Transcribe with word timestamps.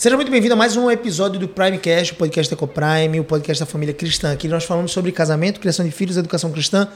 Seja 0.00 0.16
muito 0.16 0.30
bem-vindo 0.30 0.54
a 0.54 0.56
mais 0.56 0.78
um 0.78 0.90
episódio 0.90 1.38
do 1.38 1.46
Primecast, 1.46 2.14
o 2.14 2.16
podcast 2.16 2.54
Ecoprime, 2.54 3.20
o 3.20 3.24
podcast 3.24 3.60
da 3.60 3.66
família 3.66 3.92
cristã. 3.92 4.32
Aqui 4.32 4.48
nós 4.48 4.64
falamos 4.64 4.92
sobre 4.92 5.12
casamento, 5.12 5.60
criação 5.60 5.84
de 5.84 5.90
filhos, 5.90 6.16
educação 6.16 6.50
cristã, 6.50 6.88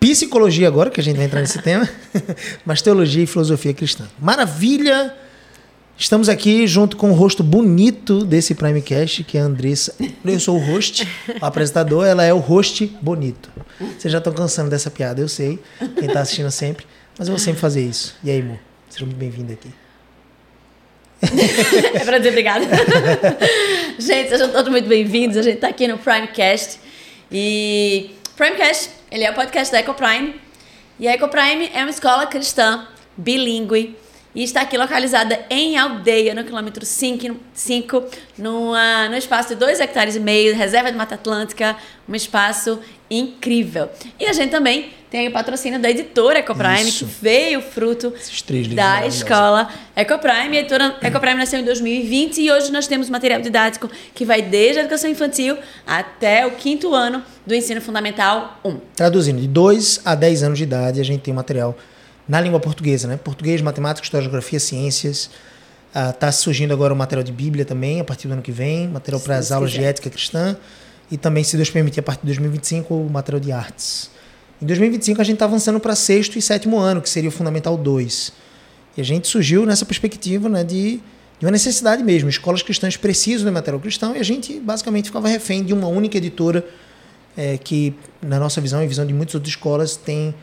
psicologia 0.00 0.66
agora, 0.66 0.88
que 0.88 0.98
a 0.98 1.02
gente 1.02 1.16
vai 1.16 1.26
entrar 1.26 1.42
nesse 1.42 1.60
tema, 1.60 1.86
mas 2.64 2.80
teologia 2.80 3.22
e 3.22 3.26
filosofia 3.26 3.74
cristã. 3.74 4.08
Maravilha! 4.18 5.14
Estamos 5.98 6.30
aqui 6.30 6.66
junto 6.66 6.96
com 6.96 7.10
o 7.10 7.12
rosto 7.12 7.42
bonito 7.42 8.24
desse 8.24 8.54
Primecast, 8.54 9.24
que 9.24 9.36
é 9.36 9.42
a 9.42 9.44
Andressa. 9.44 9.94
Eu 10.24 10.40
sou 10.40 10.56
o 10.56 10.58
host, 10.58 11.06
o 11.38 11.44
apresentador, 11.44 12.06
ela 12.06 12.24
é 12.24 12.32
o 12.32 12.38
host 12.38 12.86
bonito. 13.02 13.50
Vocês 13.78 14.10
já 14.10 14.16
estão 14.16 14.32
cansando 14.32 14.70
dessa 14.70 14.90
piada, 14.90 15.20
eu 15.20 15.28
sei, 15.28 15.58
quem 15.98 16.08
está 16.08 16.22
assistindo 16.22 16.50
sempre, 16.50 16.86
mas 17.18 17.28
eu 17.28 17.32
vou 17.32 17.38
sempre 17.38 17.60
fazer 17.60 17.82
isso. 17.82 18.14
E 18.24 18.30
aí, 18.30 18.40
amor? 18.40 18.58
Seja 18.88 19.04
muito 19.04 19.18
bem-vindo 19.18 19.52
aqui. 19.52 19.81
é 21.94 22.04
para 22.04 22.18
dizer 22.18 22.30
obrigada. 22.30 22.66
gente, 23.98 24.28
sejam 24.28 24.50
todos 24.50 24.70
muito 24.70 24.88
bem-vindos. 24.88 25.36
A 25.36 25.42
gente 25.42 25.54
está 25.54 25.68
aqui 25.68 25.86
no 25.86 25.96
Primecast. 25.98 26.80
E 27.30 28.10
Primecast, 28.36 28.90
ele 29.10 29.24
é 29.24 29.30
o 29.30 29.34
podcast 29.34 29.72
da 29.72 29.78
EcoPrime. 29.78 30.34
E 30.98 31.06
a 31.06 31.14
EcoPrime 31.14 31.70
é 31.72 31.80
uma 31.80 31.90
escola 31.90 32.26
cristã 32.26 32.88
bilíngue 33.16 33.96
e 34.34 34.42
está 34.42 34.62
aqui 34.62 34.78
localizada 34.78 35.44
em 35.50 35.76
Aldeia, 35.76 36.34
no 36.34 36.44
quilômetro 36.44 36.86
5, 36.86 37.36
5 37.52 38.04
numa, 38.38 39.08
no 39.08 39.16
espaço 39.16 39.50
de 39.50 39.56
2 39.56 39.80
hectares 39.80 40.16
e 40.16 40.20
meio, 40.20 40.54
reserva 40.54 40.90
de 40.90 40.96
Mata 40.96 41.16
Atlântica, 41.16 41.76
um 42.08 42.14
espaço 42.14 42.78
incrível. 43.10 43.90
E 44.18 44.24
a 44.26 44.32
gente 44.32 44.50
também 44.50 44.90
tem 45.10 45.28
o 45.28 45.30
patrocínio 45.30 45.78
da 45.78 45.90
editora 45.90 46.38
Ecoprime, 46.38 46.88
Isso. 46.88 47.04
que 47.04 47.12
veio 47.20 47.60
fruto 47.60 48.14
da 48.74 49.06
escola 49.06 49.68
Ecoprime. 49.94 50.56
A 50.56 50.60
editora 50.60 50.96
Ecoprime 51.02 51.36
nasceu 51.36 51.60
em 51.60 51.64
2020 51.64 52.40
e 52.40 52.50
hoje 52.50 52.72
nós 52.72 52.86
temos 52.86 53.10
material 53.10 53.42
didático 53.42 53.90
que 54.14 54.24
vai 54.24 54.40
desde 54.40 54.78
a 54.78 54.80
educação 54.80 55.10
infantil 55.10 55.58
até 55.86 56.46
o 56.46 56.52
quinto 56.52 56.94
ano 56.94 57.22
do 57.46 57.54
ensino 57.54 57.82
fundamental 57.82 58.58
1. 58.64 58.78
Traduzindo, 58.96 59.42
de 59.42 59.48
2 59.48 60.00
a 60.02 60.14
10 60.14 60.44
anos 60.44 60.56
de 60.56 60.64
idade, 60.64 60.98
a 60.98 61.04
gente 61.04 61.20
tem 61.20 61.34
material 61.34 61.76
na 62.28 62.40
língua 62.40 62.60
portuguesa, 62.60 63.08
né? 63.08 63.16
Português, 63.16 63.60
matemática, 63.60 64.04
história, 64.04 64.22
geografia, 64.22 64.60
ciências. 64.60 65.30
Está 65.94 66.28
uh, 66.28 66.32
surgindo 66.32 66.72
agora 66.72 66.92
o 66.92 66.96
material 66.96 67.22
de 67.22 67.32
Bíblia 67.32 67.64
também, 67.64 68.00
a 68.00 68.04
partir 68.04 68.26
do 68.28 68.32
ano 68.32 68.42
que 68.42 68.52
vem, 68.52 68.88
material 68.88 69.20
para 69.20 69.36
as 69.36 69.52
aulas 69.52 69.70
quiser. 69.70 69.82
de 69.82 69.86
ética 69.86 70.10
cristã. 70.10 70.56
E 71.10 71.16
também, 71.16 71.44
se 71.44 71.56
Deus 71.56 71.68
permitir, 71.68 72.00
a 72.00 72.02
partir 72.02 72.22
de 72.22 72.28
2025, 72.28 72.94
o 72.94 73.10
material 73.10 73.40
de 73.40 73.52
artes. 73.52 74.10
Em 74.62 74.64
2025, 74.66 75.20
a 75.20 75.24
gente 75.24 75.34
está 75.34 75.44
avançando 75.44 75.78
para 75.78 75.94
sexto 75.94 76.38
e 76.38 76.42
sétimo 76.42 76.78
ano, 76.78 77.02
que 77.02 77.10
seria 77.10 77.28
o 77.28 77.32
Fundamental 77.32 77.76
2. 77.76 78.32
E 78.96 79.00
a 79.00 79.04
gente 79.04 79.26
surgiu 79.28 79.66
nessa 79.66 79.84
perspectiva 79.84 80.48
né, 80.48 80.62
de, 80.64 81.00
de 81.38 81.44
uma 81.44 81.50
necessidade 81.50 82.02
mesmo. 82.02 82.28
Escolas 82.28 82.62
cristãs 82.62 82.96
precisam 82.96 83.44
de 83.44 83.52
material 83.52 83.80
cristão 83.80 84.14
e 84.14 84.20
a 84.20 84.22
gente 84.22 84.60
basicamente 84.60 85.06
ficava 85.06 85.28
refém 85.28 85.62
de 85.64 85.74
uma 85.74 85.88
única 85.88 86.16
editora 86.16 86.64
é, 87.36 87.58
que, 87.58 87.94
na 88.22 88.38
nossa 88.38 88.60
visão 88.60 88.82
e 88.82 88.86
visão 88.86 89.04
de 89.04 89.12
muitas 89.12 89.34
outras 89.34 89.52
escolas, 89.52 89.96
tem 89.96 90.34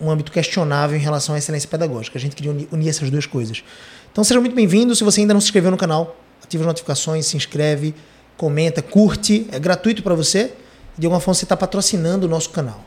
um 0.00 0.10
âmbito 0.10 0.32
questionável 0.32 0.96
em 0.96 1.00
relação 1.00 1.34
à 1.34 1.38
excelência 1.38 1.68
pedagógica. 1.68 2.18
A 2.18 2.20
gente 2.20 2.34
queria 2.34 2.50
unir, 2.50 2.68
unir 2.72 2.88
essas 2.88 3.10
duas 3.10 3.26
coisas. 3.26 3.62
Então 4.10 4.24
seja 4.24 4.40
muito 4.40 4.54
bem-vindo. 4.54 4.94
Se 4.96 5.04
você 5.04 5.20
ainda 5.20 5.34
não 5.34 5.40
se 5.40 5.46
inscreveu 5.46 5.70
no 5.70 5.76
canal, 5.76 6.16
ative 6.42 6.62
as 6.62 6.66
notificações, 6.66 7.26
se 7.26 7.36
inscreve, 7.36 7.94
comenta, 8.36 8.82
curte. 8.82 9.46
É 9.52 9.58
gratuito 9.58 10.02
para 10.02 10.14
você. 10.14 10.52
De 10.96 11.06
alguma 11.06 11.20
forma 11.20 11.34
você 11.34 11.44
está 11.44 11.56
patrocinando 11.56 12.26
o 12.26 12.28
nosso 12.28 12.50
canal. 12.50 12.84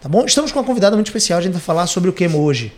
Tá 0.00 0.08
bom? 0.08 0.24
Estamos 0.24 0.50
com 0.50 0.58
uma 0.58 0.64
convidada 0.64 0.96
muito 0.96 1.08
especial. 1.08 1.38
A 1.38 1.42
gente 1.42 1.52
vai 1.52 1.62
falar 1.62 1.86
sobre 1.86 2.10
o 2.10 2.12
que 2.12 2.26
hoje. 2.26 2.72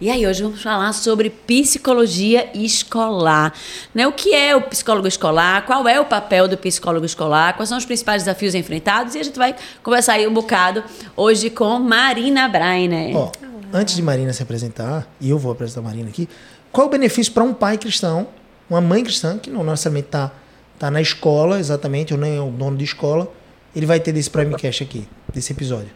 E 0.00 0.10
aí, 0.10 0.26
hoje 0.26 0.42
vamos 0.42 0.60
falar 0.60 0.92
sobre 0.92 1.30
psicologia 1.30 2.50
escolar. 2.52 3.54
Né? 3.94 4.04
O 4.06 4.12
que 4.12 4.34
é 4.34 4.54
o 4.56 4.60
psicólogo 4.62 5.06
escolar? 5.06 5.64
Qual 5.66 5.86
é 5.86 6.00
o 6.00 6.04
papel 6.04 6.48
do 6.48 6.58
psicólogo 6.58 7.06
escolar? 7.06 7.54
Quais 7.54 7.68
são 7.68 7.78
os 7.78 7.86
principais 7.86 8.24
desafios 8.24 8.56
enfrentados? 8.56 9.14
E 9.14 9.20
a 9.20 9.22
gente 9.22 9.38
vai 9.38 9.54
conversar 9.84 10.14
aí 10.14 10.26
um 10.26 10.34
bocado 10.34 10.82
hoje 11.16 11.48
com 11.48 11.78
Marina 11.78 12.48
Brainer. 12.48 13.16
Ó, 13.16 13.30
antes 13.72 13.94
de 13.94 14.02
Marina 14.02 14.32
se 14.32 14.42
apresentar, 14.42 15.06
e 15.20 15.30
eu 15.30 15.38
vou 15.38 15.52
apresentar 15.52 15.80
a 15.80 15.84
Marina 15.84 16.08
aqui, 16.08 16.28
qual 16.72 16.88
o 16.88 16.90
benefício 16.90 17.32
para 17.32 17.44
um 17.44 17.54
pai 17.54 17.78
cristão, 17.78 18.26
uma 18.68 18.80
mãe 18.80 19.04
cristã, 19.04 19.38
que 19.38 19.48
não 19.48 19.62
necessariamente 19.62 20.08
está 20.08 20.32
tá 20.76 20.90
na 20.90 21.00
escola 21.00 21.60
exatamente, 21.60 22.12
ou 22.12 22.18
nem 22.18 22.36
é 22.36 22.40
o 22.40 22.50
dono 22.50 22.76
de 22.76 22.84
escola, 22.84 23.30
ele 23.76 23.86
vai 23.86 24.00
ter 24.00 24.10
desse 24.10 24.28
Primecast 24.28 24.82
aqui, 24.82 25.08
desse 25.32 25.52
episódio? 25.52 25.90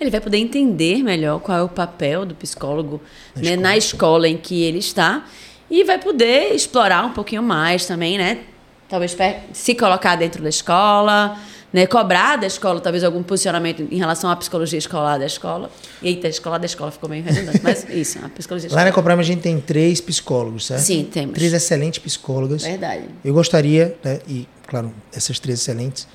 Ele 0.00 0.10
vai 0.10 0.20
poder 0.20 0.38
entender 0.38 1.02
melhor 1.02 1.40
qual 1.40 1.58
é 1.58 1.62
o 1.62 1.68
papel 1.68 2.24
do 2.24 2.34
psicólogo 2.34 3.00
na, 3.34 3.42
né, 3.42 3.48
escola. 3.48 3.62
na 3.62 3.76
escola 3.76 4.28
em 4.28 4.36
que 4.36 4.62
ele 4.62 4.78
está 4.78 5.24
e 5.70 5.84
vai 5.84 5.98
poder 5.98 6.54
explorar 6.54 7.04
um 7.04 7.12
pouquinho 7.12 7.42
mais 7.42 7.86
também, 7.86 8.16
né? 8.16 8.40
Talvez 8.88 9.14
se 9.52 9.74
colocar 9.74 10.16
dentro 10.16 10.42
da 10.42 10.48
escola, 10.48 11.38
né? 11.70 11.86
cobrar 11.86 12.36
da 12.36 12.46
escola 12.46 12.80
talvez 12.80 13.04
algum 13.04 13.22
posicionamento 13.22 13.86
em 13.90 13.98
relação 13.98 14.30
à 14.30 14.36
psicologia 14.36 14.78
escolar 14.78 15.18
da 15.18 15.26
escola. 15.26 15.70
Eita, 16.02 16.26
a 16.26 16.30
escola 16.30 16.58
da 16.58 16.64
escola 16.64 16.90
ficou 16.90 17.08
meio 17.08 17.22
redundante, 17.22 17.60
mas 17.62 17.86
isso, 17.90 18.18
a 18.24 18.28
psicologia 18.30 18.68
escolar. 18.68 18.84
Lá 18.84 18.90
na 18.90 18.94
Cobrama 18.94 19.20
a 19.20 19.24
gente 19.24 19.42
tem 19.42 19.60
três 19.60 20.00
psicólogos, 20.00 20.66
certo? 20.66 20.80
Sim, 20.80 21.06
temos. 21.12 21.34
Três 21.34 21.52
excelentes 21.52 21.98
psicólogas. 21.98 22.62
Verdade. 22.62 23.04
Eu 23.22 23.34
gostaria, 23.34 23.94
né, 24.02 24.20
e 24.26 24.48
claro, 24.66 24.92
essas 25.12 25.38
três 25.38 25.60
excelentes, 25.60 26.08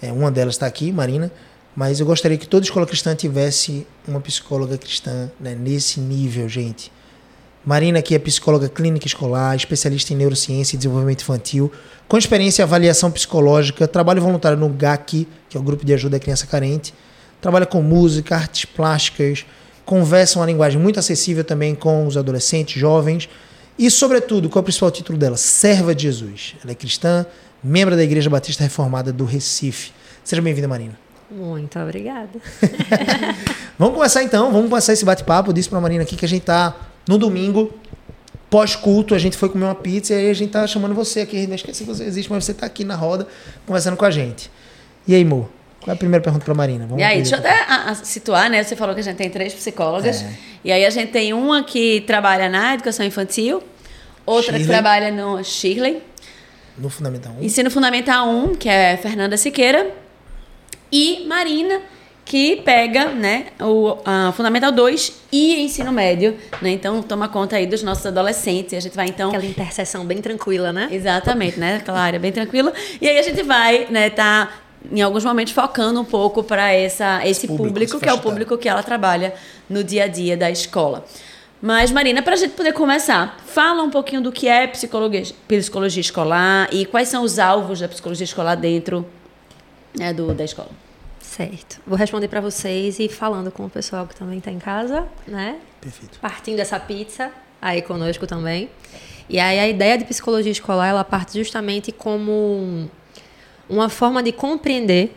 é, 0.00 0.10
uma 0.10 0.30
delas 0.30 0.54
está 0.54 0.66
aqui, 0.66 0.90
Marina, 0.90 1.30
mas 1.76 2.00
eu 2.00 2.06
gostaria 2.06 2.38
que 2.38 2.48
toda 2.48 2.64
escola 2.64 2.86
cristã 2.86 3.14
tivesse 3.14 3.86
uma 4.08 4.18
psicóloga 4.18 4.78
cristã 4.78 5.30
né, 5.38 5.54
nesse 5.54 6.00
nível, 6.00 6.48
gente. 6.48 6.90
Marina, 7.66 8.00
que 8.00 8.14
é 8.14 8.18
psicóloga 8.18 8.68
clínica 8.68 9.06
escolar, 9.06 9.54
especialista 9.54 10.14
em 10.14 10.16
neurociência 10.16 10.74
e 10.74 10.78
desenvolvimento 10.78 11.20
infantil, 11.20 11.70
com 12.08 12.16
experiência 12.16 12.62
em 12.62 12.64
avaliação 12.64 13.10
psicológica, 13.10 13.86
trabalho 13.86 14.22
voluntário 14.22 14.56
no 14.56 14.68
GAC, 14.70 15.28
que 15.50 15.56
é 15.56 15.60
o 15.60 15.62
Grupo 15.62 15.84
de 15.84 15.92
Ajuda 15.92 16.16
à 16.16 16.20
Criança 16.20 16.46
Carente, 16.46 16.94
trabalha 17.40 17.66
com 17.66 17.82
música, 17.82 18.36
artes 18.36 18.64
plásticas, 18.64 19.44
conversa 19.84 20.38
uma 20.38 20.46
linguagem 20.46 20.80
muito 20.80 20.98
acessível 20.98 21.44
também 21.44 21.74
com 21.74 22.06
os 22.06 22.16
adolescentes, 22.16 22.80
jovens, 22.80 23.28
e, 23.78 23.90
sobretudo, 23.90 24.48
qual 24.48 24.60
é 24.60 24.62
o 24.62 24.64
principal 24.64 24.90
título 24.90 25.18
dela? 25.18 25.36
Serva 25.36 25.94
de 25.94 26.04
Jesus. 26.04 26.54
Ela 26.62 26.72
é 26.72 26.74
cristã, 26.74 27.26
membro 27.62 27.94
da 27.94 28.02
Igreja 28.02 28.30
Batista 28.30 28.62
Reformada 28.62 29.12
do 29.12 29.26
Recife. 29.26 29.92
Seja 30.24 30.40
bem-vinda, 30.40 30.66
Marina. 30.66 31.05
Muito 31.30 31.78
obrigada. 31.78 32.38
vamos 33.78 33.94
começar 33.94 34.22
então, 34.22 34.52
vamos 34.52 34.68
começar 34.68 34.92
esse 34.92 35.04
bate-papo. 35.04 35.50
Eu 35.50 35.54
disse 35.54 35.68
pra 35.68 35.80
Marina 35.80 36.02
aqui 36.02 36.16
que 36.16 36.24
a 36.24 36.28
gente 36.28 36.42
tá 36.42 36.74
no 37.08 37.18
domingo, 37.18 37.72
pós-culto, 38.48 39.14
a 39.14 39.18
gente 39.18 39.36
foi 39.36 39.48
comer 39.48 39.64
uma 39.64 39.74
pizza 39.74 40.14
e 40.14 40.16
aí 40.16 40.30
a 40.30 40.34
gente 40.34 40.50
tá 40.50 40.66
chamando 40.66 40.94
você 40.94 41.20
aqui. 41.20 41.46
Não 41.46 41.54
esqueci 41.54 41.84
que 41.84 41.90
você 41.90 42.04
existe, 42.04 42.30
mas 42.30 42.44
você 42.44 42.54
tá 42.54 42.66
aqui 42.66 42.84
na 42.84 42.94
roda 42.94 43.26
conversando 43.66 43.96
com 43.96 44.04
a 44.04 44.10
gente. 44.10 44.50
E 45.06 45.14
aí, 45.14 45.24
Mo? 45.24 45.48
Qual 45.80 45.92
é 45.92 45.94
a 45.94 45.98
primeira 45.98 46.22
pergunta 46.22 46.44
para 46.44 46.54
Marina? 46.54 46.86
Vamos 46.86 47.00
e 47.00 47.04
aí, 47.04 47.16
deixa 47.16 47.36
eu 47.36 47.40
até 47.40 47.62
a, 47.68 47.90
a, 47.90 47.94
situar, 47.94 48.50
né? 48.50 48.62
Você 48.62 48.74
falou 48.74 48.94
que 48.94 49.00
a 49.00 49.04
gente 49.04 49.16
tem 49.16 49.30
três 49.30 49.52
psicólogas. 49.54 50.22
É. 50.22 50.32
E 50.64 50.72
aí 50.72 50.84
a 50.84 50.90
gente 50.90 51.12
tem 51.12 51.32
uma 51.32 51.62
que 51.62 52.02
trabalha 52.06 52.48
na 52.48 52.74
educação 52.74 53.04
infantil, 53.04 53.62
outra 54.24 54.44
Shirley. 54.44 54.62
que 54.62 54.68
trabalha 54.68 55.10
no 55.12 55.42
Shirley. 55.44 56.02
No 56.76 56.88
Fundamental 56.88 57.34
1. 57.40 57.44
Ensino 57.44 57.70
Fundamental 57.70 58.28
1, 58.28 58.54
que 58.56 58.68
é 58.68 58.96
Fernanda 58.96 59.36
Siqueira 59.36 60.05
e 60.90 61.24
Marina, 61.26 61.80
que 62.24 62.56
pega 62.56 63.06
né, 63.06 63.46
o 63.60 63.96
Fundamental 64.32 64.72
2 64.72 65.12
e 65.30 65.60
ensino 65.60 65.92
médio. 65.92 66.36
Né? 66.60 66.70
Então, 66.70 67.02
toma 67.02 67.28
conta 67.28 67.56
aí 67.56 67.66
dos 67.66 67.82
nossos 67.82 68.04
adolescentes. 68.04 68.72
E 68.72 68.76
a 68.76 68.80
gente 68.80 68.96
vai, 68.96 69.06
então... 69.06 69.28
Aquela 69.28 69.46
interseção 69.46 70.04
bem 70.04 70.20
tranquila, 70.20 70.72
né? 70.72 70.88
Exatamente, 70.90 71.58
né? 71.58 71.76
Aquela 71.76 72.00
área 72.00 72.18
bem 72.18 72.32
tranquila. 72.32 72.72
E 73.00 73.08
aí 73.08 73.18
a 73.18 73.22
gente 73.22 73.42
vai, 73.44 73.86
né, 73.90 74.10
tá 74.10 74.50
em 74.90 75.00
alguns 75.00 75.24
momentos 75.24 75.52
focando 75.52 76.00
um 76.00 76.04
pouco 76.04 76.42
para 76.42 76.72
essa 76.72 77.26
esse 77.26 77.46
público, 77.46 77.68
público 77.68 78.00
que 78.00 78.08
é 78.08 78.12
o 78.12 78.18
público 78.18 78.58
que 78.58 78.68
ela 78.68 78.82
trabalha 78.82 79.34
no 79.68 79.82
dia 79.82 80.04
a 80.04 80.06
dia 80.08 80.36
da 80.36 80.50
escola. 80.50 81.04
Mas, 81.60 81.90
Marina, 81.90 82.22
para 82.22 82.34
a 82.34 82.36
gente 82.36 82.52
poder 82.52 82.72
começar, 82.72 83.38
fala 83.46 83.82
um 83.82 83.90
pouquinho 83.90 84.20
do 84.20 84.30
que 84.30 84.46
é 84.46 84.66
psicologia, 84.66 85.24
psicologia 85.48 86.00
escolar 86.00 86.68
e 86.70 86.84
quais 86.84 87.08
são 87.08 87.22
os 87.22 87.38
alvos 87.38 87.80
da 87.80 87.88
psicologia 87.88 88.24
escolar 88.24 88.56
dentro 88.56 89.06
né, 89.98 90.12
do, 90.12 90.34
da 90.34 90.44
escola. 90.44 90.70
Certo. 91.20 91.80
Vou 91.86 91.98
responder 91.98 92.28
para 92.28 92.40
vocês 92.40 92.98
e 92.98 93.08
falando 93.08 93.50
com 93.50 93.66
o 93.66 93.70
pessoal 93.70 94.06
que 94.06 94.14
também 94.14 94.38
está 94.38 94.50
em 94.50 94.58
casa, 94.58 95.06
né? 95.26 95.58
Perfeito. 95.80 96.18
Partindo 96.20 96.56
dessa 96.56 96.78
pizza 96.78 97.32
aí 97.60 97.82
conosco 97.82 98.26
também. 98.26 98.70
E 99.28 99.40
aí 99.40 99.58
a 99.58 99.68
ideia 99.68 99.98
de 99.98 100.04
psicologia 100.04 100.52
escolar, 100.52 100.88
ela 100.88 101.04
parte 101.04 101.36
justamente 101.36 101.90
como 101.90 102.88
uma 103.68 103.88
forma 103.88 104.22
de 104.22 104.30
compreender 104.32 105.14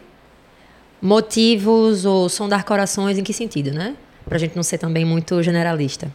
motivos 1.01 2.05
ou 2.05 2.27
sondar 2.27 2.65
corações 2.65 3.17
em 3.17 3.23
que 3.23 3.31
sentido, 3.31 3.71
né? 3.71 3.95
Para 4.25 4.35
a 4.35 4.39
gente 4.39 4.55
não 4.55 4.63
ser 4.63 4.77
também 4.77 5.05
muito 5.05 5.41
generalista. 5.43 6.11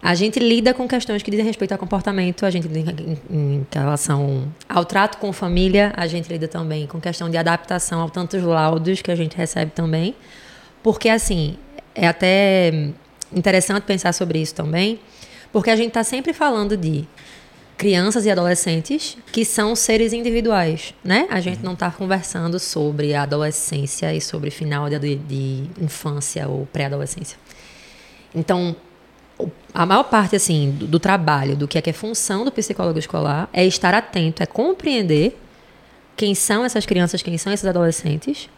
A 0.00 0.14
gente 0.14 0.38
lida 0.38 0.72
com 0.72 0.86
questões 0.86 1.22
que 1.22 1.30
dizem 1.30 1.44
respeito 1.44 1.72
ao 1.72 1.78
comportamento, 1.78 2.46
a 2.46 2.50
gente 2.50 2.68
lida 2.68 2.94
em, 3.02 3.18
em, 3.30 3.66
relação 3.72 4.52
ao 4.68 4.84
trato 4.84 5.18
com 5.18 5.32
família, 5.32 5.92
a 5.96 6.06
gente 6.06 6.28
lida 6.28 6.46
também 6.46 6.86
com 6.86 7.00
questão 7.00 7.28
de 7.28 7.36
adaptação 7.36 8.04
a 8.04 8.08
tantos 8.08 8.42
laudos 8.42 9.02
que 9.02 9.10
a 9.10 9.16
gente 9.16 9.36
recebe 9.36 9.72
também. 9.72 10.14
Porque, 10.82 11.08
assim, 11.08 11.56
é 11.94 12.06
até 12.06 12.90
interessante 13.32 13.82
pensar 13.82 14.12
sobre 14.14 14.40
isso 14.40 14.54
também, 14.54 15.00
porque 15.52 15.70
a 15.70 15.76
gente 15.76 15.88
está 15.88 16.04
sempre 16.04 16.32
falando 16.32 16.76
de 16.76 17.06
crianças 17.76 18.26
e 18.26 18.30
adolescentes 18.30 19.16
que 19.32 19.44
são 19.44 19.76
seres 19.76 20.12
individuais, 20.12 20.94
né? 21.04 21.28
A 21.30 21.40
gente 21.40 21.62
não 21.62 21.74
está 21.74 21.90
conversando 21.90 22.58
sobre 22.58 23.14
a 23.14 23.22
adolescência 23.22 24.12
e 24.12 24.20
sobre 24.20 24.50
final 24.50 24.88
de, 24.90 25.14
de 25.16 25.64
infância 25.80 26.48
ou 26.48 26.66
pré-adolescência. 26.66 27.38
Então, 28.34 28.74
a 29.72 29.86
maior 29.86 30.04
parte 30.04 30.36
assim 30.36 30.70
do, 30.70 30.86
do, 30.86 30.98
trabalho, 30.98 31.56
do 31.56 31.68
que 31.68 31.78
é 31.78 31.82
que 31.82 31.90
é 31.90 31.92
função 31.92 32.44
do 32.44 32.52
psicólogo 32.52 32.98
escolar, 32.98 33.48
é 33.52 33.64
estar 33.64 33.94
atento, 33.94 34.42
é 34.42 34.46
compreender 34.46 35.38
quem 36.16 36.34
são 36.34 36.64
essas 36.64 36.84
crianças, 36.84 37.22
quem 37.22 37.38
são 37.38 37.52
esses 37.52 37.66
adolescentes, 37.66 38.48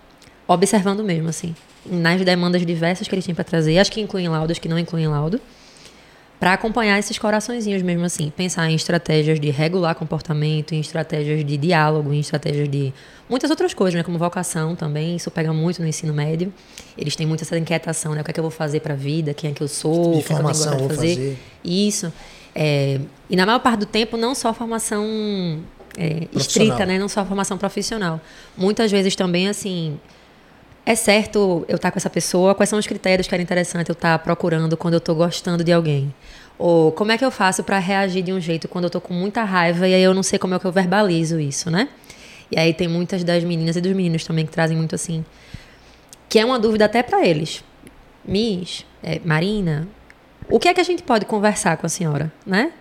observando 0.48 1.04
mesmo 1.04 1.28
assim, 1.28 1.54
nas 1.84 2.22
demandas 2.24 2.64
diversas 2.64 3.06
que 3.06 3.14
eles 3.14 3.24
têm 3.24 3.34
para 3.34 3.44
trazer, 3.44 3.78
as 3.78 3.88
que 3.88 4.00
incluem 4.00 4.28
laudos, 4.28 4.58
que 4.58 4.68
não 4.68 4.78
incluem 4.78 5.06
laudo 5.08 5.40
para 6.40 6.54
acompanhar 6.54 6.98
esses 6.98 7.18
coraçõezinhos 7.18 7.82
mesmo 7.82 8.06
assim. 8.06 8.32
Pensar 8.34 8.70
em 8.70 8.74
estratégias 8.74 9.38
de 9.38 9.50
regular 9.50 9.94
comportamento, 9.94 10.74
em 10.74 10.80
estratégias 10.80 11.44
de 11.44 11.56
diálogo, 11.58 12.14
em 12.14 12.20
estratégias 12.20 12.66
de 12.66 12.94
muitas 13.28 13.50
outras 13.50 13.74
coisas, 13.74 13.94
né? 13.94 14.02
Como 14.02 14.16
vocação 14.16 14.74
também. 14.74 15.16
Isso 15.16 15.30
pega 15.30 15.52
muito 15.52 15.82
no 15.82 15.86
ensino 15.86 16.14
médio. 16.14 16.50
Eles 16.96 17.14
têm 17.14 17.26
muito 17.26 17.42
essa 17.42 17.58
inquietação, 17.58 18.14
né? 18.14 18.22
O 18.22 18.24
que 18.24 18.30
é 18.30 18.32
que 18.34 18.40
eu 18.40 18.44
vou 18.44 18.50
fazer 18.50 18.80
para 18.80 18.94
a 18.94 18.96
vida? 18.96 19.34
Quem 19.34 19.50
é 19.50 19.52
que 19.52 19.62
eu 19.62 19.68
sou? 19.68 20.12
O 20.18 20.22
que, 20.22 20.32
é 20.32 20.36
que 20.36 20.42
eu 20.42 20.48
fazer? 20.48 20.88
fazer. 20.88 21.38
Isso. 21.62 22.10
É, 22.54 22.98
e 23.28 23.36
na 23.36 23.44
maior 23.44 23.60
parte 23.60 23.80
do 23.80 23.86
tempo, 23.86 24.16
não 24.16 24.34
só 24.34 24.54
formação 24.54 25.06
é, 25.98 26.26
estrita, 26.34 26.86
né? 26.86 26.98
Não 26.98 27.08
só 27.08 27.22
formação 27.22 27.58
profissional. 27.58 28.18
Muitas 28.56 28.90
vezes 28.90 29.14
também, 29.14 29.46
assim 29.46 30.00
é 30.90 30.94
certo 30.96 31.64
eu 31.68 31.76
estar 31.76 31.88
tá 31.88 31.92
com 31.92 31.98
essa 31.98 32.10
pessoa? 32.10 32.52
Quais 32.52 32.68
são 32.68 32.78
os 32.78 32.86
critérios 32.86 33.28
que 33.28 33.34
era 33.34 33.40
interessante 33.40 33.88
eu 33.88 33.92
estar 33.92 34.18
tá 34.18 34.24
procurando 34.24 34.76
quando 34.76 34.94
eu 34.94 34.98
estou 34.98 35.14
gostando 35.14 35.62
de 35.62 35.72
alguém? 35.72 36.12
Ou 36.58 36.90
como 36.90 37.12
é 37.12 37.16
que 37.16 37.24
eu 37.24 37.30
faço 37.30 37.62
para 37.62 37.78
reagir 37.78 38.22
de 38.22 38.32
um 38.32 38.40
jeito 38.40 38.66
quando 38.66 38.84
eu 38.84 38.88
estou 38.88 39.00
com 39.00 39.14
muita 39.14 39.44
raiva 39.44 39.86
e 39.86 39.94
aí 39.94 40.02
eu 40.02 40.12
não 40.12 40.24
sei 40.24 40.36
como 40.36 40.52
é 40.54 40.58
que 40.58 40.64
eu 40.64 40.72
verbalizo 40.72 41.38
isso, 41.38 41.70
né? 41.70 41.88
E 42.50 42.58
aí 42.58 42.74
tem 42.74 42.88
muitas 42.88 43.22
das 43.22 43.44
meninas 43.44 43.76
e 43.76 43.80
dos 43.80 43.92
meninos 43.92 44.24
também 44.24 44.44
que 44.44 44.50
trazem 44.50 44.76
muito 44.76 44.96
assim, 44.96 45.24
que 46.28 46.40
é 46.40 46.44
uma 46.44 46.58
dúvida 46.58 46.86
até 46.86 47.04
para 47.04 47.24
eles. 47.24 47.62
Miss, 48.24 48.84
é, 49.00 49.20
Marina, 49.24 49.86
o 50.48 50.58
que 50.58 50.68
é 50.68 50.74
que 50.74 50.80
a 50.80 50.84
gente 50.84 51.04
pode 51.04 51.24
conversar 51.24 51.76
com 51.76 51.86
a 51.86 51.88
senhora, 51.88 52.32
né? 52.44 52.72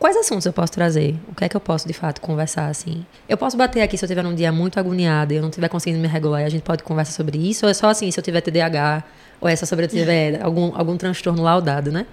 Quais 0.00 0.16
assuntos 0.16 0.46
eu 0.46 0.52
posso 0.54 0.72
trazer? 0.72 1.14
O 1.28 1.34
que 1.34 1.44
é 1.44 1.48
que 1.50 1.54
eu 1.54 1.60
posso, 1.60 1.86
de 1.86 1.92
fato, 1.92 2.22
conversar, 2.22 2.68
assim? 2.68 3.04
Eu 3.28 3.36
posso 3.36 3.54
bater 3.54 3.82
aqui 3.82 3.98
se 3.98 4.04
eu 4.04 4.06
estiver 4.06 4.24
num 4.24 4.34
dia 4.34 4.50
muito 4.50 4.80
agoniada 4.80 5.34
e 5.34 5.36
eu 5.36 5.42
não 5.42 5.50
estiver 5.50 5.68
conseguindo 5.68 6.00
me 6.00 6.08
regular 6.08 6.40
e 6.40 6.44
a 6.46 6.48
gente 6.48 6.62
pode 6.62 6.82
conversar 6.82 7.12
sobre 7.12 7.36
isso? 7.36 7.66
Ou 7.66 7.70
é 7.70 7.74
só 7.74 7.90
assim, 7.90 8.10
se 8.10 8.18
eu 8.18 8.24
tiver 8.24 8.40
TDAH? 8.40 9.04
Ou 9.42 9.46
é 9.46 9.54
só 9.54 9.66
sobre 9.66 9.84
eu 9.84 9.90
tiver 9.90 10.40
algum, 10.42 10.74
algum 10.74 10.96
transtorno 10.96 11.42
laudado, 11.42 11.92
né? 11.92 12.06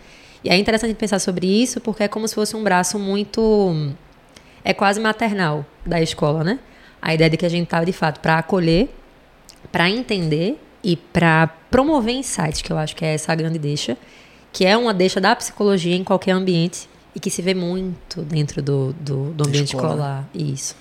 E 0.43 0.49
é 0.49 0.57
interessante 0.57 0.93
pensar 0.95 1.17
sobre 1.19 1.47
isso 1.47 1.79
porque 1.79 2.03
é 2.03 2.09
como 2.09 2.27
se 2.27 2.35
fosse 2.35 2.57
um 2.57 2.63
braço 2.63 2.99
muito... 2.99 3.93
É 4.65 4.73
quase 4.73 4.99
maternal 4.99 5.65
da 5.85 6.01
escola, 6.01 6.43
né? 6.43 6.59
A 7.01 7.13
ideia 7.13 7.29
de 7.29 7.37
que 7.37 7.45
a 7.45 7.49
gente 7.49 7.63
está, 7.63 7.81
de 7.85 7.93
fato, 7.93 8.19
para 8.19 8.37
acolher, 8.37 8.89
para 9.71 9.89
entender 9.89 10.61
e 10.83 10.97
para 10.97 11.47
promover 11.71 12.15
insights, 12.15 12.61
que 12.61 12.69
eu 12.69 12.77
acho 12.77 12.93
que 12.97 13.05
é 13.05 13.13
essa 13.13 13.31
a 13.31 13.35
grande 13.35 13.57
deixa, 13.57 13.97
que 14.51 14.65
é 14.65 14.75
uma 14.75 14.93
deixa 14.93 15.21
da 15.21 15.33
psicologia 15.33 15.95
em 15.95 16.03
qualquer 16.03 16.31
ambiente 16.31 16.89
e 17.17 17.19
que 17.19 17.31
se 17.31 17.41
vê 17.41 17.55
muito 17.55 18.21
dentro 18.21 18.61
do, 18.61 18.93
do, 18.93 19.31
do 19.31 19.47
ambiente 19.47 19.73
Escola. 19.73 19.89
escolar. 19.89 20.29
Isso. 20.35 20.75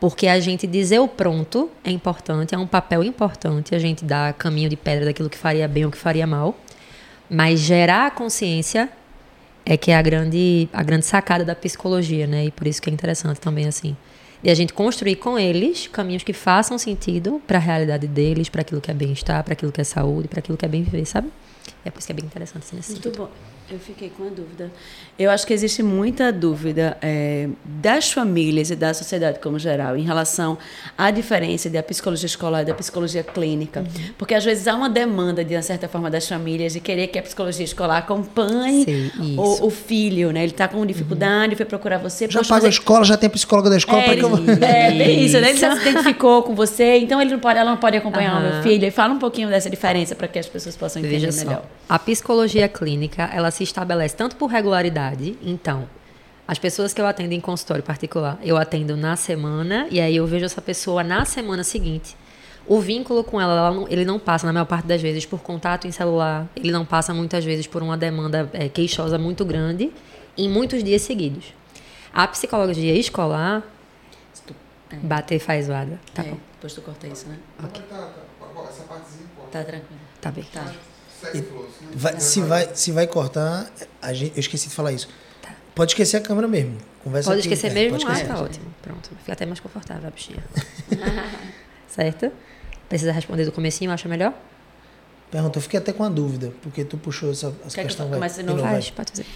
Porque 0.00 0.26
a 0.26 0.40
gente 0.40 0.66
dizer 0.66 0.98
o 0.98 1.06
pronto 1.06 1.70
é 1.84 1.90
importante, 1.92 2.52
é 2.52 2.58
um 2.58 2.66
papel 2.66 3.04
importante, 3.04 3.76
a 3.76 3.78
gente 3.78 4.04
dá 4.04 4.32
caminho 4.32 4.68
de 4.68 4.76
pedra 4.76 5.04
daquilo 5.04 5.30
que 5.30 5.38
faria 5.38 5.68
bem 5.68 5.84
ou 5.84 5.90
que 5.92 5.96
faria 5.96 6.26
mal. 6.26 6.58
Mas 7.30 7.60
gerar 7.60 8.08
a 8.08 8.10
consciência 8.10 8.88
é 9.64 9.76
que 9.76 9.92
é 9.92 9.96
a 9.96 10.02
grande, 10.02 10.68
a 10.72 10.82
grande 10.82 11.06
sacada 11.06 11.44
da 11.44 11.54
psicologia, 11.54 12.26
né? 12.26 12.46
E 12.46 12.50
por 12.50 12.66
isso 12.66 12.82
que 12.82 12.90
é 12.90 12.92
interessante 12.92 13.40
também, 13.40 13.68
assim. 13.68 13.96
E 14.42 14.50
a 14.50 14.54
gente 14.54 14.72
construir 14.72 15.14
com 15.14 15.38
eles 15.38 15.86
caminhos 15.86 16.24
que 16.24 16.32
façam 16.32 16.76
sentido 16.76 17.40
para 17.46 17.58
a 17.58 17.60
realidade 17.60 18.08
deles, 18.08 18.48
para 18.48 18.62
aquilo 18.62 18.80
que 18.80 18.90
é 18.90 18.94
bem-estar, 18.94 19.44
para 19.44 19.52
aquilo 19.52 19.70
que 19.70 19.80
é 19.80 19.84
saúde, 19.84 20.26
para 20.26 20.40
aquilo 20.40 20.58
que 20.58 20.64
é 20.64 20.68
bem 20.68 20.82
viver, 20.82 21.04
sabe? 21.06 21.28
É 21.84 21.90
por 21.90 22.00
isso 22.00 22.08
que 22.08 22.12
é 22.12 22.16
bem 22.16 22.24
interessante 22.24 22.64
assim, 22.64 22.76
nesse 22.76 22.90
Muito 22.90 23.04
sentido. 23.04 23.22
bom. 23.26 23.57
Eu 23.70 23.78
fiquei 23.78 24.08
com 24.08 24.26
a 24.26 24.30
dúvida. 24.30 24.70
Eu 25.18 25.30
acho 25.30 25.46
que 25.46 25.52
existe 25.52 25.82
muita 25.82 26.32
dúvida 26.32 26.96
é, 27.02 27.48
das 27.64 28.10
famílias 28.10 28.70
e 28.70 28.76
da 28.76 28.94
sociedade 28.94 29.40
como 29.40 29.58
geral 29.58 29.94
em 29.94 30.02
relação 30.02 30.56
à 30.96 31.10
diferença 31.10 31.68
da 31.68 31.82
psicologia 31.82 32.24
escolar 32.24 32.62
e 32.62 32.64
da 32.64 32.72
psicologia 32.72 33.22
clínica. 33.22 33.80
Uhum. 33.80 34.12
Porque 34.16 34.34
às 34.34 34.42
vezes 34.42 34.66
há 34.66 34.74
uma 34.74 34.88
demanda, 34.88 35.44
de 35.44 35.54
uma 35.54 35.60
certa 35.60 35.86
forma, 35.86 36.10
das 36.10 36.26
famílias 36.26 36.72
de 36.72 36.80
querer 36.80 37.08
que 37.08 37.18
a 37.18 37.22
psicologia 37.22 37.64
escolar 37.64 37.98
acompanhe 37.98 38.84
Sim, 38.84 39.36
o, 39.36 39.66
o, 39.66 39.70
filho, 39.70 40.30
né? 40.30 40.44
Ele 40.44 40.52
está 40.52 40.66
com 40.66 40.84
dificuldade, 40.86 41.52
uhum. 41.52 41.56
foi 41.58 41.66
procurar 41.66 41.98
você. 41.98 42.26
Já 42.30 42.42
paga 42.42 42.66
a 42.66 42.70
escola, 42.70 43.04
já 43.04 43.18
tem 43.18 43.28
psicóloga 43.28 43.68
da 43.68 43.76
escola. 43.76 44.02
É, 44.02 44.18
eu... 44.18 44.34
é 44.62 44.90
bem 44.92 45.24
isso, 45.26 45.38
né? 45.38 45.50
Ele 45.50 45.58
já 45.58 45.74
se 45.76 45.88
identificou 45.88 46.42
com 46.42 46.54
você, 46.54 46.96
então 46.98 47.20
ele 47.20 47.32
não 47.32 47.38
pode, 47.38 47.58
ela 47.58 47.70
não 47.70 47.76
pode 47.76 47.98
acompanhar 47.98 48.40
uhum. 48.40 48.48
o 48.48 48.52
meu 48.54 48.62
filho. 48.62 48.86
E 48.86 48.90
fala 48.90 49.12
um 49.12 49.18
pouquinho 49.18 49.50
dessa 49.50 49.68
diferença 49.68 50.14
para 50.14 50.26
que 50.26 50.38
as 50.38 50.46
pessoas 50.46 50.74
possam 50.74 51.02
entender 51.02 51.26
Veja 51.26 51.44
melhor. 51.44 51.62
Só. 51.62 51.94
A 51.94 51.98
psicologia 51.98 52.68
clínica, 52.68 53.28
ela 53.32 53.50
se 53.50 53.57
estabelece 53.62 54.16
tanto 54.16 54.36
por 54.36 54.46
regularidade, 54.46 55.38
então, 55.42 55.88
as 56.46 56.58
pessoas 56.58 56.94
que 56.94 57.00
eu 57.00 57.06
atendo 57.06 57.34
em 57.34 57.40
consultório 57.40 57.82
particular, 57.82 58.38
eu 58.42 58.56
atendo 58.56 58.96
na 58.96 59.16
semana 59.16 59.86
e 59.90 60.00
aí 60.00 60.16
eu 60.16 60.26
vejo 60.26 60.46
essa 60.46 60.62
pessoa 60.62 61.04
na 61.04 61.24
semana 61.24 61.62
seguinte. 61.62 62.16
O 62.66 62.80
vínculo 62.80 63.24
com 63.24 63.40
ela, 63.40 63.52
ela 63.52 63.70
não, 63.70 63.88
ele 63.88 64.04
não 64.04 64.18
passa, 64.18 64.46
na 64.46 64.52
maior 64.52 64.66
parte 64.66 64.86
das 64.86 65.00
vezes, 65.00 65.24
por 65.24 65.40
contato 65.40 65.86
em 65.86 65.92
celular, 65.92 66.46
ele 66.54 66.70
não 66.70 66.84
passa 66.84 67.14
muitas 67.14 67.44
vezes 67.44 67.66
por 67.66 67.82
uma 67.82 67.96
demanda 67.96 68.48
é, 68.52 68.68
queixosa 68.68 69.18
muito 69.18 69.44
grande 69.44 69.90
em 70.36 70.48
muitos 70.48 70.84
dias 70.84 71.02
seguidos. 71.02 71.52
A 72.12 72.26
psicologia 72.28 72.94
escolar. 72.94 73.62
Tu, 74.46 74.54
é. 74.90 74.96
Bater 74.96 75.38
faz 75.38 75.66
zoada. 75.66 75.98
Tá 76.14 76.22
é, 76.22 76.30
bom. 76.30 76.38
Depois 76.54 76.72
tu 76.72 76.82
corta 76.82 77.06
isso, 77.06 77.26
né? 77.28 77.38
Ok. 77.62 77.82
Tá, 77.88 77.96
tá, 77.96 78.06
tá, 78.40 78.68
essa 78.68 78.82
partezinha 78.84 79.28
Tá 79.50 79.64
tranquilo. 79.64 80.00
Tá 80.20 80.30
bem. 80.30 80.44
Tá. 80.52 80.72
Vai, 81.94 82.20
se, 82.20 82.40
vai, 82.40 82.68
se 82.74 82.92
vai 82.92 83.06
cortar, 83.06 83.70
a 84.00 84.12
gente, 84.12 84.32
eu 84.36 84.40
esqueci 84.40 84.68
de 84.68 84.74
falar 84.74 84.92
isso. 84.92 85.08
Tá. 85.42 85.50
Pode 85.74 85.92
esquecer 85.92 86.16
a 86.16 86.20
câmera 86.20 86.46
mesmo. 86.46 86.76
Conversa 87.02 87.30
pode 87.30 87.40
aqui, 87.40 87.48
esquecer 87.48 87.70
é, 87.70 87.74
mesmo? 87.74 87.98
Pode 87.98 88.04
esquecer. 88.04 88.30
Ah, 88.30 88.36
tá 88.36 88.42
ótimo. 88.42 88.74
Pronto. 88.82 89.10
Fica 89.20 89.32
até 89.32 89.46
mais 89.46 89.60
confortável 89.60 90.06
a 90.06 90.10
bichinha. 90.10 90.44
certo? 91.88 92.30
Precisa 92.88 93.12
responder 93.12 93.44
do 93.44 93.52
comecinho, 93.52 93.90
acha 93.90 94.08
melhor? 94.08 94.32
Pergunta, 95.30 95.58
eu 95.58 95.62
fiquei 95.62 95.78
até 95.78 95.92
com 95.92 96.02
a 96.02 96.08
dúvida, 96.08 96.52
porque 96.62 96.84
tu 96.84 96.96
puxou 96.96 97.30
essa, 97.30 97.52
essa 97.66 97.74
Quer 97.74 97.84
questão. 97.84 98.08
Que 98.08 98.14
eu 98.14 98.44
não 98.44 98.58
faz, 98.58 98.90
pode 98.90 99.10
fazer. 99.10 99.26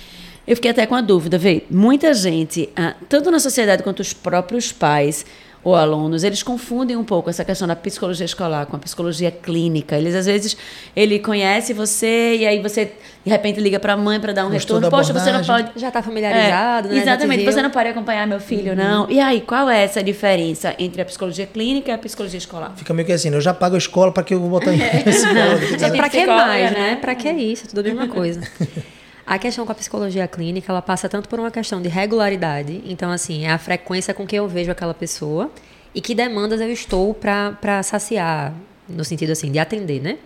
Eu 0.47 0.57
fiquei 0.57 0.71
até 0.71 0.87
com 0.87 0.95
a 0.95 1.01
dúvida, 1.01 1.39
vê, 1.39 1.65
muita 1.71 2.13
gente, 2.15 2.69
ah, 2.75 2.97
tanto 3.09 3.31
na 3.31 3.39
sociedade 3.39 3.83
quanto 3.83 4.01
os 4.01 4.13
próprios 4.13 4.73
pais, 4.73 5.25
ou 5.65 5.77
alunos, 5.77 6.25
eles 6.25 6.43
confundem 6.43 6.97
um 6.97 7.05
pouco 7.05 7.31
essa 7.31 7.45
questão 7.45 7.69
da 7.69 7.77
psicologia 7.77 8.27
escolar 8.27 8.67
com 8.67 8.75
a 8.75 8.79
psicologia 8.79 9.31
clínica. 9.31 9.97
Eles 9.97 10.15
às 10.15 10.27
vezes 10.27 10.57
ele 10.95 11.19
conhece 11.21 11.73
você 11.73 12.37
e 12.37 12.47
aí 12.47 12.61
você 12.61 12.93
de 13.25 13.31
repente 13.31 13.61
liga 13.61 13.79
para 13.79 13.93
a 13.93 13.97
mãe 13.97 14.19
para 14.19 14.33
dar 14.33 14.47
um 14.47 14.51
Gostou 14.51 14.79
retorno. 14.79 14.97
Poxa, 14.97 15.13
você 15.13 15.31
não 15.31 15.45
pode 15.45 15.71
já 15.77 15.89
está 15.89 16.03
familiarizado, 16.03 16.89
é, 16.89 16.93
né? 16.93 17.03
Exatamente. 17.03 17.45
Você 17.45 17.63
não 17.63 17.71
pode 17.71 17.89
acompanhar 17.89 18.27
meu 18.27 18.41
filho, 18.41 18.73
uhum. 18.73 18.77
não. 18.77 19.11
E 19.11 19.21
aí, 19.21 19.41
qual 19.41 19.71
é 19.71 19.85
essa 19.85 20.03
diferença 20.03 20.75
entre 20.79 21.01
a 21.01 21.05
psicologia 21.05 21.47
clínica 21.47 21.91
e 21.91 21.95
a 21.95 21.99
psicologia 21.99 22.39
escolar? 22.39 22.73
Fica 22.77 22.93
meio 22.93 23.07
que 23.07 23.13
assim, 23.13 23.31
eu 23.31 23.41
já 23.41 23.55
pago 23.55 23.77
a 23.77 23.79
escola 23.79 24.11
para 24.11 24.25
que 24.25 24.35
eu 24.35 24.41
vou 24.41 24.51
botar 24.51 24.75
em 24.75 24.83
é. 24.83 25.03
psicólogo. 25.05 25.85
É, 25.85 25.91
para 25.91 26.09
que 26.09 26.27
mais, 26.27 26.73
né? 26.73 26.79
né? 26.79 26.97
Para 26.97 27.15
que 27.15 27.31
isso? 27.31 27.69
Tudo 27.69 27.81
a 27.81 27.83
mesma 27.85 28.09
coisa. 28.09 28.41
A 29.25 29.39
questão 29.39 29.65
com 29.65 29.73
a 29.73 29.75
psicologia 29.75 30.27
clínica, 30.27 30.73
ela 30.73 30.83
passa 30.83 31.09
tanto 31.09 31.29
por 31.29 31.39
uma 31.39 31.51
questão 31.51 31.81
de 31.81 31.89
regularidade, 31.89 32.83
então, 32.85 33.11
assim, 33.11 33.45
é 33.45 33.51
a 33.51 33.59
frequência 33.59 34.13
com 34.13 34.27
que 34.27 34.35
eu 34.35 34.49
vejo 34.49 34.71
aquela 34.71 34.93
pessoa 34.93 35.51
e 35.95 36.01
que 36.01 36.15
demandas 36.15 36.61
eu 36.61 36.71
estou 36.71 37.15
para 37.15 37.83
saciar, 37.83 38.53
no 38.89 39.05
sentido, 39.05 39.31
assim, 39.31 39.53
de 39.53 39.59
atender, 39.59 40.01
né? 40.03 40.19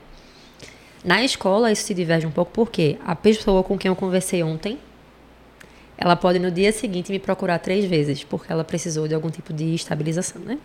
Na 1.05 1.23
escola, 1.23 1.71
isso 1.71 1.85
se 1.85 1.95
diverge 1.95 2.27
um 2.27 2.31
pouco 2.31 2.51
porque 2.53 2.99
a 3.05 3.15
pessoa 3.15 3.63
com 3.63 3.77
quem 3.77 3.91
eu 3.91 3.97
conversei 3.97 4.43
ontem, 4.43 4.79
ela 5.99 6.17
pode 6.17 6.39
no 6.39 6.51
dia 6.51 6.73
seguinte 6.73 7.13
me 7.13 7.19
procurar 7.19 7.59
três 7.59 7.85
vezes, 7.85 8.25
porque 8.25 8.51
ela 8.51 8.65
precisou 8.65 9.07
de 9.07 9.15
algum 9.15 9.31
tipo 9.31 9.53
de 9.53 9.75
estabilização, 9.75 10.41
né? 10.43 10.59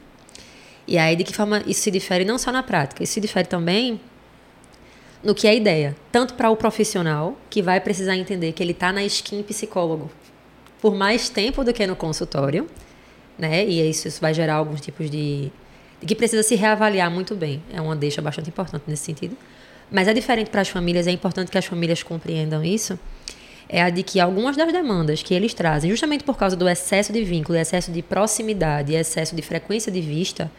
E 0.88 0.98
aí, 0.98 1.16
de 1.16 1.24
que 1.24 1.34
forma 1.34 1.62
isso 1.68 1.82
se 1.82 1.92
difere 1.92 2.26
não 2.26 2.38
só 2.38 2.52
na 2.52 2.64
prática, 2.64 3.04
isso 3.04 3.14
se 3.14 3.22
difere 3.22 3.48
também 3.48 4.00
no 5.24 5.36
que 5.36 5.48
é 5.48 5.52
a 5.52 5.54
ideia. 5.54 5.96
Tanto 6.12 6.34
para 6.34 6.50
o 6.50 6.56
profissional, 6.56 7.38
que 7.50 7.62
vai 7.62 7.80
precisar 7.80 8.16
entender 8.16 8.52
que 8.54 8.62
ele 8.64 8.72
está 8.72 8.92
na 8.92 9.04
skin 9.04 9.44
psicólogo 9.44 10.10
por 10.82 10.96
mais 10.96 11.30
tempo 11.30 11.64
do 11.64 11.72
que 11.72 11.86
no 11.86 11.96
consultório, 11.96 12.68
né? 13.38 13.66
E 13.66 13.88
isso, 13.88 14.08
isso 14.08 14.20
vai 14.20 14.34
gerar 14.34 14.56
alguns 14.56 14.82
tipos 14.82 15.10
de, 15.10 15.52
que 16.06 16.16
precisa 16.16 16.42
se 16.42 16.56
reavaliar 16.56 17.12
muito 17.12 17.36
bem. 17.36 17.62
É 17.72 17.80
uma 17.80 17.96
deixa 17.96 18.22
bastante 18.22 18.50
importante 18.50 18.84
nesse 18.88 19.04
sentido. 19.04 19.38
Mas 19.92 20.08
é 20.08 20.14
diferente 20.14 20.50
para 20.50 20.62
as 20.62 20.70
famílias, 20.70 21.06
é 21.06 21.12
importante 21.12 21.52
que 21.52 21.58
as 21.58 21.66
famílias 21.66 22.02
compreendam 22.02 22.64
isso. 22.64 22.98
É 23.70 23.82
a 23.82 23.90
de 23.90 24.04
que 24.04 24.20
algumas 24.20 24.58
das 24.58 24.72
demandas 24.74 25.22
que 25.22 25.34
eles 25.34 25.54
trazem, 25.54 25.90
justamente 25.92 26.24
por 26.24 26.38
causa 26.38 26.56
do 26.56 26.68
excesso 26.68 27.14
de 27.14 27.24
vínculo, 27.24 27.58
excesso 27.58 27.92
de 27.92 28.02
proximidade, 28.02 28.94
excesso 28.94 29.36
de 29.36 29.42
frequência 29.42 29.92
de 29.92 30.02
vista, 30.02 30.52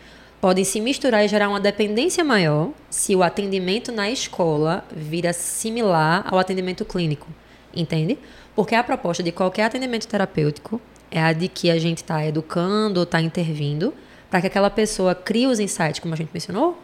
podem 0.43 0.65
se 0.65 0.81
misturar 0.81 1.25
e 1.25 1.29
gerar 1.29 1.49
uma 1.49 1.61
dependência 1.61 2.25
maior 2.25 2.71
se 2.91 3.15
o 3.15 3.23
atendimento 3.23 3.93
na 3.93 4.11
escola 4.11 4.85
vira 4.91 5.33
similar 5.33 6.27
ao 6.29 6.37
atendimento 6.37 6.85
clínico, 6.85 7.29
entende? 7.73 8.19
Porque 8.53 8.75
a 8.75 8.83
proposta 8.83 9.23
de 9.23 9.31
qualquer 9.31 9.67
atendimento 9.67 10.09
terapêutico 10.09 10.81
é 11.13 11.23
a 11.23 11.33
de 11.33 11.47
que 11.47 11.71
a 11.71 11.79
gente 11.79 11.99
está 11.99 12.27
educando 12.27 12.99
ou 12.99 13.05
está 13.05 13.21
intervindo 13.21 13.95
para 14.29 14.41
que 14.41 14.49
aquela 14.49 14.69
pessoa 14.69 15.15
crie 15.15 15.47
os 15.47 15.61
insights, 15.61 16.01
como 16.01 16.13
a 16.13 16.17
gente 16.17 16.31
mencionou, 16.35 16.77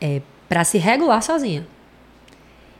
é, 0.00 0.20
para 0.48 0.64
se 0.64 0.76
regular 0.76 1.22
sozinha. 1.22 1.64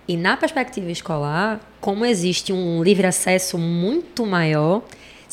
E 0.09 0.17
na 0.17 0.37
perspectiva 0.37 0.91
escolar, 0.91 1.61
como 1.81 2.05
existe 2.05 2.53
um 2.53 2.83
livre 2.83 3.07
acesso 3.07 3.57
muito 3.57 4.27
maior, 4.27 4.83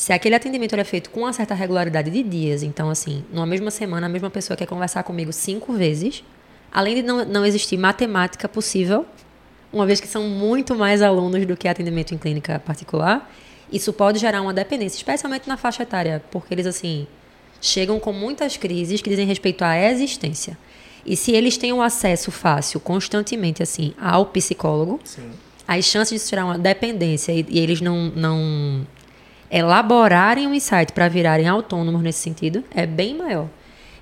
se 0.00 0.14
aquele 0.14 0.34
atendimento 0.34 0.74
é 0.74 0.82
feito 0.82 1.10
com 1.10 1.20
uma 1.20 1.32
certa 1.34 1.54
regularidade 1.54 2.10
de 2.10 2.22
dias, 2.22 2.62
então, 2.62 2.88
assim, 2.88 3.22
numa 3.30 3.44
mesma 3.44 3.70
semana, 3.70 4.06
a 4.06 4.08
mesma 4.08 4.30
pessoa 4.30 4.56
quer 4.56 4.64
conversar 4.64 5.02
comigo 5.02 5.30
cinco 5.30 5.74
vezes, 5.74 6.24
além 6.72 6.94
de 6.94 7.02
não, 7.02 7.22
não 7.22 7.44
existir 7.44 7.76
matemática 7.76 8.48
possível, 8.48 9.04
uma 9.70 9.84
vez 9.84 10.00
que 10.00 10.08
são 10.08 10.22
muito 10.22 10.74
mais 10.74 11.02
alunos 11.02 11.44
do 11.44 11.54
que 11.54 11.68
atendimento 11.68 12.14
em 12.14 12.16
clínica 12.16 12.58
particular, 12.60 13.30
isso 13.70 13.92
pode 13.92 14.18
gerar 14.18 14.40
uma 14.40 14.54
dependência, 14.54 14.96
especialmente 14.96 15.46
na 15.46 15.58
faixa 15.58 15.82
etária, 15.82 16.24
porque 16.30 16.54
eles, 16.54 16.64
assim, 16.64 17.06
chegam 17.60 18.00
com 18.00 18.10
muitas 18.10 18.56
crises 18.56 19.02
que 19.02 19.10
dizem 19.10 19.26
respeito 19.26 19.60
à 19.62 19.76
existência. 19.78 20.56
E 21.04 21.14
se 21.14 21.32
eles 21.32 21.58
têm 21.58 21.74
um 21.74 21.82
acesso 21.82 22.30
fácil, 22.30 22.80
constantemente, 22.80 23.62
assim, 23.62 23.92
ao 24.00 24.24
psicólogo, 24.24 24.98
Sim. 25.04 25.30
as 25.68 25.84
chances 25.84 26.14
de 26.14 26.18
se 26.20 26.30
tirar 26.30 26.46
uma 26.46 26.56
dependência 26.56 27.32
e, 27.32 27.44
e 27.50 27.58
eles 27.58 27.82
não, 27.82 28.10
não 28.16 28.86
elaborarem 29.50 30.46
um 30.46 30.54
insight 30.54 30.92
para 30.92 31.08
virarem 31.08 31.48
autônomos 31.48 32.02
nesse 32.02 32.20
sentido 32.20 32.62
é 32.74 32.86
bem 32.86 33.16
maior. 33.16 33.46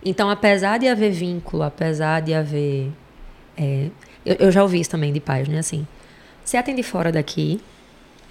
Então, 0.05 0.31
apesar 0.31 0.78
de 0.78 0.87
haver 0.87 1.11
vínculo, 1.11 1.62
apesar 1.62 2.21
de 2.21 2.35
haver. 2.35 2.90
é, 3.57 3.87
eu, 4.25 4.35
eu 4.40 4.52
já 4.52 4.62
ouvi 4.62 4.81
isso 4.81 4.90
também 4.90 5.12
de 5.12 5.21
pais, 5.21 5.49
né? 5.49 5.59
Assim, 5.59 5.87
você 6.45 6.57
atende 6.57 6.83
fora 6.83 7.11
daqui. 7.11 7.61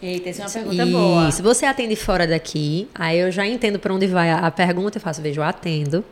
Eita, 0.01 0.29
essa 0.29 0.41
é 0.43 0.45
uma 0.45 0.51
pergunta 0.51 0.86
boa. 0.86 1.31
Se 1.31 1.41
você 1.41 1.65
atende 1.65 1.95
fora 1.95 2.27
daqui, 2.27 2.88
aí 2.93 3.17
eu 3.19 3.31
já 3.31 3.45
entendo 3.47 3.79
para 3.79 3.93
onde 3.93 4.05
vai 4.07 4.29
a, 4.29 4.39
a 4.45 4.51
pergunta 4.51 4.97
e 4.97 5.01
faço, 5.01 5.21
veja, 5.21 5.39
eu 5.41 5.43
atendo, 5.43 6.05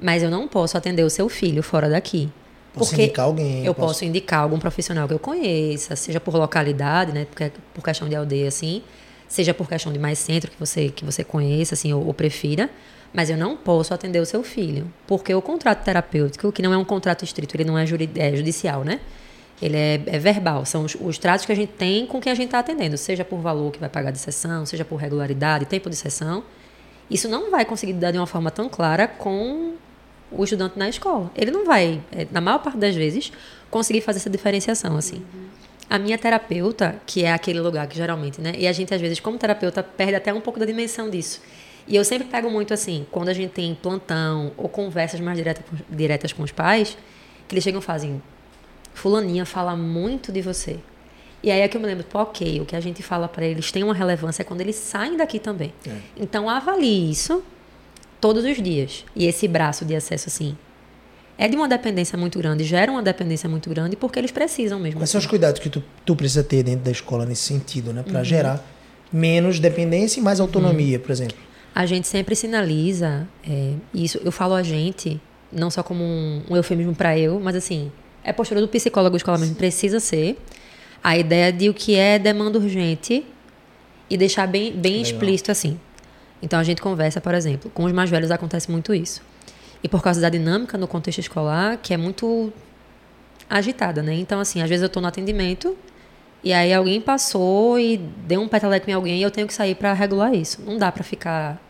mas 0.00 0.22
eu 0.24 0.30
não 0.30 0.48
posso 0.48 0.76
atender 0.76 1.04
o 1.04 1.10
seu 1.10 1.28
filho 1.28 1.62
fora 1.62 1.88
daqui. 1.88 2.28
Posso 2.74 2.90
porque 2.90 3.04
indicar 3.04 3.24
alguém, 3.26 3.64
Eu 3.64 3.72
posso- 3.72 3.88
posso 3.88 4.04
indicar 4.04 4.40
algum 4.40 4.58
profissional 4.58 5.06
que 5.08 5.14
eu 5.14 5.18
conheça, 5.20 5.94
seja 5.96 6.18
por 6.20 6.34
localidade, 6.34 7.12
né? 7.12 7.24
Porque, 7.26 7.50
por 7.72 7.82
questão 7.82 8.08
de 8.08 8.14
aldeia, 8.16 8.48
assim, 8.48 8.82
seja 9.28 9.52
por 9.52 9.68
questão 9.68 9.92
de 9.92 9.98
mais 9.98 10.18
centro 10.18 10.50
que 10.50 10.58
você, 10.58 10.88
que 10.88 11.04
você 11.04 11.24
conheça, 11.24 11.74
assim, 11.74 11.92
ou, 11.92 12.06
ou 12.06 12.14
prefira. 12.14 12.70
Mas 13.12 13.30
eu 13.30 13.36
não 13.36 13.56
posso 13.56 13.94
atender 13.94 14.20
o 14.20 14.26
seu 14.26 14.42
filho. 14.42 14.92
Porque 15.06 15.34
o 15.34 15.40
contrato 15.40 15.82
terapêutico, 15.84 16.52
que 16.52 16.60
não 16.60 16.72
é 16.72 16.76
um 16.76 16.84
contrato 16.84 17.24
estrito, 17.24 17.56
ele 17.56 17.64
não 17.64 17.78
é, 17.78 17.86
juri- 17.86 18.10
é 18.16 18.34
judicial, 18.36 18.84
né? 18.84 19.00
Ele 19.62 19.76
é, 19.76 20.02
é 20.06 20.18
verbal. 20.18 20.66
São 20.66 20.84
os, 20.84 20.94
os 21.00 21.16
tratos 21.16 21.46
que 21.46 21.52
a 21.52 21.54
gente 21.54 21.72
tem 21.72 22.06
com 22.06 22.20
quem 22.20 22.30
a 22.30 22.34
gente 22.34 22.46
está 22.46 22.58
atendendo. 22.58 22.98
Seja 22.98 23.24
por 23.24 23.38
valor 23.38 23.72
que 23.72 23.78
vai 23.78 23.88
pagar 23.88 24.10
de 24.10 24.18
sessão, 24.18 24.66
seja 24.66 24.84
por 24.84 24.96
regularidade, 24.96 25.64
tempo 25.64 25.88
de 25.88 25.96
sessão. 25.96 26.42
Isso 27.10 27.28
não 27.28 27.50
vai 27.50 27.64
conseguir 27.64 27.94
dar 27.94 28.10
de 28.10 28.18
uma 28.18 28.26
forma 28.26 28.50
tão 28.50 28.68
clara 28.68 29.08
com 29.08 29.74
o 30.30 30.44
estudante 30.44 30.78
na 30.78 30.88
escola. 30.88 31.30
Ele 31.34 31.50
não 31.50 31.64
vai, 31.64 32.02
é, 32.12 32.26
na 32.30 32.40
maior 32.40 32.58
parte 32.58 32.76
das 32.76 32.94
vezes, 32.94 33.32
conseguir 33.70 34.02
fazer 34.02 34.18
essa 34.18 34.28
diferenciação, 34.28 34.96
assim. 34.96 35.22
A 35.88 35.98
minha 35.98 36.18
terapeuta, 36.18 37.00
que 37.06 37.24
é 37.24 37.32
aquele 37.32 37.60
lugar 37.60 37.86
que 37.86 37.96
geralmente, 37.96 38.40
né? 38.40 38.52
E 38.58 38.66
a 38.66 38.72
gente, 38.72 38.92
às 38.92 39.00
vezes, 39.00 39.20
como 39.20 39.38
terapeuta, 39.38 39.82
perde 39.82 40.16
até 40.16 40.32
um 40.32 40.40
pouco 40.40 40.58
da 40.58 40.66
dimensão 40.66 41.08
disso. 41.08 41.40
E 41.86 41.94
eu 41.94 42.04
sempre 42.04 42.26
pego 42.26 42.50
muito 42.50 42.74
assim, 42.74 43.06
quando 43.12 43.28
a 43.28 43.32
gente 43.32 43.52
tem 43.52 43.74
plantão 43.74 44.52
ou 44.56 44.68
conversas 44.68 45.20
mais 45.20 45.36
direta, 45.38 45.62
diretas 45.88 46.32
com 46.32 46.42
os 46.42 46.50
pais, 46.50 46.98
que 47.46 47.54
eles 47.54 47.62
chegam 47.62 47.80
e 47.80 47.84
fazem, 47.84 48.20
fulaninha 48.92 49.46
fala 49.46 49.76
muito 49.76 50.32
de 50.32 50.42
você. 50.42 50.78
E 51.42 51.50
aí 51.50 51.60
é 51.60 51.68
que 51.68 51.76
eu 51.76 51.80
me 51.80 51.86
lembro, 51.86 52.04
pô, 52.04 52.18
ok, 52.18 52.60
o 52.60 52.66
que 52.66 52.74
a 52.74 52.80
gente 52.80 53.04
fala 53.04 53.28
para 53.28 53.46
eles 53.46 53.70
tem 53.70 53.84
uma 53.84 53.94
relevância 53.94 54.44
quando 54.44 54.62
eles 54.62 54.74
saem 54.74 55.16
daqui 55.16 55.38
também. 55.38 55.72
Então 56.16 56.50
avalie 56.50 57.08
isso 57.08 57.40
todos 58.20 58.44
os 58.44 58.60
dias. 58.60 59.04
E 59.14 59.26
esse 59.26 59.46
braço 59.46 59.84
de 59.84 59.94
acesso, 59.94 60.28
assim, 60.28 60.58
é 61.38 61.48
de 61.48 61.56
uma 61.56 61.68
dependência 61.68 62.16
muito 62.16 62.38
grande, 62.38 62.64
gera 62.64 62.90
uma 62.90 63.02
dependência 63.02 63.48
muito 63.48 63.68
grande 63.68 63.96
porque 63.96 64.18
eles 64.18 64.30
precisam 64.30 64.80
mesmo. 64.80 65.00
Quais 65.00 65.10
são 65.10 65.18
os 65.18 65.26
cuidados 65.26 65.60
que 65.60 65.68
tu, 65.68 65.82
tu 66.04 66.16
precisa 66.16 66.42
ter 66.42 66.62
dentro 66.62 66.84
da 66.84 66.90
escola 66.90 67.26
nesse 67.26 67.42
sentido, 67.42 67.92
né? 67.92 68.02
Uhum. 68.06 68.12
Para 68.12 68.22
gerar 68.24 68.64
menos 69.12 69.60
dependência 69.60 70.20
e 70.20 70.22
mais 70.22 70.40
autonomia, 70.40 70.98
por 70.98 71.10
exemplo. 71.10 71.36
A 71.74 71.84
gente 71.84 72.08
sempre 72.08 72.34
sinaliza, 72.34 73.28
é, 73.46 73.74
isso 73.92 74.18
eu 74.24 74.32
falo 74.32 74.54
a 74.54 74.62
gente, 74.62 75.20
não 75.52 75.70
só 75.70 75.82
como 75.82 76.02
um, 76.02 76.42
um 76.48 76.56
eufemismo 76.56 76.94
para 76.94 77.18
eu, 77.18 77.38
mas 77.38 77.54
assim, 77.54 77.92
é 78.24 78.32
postura 78.32 78.60
do 78.60 78.68
psicólogo 78.68 79.16
escolar 79.16 79.38
mesmo, 79.38 79.54
precisa 79.54 80.00
ser 80.00 80.38
a 81.04 81.16
ideia 81.16 81.52
de 81.52 81.68
o 81.68 81.74
que 81.74 81.94
é 81.94 82.18
demanda 82.18 82.58
urgente 82.58 83.24
e 84.08 84.16
deixar 84.16 84.46
bem, 84.46 84.72
bem 84.72 84.94
Legal. 84.94 85.12
explícito 85.12 85.52
assim. 85.52 85.78
Então 86.42 86.58
a 86.58 86.64
gente 86.64 86.80
conversa, 86.80 87.20
por 87.20 87.34
exemplo, 87.34 87.70
com 87.72 87.84
os 87.84 87.92
mais 87.92 88.08
velhos 88.08 88.30
acontece 88.30 88.70
muito 88.70 88.94
isso. 88.94 89.20
E 89.82 89.88
por 89.88 90.02
causa 90.02 90.20
da 90.20 90.28
dinâmica 90.28 90.76
no 90.76 90.88
contexto 90.88 91.18
escolar, 91.18 91.78
que 91.78 91.94
é 91.94 91.96
muito 91.96 92.52
agitada, 93.48 94.02
né? 94.02 94.14
Então, 94.14 94.40
assim, 94.40 94.62
às 94.62 94.68
vezes 94.68 94.82
eu 94.82 94.86
estou 94.88 95.00
no 95.00 95.08
atendimento 95.08 95.76
e 96.42 96.52
aí 96.52 96.72
alguém 96.72 97.00
passou 97.00 97.78
e 97.78 97.96
deu 97.96 98.40
um 98.40 98.48
peteleco 98.48 98.88
em 98.90 98.92
alguém 98.92 99.18
e 99.18 99.22
eu 99.22 99.30
tenho 99.30 99.46
que 99.46 99.54
sair 99.54 99.74
para 99.74 99.92
regular 99.92 100.34
isso. 100.34 100.60
Não 100.64 100.78
dá 100.78 100.90
para 100.90 101.04
ficar 101.04 101.60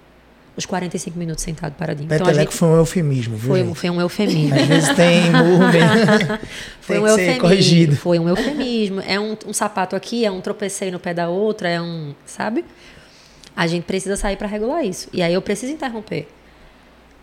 os 0.56 0.64
45 0.64 1.18
minutos 1.18 1.44
sentado 1.44 1.74
paradinho. 1.74 2.06
Então, 2.06 2.18
Peteleco 2.18 2.50
gente 2.50 2.58
foi 2.58 2.68
um 2.68 2.76
eufemismo, 2.76 3.36
viu? 3.36 3.48
foi, 3.48 3.62
gente? 3.62 3.74
foi 3.74 3.90
um 3.90 4.00
eufemismo. 4.00 4.54
Às 4.54 4.66
vezes 4.66 4.88
tem 4.94 5.30
murro 5.30 5.68
mesmo. 5.72 6.38
Foi 6.80 6.96
tem 6.96 7.04
um 7.04 7.08
eufemismo. 7.08 7.40
corrigido. 7.40 7.96
Foi 7.96 8.18
um 8.18 8.28
eufemismo. 8.28 9.00
É 9.06 9.20
um, 9.20 9.36
um 9.46 9.52
sapato 9.52 9.94
aqui, 9.94 10.24
é 10.24 10.30
um 10.30 10.40
tropecei 10.40 10.90
no 10.90 10.98
pé 10.98 11.12
da 11.12 11.28
outra, 11.28 11.68
é 11.68 11.80
um. 11.80 12.14
Sabe? 12.24 12.64
A 13.54 13.66
gente 13.66 13.84
precisa 13.84 14.16
sair 14.16 14.36
para 14.36 14.48
regular 14.48 14.84
isso. 14.84 15.08
E 15.12 15.22
aí 15.22 15.34
eu 15.34 15.42
preciso 15.42 15.72
interromper. 15.72 16.26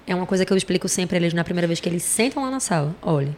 É 0.05 0.13
uma 0.13 0.25
coisa 0.25 0.45
que 0.45 0.51
eu 0.51 0.57
explico 0.57 0.87
sempre 0.89 1.15
a 1.15 1.19
eles 1.19 1.33
na 1.33 1.43
primeira 1.43 1.67
vez 1.67 1.79
que 1.79 1.87
eles 1.87 2.03
sentam 2.03 2.43
lá 2.43 2.51
na 2.51 2.59
sala. 2.59 2.93
Olha, 3.01 3.35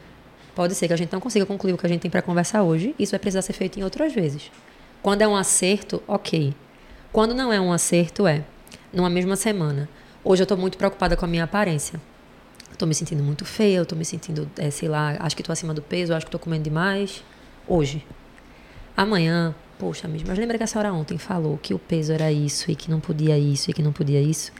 pode 0.55 0.73
ser 0.73 0.87
que 0.87 0.93
a 0.93 0.97
gente 0.97 1.13
não 1.13 1.19
consiga 1.19 1.45
concluir 1.45 1.73
o 1.73 1.77
que 1.77 1.85
a 1.85 1.89
gente 1.89 2.01
tem 2.01 2.11
para 2.11 2.21
conversar 2.21 2.63
hoje. 2.63 2.95
Isso 2.97 3.11
vai 3.11 3.19
precisar 3.19 3.43
ser 3.43 3.53
feito 3.53 3.79
em 3.79 3.83
outras 3.83 4.13
vezes. 4.13 4.51
Quando 5.01 5.21
é 5.21 5.27
um 5.27 5.35
acerto, 5.35 6.01
ok. 6.07 6.55
Quando 7.11 7.35
não 7.35 7.53
é 7.53 7.61
um 7.61 7.71
acerto, 7.71 8.25
é 8.25 8.43
numa 8.91 9.09
mesma 9.09 9.35
semana. 9.35 9.87
Hoje 10.23 10.41
eu 10.41 10.45
estou 10.45 10.57
muito 10.57 10.77
preocupada 10.77 11.15
com 11.15 11.25
a 11.25 11.27
minha 11.27 11.43
aparência. 11.43 12.01
Estou 12.71 12.87
me 12.87 12.95
sentindo 12.95 13.23
muito 13.23 13.45
feia, 13.45 13.83
estou 13.83 13.97
me 13.97 14.03
sentindo, 14.03 14.49
eh, 14.57 14.71
sei 14.71 14.89
lá, 14.89 15.15
acho 15.19 15.35
que 15.35 15.41
estou 15.41 15.53
acima 15.53 15.73
do 15.73 15.81
peso, 15.81 16.13
acho 16.13 16.25
que 16.25 16.29
estou 16.29 16.39
comendo 16.39 16.63
demais. 16.63 17.23
Hoje. 17.67 18.03
Amanhã, 18.97 19.53
poxa, 19.77 20.07
mesmo, 20.07 20.27
mas 20.29 20.39
lembra 20.39 20.57
que 20.57 20.63
a 20.63 20.67
senhora 20.67 20.91
ontem 20.91 21.17
falou 21.17 21.57
que 21.61 21.73
o 21.73 21.79
peso 21.79 22.11
era 22.11 22.31
isso 22.31 22.71
e 22.71 22.75
que 22.75 22.89
não 22.89 22.99
podia 22.99 23.37
isso 23.37 23.69
e 23.69 23.73
que 23.73 23.83
não 23.83 23.93
podia 23.93 24.21
isso? 24.21 24.51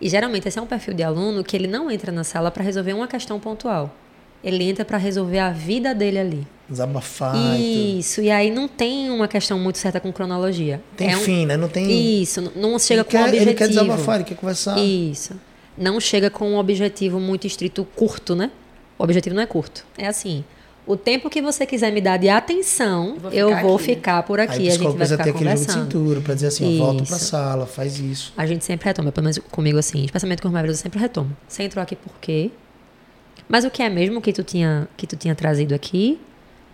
E 0.00 0.08
geralmente 0.08 0.48
esse 0.48 0.58
é 0.58 0.62
um 0.62 0.66
perfil 0.66 0.94
de 0.94 1.02
aluno 1.02 1.44
que 1.44 1.56
ele 1.56 1.66
não 1.66 1.90
entra 1.90 2.10
na 2.10 2.24
sala 2.24 2.50
para 2.50 2.64
resolver 2.64 2.92
uma 2.94 3.06
questão 3.06 3.38
pontual. 3.38 3.94
Ele 4.42 4.64
entra 4.64 4.84
para 4.84 4.96
resolver 4.96 5.38
a 5.38 5.50
vida 5.50 5.94
dele 5.94 6.18
ali. 6.18 6.46
Desabafar 6.68 7.36
e. 7.36 7.98
Isso, 7.98 8.22
e 8.22 8.30
aí 8.30 8.50
não 8.50 8.66
tem 8.66 9.10
uma 9.10 9.28
questão 9.28 9.58
muito 9.58 9.76
certa 9.76 10.00
com 10.00 10.10
cronologia. 10.12 10.80
Tem 10.96 11.10
É 11.12 11.16
um- 11.16 11.20
fim, 11.20 11.44
né? 11.44 11.56
Não 11.56 11.68
tem. 11.68 12.22
Isso, 12.22 12.50
não 12.56 12.78
chega 12.78 13.00
ele 13.00 13.04
com 13.04 13.08
um 13.08 13.10
quer, 13.10 13.22
objetivo. 13.24 13.50
Ele 13.50 13.54
quer 13.58 13.68
desabafar, 13.68 14.14
ele 14.16 14.24
quer 14.24 14.36
conversar. 14.36 14.78
Isso. 14.78 15.38
Não 15.76 16.00
chega 16.00 16.30
com 16.30 16.48
um 16.52 16.56
objetivo 16.56 17.20
muito 17.20 17.46
estrito, 17.46 17.84
curto, 17.94 18.34
né? 18.34 18.50
O 18.98 19.02
objetivo 19.04 19.34
não 19.34 19.42
é 19.42 19.46
curto. 19.46 19.84
É 19.98 20.06
assim. 20.06 20.42
O 20.86 20.96
tempo 20.96 21.30
que 21.30 21.40
você 21.40 21.64
quiser 21.66 21.92
me 21.92 22.00
dar 22.00 22.16
de 22.16 22.28
atenção, 22.28 23.16
Eu 23.16 23.20
vou 23.20 23.32
eu 23.32 23.48
ficar 23.48 23.62
vou 23.62 23.74
aqui. 23.76 23.84
ficar 23.84 24.22
por 24.24 24.40
Aí 24.40 24.46
aqui. 24.46 24.56
o 24.56 24.66
A 24.66 24.70
gente 24.70 24.82
vai 24.96 25.06
ficar 25.06 25.24
ter 25.24 25.30
aquele 25.30 25.32
jogo 25.32 25.38
de 25.38 25.44
conversando. 25.66 25.82
cintura 25.84 26.20
pra 26.20 26.34
dizer 26.34 26.46
assim, 26.48 26.80
ó, 26.80 26.84
volta 26.86 27.04
pra 27.04 27.16
Isso. 27.16 27.24
sala, 27.26 27.66
faz 27.66 27.98
isso. 27.98 28.32
A 28.36 28.46
gente 28.46 28.64
sempre 28.64 28.86
retoma, 28.86 29.12
pelo 29.12 29.24
menos 29.24 29.38
comigo 29.50 29.78
assim, 29.78 30.04
especialmente 30.04 30.42
com 30.42 30.48
os 30.48 30.54
velhos, 30.54 30.70
eu 30.78 30.82
sempre 30.82 30.98
retomo. 30.98 31.36
Você 31.46 31.62
entrou 31.62 31.82
aqui 31.82 31.94
por 31.94 32.12
quê? 32.20 32.50
Mas 33.48 33.64
o 33.64 33.70
que 33.70 33.82
é 33.82 33.88
mesmo 33.90 34.20
que 34.20 34.32
tu 34.32 34.42
tinha, 34.42 34.88
que 34.96 35.06
tu 35.06 35.16
tinha 35.16 35.34
trazido 35.34 35.74
aqui? 35.74 36.20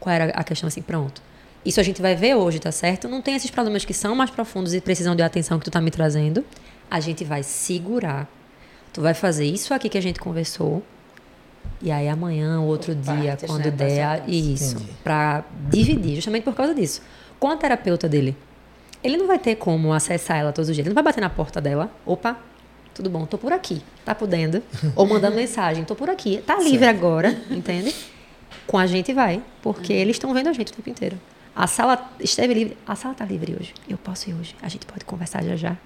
Qual 0.00 0.14
era 0.14 0.26
a 0.30 0.44
questão 0.44 0.68
assim, 0.68 0.80
pronto. 0.82 1.20
Isso 1.64 1.80
a 1.80 1.82
gente 1.82 2.00
vai 2.00 2.14
ver 2.14 2.34
hoje, 2.36 2.58
tá 2.60 2.70
certo? 2.70 3.08
Não 3.08 3.20
tem 3.20 3.34
esses 3.34 3.50
problemas 3.50 3.84
que 3.84 3.92
são 3.92 4.14
mais 4.14 4.30
profundos 4.30 4.72
e 4.72 4.80
precisam 4.80 5.16
de 5.16 5.22
atenção 5.22 5.58
que 5.58 5.64
tu 5.64 5.70
tá 5.70 5.80
me 5.80 5.90
trazendo. 5.90 6.44
A 6.90 7.00
gente 7.00 7.24
vai 7.24 7.42
segurar. 7.42 8.30
Tu 8.92 9.00
vai 9.00 9.14
fazer 9.14 9.44
isso 9.46 9.74
aqui 9.74 9.88
que 9.88 9.98
a 9.98 10.00
gente 10.00 10.20
conversou. 10.20 10.82
E 11.82 11.90
aí 11.90 12.08
amanhã, 12.08 12.60
outro 12.60 12.94
dia, 12.94 13.36
quando 13.46 13.70
der, 13.70 14.20
passo. 14.20 14.30
isso. 14.30 14.76
Pra 15.04 15.44
dividir, 15.70 16.16
justamente 16.16 16.44
por 16.44 16.54
causa 16.54 16.74
disso. 16.74 17.02
Com 17.38 17.48
a 17.48 17.56
terapeuta 17.56 18.08
dele, 18.08 18.36
ele 19.02 19.16
não 19.16 19.26
vai 19.26 19.38
ter 19.38 19.56
como 19.56 19.92
acessar 19.92 20.38
ela 20.38 20.52
todos 20.52 20.68
os 20.68 20.74
dias. 20.74 20.86
Ele 20.86 20.94
não 20.94 20.94
vai 20.94 21.04
bater 21.04 21.20
na 21.20 21.30
porta 21.30 21.60
dela. 21.60 21.90
Opa, 22.04 22.38
tudo 22.94 23.10
bom, 23.10 23.26
tô 23.26 23.36
por 23.36 23.52
aqui. 23.52 23.82
Tá 24.04 24.14
podendo? 24.14 24.62
Ou 24.96 25.06
mandando 25.06 25.36
mensagem, 25.36 25.84
tô 25.84 25.94
por 25.94 26.08
aqui. 26.08 26.42
Tá 26.46 26.56
livre 26.60 26.86
agora, 26.86 27.36
entende? 27.50 27.94
Com 28.66 28.78
a 28.78 28.86
gente 28.86 29.12
vai, 29.12 29.42
porque 29.62 29.92
eles 29.92 30.16
estão 30.16 30.32
vendo 30.32 30.48
a 30.48 30.52
gente 30.52 30.72
o 30.72 30.76
tempo 30.76 30.88
inteiro. 30.88 31.20
A 31.54 31.66
sala 31.66 32.10
esteve 32.20 32.52
livre. 32.52 32.76
A 32.86 32.94
sala 32.94 33.14
tá 33.14 33.24
livre 33.24 33.56
hoje. 33.58 33.74
Eu 33.88 33.96
posso 33.96 34.28
ir 34.28 34.34
hoje. 34.34 34.54
A 34.60 34.68
gente 34.68 34.84
pode 34.86 35.04
conversar 35.04 35.42
já 35.44 35.56
já. 35.56 35.76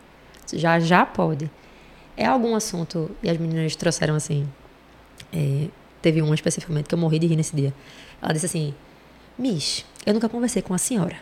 Já 0.52 0.80
já 0.80 1.04
pode. 1.06 1.50
É 2.16 2.26
algum 2.26 2.54
assunto, 2.54 3.10
e 3.22 3.30
as 3.30 3.38
meninas 3.38 3.76
trouxeram 3.76 4.14
assim. 4.14 4.49
É, 5.32 5.66
teve 6.02 6.20
uma 6.22 6.34
especificamente 6.34 6.87
que 6.87 6.94
eu 6.94 6.99
morri 6.99 7.18
de 7.18 7.26
rir 7.26 7.37
nesse 7.37 7.54
dia. 7.54 7.72
Ela 8.22 8.32
disse 8.32 8.46
assim: 8.46 8.75
Miss, 9.38 9.84
eu 10.06 10.14
nunca 10.14 10.28
conversei 10.28 10.62
com 10.62 10.75
a 10.75 10.78
senhora. 10.78 11.16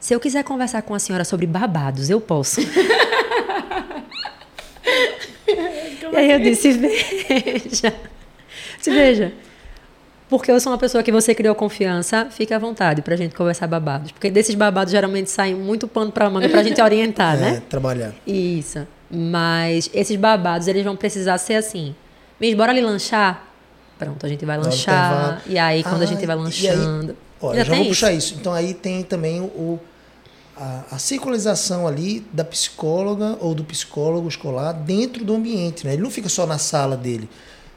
Se 0.00 0.14
eu 0.14 0.20
quiser 0.20 0.44
conversar 0.44 0.82
com 0.82 0.94
a 0.94 0.98
senhora 0.98 1.24
sobre 1.24 1.46
babados, 1.46 2.08
eu 2.08 2.20
posso. 2.20 2.60
e 6.12 6.16
aí 6.16 6.30
eu 6.30 6.38
disse, 6.40 6.72
veja. 6.72 7.94
Se 8.80 8.90
veja. 8.90 9.32
Porque 10.28 10.50
eu 10.52 10.60
sou 10.60 10.70
uma 10.72 10.78
pessoa 10.78 11.02
que 11.02 11.10
você 11.10 11.34
criou 11.34 11.54
confiança, 11.54 12.28
fique 12.30 12.52
à 12.52 12.58
vontade 12.58 13.00
pra 13.00 13.16
gente 13.16 13.34
conversar 13.34 13.66
babados. 13.66 14.12
Porque 14.12 14.30
desses 14.30 14.54
babados 14.54 14.92
geralmente 14.92 15.30
saem 15.30 15.54
muito 15.54 15.88
pano 15.88 16.12
pra 16.12 16.28
manga 16.28 16.48
pra 16.48 16.62
gente 16.62 16.80
orientar, 16.82 17.34
É, 17.40 17.40
né? 17.40 17.62
trabalhar. 17.68 18.14
Isso. 18.26 18.86
Mas 19.10 19.90
esses 19.94 20.16
babados, 20.16 20.68
eles 20.68 20.84
vão 20.84 20.94
precisar 20.94 21.38
ser 21.38 21.54
assim. 21.54 21.94
Miss, 22.40 22.54
bora 22.54 22.72
ali 22.72 22.80
lanchar? 22.80 23.46
Pronto, 23.98 24.24
a 24.24 24.28
gente 24.28 24.44
vai 24.44 24.56
lanchar. 24.58 25.42
E 25.46 25.58
aí, 25.58 25.82
quando 25.82 26.02
Ah, 26.02 26.04
a 26.04 26.06
gente 26.06 26.24
vai 26.24 26.36
aí- 26.36 26.42
lanchando. 26.42 27.16
Olha, 27.40 27.64
já 27.64 27.72
vou 27.72 27.76
tem 27.82 27.88
puxar 27.88 28.12
isso. 28.12 28.34
Então 28.34 28.52
aí 28.52 28.74
tem 28.74 29.02
também 29.02 29.40
o, 29.40 29.78
a, 30.56 30.84
a 30.92 30.98
circularização 30.98 31.86
ali 31.86 32.24
da 32.32 32.44
psicóloga 32.44 33.36
ou 33.40 33.54
do 33.54 33.62
psicólogo 33.64 34.26
escolar 34.28 34.72
dentro 34.72 35.24
do 35.24 35.34
ambiente, 35.34 35.86
né? 35.86 35.92
Ele 35.94 36.02
não 36.02 36.10
fica 36.10 36.28
só 36.28 36.46
na 36.46 36.58
sala 36.58 36.96
dele. 36.96 37.28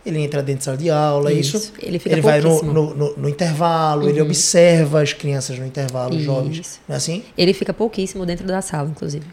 Ele 0.04 0.18
entra 0.20 0.42
dentro 0.42 0.62
da 0.62 0.66
sala 0.66 0.78
de 0.78 0.90
aula, 0.90 1.32
isso. 1.32 1.58
Isso, 1.58 1.74
ele 1.80 2.00
fica 2.00 2.20
vai 2.22 2.42
no. 2.42 2.50
Uhum. 2.56 2.74
no, 2.74 2.96
no- 2.96 3.18
no 3.18 3.30
intervalo, 3.30 4.10
ele 4.10 4.20
observa 4.20 5.02
as 5.02 5.14
crianças 5.14 5.60
no 5.60 5.66
intervalo, 5.66 6.16
os 6.16 6.24
jovens. 6.24 6.58
Isso. 6.58 6.80
Não 6.88 6.96
é 6.96 6.98
assim? 6.98 7.24
Ele 7.38 7.54
fica 7.54 7.72
pouquíssimo 7.72 8.26
dentro 8.26 8.48
da 8.48 8.62
sala, 8.64 8.90
inclusive. 8.90 9.26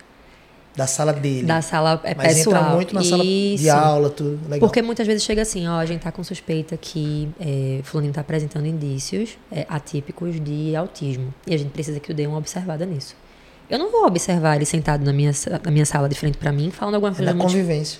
Da 0.79 0.87
sala 0.87 1.13
dele. 1.13 1.45
Da 1.45 1.61
sala 1.61 2.01
é, 2.05 2.15
Mas 2.15 2.37
pessoal. 2.37 2.57
entra 2.57 2.75
muito 2.77 2.95
na 2.95 3.03
sala 3.03 3.25
de 3.25 3.55
Isso. 3.57 3.69
aula, 3.69 4.11
tudo. 4.11 4.39
Legal. 4.45 4.61
Porque 4.61 4.81
muitas 4.81 5.09
vezes 5.09 5.25
chega 5.25 5.43
assim, 5.43 5.67
ó, 5.67 5.73
a 5.81 5.85
gente 5.85 6.03
tá 6.03 6.13
com 6.13 6.23
suspeita 6.23 6.77
que 6.77 7.29
é, 7.41 7.81
fulaninho 7.83 8.15
tá 8.15 8.21
apresentando 8.21 8.65
indícios 8.65 9.37
é, 9.51 9.67
atípicos 9.69 10.41
de 10.41 10.77
autismo. 10.77 11.35
E 11.49 11.53
a 11.53 11.59
gente 11.59 11.71
precisa 11.71 11.99
que 11.99 12.13
eu 12.13 12.15
dê 12.15 12.29
uma 12.29 12.39
observada 12.39 12.87
nisso. 12.87 13.17
Eu 13.69 13.77
não 13.77 13.91
vou 13.91 14.07
observar 14.07 14.55
ele 14.55 14.65
sentado 14.65 15.05
na 15.05 15.13
minha, 15.13 15.33
na 15.65 15.71
minha 15.73 15.85
sala 15.85 16.09
de 16.09 16.15
frente 16.15 16.39
pra 16.39 16.53
mim, 16.53 16.71
falando 16.71 16.95
alguma 16.95 17.13
é 17.13 17.17
coisa 17.17 17.33
na 17.33 17.37
muito 17.37 17.51
convivência. 17.51 17.99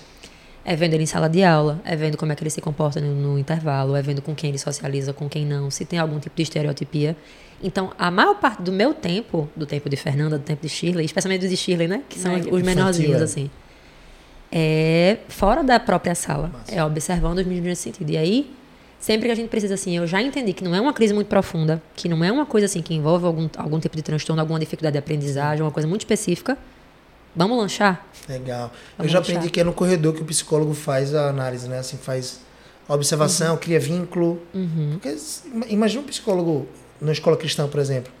É 0.65 0.75
vendo 0.75 0.93
ele 0.93 1.03
em 1.03 1.07
sala 1.07 1.27
de 1.29 1.43
aula, 1.43 1.81
é 1.85 1.95
vendo 1.95 2.17
como 2.17 2.31
é 2.31 2.35
que 2.35 2.43
ele 2.43 2.49
se 2.49 2.61
comporta 2.61 2.99
no, 2.99 3.15
no 3.15 3.39
intervalo, 3.39 3.95
é 3.95 4.01
vendo 4.01 4.21
com 4.21 4.35
quem 4.35 4.49
ele 4.49 4.59
socializa, 4.59 5.13
com 5.13 5.27
quem 5.29 5.45
não, 5.45 5.71
se 5.71 5.85
tem 5.85 5.97
algum 5.97 6.19
tipo 6.19 6.35
de 6.35 6.43
estereotipia. 6.43 7.15
Então, 7.63 7.91
a 7.97 8.11
maior 8.11 8.35
parte 8.35 8.61
do 8.61 8.71
meu 8.71 8.93
tempo, 8.93 9.49
do 9.55 9.65
tempo 9.65 9.89
de 9.89 9.97
Fernanda, 9.97 10.37
do 10.37 10.43
tempo 10.43 10.61
de 10.61 10.69
Shirley, 10.69 11.05
especialmente 11.05 11.41
do 11.41 11.49
de 11.49 11.57
Shirley, 11.57 11.87
né? 11.87 12.03
Que 12.07 12.19
são 12.19 12.33
É, 12.35 12.39
os 12.39 12.61
menorzinhos, 12.61 13.19
é. 13.21 13.23
assim. 13.23 13.49
É 14.51 15.17
fora 15.27 15.63
da 15.63 15.79
própria 15.79 16.15
sala. 16.15 16.51
É 16.67 16.83
observando 16.83 17.39
os 17.39 17.45
meninos 17.45 17.67
nesse 17.67 17.83
sentido. 17.83 18.09
E 18.09 18.17
aí, 18.17 18.51
sempre 18.99 19.27
que 19.27 19.31
a 19.31 19.35
gente 19.35 19.49
precisa, 19.49 19.73
assim, 19.75 19.97
eu 19.97 20.07
já 20.07 20.21
entendi 20.21 20.53
que 20.53 20.63
não 20.63 20.73
é 20.73 20.81
uma 20.81 20.93
crise 20.93 21.13
muito 21.13 21.27
profunda, 21.27 21.81
que 21.95 22.09
não 22.09 22.23
é 22.23 22.31
uma 22.31 22.45
coisa, 22.45 22.65
assim, 22.65 22.81
que 22.81 22.93
envolve 22.93 23.25
algum, 23.25 23.47
algum 23.57 23.79
tipo 23.79 23.95
de 23.95 24.01
transtorno, 24.01 24.41
alguma 24.41 24.59
dificuldade 24.59 24.93
de 24.93 24.99
aprendizagem, 24.99 25.63
uma 25.63 25.71
coisa 25.71 25.87
muito 25.87 26.01
específica. 26.01 26.57
Vamos 27.35 27.57
lanchar? 27.57 28.05
Legal. 28.27 28.71
Eu 28.73 28.97
Vamos 28.97 29.11
já 29.11 29.19
lanchar. 29.19 29.35
aprendi 29.35 29.51
que 29.51 29.59
é 29.59 29.63
no 29.63 29.73
corredor 29.73 30.13
que 30.13 30.21
o 30.21 30.25
psicólogo 30.25 30.73
faz 30.73 31.13
a 31.15 31.29
análise, 31.29 31.67
né? 31.67 31.79
Assim, 31.79 31.97
faz 31.97 32.39
a 32.87 32.93
observação, 32.95 33.55
cria 33.57 33.79
vínculo. 33.79 34.41
Uhum. 34.53 34.91
Porque 35.01 35.15
ima- 35.53 35.65
imagina 35.69 36.01
um 36.01 36.05
psicólogo 36.05 36.67
na 36.99 37.11
escola 37.11 37.37
cristã, 37.37 37.67
por 37.67 37.79
exemplo, 37.79 38.11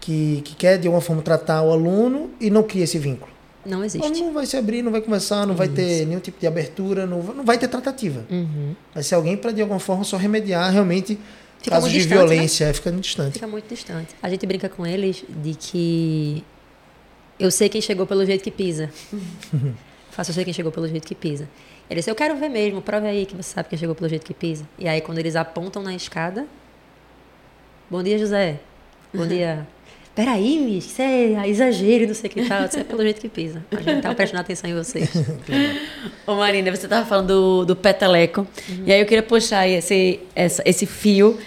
que, 0.00 0.40
que 0.44 0.54
quer 0.54 0.78
de 0.78 0.86
alguma 0.86 1.00
forma 1.00 1.22
tratar 1.22 1.62
o 1.62 1.72
aluno 1.72 2.30
e 2.40 2.50
não 2.50 2.62
cria 2.62 2.84
esse 2.84 2.98
vínculo. 2.98 3.32
Não 3.64 3.82
existe. 3.82 4.08
não 4.22 4.32
vai 4.32 4.46
se 4.46 4.56
abrir, 4.56 4.80
não 4.82 4.92
vai 4.92 5.00
conversar, 5.00 5.44
não 5.44 5.56
vai 5.56 5.66
ter 5.66 6.06
nenhum 6.06 6.20
tipo 6.20 6.38
de 6.38 6.46
abertura, 6.46 7.04
não, 7.04 7.20
vai- 7.20 7.34
não 7.34 7.44
vai 7.44 7.58
ter 7.58 7.66
tratativa. 7.66 8.24
Uhum. 8.30 8.76
Vai 8.94 9.02
ser 9.02 9.16
alguém 9.16 9.36
para 9.36 9.50
de 9.50 9.60
alguma 9.60 9.80
forma 9.80 10.04
só 10.04 10.16
remediar 10.16 10.70
realmente 10.72 11.18
Fica 11.58 11.72
casos 11.72 11.90
de 11.90 11.96
distante, 11.98 12.18
né? 12.20 12.26
violência, 12.28 12.64
é, 12.66 12.72
fica 12.72 12.92
muito 12.92 13.02
distante. 13.04 13.32
Fica 13.32 13.46
muito 13.48 13.68
distante. 13.68 14.14
A 14.22 14.28
gente 14.30 14.46
brinca 14.46 14.68
com 14.68 14.86
eles 14.86 15.24
de 15.42 15.54
que 15.56 16.44
eu 17.38 17.50
sei 17.50 17.68
quem 17.68 17.80
chegou 17.80 18.06
pelo 18.06 18.24
jeito 18.24 18.42
que 18.42 18.50
pisa. 18.50 18.90
Faço 20.10 20.30
eu 20.30 20.34
sei 20.34 20.44
quem 20.44 20.52
chegou 20.54 20.72
pelo 20.72 20.88
jeito 20.88 21.06
que 21.06 21.14
pisa. 21.14 21.48
Ele 21.88 22.00
disse, 22.00 22.10
eu 22.10 22.14
quero 22.14 22.36
ver 22.36 22.48
mesmo, 22.48 22.80
prove 22.82 23.06
aí 23.06 23.26
que 23.26 23.36
você 23.36 23.52
sabe 23.54 23.68
quem 23.68 23.78
chegou 23.78 23.94
pelo 23.94 24.08
jeito 24.08 24.24
que 24.26 24.34
pisa. 24.34 24.66
E 24.78 24.88
aí, 24.88 25.00
quando 25.00 25.18
eles 25.18 25.36
apontam 25.36 25.82
na 25.82 25.94
escada, 25.94 26.46
bom 27.90 28.02
dia, 28.02 28.18
José. 28.18 28.58
Bom 29.14 29.26
dia. 29.26 29.66
Peraí, 30.14 30.58
Miss, 30.58 30.86
isso 30.86 31.02
é 31.02 31.46
exagero, 31.46 32.06
não 32.06 32.14
sei 32.14 32.30
o 32.30 32.32
que 32.32 32.46
tal. 32.48 32.64
Isso 32.64 32.78
é 32.78 32.84
pelo 32.84 33.02
jeito 33.02 33.20
que 33.20 33.28
pisa. 33.28 33.62
A 33.70 33.80
gente 33.82 34.00
tá 34.02 34.14
prestando 34.14 34.40
atenção 34.40 34.70
em 34.70 34.74
vocês. 34.74 35.10
Ô 36.26 36.34
Marina, 36.36 36.74
você 36.74 36.86
estava 36.86 37.04
falando 37.06 37.26
do, 37.28 37.64
do 37.66 37.76
peteleco. 37.76 38.46
E 38.86 38.90
aí 38.92 38.98
eu 39.00 39.04
queria 39.06 39.22
puxar 39.22 39.68
esse, 39.68 40.18
essa- 40.34 40.62
esse 40.64 40.86
fio 40.86 41.38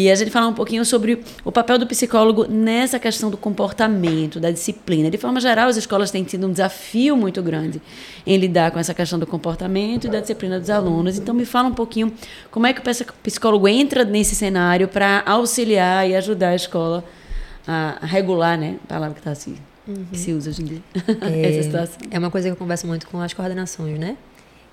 e 0.00 0.08
a 0.08 0.14
gente 0.14 0.30
falar 0.30 0.46
um 0.46 0.54
pouquinho 0.54 0.84
sobre 0.84 1.20
o 1.44 1.50
papel 1.50 1.76
do 1.76 1.84
psicólogo 1.84 2.46
nessa 2.48 3.00
questão 3.00 3.28
do 3.30 3.36
comportamento, 3.36 4.38
da 4.38 4.48
disciplina. 4.52 5.10
De 5.10 5.18
forma 5.18 5.40
geral, 5.40 5.68
as 5.68 5.76
escolas 5.76 6.12
têm 6.12 6.22
tido 6.22 6.46
um 6.46 6.52
desafio 6.52 7.16
muito 7.16 7.42
grande 7.42 7.82
em 8.24 8.36
lidar 8.36 8.70
com 8.70 8.78
essa 8.78 8.94
questão 8.94 9.18
do 9.18 9.26
comportamento 9.26 10.06
e 10.06 10.08
da 10.10 10.20
disciplina 10.20 10.60
dos 10.60 10.70
alunos. 10.70 11.18
Então, 11.18 11.34
me 11.34 11.44
fala 11.44 11.66
um 11.68 11.74
pouquinho 11.74 12.12
como 12.48 12.64
é 12.64 12.72
que 12.72 12.78
o 12.78 12.82
psic- 12.84 13.12
psicólogo 13.24 13.66
entra 13.66 14.04
nesse 14.04 14.36
cenário 14.36 14.86
para 14.86 15.24
auxiliar 15.26 16.08
e 16.08 16.14
ajudar 16.14 16.50
a 16.50 16.54
escola 16.54 17.02
a 17.66 17.98
regular, 18.06 18.56
né? 18.56 18.76
A 18.84 18.86
palavra 18.86 19.14
que 19.14 19.20
está 19.20 19.32
assim, 19.32 19.56
que 20.12 20.16
se 20.18 20.32
usa 20.32 20.50
hoje 20.50 20.62
em 20.62 20.64
dia. 20.64 20.82
essa 21.44 21.62
situação. 21.64 21.98
É 22.10 22.18
uma 22.20 22.30
coisa 22.30 22.46
que 22.48 22.52
eu 22.52 22.56
converso 22.56 22.86
muito 22.86 23.04
com 23.08 23.20
as 23.20 23.34
coordenações, 23.34 23.98
né? 23.98 24.16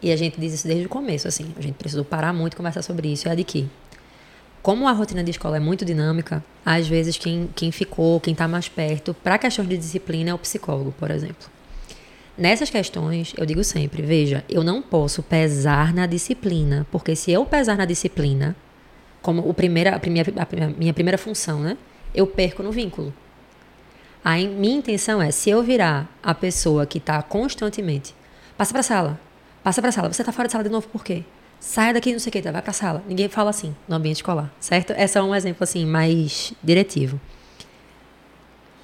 E 0.04 0.12
a 0.12 0.16
gente 0.16 0.40
diz 0.40 0.54
isso 0.54 0.68
desde 0.68 0.86
o 0.86 0.90
começo, 0.90 1.28
assim. 1.28 1.48
A 1.58 1.62
gente 1.62 1.74
precisou 1.76 2.06
parar 2.06 2.32
muito 2.32 2.54
e 2.54 2.56
conversar 2.58 2.84
sobre 2.84 3.12
isso. 3.12 3.28
É 3.28 3.32
a 3.32 3.36
de 3.36 3.44
que, 3.44 3.66
como 4.66 4.88
a 4.88 4.92
rotina 4.94 5.24
de 5.24 5.30
escola 5.30 5.58
é 5.58 5.60
muito 5.60 5.86
dinâmica, 5.86 6.44
às 6.66 6.88
vezes 6.88 7.20
quem, 7.20 7.48
quem 7.56 7.72
ficou, 7.72 8.20
quem 8.20 8.32
está 8.32 8.48
mais 8.48 8.68
perto, 8.68 9.14
para 9.14 9.38
questões 9.38 9.70
de 9.70 9.78
disciplina 9.78 10.32
é 10.32 10.34
o 10.34 10.40
psicólogo, 10.40 10.92
por 10.98 11.12
exemplo. 11.12 11.48
Nessas 12.36 12.72
questões, 12.72 13.32
eu 13.38 13.46
digo 13.46 13.64
sempre, 13.64 14.02
veja, 14.02 14.44
eu 14.50 14.64
não 14.64 14.82
posso 14.82 15.22
pesar 15.22 15.94
na 15.94 16.08
disciplina, 16.08 16.84
porque 16.92 17.16
se 17.16 17.32
eu 17.32 17.46
pesar 17.46 17.78
na 17.78 17.86
disciplina, 17.86 18.56
como 19.22 19.48
o 19.48 19.54
primeira, 19.54 19.96
a, 19.96 20.00
primeira, 20.00 20.34
a 20.36 20.68
minha 20.80 20.96
primeira 20.96 21.18
função, 21.20 21.60
né? 21.60 21.78
Eu 22.12 22.26
perco 22.26 22.64
no 22.64 22.72
vínculo. 22.72 23.14
A 24.24 24.40
in- 24.40 24.50
minha 24.50 24.78
intenção 24.78 25.22
é, 25.22 25.30
se 25.30 25.48
eu 25.48 25.62
virar 25.62 26.10
a 26.24 26.34
pessoa 26.34 26.88
que 26.88 26.98
está 26.98 27.22
constantemente, 27.22 28.16
passa 28.58 28.72
para 28.72 28.80
a 28.80 28.84
sala, 28.84 29.20
passa 29.64 29.80
para 29.80 29.90
a 29.90 29.92
sala, 29.92 30.12
você 30.12 30.24
está 30.24 30.32
fora 30.32 30.48
da 30.48 30.52
sala 30.54 30.64
de 30.64 30.72
novo 30.72 30.88
por 30.88 31.04
quê? 31.04 31.24
Sai 31.60 31.94
daqui, 31.94 32.12
não 32.12 32.20
sei 32.20 32.30
o 32.30 32.34
que, 32.34 32.42
tá, 32.42 32.52
vai 32.52 32.62
para 32.62 32.72
a 32.72 32.74
sala. 32.74 33.04
Ninguém 33.08 33.28
fala 33.28 33.50
assim 33.50 33.76
no 33.88 33.96
ambiente 33.96 34.18
escolar, 34.18 34.54
certo? 34.60 34.94
Esse 34.94 35.18
é 35.18 35.22
um 35.22 35.34
exemplo 35.34 35.64
assim 35.64 35.86
mais 35.86 36.54
diretivo. 36.64 37.20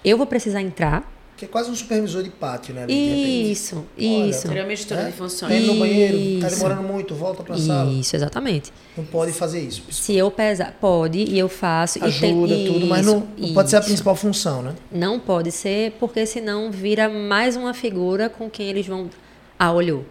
Eu 0.04 0.18
vou 0.18 0.26
precisar 0.26 0.62
entrar. 0.62 1.10
Que 1.38 1.46
é 1.46 1.48
quase 1.48 1.72
um 1.72 1.76
supervisor 1.76 2.22
de 2.22 2.30
pátio, 2.30 2.74
né? 2.74 2.84
ali. 2.84 3.52
Isso, 3.52 3.84
Olha, 3.98 4.30
isso. 4.30 4.42
Seria 4.42 4.62
uma 4.62 4.68
mistura 4.68 5.02
É? 5.02 5.06
de 5.08 5.12
funções. 5.14 5.52
indo 5.64 5.74
no 5.74 5.80
banheiro, 5.80 6.40
tá 6.40 6.48
Isso. 6.48 6.56
demorando 6.58 6.84
muito, 6.88 7.16
volta 7.16 7.44
pra 7.44 7.58
sala. 7.58 7.92
Isso, 7.92 8.16
exatamente. 8.16 8.72
Não 8.96 9.04
pode 9.06 9.32
fazer 9.32 9.60
isso. 9.60 9.84
Se 9.92 10.16
eu 10.16 10.30
pesar, 10.30 10.76
pode 10.80 11.18
e 11.20 11.38
eu 11.40 11.50
faço. 11.50 11.98
e 11.98 12.02
tem- 12.02 12.10
Ajuda, 12.10 12.56
tudo, 12.72 12.86
mas 12.86 13.06
não, 13.06 13.28
Isso, 13.38 13.48
não 13.48 13.54
pode 13.56 13.70
ser 13.72 13.76
a 13.76 13.80
isso. 13.80 13.88
principal 13.88 14.16
função, 14.16 14.62
né? 14.62 14.76
Não 14.92 15.20
pode 15.20 15.52
ser, 15.52 15.94
porque 16.00 16.26
senão 16.28 16.70
vira 16.72 17.10
mais 17.10 17.56
uma 17.56 17.74
figura 17.74 18.30
com 18.30 18.48
quem 18.50 18.68
eles 18.68 18.86
vão. 18.86 19.10
Ah, 19.58 19.72
olhou. 19.72 20.06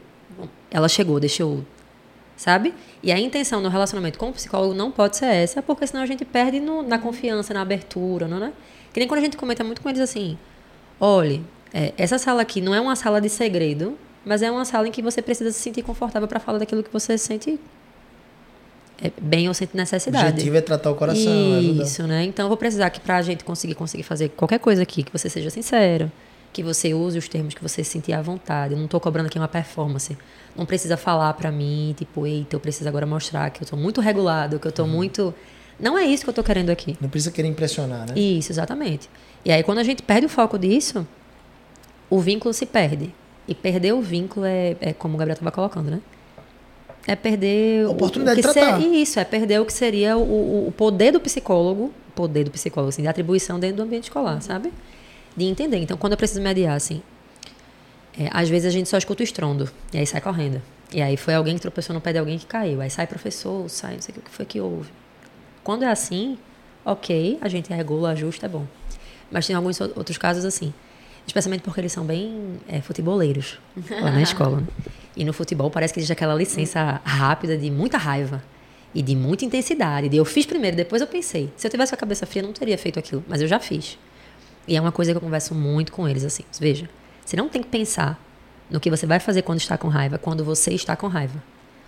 Ela 0.69 0.89
chegou, 0.89 1.19
deixa 1.21 1.43
eu. 1.45 1.65
Sabe? 2.41 2.73
E 3.03 3.13
a 3.13 3.19
intenção 3.21 3.61
no 3.61 3.69
relacionamento 3.69 4.19
com 4.19 4.31
o 4.31 4.33
psicólogo 4.33 4.73
não 4.73 4.91
pode 4.91 5.19
ser 5.19 5.27
essa, 5.27 5.61
porque 5.61 5.87
senão 5.87 6.03
a 6.03 6.07
gente 6.07 6.25
perde 6.25 6.59
no- 6.59 6.83
na 6.83 6.99
confiança, 6.99 7.53
na 7.53 7.61
abertura, 7.61 8.27
não 8.27 8.43
é? 8.43 8.51
Que 8.95 8.99
nem 8.99 9.07
quando 9.07 9.19
a 9.19 9.23
gente 9.23 9.37
comenta 9.37 9.63
muito 9.63 9.83
com 9.83 9.91
eles 9.91 10.01
assim: 10.01 10.39
olhe, 10.99 11.45
é, 11.75 11.93
essa 11.99 12.17
sala 12.17 12.41
aqui 12.41 12.63
não 12.63 12.75
é 12.75 12.81
uma 12.81 12.97
sala 12.97 13.21
de 13.21 13.29
segredo, 13.29 13.95
mas 14.25 14.41
é 14.41 14.51
uma 14.51 14.65
sala 14.65 14.89
em 14.89 14.91
que 14.91 15.03
você 15.03 15.21
precisa 15.21 15.53
se 15.53 15.59
sentir 15.61 15.83
confortável 15.83 16.27
para 16.27 16.41
falar 16.41 16.57
daquilo 16.57 16.83
que 16.83 16.91
você 16.91 17.19
sente 17.19 17.61
é, 19.03 19.11
bem 19.21 19.47
ou 19.47 19.53
sente 19.53 19.75
O 19.75 19.77
necessidade. 19.77 20.29
objetivo 20.31 20.57
é 20.57 20.61
tratar 20.63 20.91
o 20.91 20.95
coração, 20.95 21.31
é 21.55 21.59
ajudar. 21.59 21.83
Isso, 21.85 22.07
né? 22.07 22.25
Então 22.25 22.47
eu 22.47 22.49
vou 22.49 22.57
precisar 22.57 22.89
que 22.89 23.01
pra 23.01 23.21
gente 23.21 23.45
conseguir 23.45 23.75
conseguir 23.75 24.03
fazer 24.03 24.31
qualquer 24.31 24.59
coisa 24.61 24.83
aqui, 24.83 25.03
que 25.03 25.13
você 25.13 25.29
seja 25.29 25.51
sincero, 25.51 26.11
que 26.53 26.63
você 26.63 26.93
use 26.93 27.17
os 27.19 27.29
termos 27.29 27.55
que 27.55 27.63
você 27.63 27.85
se 27.85 27.91
sentir 27.91 28.13
à 28.13 28.21
vontade. 28.21 28.75
Eu 28.75 28.81
não 28.81 28.89
tô 28.89 28.99
cobrando 29.01 29.27
aqui 29.27 29.39
uma 29.39 29.49
performance. 29.49 30.17
Não 30.57 30.67
precisa 30.67 30.97
falar 30.97 31.33
pra 31.35 31.51
mim, 31.53 31.95
tipo, 31.97 32.27
eita, 32.27 32.57
eu 32.57 32.61
preciso 32.61 32.89
agora 32.89 33.07
mostrar 33.07 33.51
que 33.51 33.63
eu 33.63 33.67
tô 33.67 33.77
muito 33.77 34.01
regulado, 34.01 34.59
que 34.59 34.67
eu 34.67 34.71
Uhum. 34.71 34.75
tô 34.77 34.87
muito. 34.87 35.35
Não 35.79 35.97
é 35.97 36.05
isso 36.05 36.25
que 36.25 36.31
eu 36.31 36.35
tô 36.35 36.43
querendo 36.43 36.71
aqui. 36.71 36.97
Não 37.01 37.09
precisa 37.09 37.31
querer 37.31 37.49
impressionar, 37.49 38.07
né? 38.09 38.19
Isso, 38.19 38.51
exatamente. 38.53 39.09
E 39.45 39.51
aí, 39.53 39.63
quando 39.63 39.79
a 39.79 39.85
gente 39.85 40.03
perde 40.03 40.27
o 40.27 40.29
foco 40.29 40.59
disso, 40.59 41.07
o 42.11 42.19
vínculo 42.21 42.53
se 42.53 42.67
perde. 42.67 43.15
E 43.49 43.55
perder 43.55 43.93
o 43.95 44.01
vínculo 44.03 44.45
é, 44.45 44.77
é 44.81 44.93
como 44.93 45.15
o 45.15 45.19
Gabriel 45.19 45.35
estava 45.35 45.51
colocando, 45.51 45.91
né? 45.91 46.01
É 47.07 47.17
perder 47.17 47.87
o- 47.87 47.93
Oportunidade 47.93 48.39
o 48.39 48.43
que 48.43 48.49
de 48.49 48.53
tratar. 48.55 48.81
ser- 48.81 48.87
Isso, 48.89 49.19
é 49.19 49.25
perder 49.25 49.61
o 49.61 49.65
que 49.65 49.73
seria 49.73 50.17
o, 50.17 50.21
o- 50.23 50.69
o 50.69 50.73
poder 50.73 51.13
do 51.13 51.21
psicólogo, 51.21 51.93
poder 52.15 52.45
do 52.45 52.51
psicólogo, 52.51 52.91
assim, 52.91 53.03
de 53.03 53.09
atribuição 53.09 53.59
dentro 53.59 53.79
do 53.79 53.83
ambiente 53.85 54.05
escolar, 54.05 54.43
sabe? 54.43 54.73
De 55.41 55.47
entender. 55.47 55.79
Então, 55.79 55.97
quando 55.97 56.13
eu 56.13 56.17
preciso 56.19 56.43
mediar, 56.43 56.77
assim, 56.77 57.03
é, 58.19 58.29
às 58.31 58.49
vezes 58.49 58.67
a 58.67 58.71
gente 58.71 58.89
só 58.89 58.99
escuta 58.99 59.23
o 59.23 59.25
estrondo, 59.25 59.71
e 59.93 59.99
aí 59.99 60.07
sai 60.07 60.21
correndo. 60.21 60.61
E 60.93 61.01
aí 61.01 61.17
foi 61.17 61.35
alguém 61.35 61.55
que 61.55 61.61
tropeçou 61.61 61.95
no 61.95 62.01
pé 62.01 62.13
de 62.13 62.19
alguém 62.19 62.39
que 62.39 62.47
caiu. 62.47 62.81
Aí 62.81 62.91
sai 62.91 63.07
professor, 63.07 63.69
sai 63.71 63.95
não 63.95 64.03
sei 64.03 64.15
o 64.17 64.21
que 64.21 64.31
foi 64.31 64.45
que 64.45 64.61
houve. 64.61 64.91
Quando 65.63 65.85
é 65.85 65.89
assim, 65.89 66.37
ok, 66.85 67.39
a 67.41 67.49
gente 67.49 67.73
regula, 67.73 68.11
ajusta, 68.11 68.47
é 68.47 68.49
bom. 68.49 68.67
Mas 69.31 69.47
tem 69.47 69.55
alguns 69.55 69.81
outros 69.81 70.19
casos 70.19 70.45
assim. 70.45 70.75
Especialmente 71.27 71.63
porque 71.63 71.81
eles 71.81 71.93
são 71.93 72.05
bem 72.05 72.59
é, 72.69 72.81
futeboleiros 72.81 73.59
lá 73.91 74.11
na 74.11 74.23
escola. 74.23 74.59
né? 74.59 74.67
E 75.17 75.25
no 75.25 75.33
futebol 75.33 75.71
parece 75.71 75.93
que 75.93 76.01
existe 76.01 76.13
aquela 76.13 76.35
licença 76.35 77.01
rápida 77.05 77.59
de 77.59 77.69
muita 77.71 77.99
raiva 77.99 78.43
e 78.95 79.03
de 79.03 79.17
muita 79.17 79.45
intensidade. 79.45 80.09
De 80.09 80.17
eu 80.17 80.25
fiz 80.25 80.47
primeiro, 80.47 80.77
depois 80.77 81.03
eu 81.03 81.09
pensei. 81.09 81.53
Se 81.57 81.67
eu 81.67 81.71
tivesse 81.71 81.93
a 81.93 81.97
cabeça 81.97 82.27
fria, 82.27 82.43
eu 82.43 82.47
não 82.47 82.53
teria 82.53 82.79
feito 82.79 82.99
aquilo. 82.99 83.23
Mas 83.29 83.43
eu 83.43 83.49
já 83.49 83.59
fiz. 83.59 83.99
E 84.67 84.77
é 84.77 84.81
uma 84.81 84.93
coisa 84.93 85.13
que 85.13 85.17
eu 85.17 85.21
converso 85.21 85.55
muito 85.55 85.93
com 85.93 86.09
eles, 86.09 86.25
assim. 86.25 86.45
Veja, 86.59 86.89
você 87.25 87.37
não 87.37 87.49
tem 87.49 87.63
que 87.63 87.69
pensar 87.69 88.21
no 88.71 88.79
que 88.79 88.91
você 88.91 89.07
vai 89.07 89.19
fazer 89.19 89.43
quando 89.43 89.59
está 89.59 89.77
com 89.77 89.89
raiva, 89.89 90.19
quando 90.19 90.45
você 90.45 90.73
está 90.73 90.97
com 90.97 91.09
raiva. 91.09 91.43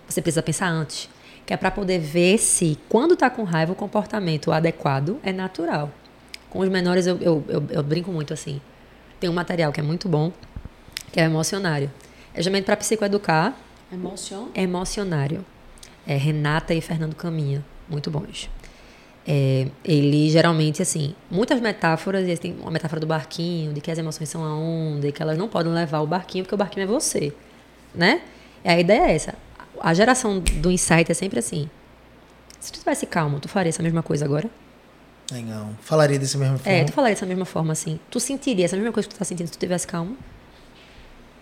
Você 0.07 0.21
precisa 0.21 0.43
pensar 0.43 0.67
antes. 0.67 1.09
Que 1.45 1.53
é 1.53 1.57
para 1.57 1.71
poder 1.71 1.99
ver 1.99 2.37
se, 2.37 2.77
quando 2.87 3.13
está 3.13 3.29
com 3.29 3.43
raiva, 3.43 3.73
o 3.73 3.75
comportamento 3.75 4.51
adequado 4.51 5.19
é 5.23 5.31
natural. 5.31 5.91
Com 6.49 6.59
os 6.59 6.69
menores, 6.69 7.07
eu, 7.07 7.17
eu, 7.17 7.43
eu, 7.47 7.67
eu 7.69 7.83
brinco 7.83 8.11
muito 8.11 8.33
assim. 8.33 8.61
Tem 9.19 9.29
um 9.29 9.33
material 9.33 9.71
que 9.71 9.79
é 9.79 9.83
muito 9.83 10.07
bom, 10.07 10.31
que 11.11 11.19
é 11.19 11.23
o 11.23 11.25
emocionário. 11.25 11.91
É 12.33 12.41
geralmente 12.41 12.65
para 12.65 12.77
psicoeducar, 12.77 13.55
Emocion. 13.91 14.47
emocionário. 14.55 15.45
É 16.05 16.15
Renata 16.15 16.73
e 16.73 16.81
Fernando 16.81 17.15
Caminha, 17.15 17.63
muito 17.89 18.11
bons. 18.11 18.49
É, 19.25 19.67
ele 19.85 20.29
geralmente, 20.29 20.81
assim, 20.81 21.15
muitas 21.31 21.61
metáforas, 21.61 22.27
e 22.27 22.37
tem 22.37 22.55
uma 22.59 22.71
metáfora 22.71 22.99
do 22.99 23.07
barquinho, 23.07 23.73
de 23.73 23.79
que 23.79 23.89
as 23.89 23.97
emoções 23.97 24.27
são 24.29 24.43
a 24.43 24.53
onda, 24.53 25.07
e 25.07 25.11
que 25.11 25.21
elas 25.21 25.37
não 25.37 25.47
podem 25.47 25.71
levar 25.71 26.01
o 26.01 26.07
barquinho, 26.07 26.43
porque 26.43 26.55
o 26.55 26.57
barquinho 26.57 26.83
é 26.83 26.87
você, 26.87 27.33
né? 27.95 28.21
E 28.63 28.69
a 28.69 28.79
ideia 28.79 29.07
é 29.07 29.15
essa. 29.15 29.35
A 29.79 29.93
geração 29.93 30.39
do 30.39 30.69
insight 30.69 31.09
é 31.11 31.13
sempre 31.13 31.39
assim. 31.39 31.69
Se 32.59 32.71
tu 32.71 32.79
tivesse 32.79 33.05
calmo, 33.05 33.39
tu 33.39 33.47
faria 33.49 33.69
essa 33.69 33.83
mesma 33.83 34.03
coisa 34.03 34.25
agora? 34.25 34.49
Legal. 35.31 35.69
Falaria 35.81 36.19
dessa 36.19 36.37
mesma 36.37 36.57
forma. 36.57 36.77
É, 36.77 36.83
tu 36.83 36.91
falaria 36.91 37.15
dessa 37.15 37.25
mesma 37.25 37.45
forma, 37.45 37.73
assim. 37.73 37.99
Tu 38.09 38.19
sentiria 38.19 38.65
essa 38.65 38.75
mesma 38.75 38.91
coisa 38.91 39.07
que 39.07 39.15
tu 39.15 39.17
tá 39.17 39.25
sentindo 39.25 39.47
se 39.47 39.53
tu 39.53 39.59
tivesse 39.59 39.87
calmo? 39.87 40.17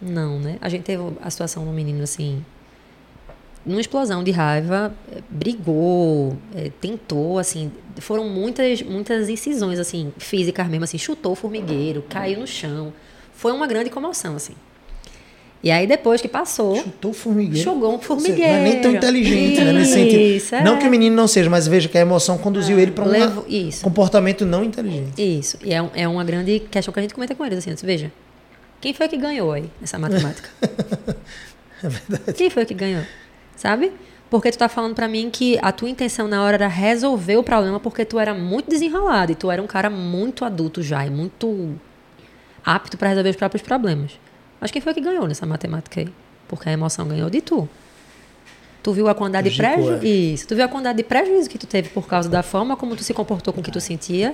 Não, 0.01 0.39
né? 0.39 0.57
A 0.61 0.69
gente 0.69 0.83
teve 0.83 1.03
a 1.21 1.29
situação 1.29 1.65
do 1.65 1.71
menino, 1.71 2.03
assim, 2.03 2.43
numa 3.65 3.81
explosão 3.81 4.23
de 4.23 4.31
raiva, 4.31 4.93
eh, 5.11 5.21
brigou, 5.29 6.35
eh, 6.55 6.71
tentou, 6.81 7.37
assim, 7.37 7.71
foram 7.97 8.27
muitas, 8.27 8.81
muitas 8.81 9.29
incisões, 9.29 9.79
assim, 9.79 10.11
físicas 10.17 10.67
mesmo, 10.67 10.83
assim, 10.83 10.97
chutou 10.97 11.33
o 11.33 11.35
formigueiro, 11.35 12.03
caiu 12.09 12.39
no 12.39 12.47
chão. 12.47 12.91
Foi 13.33 13.51
uma 13.51 13.67
grande 13.67 13.89
comoção, 13.89 14.35
assim. 14.35 14.53
E 15.63 15.69
aí, 15.69 15.85
depois 15.85 16.19
que 16.19 16.27
passou, 16.27 16.75
Chutou 16.75 17.11
o 17.11 17.13
formigueiro. 17.13 17.63
Jogou 17.63 17.93
um 17.93 17.99
formigueiro. 17.99 18.41
Não 18.51 18.59
é 18.59 18.63
nem 18.63 18.81
tão 18.81 18.91
inteligente, 18.91 19.63
né? 19.63 19.71
Nesse 19.71 19.93
sentido. 19.93 20.19
Isso, 20.19 20.55
é. 20.55 20.63
Não 20.63 20.79
que 20.79 20.87
o 20.87 20.89
menino 20.89 21.15
não 21.15 21.27
seja, 21.27 21.51
mas 21.51 21.67
veja 21.67 21.87
que 21.87 21.97
a 21.97 22.01
emoção 22.01 22.35
conduziu 22.39 22.79
ele 22.79 22.91
para 22.91 23.05
um 23.05 23.45
isso. 23.47 23.83
comportamento 23.83 24.43
não 24.43 24.63
inteligente. 24.63 25.21
Isso. 25.21 25.59
E 25.63 25.71
é, 25.71 25.87
é 25.93 26.07
uma 26.07 26.23
grande 26.23 26.59
questão 26.61 26.91
que 26.91 26.99
a 26.99 27.03
gente 27.03 27.13
comenta 27.13 27.35
com 27.35 27.45
eles, 27.45 27.59
assim, 27.59 27.69
antes. 27.69 27.83
veja, 27.83 28.11
quem 28.79 28.91
foi 28.91 29.07
que 29.07 29.17
ganhou 29.17 29.51
aí 29.51 29.65
nessa 29.79 29.99
matemática? 29.99 30.49
É 31.83 31.89
verdade. 31.89 32.33
Quem 32.33 32.47
foi 32.47 32.63
que 32.63 32.75
ganhou? 32.75 33.01
Sabe? 33.55 33.91
Porque 34.29 34.49
tu 34.49 34.57
tá 34.57 34.69
falando 34.69 34.95
pra 34.95 35.07
mim 35.07 35.29
que 35.29 35.59
a 35.61 35.71
tua 35.71 35.89
intenção 35.89 36.27
na 36.27 36.41
hora 36.41 36.55
era 36.55 36.67
resolver 36.67 37.35
o 37.35 37.43
problema 37.43 37.79
porque 37.79 38.05
tu 38.05 38.17
era 38.17 38.33
muito 38.33 38.69
desenrolado 38.69 39.33
e 39.33 39.35
tu 39.35 39.51
era 39.51 39.61
um 39.61 39.67
cara 39.67 39.89
muito 39.89 40.45
adulto 40.45 40.81
já 40.81 41.05
e 41.05 41.09
muito 41.09 41.75
apto 42.63 42.97
pra 42.97 43.09
resolver 43.09 43.29
os 43.29 43.35
próprios 43.35 43.61
problemas. 43.61 44.17
Mas 44.59 44.71
quem 44.71 44.81
foi 44.81 44.93
que 44.93 45.01
ganhou 45.01 45.27
nessa 45.27 45.45
matemática 45.45 45.99
aí? 45.99 46.07
Porque 46.47 46.69
a 46.69 46.71
emoção 46.71 47.07
ganhou 47.07 47.29
de 47.29 47.41
tu. 47.41 47.67
Tu 48.83 48.93
viu 48.93 49.07
a 49.07 49.13
quantidade 49.13 49.49
de 49.49 49.57
prejuízo? 49.57 50.05
é. 50.05 50.07
Isso. 50.07 50.47
Tu 50.47 50.55
viu 50.55 50.65
a 50.65 50.67
quantidade 50.67 50.97
de 50.97 51.03
prejuízo 51.03 51.49
que 51.49 51.57
tu 51.57 51.67
teve 51.67 51.89
por 51.89 52.07
causa 52.07 52.29
da 52.29 52.41
forma 52.41 52.75
como 52.75 52.95
tu 52.95 53.03
se 53.03 53.13
comportou 53.13 53.53
com 53.53 53.61
o 53.61 53.63
que 53.63 53.71
tu 53.71 53.81
sentia? 53.81 54.33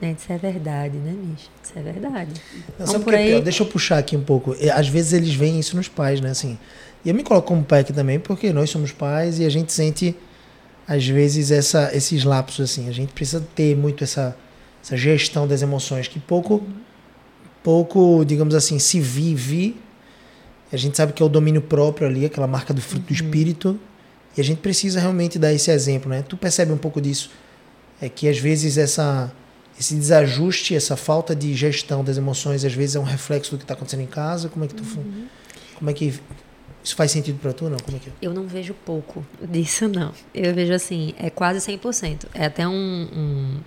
Né? 0.00 0.16
Isso 0.18 0.32
é 0.32 0.38
verdade, 0.38 0.96
né, 0.98 1.12
Misha? 1.12 1.48
Isso 1.62 1.72
é 1.76 1.82
verdade. 1.82 2.32
Não, 2.78 2.86
Vamos 2.86 3.02
o 3.02 3.04
por 3.04 3.14
é 3.14 3.18
aí. 3.18 3.42
Deixa 3.42 3.62
eu 3.62 3.66
puxar 3.66 3.98
aqui 3.98 4.16
um 4.16 4.24
pouco. 4.24 4.56
É, 4.58 4.70
Às 4.70 4.88
vezes 4.88 5.12
eles 5.12 5.34
veem 5.34 5.60
isso 5.60 5.76
nos 5.76 5.86
pais, 5.86 6.20
né? 6.20 6.30
Assim, 6.30 6.58
e 7.04 7.08
eu 7.10 7.14
me 7.14 7.22
coloco 7.22 7.48
como 7.48 7.62
pai 7.64 7.80
aqui 7.80 7.92
também, 7.92 8.18
porque 8.18 8.52
nós 8.52 8.70
somos 8.70 8.92
pais 8.92 9.38
e 9.38 9.44
a 9.44 9.48
gente 9.48 9.72
sente, 9.72 10.16
às 10.86 11.06
vezes, 11.06 11.50
essa, 11.50 11.90
esses 11.94 12.24
lapsos, 12.24 12.70
assim. 12.70 12.88
A 12.88 12.92
gente 12.92 13.12
precisa 13.12 13.44
ter 13.54 13.76
muito 13.76 14.02
essa, 14.04 14.36
essa 14.82 14.96
gestão 14.96 15.46
das 15.46 15.60
emoções, 15.62 16.08
que 16.08 16.18
pouco, 16.18 16.62
pouco, 17.62 18.24
digamos 18.24 18.54
assim, 18.54 18.78
se 18.78 19.00
vive. 19.00 19.76
A 20.72 20.76
gente 20.76 20.96
sabe 20.96 21.12
que 21.12 21.22
é 21.22 21.26
o 21.26 21.28
domínio 21.28 21.62
próprio 21.62 22.06
ali, 22.08 22.24
aquela 22.24 22.46
marca 22.46 22.74
do 22.74 22.80
fruto 22.80 23.06
do 23.06 23.12
espírito. 23.12 23.78
E 24.36 24.40
a 24.40 24.44
gente 24.44 24.58
precisa 24.58 24.98
realmente 24.98 25.38
dar 25.38 25.52
esse 25.52 25.70
exemplo, 25.70 26.10
né? 26.10 26.24
Tu 26.28 26.36
percebe 26.36 26.72
um 26.72 26.76
pouco 26.76 27.00
disso? 27.00 27.30
É 28.00 28.08
que 28.08 28.28
às 28.28 28.38
vezes 28.38 28.76
essa 28.76 29.32
esse 29.78 29.94
desajuste, 29.96 30.74
essa 30.74 30.96
falta 30.96 31.34
de 31.34 31.52
gestão 31.54 32.04
das 32.04 32.16
emoções, 32.16 32.64
às 32.64 32.72
vezes 32.72 32.94
é 32.94 33.00
um 33.00 33.04
reflexo 33.04 33.50
do 33.52 33.58
que 33.58 33.64
está 33.64 33.74
acontecendo 33.74 34.02
em 34.02 34.06
casa. 34.06 34.48
Como 34.48 34.64
é 34.64 34.68
que 34.68 34.74
tu, 34.74 34.84
fu- 34.84 35.02
como 35.76 35.90
é 35.90 35.92
que 35.92 36.14
isso 36.84 36.94
faz 36.94 37.10
sentido 37.10 37.38
para 37.40 37.52
tu, 37.54 37.68
não? 37.70 37.78
Como 37.78 37.96
é 37.96 38.00
que 38.00 38.10
é? 38.10 38.12
Eu 38.20 38.34
não 38.34 38.46
vejo 38.46 38.74
pouco 38.84 39.24
disso, 39.42 39.88
não. 39.88 40.12
Eu 40.34 40.54
vejo 40.54 40.72
assim, 40.74 41.14
é 41.18 41.30
quase 41.30 41.58
100%. 41.60 42.26
É 42.34 42.44
até 42.44 42.68
um, 42.68 42.72
um- 42.72 43.60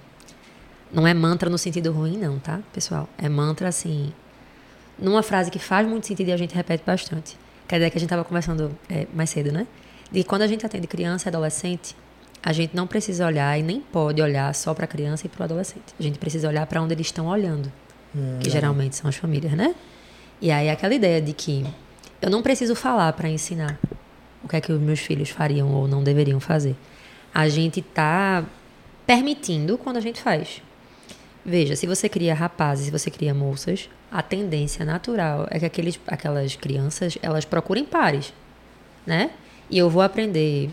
Não 0.93 1.05
é 1.07 1.13
mantra 1.13 1.49
no 1.49 1.57
sentido 1.57 1.91
ruim, 1.91 2.15
não, 2.17 2.37
tá, 2.39 2.59
pessoal? 2.71 3.09
É 3.17 3.27
mantra, 3.27 3.67
assim. 3.67 4.13
Numa 4.99 5.21
frase 5.23 5.49
que 5.51 5.59
faz 5.59 5.87
muito 5.87 6.07
sentido 6.07 6.29
e 6.29 6.31
a 6.31 6.37
gente 6.37 6.53
repete 6.55 6.83
bastante. 6.85 7.37
Que 7.67 7.73
é 7.73 7.75
a 7.75 7.77
ideia 7.79 7.91
que 7.91 7.97
a 7.97 7.99
gente 7.99 8.07
estava 8.07 8.23
conversando 8.23 8.71
é, 8.89 9.05
mais 9.13 9.29
cedo, 9.31 9.51
né? 9.51 9.67
De 10.11 10.23
quando 10.23 10.43
a 10.43 10.47
gente 10.47 10.65
atende 10.65 10.87
criança 10.87 11.27
e 11.27 11.29
adolescente, 11.29 11.95
a 12.41 12.53
gente 12.53 12.75
não 12.75 12.87
precisa 12.87 13.25
olhar 13.25 13.59
e 13.59 13.63
nem 13.63 13.81
pode 13.81 14.21
olhar 14.21 14.53
só 14.55 14.73
para 14.73 14.85
a 14.85 14.87
criança 14.87 15.25
e 15.25 15.29
para 15.29 15.41
o 15.41 15.43
adolescente. 15.43 15.83
A 15.99 16.03
gente 16.03 16.17
precisa 16.17 16.47
olhar 16.47 16.65
para 16.67 16.81
onde 16.81 16.93
eles 16.93 17.07
estão 17.07 17.27
olhando 17.27 17.71
Hum, 18.15 18.39
que 18.39 18.49
geralmente 18.49 18.95
são 18.95 19.09
as 19.09 19.17
famílias, 19.17 19.51
né? 19.53 19.75
E 20.39 20.49
aí 20.49 20.69
aquela 20.69 20.93
ideia 20.95 21.21
de 21.21 21.33
que 21.33 21.65
eu 22.21 22.29
não 22.29 22.41
preciso 22.41 22.75
falar 22.75 23.13
para 23.13 23.29
ensinar 23.29 23.79
o 24.43 24.47
que 24.47 24.55
é 24.55 24.61
que 24.61 24.71
os 24.71 24.79
meus 24.79 24.99
filhos 24.99 25.29
fariam 25.29 25.71
ou 25.73 25.87
não 25.87 26.03
deveriam 26.03 26.39
fazer. 26.39 26.75
A 27.33 27.47
gente 27.49 27.81
tá 27.81 28.45
permitindo 29.05 29.77
quando 29.77 29.97
a 29.97 30.01
gente 30.01 30.21
faz. 30.21 30.61
Veja, 31.45 31.75
se 31.75 31.87
você 31.87 32.09
cria 32.09 32.33
rapazes, 32.33 32.85
se 32.85 32.91
você 32.91 33.09
cria 33.09 33.33
moças, 33.33 33.89
a 34.11 34.21
tendência 34.21 34.83
natural 34.83 35.47
é 35.49 35.59
que 35.59 35.65
aqueles, 35.65 35.99
aquelas 36.07 36.55
crianças 36.55 37.17
elas 37.21 37.45
procurem 37.45 37.85
pares, 37.85 38.33
né? 39.05 39.31
E 39.69 39.77
eu 39.77 39.89
vou 39.89 40.01
aprender 40.01 40.69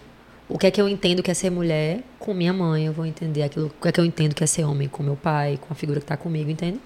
o 0.49 0.59
que 0.59 0.67
é 0.67 0.71
que 0.71 0.81
eu 0.81 0.89
entendo 0.89 1.23
que 1.23 1.31
é 1.31 1.35
ser 1.35 1.51
mulher 1.51 2.01
com 2.19 2.35
minha 2.35 2.53
mãe, 2.53 2.87
eu 2.87 2.93
vou 2.93 3.07
entender 3.07 3.43
aquilo, 3.43 3.67
o 3.67 3.83
que 3.83 3.89
é 3.89 3.93
que 3.93 4.01
eu 4.01 4.05
entendo 4.05 4.35
que 4.35 4.45
é 4.45 4.47
ser 4.47 4.65
homem 4.65 4.89
com 4.89 5.03
meu 5.03 5.17
pai, 5.17 5.59
com 5.61 5.73
a 5.73 5.77
figura 5.77 6.01
que 6.01 6.05
está 6.05 6.17
comigo, 6.17 6.51
entende? 6.51 6.81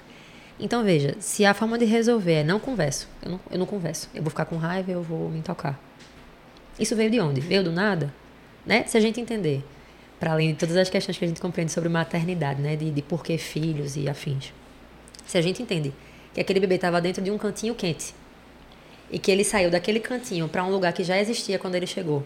Então 0.59 0.83
veja, 0.83 1.17
se 1.21 1.45
a 1.45 1.55
forma 1.55 1.79
de 1.79 1.85
resolver 1.85 2.33
é 2.33 2.45
não 2.45 2.59
converso, 2.59 3.09
eu 3.23 3.31
não, 3.31 3.41
eu 3.51 3.59
não 3.59 3.67
converso, 3.67 4.09
eu 4.15 4.23
vou 4.23 4.31
ficar 4.31 4.45
com 4.45 4.57
raiva, 4.57 4.91
eu 4.91 5.03
vou 5.03 5.29
me 5.31 5.41
tocar. 5.41 5.79
Isso 6.79 6.97
veio 6.97 7.11
de 7.11 7.21
onde? 7.21 7.41
Veio 7.41 7.63
do 7.63 7.73
nada? 7.73 8.13
Né? 8.67 8.85
Se 8.87 8.97
a 8.97 9.01
gente 9.01 9.21
entender, 9.21 9.65
para 10.19 10.33
além 10.33 10.53
de 10.53 10.59
todas 10.59 10.77
as 10.77 10.91
questões 10.91 11.17
que 11.17 11.25
a 11.25 11.29
gente 11.29 11.41
compreende 11.41 11.73
sobre 11.73 11.89
maternidade, 11.89 12.61
né? 12.61 12.77
De, 12.77 12.91
de 12.91 13.03
por 13.03 13.23
que 13.23 13.39
filhos 13.39 13.97
e 13.97 14.09
afins. 14.09 14.53
Se 15.27 15.39
a 15.39 15.43
gente 15.43 15.63
entende 15.63 15.93
que 16.35 16.41
aquele 16.41 16.61
bebê 16.61 16.77
estava 16.77 17.01
dentro 17.01 17.23
de 17.23 17.31
um 17.31 17.39
cantinho 17.39 17.75
quente 17.75 18.15
e 19.11 19.19
que 19.19 19.31
ele 19.31 19.45
saiu 19.45 19.71
daquele 19.71 20.01
cantinho 20.01 20.49
para 20.49 20.65
um 20.65 20.71
lugar 20.71 20.93
que 20.93 21.05
já 21.05 21.19
existia 21.19 21.59
quando 21.59 21.75
ele 21.75 21.87
chegou 21.87 22.25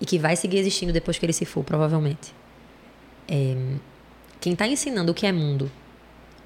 e 0.00 0.06
que 0.06 0.18
vai 0.18 0.36
seguir 0.36 0.58
existindo 0.58 0.92
depois 0.92 1.18
que 1.18 1.26
ele 1.26 1.32
se 1.32 1.44
for, 1.44 1.64
provavelmente. 1.64 2.34
É, 3.28 3.56
quem 4.40 4.52
está 4.52 4.66
ensinando 4.66 5.12
o 5.12 5.14
que 5.14 5.26
é 5.26 5.32
mundo, 5.32 5.70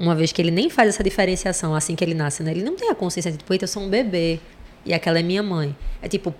uma 0.01 0.15
vez 0.15 0.33
que 0.33 0.41
ele 0.43 0.51
nem 0.51 0.69
faz 0.71 0.89
essa 0.89 1.05
diferenciação 1.05 1.75
assim 1.75 1.95
que 1.95 2.03
ele 2.03 2.15
nasce, 2.15 2.43
né? 2.43 2.51
Ele 2.51 2.63
não 2.65 2.75
tem 2.75 2.89
a 2.91 2.95
consciência 2.95 3.31
de, 3.31 3.37
tipo, 3.39 3.53
eita, 3.53 3.65
eu 3.65 3.69
sou 3.69 3.83
um 3.83 3.89
bebê 3.89 4.41
e 4.85 4.93
aquela 4.95 5.19
é 5.19 5.23
minha 5.23 5.43
mãe. 5.43 5.77
É 6.03 6.09
tipo, 6.09 6.35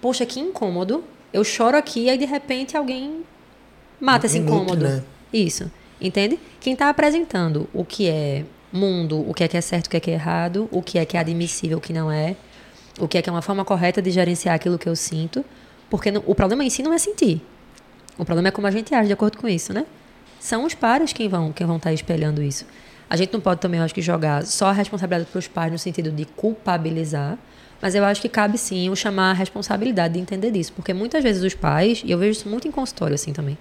poxa, 0.00 0.24
que 0.26 0.38
incômodo. 0.38 1.02
Eu 1.32 1.42
choro 1.42 1.76
aqui 1.76 2.04
e 2.04 2.10
aí 2.10 2.18
de 2.18 2.26
repente 2.26 2.76
alguém 2.76 3.24
mata 4.00 4.26
esse 4.26 4.38
incômodo. 4.38 4.84
né? 4.84 5.02
Isso. 5.32 5.70
Entende? 6.00 6.38
Quem 6.60 6.74
está 6.74 6.88
apresentando 6.90 7.68
o 7.72 7.84
que 7.84 8.08
é 8.08 8.44
mundo, 8.72 9.26
o 9.28 9.32
que 9.32 9.44
é 9.44 9.48
que 9.48 9.56
é 9.56 9.60
certo, 9.60 9.86
o 9.86 9.90
que 9.90 9.96
é 9.96 10.00
que 10.00 10.10
é 10.10 10.14
errado, 10.14 10.68
o 10.70 10.82
que 10.82 10.98
é 10.98 11.04
que 11.06 11.16
é 11.16 11.20
admissível, 11.20 11.78
o 11.78 11.80
que 11.80 11.92
não 11.92 12.10
é, 12.12 12.36
o 13.00 13.08
que 13.08 13.16
é 13.16 13.22
que 13.22 13.28
é 13.30 13.32
uma 13.32 13.40
forma 13.42 13.64
correta 13.64 14.02
de 14.02 14.10
gerenciar 14.10 14.54
aquilo 14.54 14.78
que 14.78 14.88
eu 14.88 14.96
sinto, 14.96 15.44
porque 15.88 16.10
no- 16.10 16.22
o 16.26 16.34
problema 16.34 16.64
em 16.64 16.70
si 16.70 16.82
não 16.82 16.92
é 16.92 16.98
sentir. 16.98 17.40
O 18.18 18.24
problema 18.24 18.48
é 18.48 18.50
como 18.50 18.66
a 18.66 18.70
gente 18.70 18.94
age 18.94 19.06
de 19.06 19.12
acordo 19.14 19.38
com 19.38 19.48
isso, 19.48 19.72
né? 19.72 19.86
São 20.40 20.64
os 20.64 20.74
pares 20.74 21.12
quem 21.12 21.28
vão 21.28 21.52
quem 21.52 21.66
vão 21.66 21.76
estar 21.76 21.92
espelhando 21.92 22.42
isso. 22.42 22.66
A 23.12 23.16
gente 23.16 23.30
não 23.30 23.42
pode 23.42 23.60
também, 23.60 23.78
eu 23.78 23.84
acho 23.84 23.92
que, 23.92 24.00
jogar 24.00 24.42
só 24.46 24.68
a 24.68 24.72
responsabilidade 24.72 25.28
para 25.30 25.38
os 25.38 25.46
pais 25.46 25.70
no 25.70 25.78
sentido 25.78 26.10
de 26.10 26.24
culpabilizar, 26.24 27.38
mas 27.78 27.94
eu 27.94 28.02
acho 28.06 28.22
que 28.22 28.28
cabe 28.28 28.56
sim 28.56 28.88
o 28.88 28.96
chamar 28.96 29.32
a 29.32 29.34
responsabilidade 29.34 30.14
de 30.14 30.20
entender 30.20 30.50
disso, 30.50 30.72
porque 30.72 30.94
muitas 30.94 31.22
vezes 31.22 31.42
os 31.42 31.52
pais, 31.52 32.00
e 32.06 32.10
eu 32.10 32.16
vejo 32.16 32.38
isso 32.38 32.48
muito 32.48 32.66
em 32.66 32.70
consultório 32.70 33.14
assim 33.14 33.34
também, 33.34 33.58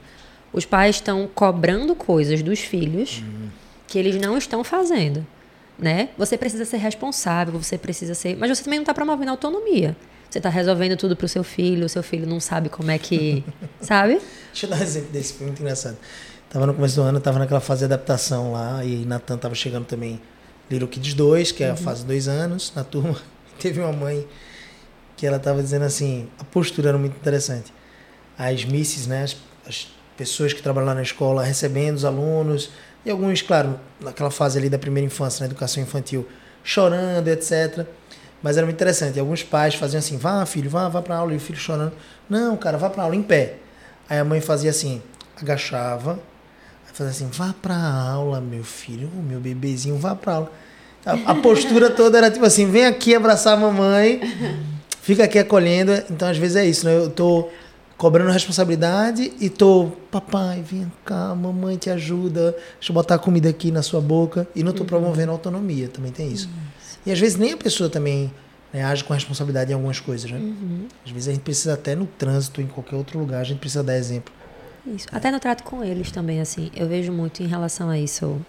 os 0.54 0.64
pais 0.64 0.96
estão 0.96 1.30
cobrando 1.36 1.94
coisas 1.94 2.42
dos 2.42 2.62
filhos 2.62 3.22
que 3.90 4.00
eles 4.00 4.16
não 4.16 4.38
estão 4.38 4.64
fazendo, 4.64 5.28
né? 5.78 6.08
Você 6.18 6.38
precisa 6.38 6.64
ser 6.64 6.78
responsável, 6.78 7.60
você 7.62 7.78
precisa 7.78 8.16
ser, 8.16 8.38
mas 8.38 8.58
você 8.58 8.64
também 8.64 8.80
não 8.80 8.84
está 8.84 8.94
promovendo 8.94 9.32
autonomia. 9.32 9.98
Você 10.30 10.40
está 10.40 10.50
resolvendo 10.50 10.96
tudo 10.96 11.14
para 11.14 11.26
o 11.26 11.28
seu 11.28 11.44
filho, 11.44 11.86
o 11.86 11.90
seu 11.90 12.02
filho 12.02 12.26
não 12.26 12.40
sabe 12.40 12.70
como 12.70 12.90
é 12.90 12.98
que, 12.98 13.44
sabe? 13.82 14.22
Deixa 14.54 14.66
eu 14.66 14.70
dar 14.70 14.78
um 14.78 14.82
exemplo 14.82 15.10
desse, 15.12 15.34
foi 15.34 15.48
muito 15.48 15.62
engraçado. 15.62 15.98
Tava 16.52 16.68
no 16.68 16.74
começo 16.74 16.98
do 16.98 17.02
ano, 17.04 17.18
tava 17.22 17.40
naquela 17.40 17.62
fase 17.62 17.80
de 17.80 17.86
adaptação 17.86 18.52
lá, 18.52 18.84
e 18.84 19.06
Natan 19.06 19.38
tava 19.38 19.56
chegando 19.56 19.86
também 19.86 20.20
Little 20.70 20.86
Kids 20.86 21.14
2, 21.14 21.54
que 21.54 21.64
é 21.64 21.70
a 21.70 21.78
fase 21.78 22.06
dois 22.06 22.28
anos, 22.28 22.74
na 22.76 22.84
turma. 22.84 23.16
Teve 23.58 23.80
uma 23.80 23.94
mãe 23.94 24.28
que 25.16 25.26
ela 25.26 25.38
estava 25.38 25.64
dizendo 25.64 25.86
assim, 25.86 26.28
a 26.38 26.44
postura 26.44 26.90
era 26.90 26.98
muito 26.98 27.16
interessante. 27.16 27.72
As 28.38 28.66
misses, 28.66 29.08
né, 29.08 29.24
as, 29.24 29.38
as 29.66 29.88
pessoas 30.18 30.52
que 30.52 30.62
trabalham 30.62 30.88
lá 30.88 30.96
na 30.96 31.04
escola, 31.04 31.42
recebendo 31.42 31.96
os 31.96 32.04
alunos, 32.04 32.70
e 33.06 33.10
alguns, 33.10 33.42
claro, 33.42 33.80
naquela 34.02 34.30
fase 34.30 34.60
ali 34.60 34.70
da 34.70 34.78
primeira 34.78 35.08
infância, 35.08 35.44
na 35.44 35.46
educação 35.46 35.82
infantil, 35.82 36.28
chorando, 36.66 37.30
etc. 37.30 37.86
Mas 38.44 38.58
era 38.58 38.66
muito 38.66 38.76
interessante. 38.76 39.16
E 39.16 39.20
alguns 39.22 39.42
pais 39.42 39.76
faziam 39.76 40.00
assim: 40.00 40.18
vá, 40.18 40.46
filho, 40.46 40.70
vá, 40.70 40.90
vá 40.90 41.02
para 41.02 41.16
aula. 41.16 41.34
E 41.34 41.38
o 41.38 41.40
filho 41.40 41.58
chorando: 41.58 41.94
não, 42.30 42.58
cara, 42.58 42.78
vá 42.78 42.90
para 42.90 43.04
aula 43.04 43.16
em 43.16 43.24
pé. 43.24 43.56
Aí 44.10 44.20
a 44.20 44.24
mãe 44.26 44.42
fazia 44.42 44.70
assim: 44.70 45.02
agachava, 45.40 46.20
fazia 46.94 47.12
assim: 47.12 47.30
vá 47.32 47.54
para 47.62 47.76
aula, 47.76 48.42
meu 48.42 48.64
filho, 48.64 49.10
oh, 49.18 49.22
meu 49.22 49.40
bebezinho, 49.40 49.98
vá 49.98 50.16
para 50.16 50.34
aula. 50.34 50.52
A, 51.06 51.32
a 51.32 51.36
postura 51.36 51.90
toda 51.90 52.18
era 52.18 52.30
tipo 52.30 52.46
assim: 52.46 52.70
vem 52.70 52.86
aqui 52.86 53.16
abraçar 53.16 53.54
a 53.54 53.58
mamãe, 53.58 54.22
fica 55.02 55.24
aqui 55.24 55.40
acolhendo. 55.40 55.92
Então, 56.10 56.28
às 56.28 56.38
vezes 56.38 56.56
é 56.56 56.66
isso, 56.66 56.86
né? 56.86 56.96
Eu 56.96 57.10
tô 57.10 57.50
cobrando 57.98 58.32
responsabilidade 58.32 59.32
e 59.40 59.48
tô, 59.48 59.92
papai, 60.10 60.64
vem 60.64 60.92
cá, 61.06 61.36
mamãe 61.36 61.78
te 61.78 61.90
ajuda, 61.90 62.56
deixa 62.80 62.92
eu 62.92 62.96
botar 62.96 63.16
a 63.16 63.20
comida 63.20 63.48
aqui 63.48 63.72
na 63.72 63.84
sua 63.84 64.02
boca. 64.02 64.48
E 64.56 64.64
não 64.64 64.74
tô 64.74 64.84
promovendo 64.86 65.32
autonomia, 65.32 65.88
também 65.88 66.12
tem 66.12 66.32
isso. 66.32 66.50
E 67.06 67.12
às 67.12 67.20
vezes 67.20 67.38
nem 67.38 67.54
a 67.54 67.58
pessoa 67.58 67.90
também 67.90 68.32
né, 68.74 68.84
age 68.84 69.04
com 69.04 69.14
responsabilidade 69.14 69.72
em 69.72 69.76
algumas 69.76 70.00
coisas, 70.00 70.32
né? 70.32 70.40
Às 71.06 71.12
vezes 71.12 71.28
a 71.28 71.32
gente 71.32 71.42
precisa 71.42 71.74
até 71.74 71.94
no 71.96 72.06
trânsito, 72.06 72.62
em 72.62 72.68
qualquer 72.68 72.96
outro 72.96 73.20
lugar, 73.20 73.42
a 73.42 73.44
gente 73.44 73.60
precisa 73.60 73.84
dar 73.84 73.96
exemplo. 73.98 74.34
Isso. 74.86 75.08
Até 75.12 75.32
no 75.32 75.40
trato 75.40 75.64
com 75.64 75.84
eles 75.84 76.12
também, 76.12 76.42
assim, 76.42 76.72
eu 76.76 76.88
vejo 76.88 77.12
muito 77.12 77.44
em 77.44 77.48
relação 77.48 77.90
a 77.90 78.00
isso. 78.00 78.40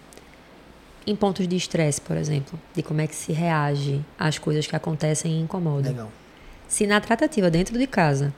Em 1.05 1.15
pontos 1.15 1.47
de 1.47 1.55
estresse, 1.55 1.99
por 1.99 2.15
exemplo, 2.15 2.59
de 2.73 2.81
como 2.81 3.01
é 3.01 3.07
que 3.07 3.15
se 3.15 3.33
reage 3.33 4.03
às 4.17 4.37
coisas 4.37 4.65
que 4.65 4.75
acontecem 4.75 5.33
e 5.33 5.41
incomodam. 5.41 5.91
Legal. 5.91 6.11
Se 6.67 6.87
na 6.87 6.99
tratativa 7.01 7.51
dentro 7.51 7.77
de 7.77 7.85
casa, 7.85 8.33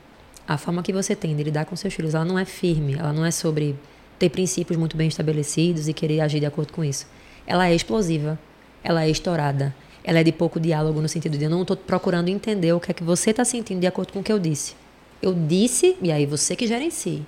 a 0.48 0.58
forma 0.58 0.84
que 0.84 0.92
você 0.92 1.16
tem 1.16 1.36
de 1.36 1.44
lidar 1.44 1.66
com 1.66 1.76
seus 1.76 1.94
filhos, 1.94 2.16
ela 2.16 2.26
não 2.26 2.38
é 2.38 2.46
firme, 2.46 2.96
ela 2.96 3.14
não 3.14 3.24
é 3.24 3.32
sobre 3.32 3.76
ter 4.18 4.30
princípios 4.30 4.78
muito 4.78 4.98
bem 4.98 5.08
estabelecidos 5.08 5.88
e 5.88 5.94
querer 5.94 6.22
agir 6.22 6.40
de 6.40 6.46
acordo 6.46 6.74
com 6.74 6.84
isso. 6.84 7.08
Ela 7.46 7.68
é 7.68 7.76
explosiva, 7.76 8.40
ela 8.84 9.04
é 9.04 9.10
estourada, 9.10 9.76
ela 10.04 10.20
é 10.20 10.24
de 10.24 10.32
pouco 10.32 10.60
diálogo 10.60 11.02
no 11.02 11.10
sentido 11.10 11.38
de 11.38 11.46
eu 11.46 11.50
não 11.50 11.62
estou 11.62 11.76
procurando 11.76 12.30
entender 12.30 12.74
o 12.74 12.80
que 12.80 12.92
é 12.92 12.94
que 12.94 13.04
você 13.04 13.32
está 13.32 13.46
sentindo 13.46 13.80
de 13.80 13.88
acordo 13.88 14.14
com 14.14 14.20
o 14.20 14.24
que 14.24 14.32
eu 14.32 14.40
disse. 14.40 14.76
Eu 15.22 15.34
disse 15.34 15.98
e 16.02 16.12
aí 16.12 16.26
você 16.26 16.56
que 16.56 16.68
gerencie, 16.68 17.26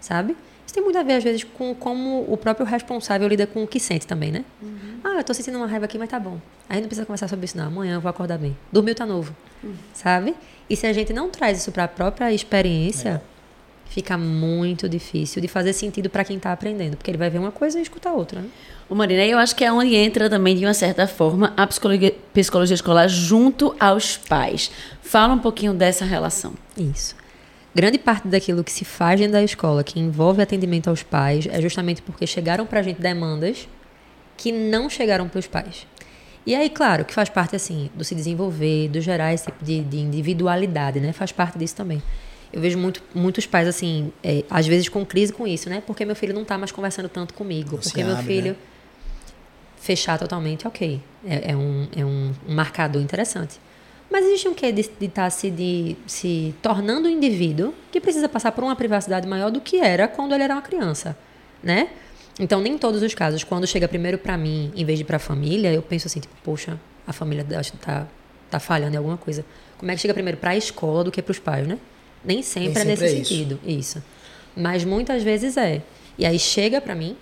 sabe? 0.00 0.36
Isso 0.66 0.74
tem 0.74 0.82
muito 0.84 0.98
a 0.98 1.02
ver, 1.02 1.14
às 1.14 1.24
vezes, 1.24 1.44
com 1.44 1.74
como 1.74 2.26
o 2.28 2.36
próprio 2.36 2.66
responsável 2.66 3.26
lida 3.26 3.46
com 3.46 3.62
o 3.62 3.66
que 3.66 3.80
sente 3.80 4.06
também, 4.06 4.30
né? 4.30 4.44
Ah, 5.02 5.16
eu 5.16 5.24
tô 5.24 5.32
sentindo 5.32 5.56
uma 5.56 5.66
raiva 5.66 5.86
aqui, 5.86 5.96
mas 5.96 6.10
tá 6.10 6.20
bom. 6.20 6.38
A 6.68 6.74
gente 6.74 6.82
não 6.82 6.88
precisa 6.88 7.06
conversar 7.06 7.26
sobre 7.26 7.46
isso, 7.46 7.56
não. 7.56 7.68
Amanhã 7.68 7.94
eu 7.94 8.00
vou 8.00 8.10
acordar 8.10 8.36
bem. 8.36 8.54
Dormiu, 8.70 8.94
tá 8.94 9.06
novo. 9.06 9.34
Sabe? 9.94 10.34
E 10.68 10.76
se 10.76 10.86
a 10.86 10.92
gente 10.92 11.12
não 11.12 11.30
traz 11.30 11.58
isso 11.58 11.72
para 11.72 11.84
a 11.84 11.88
própria 11.88 12.30
experiência, 12.32 13.22
fica 13.86 14.18
muito 14.18 14.88
difícil 14.88 15.40
de 15.40 15.48
fazer 15.48 15.72
sentido 15.72 16.10
para 16.10 16.22
quem 16.22 16.38
tá 16.38 16.52
aprendendo. 16.52 16.96
Porque 16.96 17.10
ele 17.10 17.18
vai 17.18 17.30
ver 17.30 17.38
uma 17.38 17.50
coisa 17.50 17.78
e 17.78 17.82
escutar 17.82 18.12
outra, 18.12 18.42
né? 18.42 18.48
O 18.90 18.94
Marina, 18.94 19.24
eu 19.24 19.38
acho 19.38 19.56
que 19.56 19.64
é 19.64 19.72
onde 19.72 19.94
entra 19.94 20.30
também, 20.30 20.56
de 20.56 20.64
uma 20.64 20.74
certa 20.74 21.06
forma, 21.06 21.52
a 21.56 21.66
psicologia, 21.66 22.14
psicologia 22.32 22.74
escolar 22.74 23.08
junto 23.08 23.74
aos 23.80 24.16
pais. 24.16 24.70
Fala 25.02 25.34
um 25.34 25.38
pouquinho 25.38 25.74
dessa 25.74 26.04
relação. 26.04 26.52
Isso. 26.76 27.14
Grande 27.78 27.96
parte 27.96 28.26
daquilo 28.26 28.64
que 28.64 28.72
se 28.72 28.84
faz 28.84 29.20
dentro 29.20 29.34
da 29.34 29.42
escola, 29.44 29.84
que 29.84 30.00
envolve 30.00 30.42
atendimento 30.42 30.90
aos 30.90 31.04
pais, 31.04 31.46
é 31.48 31.60
justamente 31.60 32.02
porque 32.02 32.26
chegaram 32.26 32.66
para 32.66 32.80
a 32.80 32.82
gente 32.82 33.00
demandas 33.00 33.68
que 34.36 34.50
não 34.50 34.90
chegaram 34.90 35.28
para 35.28 35.38
os 35.38 35.46
pais. 35.46 35.86
E 36.44 36.56
aí, 36.56 36.68
claro, 36.70 37.04
que 37.04 37.14
faz 37.14 37.28
parte, 37.28 37.54
assim, 37.54 37.88
do 37.94 38.02
se 38.02 38.16
desenvolver, 38.16 38.88
do 38.88 39.00
gerar 39.00 39.32
esse 39.32 39.44
tipo 39.44 39.64
de, 39.64 39.80
de 39.84 39.98
individualidade, 39.98 40.98
né? 40.98 41.12
Faz 41.12 41.30
parte 41.30 41.56
disso 41.56 41.76
também. 41.76 42.02
Eu 42.52 42.60
vejo 42.60 42.76
muito, 42.76 43.00
muitos 43.14 43.46
pais, 43.46 43.68
assim, 43.68 44.12
é, 44.24 44.42
às 44.50 44.66
vezes 44.66 44.88
com 44.88 45.06
crise 45.06 45.32
com 45.32 45.46
isso, 45.46 45.70
né? 45.70 45.80
Porque 45.86 46.04
meu 46.04 46.16
filho 46.16 46.34
não 46.34 46.42
está 46.42 46.58
mais 46.58 46.72
conversando 46.72 47.08
tanto 47.08 47.32
comigo. 47.32 47.76
Não 47.76 47.78
porque 47.78 48.02
meu 48.02 48.16
abre, 48.16 48.26
filho... 48.26 48.52
né? 48.54 48.56
Fechar 49.76 50.18
totalmente, 50.18 50.66
ok. 50.66 51.00
É, 51.24 51.52
é 51.52 51.56
um, 51.56 51.86
é 51.96 52.04
um 52.04 52.34
marcador 52.48 53.00
interessante. 53.00 53.60
Mas 54.10 54.24
existe 54.24 54.48
um 54.48 54.54
quê 54.54 54.72
de 54.72 54.80
estar 55.00 55.28
se, 55.30 55.50
de, 55.50 55.96
se 56.06 56.54
tornando 56.62 57.08
um 57.08 57.10
indivíduo 57.10 57.74
que 57.92 58.00
precisa 58.00 58.28
passar 58.28 58.52
por 58.52 58.64
uma 58.64 58.74
privacidade 58.74 59.26
maior 59.28 59.50
do 59.50 59.60
que 59.60 59.76
era 59.78 60.08
quando 60.08 60.34
ele 60.34 60.42
era 60.44 60.54
uma 60.54 60.62
criança, 60.62 61.16
né? 61.62 61.90
Então, 62.40 62.60
nem 62.60 62.74
em 62.74 62.78
todos 62.78 63.02
os 63.02 63.14
casos, 63.14 63.42
quando 63.44 63.66
chega 63.66 63.86
primeiro 63.88 64.16
para 64.16 64.38
mim, 64.38 64.72
em 64.74 64.84
vez 64.84 64.98
de 64.98 65.04
para 65.04 65.16
a 65.16 65.20
família, 65.20 65.72
eu 65.72 65.82
penso 65.82 66.06
assim, 66.06 66.20
tipo, 66.20 66.34
poxa, 66.42 66.78
a 67.06 67.12
família 67.12 67.44
tá, 67.80 68.06
tá 68.48 68.60
falhando 68.60 68.94
em 68.94 68.96
alguma 68.96 69.16
coisa. 69.16 69.44
Como 69.76 69.90
é 69.90 69.94
que 69.94 70.00
chega 70.00 70.14
primeiro 70.14 70.38
para 70.38 70.50
a 70.52 70.56
escola 70.56 71.02
do 71.04 71.10
que 71.10 71.20
para 71.20 71.32
os 71.32 71.38
pais, 71.38 71.66
né? 71.66 71.78
Nem 72.24 72.42
sempre, 72.42 72.68
Nem 72.68 72.92
é 72.92 72.96
sempre 72.96 73.02
nesse 73.02 73.04
é 73.04 73.20
isso. 73.20 73.28
sentido, 73.34 73.60
isso. 73.66 74.02
Mas 74.56 74.84
muitas 74.84 75.22
vezes 75.22 75.56
é. 75.56 75.82
E 76.16 76.24
aí 76.24 76.38
chega 76.38 76.80
para 76.80 76.94
mim, 76.94 77.16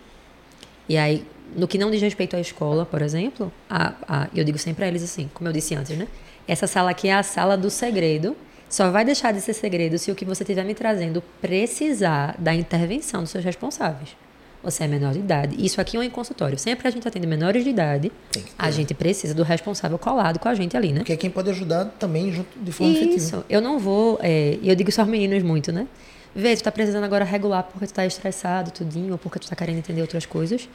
e 0.88 0.96
aí, 0.96 1.24
no 1.56 1.66
que 1.66 1.78
não 1.78 1.90
diz 1.90 2.00
respeito 2.02 2.36
à 2.36 2.40
escola, 2.40 2.84
por 2.86 3.02
exemplo, 3.02 3.52
a, 3.68 3.94
a- 4.06 4.28
eu 4.34 4.44
digo 4.44 4.58
sempre 4.58 4.84
a 4.84 4.88
eles 4.88 5.02
assim, 5.02 5.28
como 5.34 5.48
eu 5.48 5.52
disse 5.52 5.74
antes, 5.74 5.96
né? 5.96 6.06
Essa 6.48 6.66
sala 6.66 6.90
aqui 6.90 7.08
é 7.08 7.14
a 7.14 7.22
sala 7.22 7.56
do 7.56 7.70
segredo. 7.70 8.36
Só 8.68 8.90
vai 8.90 9.04
deixar 9.04 9.32
de 9.32 9.40
ser 9.40 9.52
segredo 9.52 9.96
se 9.98 10.10
o 10.10 10.14
que 10.14 10.24
você 10.24 10.42
estiver 10.42 10.64
me 10.64 10.74
trazendo 10.74 11.22
precisar 11.40 12.34
da 12.38 12.54
intervenção 12.54 13.22
dos 13.22 13.30
seus 13.30 13.44
responsáveis. 13.44 14.16
Você 14.62 14.82
é 14.82 14.88
menor 14.88 15.12
de 15.12 15.20
idade. 15.20 15.64
Isso 15.64 15.80
aqui 15.80 15.96
é 15.96 16.00
um 16.00 16.10
consultório. 16.10 16.58
Sempre 16.58 16.88
a 16.88 16.90
gente 16.90 17.06
atende 17.06 17.24
menores 17.24 17.62
de 17.62 17.70
idade. 17.70 18.10
A 18.58 18.68
gente 18.70 18.94
precisa 18.94 19.32
do 19.32 19.44
responsável 19.44 19.96
colado 19.96 20.40
com 20.40 20.48
a 20.48 20.54
gente 20.54 20.76
ali, 20.76 20.92
né? 20.92 20.98
Porque 20.98 21.12
é 21.12 21.16
quem 21.16 21.30
pode 21.30 21.48
ajudar 21.50 21.84
também 22.00 22.32
junto 22.32 22.58
de 22.58 22.72
forma 22.72 22.92
efetiva. 22.92 23.16
Isso, 23.16 23.44
eu 23.48 23.60
não 23.60 23.78
vou. 23.78 24.18
é, 24.20 24.58
eu 24.64 24.74
digo 24.74 24.90
isso 24.90 25.00
aos 25.00 25.08
meninos 25.08 25.40
muito, 25.44 25.70
né? 25.70 25.86
Vê, 26.34 26.56
tu 26.56 26.64
tá 26.64 26.72
precisando 26.72 27.04
agora 27.04 27.24
regular 27.24 27.62
porque 27.62 27.86
tu 27.86 27.94
tá 27.94 28.04
estressado, 28.04 28.72
tudinho, 28.72 29.12
ou 29.12 29.18
porque 29.18 29.38
tu 29.38 29.48
tá 29.48 29.54
querendo 29.54 29.78
entender 29.78 30.02
outras 30.02 30.26
coisas. 30.26 30.68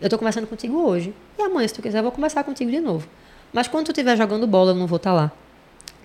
Eu 0.00 0.08
tô 0.08 0.16
conversando 0.16 0.46
contigo 0.46 0.78
hoje. 0.78 1.14
E 1.38 1.42
amanhã, 1.42 1.68
se 1.68 1.74
tu 1.74 1.82
quiser, 1.82 1.98
eu 1.98 2.02
vou 2.02 2.12
conversar 2.12 2.42
contigo 2.44 2.70
de 2.70 2.80
novo. 2.80 3.06
Mas 3.54 3.68
quando 3.68 3.86
tu 3.86 3.92
estiver 3.92 4.16
jogando 4.16 4.46
bola, 4.46 4.72
eu 4.72 4.74
não 4.74 4.86
vou 4.86 4.96
estar 4.96 5.12
lá. 5.12 5.30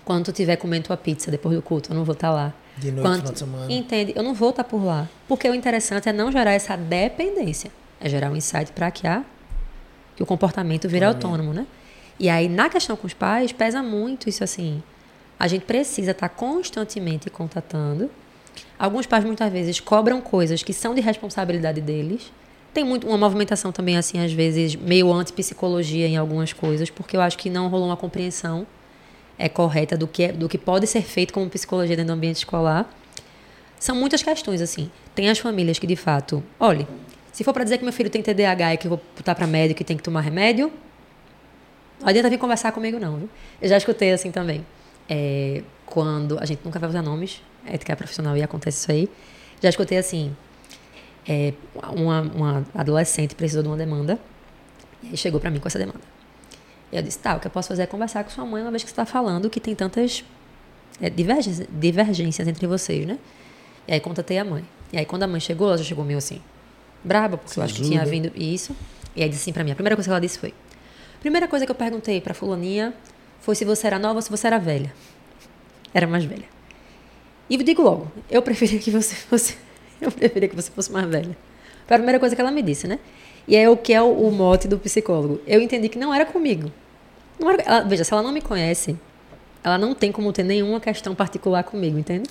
Quando 0.04 0.26
tu 0.26 0.30
estiver 0.30 0.56
comendo 0.56 0.84
tua 0.86 0.96
pizza 0.96 1.30
depois 1.30 1.54
do 1.56 1.60
culto, 1.60 1.90
eu 1.90 1.96
não 1.96 2.04
vou 2.04 2.12
estar 2.14 2.30
lá. 2.30 2.54
De 2.78 2.90
noite, 2.92 3.02
Quando- 3.02 3.16
final 3.18 3.32
de 3.32 3.38
semana. 3.40 3.72
Entende? 3.72 4.12
Eu 4.16 4.22
não 4.22 4.32
vou 4.32 4.50
estar 4.50 4.62
por 4.64 4.82
lá. 4.84 5.08
Porque 5.28 5.48
o 5.50 5.54
interessante 5.54 6.08
é 6.08 6.12
não 6.12 6.30
gerar 6.30 6.52
essa 6.52 6.76
dependência. 6.76 7.70
É 8.00 8.08
gerar 8.08 8.30
um 8.30 8.36
insight 8.36 8.70
para 8.72 8.90
que, 8.90 9.06
a, 9.06 9.24
que 10.16 10.22
o 10.22 10.26
comportamento 10.26 10.88
vire 10.88 11.04
autônomo, 11.04 11.52
né? 11.52 11.66
E 12.18 12.28
aí, 12.30 12.48
na 12.48 12.68
questão 12.70 12.96
com 12.96 13.06
os 13.06 13.14
pais, 13.14 13.50
pesa 13.52 13.82
muito 13.82 14.28
isso 14.28 14.44
assim. 14.44 14.82
A 15.38 15.48
gente 15.48 15.64
precisa 15.64 16.12
estar 16.12 16.28
constantemente 16.28 17.28
contatando. 17.28 18.08
Alguns 18.78 19.06
pais, 19.06 19.24
muitas 19.24 19.50
vezes, 19.52 19.80
cobram 19.80 20.20
coisas 20.20 20.62
que 20.62 20.72
são 20.72 20.94
de 20.94 21.00
responsabilidade 21.00 21.80
deles. 21.80 22.30
Tem 22.72 22.84
muito 22.84 23.06
uma 23.06 23.18
movimentação 23.18 23.72
também, 23.72 23.96
assim, 23.96 24.24
às 24.24 24.32
vezes, 24.32 24.76
meio 24.76 25.12
anti-psicologia 25.12 26.06
em 26.06 26.16
algumas 26.16 26.52
coisas, 26.52 26.88
porque 26.88 27.16
eu 27.16 27.20
acho 27.20 27.36
que 27.36 27.50
não 27.50 27.68
rolou 27.68 27.88
uma 27.88 27.96
compreensão 27.96 28.66
é 29.40 29.48
correta 29.48 29.96
do 29.96 30.06
que, 30.06 30.24
é- 30.24 30.32
do 30.32 30.48
que 30.48 30.58
pode 30.58 30.86
ser 30.86 31.00
feito 31.02 31.32
como 31.32 31.48
psicologia 31.48 31.96
dentro 31.96 32.12
do 32.12 32.16
ambiente 32.16 32.36
escolar. 32.36 32.88
São 33.78 33.96
muitas 33.96 34.22
questões, 34.22 34.60
assim. 34.60 34.90
Tem 35.14 35.30
as 35.30 35.38
famílias 35.38 35.78
que, 35.78 35.86
de 35.86 35.96
fato, 35.96 36.44
olhe, 36.60 36.86
se 37.32 37.42
for 37.42 37.54
para 37.54 37.64
dizer 37.64 37.78
que 37.78 37.84
meu 37.84 37.92
filho 37.92 38.10
tem 38.10 38.20
TDAH 38.22 38.74
e 38.74 38.76
que 38.76 38.86
eu 38.86 38.90
vou 38.90 39.00
botar 39.16 39.34
para 39.34 39.46
médico 39.46 39.80
e 39.80 39.84
tem 39.84 39.96
que 39.96 40.02
tomar 40.02 40.20
remédio, 40.20 40.70
não 41.98 42.08
adianta 42.08 42.28
vir 42.28 42.38
conversar 42.38 42.70
comigo, 42.72 42.98
não, 42.98 43.16
viu? 43.16 43.30
Eu 43.62 43.68
já 43.68 43.78
escutei 43.78 44.12
assim 44.12 44.30
também. 44.30 44.64
É, 45.08 45.62
quando. 45.86 46.38
A 46.38 46.44
gente 46.44 46.60
nunca 46.64 46.78
vai 46.78 46.88
usar 46.90 47.02
nomes, 47.02 47.42
ética 47.64 47.96
profissional 47.96 48.36
e 48.36 48.42
acontece 48.42 48.78
isso 48.78 48.92
aí. 48.92 49.08
Já 49.62 49.70
escutei 49.70 49.96
assim. 49.96 50.36
É, 51.26 51.54
uma, 51.94 52.20
uma 52.22 52.66
adolescente 52.74 53.34
precisou 53.34 53.62
de 53.62 53.68
uma 53.68 53.76
demanda. 53.76 54.18
E 55.02 55.08
aí 55.08 55.16
chegou 55.16 55.40
para 55.40 55.50
mim 55.50 55.58
com 55.58 55.68
essa 55.68 55.78
demanda. 55.78 56.00
E 56.92 56.96
eu 56.96 57.02
disse: 57.02 57.18
tá, 57.18 57.36
o 57.36 57.40
que 57.40 57.46
eu 57.46 57.50
posso 57.50 57.68
fazer 57.68 57.82
é 57.82 57.86
conversar 57.86 58.24
com 58.24 58.30
sua 58.30 58.44
mãe, 58.44 58.62
uma 58.62 58.70
vez 58.70 58.82
que 58.82 58.88
você 58.88 58.92
está 58.92 59.06
falando 59.06 59.48
que 59.48 59.60
tem 59.60 59.74
tantas 59.74 60.24
é, 61.00 61.08
divergências, 61.08 61.66
divergências 61.70 62.48
entre 62.48 62.66
vocês, 62.66 63.06
né? 63.06 63.18
E 63.86 63.92
aí 63.94 64.00
contatei 64.00 64.38
a 64.38 64.44
mãe. 64.44 64.64
E 64.92 64.98
aí 64.98 65.04
quando 65.04 65.22
a 65.22 65.26
mãe 65.26 65.40
chegou, 65.40 65.68
ela 65.68 65.78
já 65.78 65.84
chegou 65.84 66.04
meio 66.04 66.18
assim, 66.18 66.40
braba, 67.04 67.36
porque 67.36 67.58
eu 67.58 67.62
acho 67.62 67.74
que 67.74 67.82
tinha 67.82 68.00
Sisuda. 68.04 68.10
vindo 68.10 68.32
isso. 68.36 68.74
E 69.14 69.22
aí 69.22 69.28
disse 69.28 69.42
assim 69.42 69.52
pra 69.52 69.64
mim: 69.64 69.70
a 69.70 69.74
primeira 69.74 69.96
coisa 69.96 70.08
que 70.08 70.12
ela 70.12 70.20
disse 70.20 70.38
foi: 70.38 70.54
primeira 71.20 71.46
coisa 71.48 71.64
que 71.64 71.70
eu 71.70 71.76
perguntei 71.76 72.20
pra 72.20 72.34
Fulaninha 72.34 72.94
foi 73.40 73.54
se 73.54 73.64
você 73.64 73.86
era 73.86 73.98
nova 73.98 74.16
ou 74.16 74.22
se 74.22 74.30
você 74.30 74.46
era 74.46 74.58
velha. 74.58 74.92
Era 75.94 76.06
mais 76.06 76.24
velha. 76.24 76.44
E 77.48 77.56
digo 77.56 77.82
logo: 77.82 78.10
eu 78.30 78.42
preferia 78.42 78.78
que 78.78 78.90
você 78.90 79.14
fosse. 79.14 79.56
Eu 80.02 80.10
preferia 80.10 80.48
que 80.48 80.56
você 80.56 80.70
fosse 80.70 80.90
mais 80.90 81.06
velha. 81.08 81.36
Foi 81.86 81.94
a 81.96 81.98
primeira 81.98 82.18
coisa 82.20 82.34
que 82.34 82.40
ela 82.40 82.50
me 82.50 82.62
disse, 82.62 82.86
né? 82.88 82.98
E 83.48 83.56
é 83.56 83.68
o 83.68 83.76
que 83.76 83.92
é 83.92 84.00
o, 84.02 84.06
o 84.12 84.30
mote 84.30 84.68
do 84.68 84.78
psicólogo. 84.78 85.40
Eu 85.46 85.60
entendi 85.60 85.88
que 85.88 85.98
não 85.98 86.12
era 86.14 86.24
comigo. 86.24 86.70
Não 87.38 87.50
era- 87.50 87.62
ela- 87.62 87.80
veja, 87.82 88.04
se 88.04 88.12
ela 88.12 88.22
não 88.22 88.32
me 88.32 88.40
conhece, 88.40 88.96
ela 89.64 89.76
não 89.78 89.94
tem 89.94 90.12
como 90.12 90.32
ter 90.32 90.42
nenhuma 90.44 90.78
questão 90.80 91.14
particular 91.14 91.64
comigo, 91.64 91.98
entende? 91.98 92.28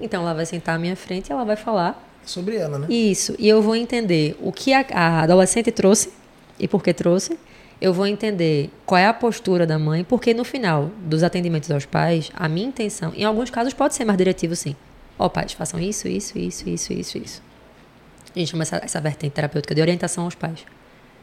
Então 0.00 0.22
ela 0.22 0.32
vai 0.34 0.46
sentar 0.46 0.76
à 0.76 0.78
minha 0.78 0.96
frente 0.96 1.28
e 1.28 1.32
ela 1.32 1.44
vai 1.44 1.56
falar 1.56 2.02
Sobre 2.24 2.56
ela, 2.56 2.78
né? 2.78 2.86
isso. 2.88 3.34
E 3.38 3.48
eu 3.48 3.60
vou 3.60 3.74
entender 3.76 4.36
o 4.40 4.50
que 4.52 4.72
a, 4.72 4.84
a 4.92 5.22
adolescente 5.22 5.70
trouxe 5.72 6.10
e 6.58 6.66
por 6.68 6.82
que 6.82 6.92
trouxe. 6.94 7.36
eu 7.80 7.92
vou 7.92 8.06
entender 8.06 8.70
qual 8.86 8.98
é 8.98 9.06
a 9.06 9.12
postura 9.12 9.66
da 9.66 9.76
mãe, 9.78 10.04
porque 10.04 10.32
no 10.32 10.44
final 10.44 10.90
dos 11.04 11.22
atendimentos 11.24 11.68
aos 11.70 11.84
pais, 11.84 12.30
a 12.34 12.48
minha 12.48 12.66
intenção, 12.68 13.12
em 13.16 13.24
alguns 13.24 13.50
casos 13.50 13.74
pode 13.74 13.94
ser 13.94 14.04
mais 14.04 14.16
diretivo, 14.16 14.54
sim. 14.54 14.76
Ó, 15.18 15.28
pais, 15.28 15.52
façam 15.52 15.78
isso, 15.78 16.08
isso, 16.08 16.38
isso, 16.38 16.68
isso, 16.68 16.92
isso, 16.92 17.18
isso. 17.18 17.42
A 18.34 18.38
gente 18.38 18.50
chama 18.50 18.62
essa, 18.62 18.80
essa 18.82 19.00
vertente 19.00 19.32
terapêutica 19.32 19.74
de 19.74 19.80
orientação 19.80 20.24
aos 20.24 20.34
pais, 20.34 20.64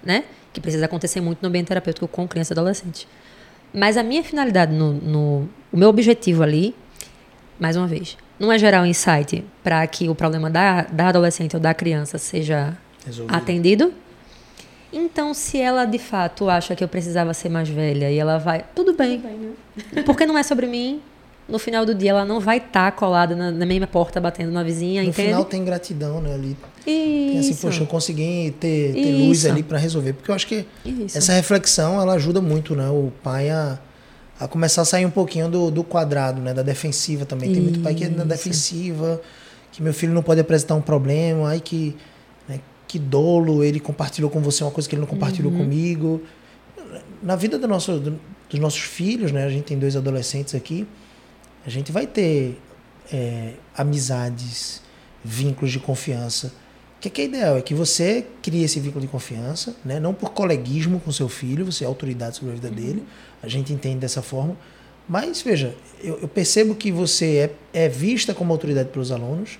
né? 0.03 0.23
Que 0.53 0.61
precisa 0.61 0.85
acontecer 0.85 1.21
muito 1.21 1.41
no 1.41 1.49
ambiente 1.49 1.67
terapêutico 1.67 2.07
com 2.07 2.27
criança 2.27 2.53
e 2.53 2.55
adolescente. 2.55 3.07
Mas 3.73 3.97
a 3.97 4.03
minha 4.03 4.23
finalidade, 4.23 4.73
no, 4.73 4.93
no 4.93 5.49
o 5.71 5.77
meu 5.77 5.89
objetivo 5.89 6.43
ali, 6.43 6.75
mais 7.59 7.75
uma 7.75 7.87
vez, 7.87 8.17
não 8.39 8.51
é 8.51 8.57
gerar 8.57 8.81
um 8.81 8.85
insight 8.85 9.43
para 9.63 9.85
que 9.85 10.07
o 10.07 10.15
problema 10.15 10.49
da, 10.49 10.83
da 10.83 11.09
adolescente 11.09 11.55
ou 11.55 11.59
da 11.59 11.73
criança 11.73 12.17
seja 12.17 12.77
Resolvido. 13.05 13.35
atendido. 13.35 13.93
Então, 14.91 15.33
se 15.35 15.59
ela 15.59 15.85
de 15.85 15.99
fato 15.99 16.49
acha 16.49 16.75
que 16.75 16.83
eu 16.83 16.87
precisava 16.87 17.33
ser 17.33 17.49
mais 17.49 17.69
velha 17.69 18.09
e 18.09 18.17
ela 18.17 18.39
vai, 18.39 18.65
tudo 18.73 18.93
bem. 18.93 19.21
Porque 20.05 20.25
não 20.25 20.37
é 20.37 20.41
sobre 20.41 20.65
mim. 20.65 21.01
No 21.49 21.57
final 21.57 21.85
do 21.85 21.95
dia, 21.95 22.11
ela 22.11 22.25
não 22.25 22.39
vai 22.39 22.57
estar 22.57 22.91
colada 22.91 23.35
na, 23.35 23.49
na 23.51 23.65
mesma 23.65 23.87
porta 23.87 24.21
batendo 24.21 24.51
na 24.51 24.61
vizinha, 24.63 25.01
No 25.01 25.09
entende? 25.09 25.27
final 25.29 25.45
tem 25.45 25.65
gratidão, 25.65 26.21
né? 26.21 26.33
Ali 26.33 26.55
tem 26.85 27.37
assim, 27.39 27.51
Isso. 27.51 27.61
poxa, 27.61 27.81
eu 27.83 27.87
consegui 27.87 28.53
ter, 28.59 28.93
ter 28.93 29.11
luz 29.17 29.39
Isso. 29.39 29.47
ali 29.51 29.63
para 29.63 29.77
resolver. 29.77 30.13
Porque 30.13 30.29
eu 30.31 30.35
acho 30.35 30.45
que 30.47 30.65
Isso. 30.85 31.17
essa 31.17 31.33
reflexão 31.33 31.99
ela 31.99 32.13
ajuda 32.13 32.39
muito, 32.41 32.75
né? 32.75 32.87
O 32.89 33.11
pai 33.23 33.49
a, 33.49 33.79
a 34.39 34.47
começar 34.47 34.83
a 34.83 34.85
sair 34.85 35.05
um 35.05 35.09
pouquinho 35.11 35.49
do, 35.49 35.71
do 35.71 35.83
quadrado, 35.83 36.39
né? 36.41 36.53
Da 36.53 36.61
defensiva 36.61 37.25
também. 37.25 37.51
Tem 37.51 37.61
muito 37.61 37.79
pai 37.79 37.95
que 37.95 38.03
é 38.03 38.09
na 38.09 38.17
Isso. 38.17 38.25
defensiva, 38.27 39.21
que 39.71 39.81
meu 39.81 39.93
filho 39.93 40.13
não 40.13 40.21
pode 40.23 40.39
apresentar 40.39 40.75
um 40.75 40.81
problema, 40.81 41.49
ai 41.49 41.59
que, 41.59 41.95
né, 42.47 42.59
que 42.87 42.97
dolo, 42.99 43.63
ele 43.63 43.79
compartilhou 43.79 44.29
com 44.29 44.39
você 44.39 44.63
uma 44.63 44.71
coisa 44.71 44.87
que 44.87 44.95
ele 44.95 45.01
não 45.01 45.07
compartilhou 45.07 45.51
Uhum. 45.51 45.57
comigo. 45.59 46.21
Na 47.21 47.35
vida 47.35 47.57
do 47.57 47.67
nosso, 47.67 47.99
do- 47.99 48.19
dos 48.49 48.59
nossos 48.59 48.81
filhos, 48.81 49.31
né? 49.31 49.43
A 49.45 49.49
gente 49.49 49.63
tem 49.65 49.77
dois 49.77 49.95
adolescentes 49.95 50.55
aqui, 50.55 50.87
a 51.65 51.69
gente 51.69 51.91
vai 51.91 52.07
ter 52.07 52.59
é, 53.11 53.53
amizades, 53.75 54.81
vínculos 55.23 55.71
de 55.71 55.79
confiança. 55.79 56.53
O 56.97 57.01
que 57.01 57.07
é, 57.07 57.11
que 57.11 57.21
é 57.21 57.25
ideal? 57.25 57.57
É 57.57 57.61
que 57.61 57.73
você 57.73 58.25
crie 58.41 58.63
esse 58.63 58.79
vínculo 58.79 59.01
de 59.01 59.07
confiança, 59.07 59.75
né? 59.85 59.99
não 59.99 60.13
por 60.13 60.31
coleguismo 60.31 60.99
com 60.99 61.11
seu 61.11 61.29
filho, 61.29 61.65
você 61.65 61.83
é 61.83 61.87
autoridade 61.87 62.37
sobre 62.37 62.51
a 62.51 62.55
vida 62.55 62.69
dele, 62.69 63.03
a 63.41 63.47
gente 63.47 63.71
entende 63.71 63.99
dessa 63.99 64.21
forma. 64.21 64.57
Mas, 65.07 65.41
veja, 65.41 65.75
eu, 66.03 66.19
eu 66.21 66.27
percebo 66.27 66.75
que 66.75 66.91
você 66.91 67.49
é, 67.73 67.85
é 67.85 67.89
vista 67.89 68.33
como 68.33 68.51
autoridade 68.51 68.89
pelos 68.89 69.11
alunos, 69.11 69.57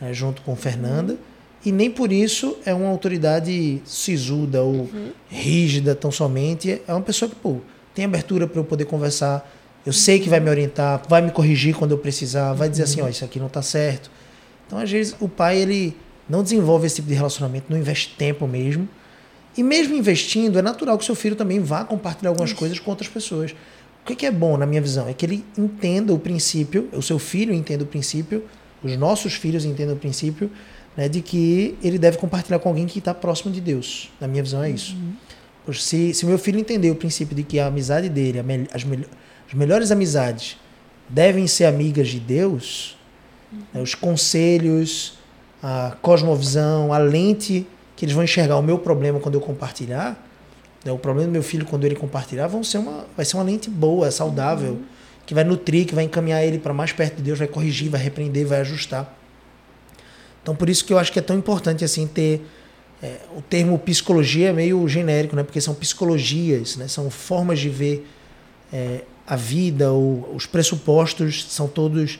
né, 0.00 0.12
junto 0.12 0.42
com 0.42 0.56
Fernanda, 0.56 1.16
e 1.64 1.72
nem 1.72 1.90
por 1.90 2.12
isso 2.12 2.56
é 2.64 2.72
uma 2.72 2.88
autoridade 2.88 3.82
sisuda 3.84 4.62
ou 4.62 4.88
rígida 5.28 5.94
tão 5.94 6.10
somente. 6.10 6.80
É 6.86 6.92
uma 6.92 7.02
pessoa 7.02 7.28
que, 7.28 7.34
pô, 7.34 7.58
tem 7.94 8.04
abertura 8.04 8.46
para 8.46 8.60
eu 8.60 8.64
poder 8.64 8.84
conversar. 8.84 9.48
Eu 9.88 9.92
sei 9.94 10.20
que 10.20 10.28
vai 10.28 10.38
me 10.38 10.50
orientar, 10.50 11.02
vai 11.08 11.22
me 11.22 11.30
corrigir 11.30 11.74
quando 11.74 11.92
eu 11.92 11.98
precisar, 11.98 12.52
vai 12.52 12.68
dizer 12.68 12.82
assim, 12.82 13.00
ó, 13.00 13.08
isso 13.08 13.24
aqui 13.24 13.38
não 13.38 13.46
está 13.46 13.62
certo. 13.62 14.10
Então, 14.66 14.78
às 14.78 14.90
vezes, 14.90 15.16
o 15.18 15.26
pai, 15.26 15.56
ele 15.62 15.96
não 16.28 16.42
desenvolve 16.42 16.86
esse 16.86 16.96
tipo 16.96 17.08
de 17.08 17.14
relacionamento, 17.14 17.68
não 17.70 17.78
investe 17.78 18.14
tempo 18.14 18.46
mesmo. 18.46 18.86
E 19.56 19.62
mesmo 19.62 19.94
investindo, 19.94 20.58
é 20.58 20.62
natural 20.62 20.98
que 20.98 21.06
seu 21.06 21.14
filho 21.14 21.34
também 21.34 21.58
vá 21.58 21.86
compartilhar 21.86 22.28
algumas 22.28 22.52
coisas 22.52 22.78
com 22.78 22.90
outras 22.90 23.08
pessoas. 23.08 23.52
O 24.02 24.06
que 24.06 24.14
que 24.14 24.26
é 24.26 24.30
bom, 24.30 24.58
na 24.58 24.66
minha 24.66 24.82
visão? 24.82 25.08
É 25.08 25.14
que 25.14 25.24
ele 25.24 25.42
entenda 25.56 26.12
o 26.12 26.18
princípio, 26.18 26.90
o 26.92 27.00
seu 27.00 27.18
filho 27.18 27.54
entenda 27.54 27.82
o 27.82 27.86
princípio, 27.86 28.44
os 28.84 28.94
nossos 28.98 29.32
filhos 29.32 29.64
entendam 29.64 29.94
o 29.94 29.98
princípio, 29.98 30.50
né, 30.98 31.08
de 31.08 31.22
que 31.22 31.78
ele 31.82 31.98
deve 31.98 32.18
compartilhar 32.18 32.58
com 32.58 32.68
alguém 32.68 32.84
que 32.86 32.98
está 32.98 33.14
próximo 33.14 33.50
de 33.50 33.62
Deus. 33.62 34.10
Na 34.20 34.28
minha 34.28 34.42
visão, 34.42 34.62
é 34.62 34.68
isso. 34.68 34.94
Poxa, 35.64 35.80
se, 35.80 36.12
se 36.12 36.26
meu 36.26 36.38
filho 36.38 36.60
entender 36.60 36.90
o 36.90 36.94
princípio 36.94 37.34
de 37.34 37.42
que 37.42 37.58
a 37.58 37.68
amizade 37.68 38.10
dele, 38.10 38.38
a 38.38 38.42
mel- 38.42 38.66
as, 38.70 38.84
as 39.48 39.54
melhores 39.54 39.90
amizades, 39.90 40.58
devem 41.08 41.46
ser 41.46 41.64
amigas 41.64 42.08
de 42.08 42.20
Deus, 42.20 42.96
né, 43.72 43.80
os 43.80 43.94
conselhos, 43.94 45.18
a 45.62 45.96
cosmovisão, 46.02 46.92
a 46.92 46.98
lente 46.98 47.66
que 47.96 48.04
eles 48.04 48.14
vão 48.14 48.22
enxergar 48.22 48.56
o 48.56 48.62
meu 48.62 48.78
problema 48.78 49.18
quando 49.18 49.34
eu 49.34 49.40
compartilhar, 49.40 50.22
né, 50.84 50.92
o 50.92 50.98
problema 50.98 51.28
do 51.28 51.32
meu 51.32 51.42
filho 51.42 51.64
quando 51.64 51.84
ele 51.84 51.96
compartilhar, 51.96 52.46
vão 52.46 52.62
ser 52.62 52.78
uma, 52.78 53.06
vai 53.16 53.24
ser 53.24 53.36
uma 53.36 53.42
lente 53.42 53.70
boa, 53.70 54.10
saudável, 54.10 54.78
que 55.24 55.34
vai 55.34 55.44
nutrir, 55.44 55.86
que 55.86 55.94
vai 55.94 56.04
encaminhar 56.04 56.44
ele 56.44 56.58
para 56.58 56.72
mais 56.72 56.92
perto 56.92 57.16
de 57.16 57.22
Deus, 57.22 57.38
vai 57.38 57.48
corrigir, 57.48 57.88
vai 57.90 58.00
repreender, 58.00 58.46
vai 58.46 58.60
ajustar. 58.60 59.16
Então 60.42 60.54
por 60.54 60.68
isso 60.68 60.84
que 60.84 60.92
eu 60.92 60.98
acho 60.98 61.12
que 61.12 61.18
é 61.18 61.22
tão 61.22 61.36
importante 61.36 61.84
assim 61.84 62.06
ter 62.06 62.42
é, 63.02 63.18
o 63.36 63.40
termo 63.42 63.78
psicologia 63.78 64.48
é 64.48 64.52
meio 64.52 64.86
genérico, 64.88 65.36
né? 65.36 65.42
Porque 65.42 65.60
são 65.60 65.74
psicologias, 65.74 66.76
né? 66.76 66.88
São 66.88 67.08
formas 67.10 67.60
de 67.60 67.68
ver 67.68 68.08
é, 68.72 69.02
a 69.28 69.36
vida, 69.36 69.92
ou 69.92 70.26
os 70.34 70.46
pressupostos 70.46 71.44
são 71.50 71.68
todos 71.68 72.18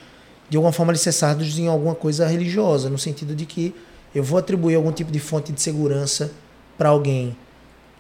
de 0.51 0.57
alguma 0.59 0.73
forma 0.73 0.93
alicerçados 0.93 1.59
em 1.59 1.67
alguma 1.67 1.95
coisa 1.95 2.27
religiosa, 2.27 2.91
no 2.91 2.99
sentido 2.99 3.35
de 3.35 3.47
que 3.47 3.75
eu 4.15 4.23
vou 4.23 4.39
atribuir 4.39 4.75
algum 4.75 4.93
tipo 4.93 5.11
de 5.11 5.19
fonte 5.19 5.51
de 5.51 5.61
segurança 5.61 6.31
para 6.77 6.91
alguém. 6.91 7.35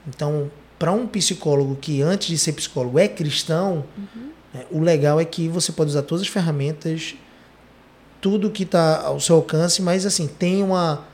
Então, 0.06 0.50
para 0.78 0.92
um 0.92 1.06
psicólogo 1.06 1.76
que 1.76 2.02
antes 2.02 2.28
de 2.28 2.38
ser 2.38 2.52
psicólogo 2.52 2.98
é 2.98 3.08
cristão, 3.08 3.84
né, 4.52 4.64
o 4.70 4.80
legal 4.80 5.18
é 5.18 5.24
que 5.24 5.48
você 5.48 5.72
pode 5.72 5.90
usar 5.90 6.02
todas 6.02 6.22
as 6.22 6.28
ferramentas, 6.28 7.14
tudo 8.20 8.50
que 8.50 8.64
está 8.64 9.02
ao 9.02 9.18
seu 9.20 9.36
alcance, 9.36 9.80
mas 9.80 10.04
assim, 10.04 10.26
tem 10.26 10.62
uma, 10.62 11.04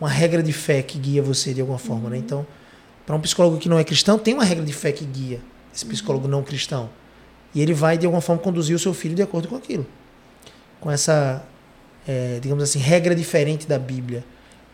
uma 0.00 0.08
regra 0.08 0.42
de 0.42 0.52
fé 0.52 0.82
que 0.82 0.98
guia 0.98 1.22
você 1.22 1.52
de 1.52 1.60
alguma 1.60 1.78
forma. 1.78 2.10
Né? 2.10 2.18
Então, 2.18 2.46
para 3.04 3.16
um 3.16 3.20
psicólogo 3.20 3.58
que 3.58 3.68
não 3.68 3.78
é 3.78 3.82
cristão, 3.82 4.18
tem 4.18 4.34
uma 4.34 4.44
regra 4.44 4.64
de 4.64 4.72
fé 4.72 4.92
que 4.92 5.04
guia 5.04 5.40
esse 5.74 5.84
psicólogo 5.84 6.28
não 6.28 6.42
cristão. 6.42 6.90
E 7.54 7.60
ele 7.60 7.74
vai, 7.74 7.98
de 7.98 8.06
alguma 8.06 8.20
forma, 8.20 8.40
conduzir 8.40 8.74
o 8.74 8.78
seu 8.78 8.94
filho 8.94 9.14
de 9.14 9.22
acordo 9.22 9.48
com 9.48 9.56
aquilo. 9.56 9.86
Com 10.80 10.90
essa, 10.90 11.44
é, 12.06 12.38
digamos 12.40 12.62
assim, 12.62 12.78
regra 12.78 13.14
diferente 13.14 13.66
da 13.66 13.78
Bíblia. 13.78 14.24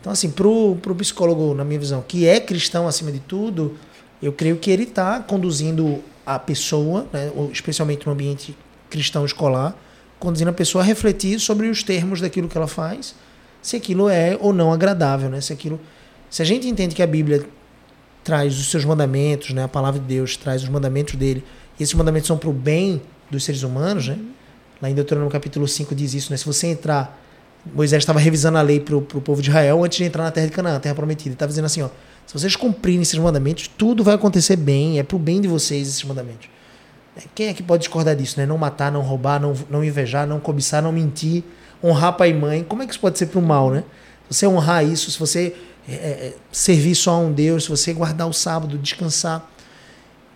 Então, 0.01 0.13
assim, 0.13 0.31
para 0.31 0.47
o 0.47 0.95
psicólogo, 0.97 1.55
na 1.55 1.65
minha 1.65 1.81
visão, 1.81 2.05
que 2.07 2.27
é 2.27 2.39
cristão 2.39 2.87
acima 2.87 3.11
de 3.11 3.19
tudo, 3.19 3.77
eu 4.23 4.33
creio 4.33 4.57
que 4.57 4.71
ele 4.71 4.85
está 4.85 5.21
conduzindo 5.21 6.03
a 6.25 6.39
pessoa, 6.39 7.07
né, 7.13 7.31
especialmente 7.53 8.07
no 8.07 8.13
ambiente 8.13 8.57
cristão 8.91 9.25
escolar, 9.25 9.77
conduzindo 10.19 10.49
a 10.49 10.53
pessoa 10.53 10.83
a 10.83 10.87
refletir 10.87 11.39
sobre 11.41 11.69
os 11.69 11.83
termos 11.83 12.21
daquilo 12.21 12.49
que 12.49 12.57
ela 12.57 12.67
faz, 12.67 13.15
se 13.61 13.77
aquilo 13.77 14.09
é 14.09 14.37
ou 14.41 14.53
não 14.53 14.73
agradável, 14.73 15.29
né? 15.29 15.41
Se 15.41 15.53
aquilo, 15.53 15.81
se 16.31 16.41
a 16.41 16.45
gente 16.45 16.69
entende 16.69 16.95
que 16.95 17.03
a 17.03 17.07
Bíblia 17.07 17.45
traz 18.23 18.59
os 18.59 18.71
seus 18.71 18.85
mandamentos, 18.85 19.51
né? 19.51 19.65
A 19.65 19.69
palavra 19.69 20.01
de 20.01 20.07
Deus 20.07 20.37
traz 20.37 20.63
os 20.63 20.69
mandamentos 20.69 21.15
dele, 21.17 21.45
e 21.79 21.83
esses 21.83 21.95
mandamentos 21.95 22.27
são 22.27 22.37
para 22.37 22.49
o 22.49 22.53
bem 22.53 23.03
dos 23.31 23.45
seres 23.45 23.63
humanos, 23.63 24.09
né? 24.09 24.19
Lá 24.81 24.91
em 24.91 24.95
Deuteronômio 24.95 25.33
capítulo 25.33 25.67
5 25.67 25.95
diz 25.95 26.15
isso, 26.15 26.31
né? 26.31 26.37
Se 26.37 26.45
você 26.45 26.69
entrar 26.69 27.23
Moisés 27.75 28.03
estava 28.03 28.19
revisando 28.19 28.59
a 28.59 28.63
lei 28.63 28.79
para 28.81 28.97
o 28.97 29.03
povo 29.03 29.43
de 29.43 29.49
Israel 29.49 29.83
antes 29.85 29.99
de 29.99 30.05
entrar 30.05 30.23
na 30.23 30.31
terra 30.31 30.47
de 30.47 30.53
Canaã, 30.53 30.77
a 30.77 30.81
terra 30.81 30.95
prometida. 30.95 31.31
Ele 31.31 31.35
estava 31.35 31.49
dizendo 31.49 31.65
assim: 31.65 31.83
ó, 31.83 31.89
se 32.27 32.33
vocês 32.33 32.55
cumprirem 32.55 33.03
esses 33.03 33.19
mandamentos, 33.19 33.69
tudo 33.69 34.05
vai 34.05 34.15
acontecer 34.15 34.57
bem, 34.57 34.99
é 34.99 35.03
para 35.03 35.17
o 35.17 35.19
bem 35.19 35.41
de 35.41 35.49
vocês 35.49 35.89
esses 35.89 36.05
mandamentos. 36.05 36.49
Quem 37.35 37.49
é 37.49 37.55
que 37.55 37.63
pode 37.63 37.81
discordar 37.81 38.15
disso? 38.15 38.39
Né? 38.39 38.45
Não 38.45 38.59
matar, 38.59 38.93
não 38.93 39.01
roubar, 39.01 39.41
não, 39.41 39.55
não 39.71 39.83
invejar, 39.83 40.27
não 40.27 40.39
cobiçar, 40.39 40.83
não 40.83 40.93
mentir, 40.93 41.43
honrar 41.83 42.13
pai 42.15 42.31
e 42.31 42.35
mãe. 42.35 42.63
Como 42.63 42.83
é 42.83 42.87
que 42.87 42.93
isso 42.93 43.01
pode 43.01 43.19
ser 43.19 43.27
para 43.27 43.39
o 43.39 43.43
mal? 43.43 43.71
Né? 43.71 43.85
Se 44.29 44.39
você 44.39 44.47
honrar 44.47 44.85
isso, 44.85 45.11
se 45.11 45.19
você 45.19 45.57
é, 45.89 45.95
é, 45.95 46.35
servir 46.53 46.95
só 46.95 47.13
a 47.13 47.19
um 47.19 47.33
Deus, 47.33 47.65
se 47.65 47.71
você 47.71 47.95
guardar 47.95 48.29
o 48.29 48.33
sábado, 48.33 48.77
descansar. 48.77 49.51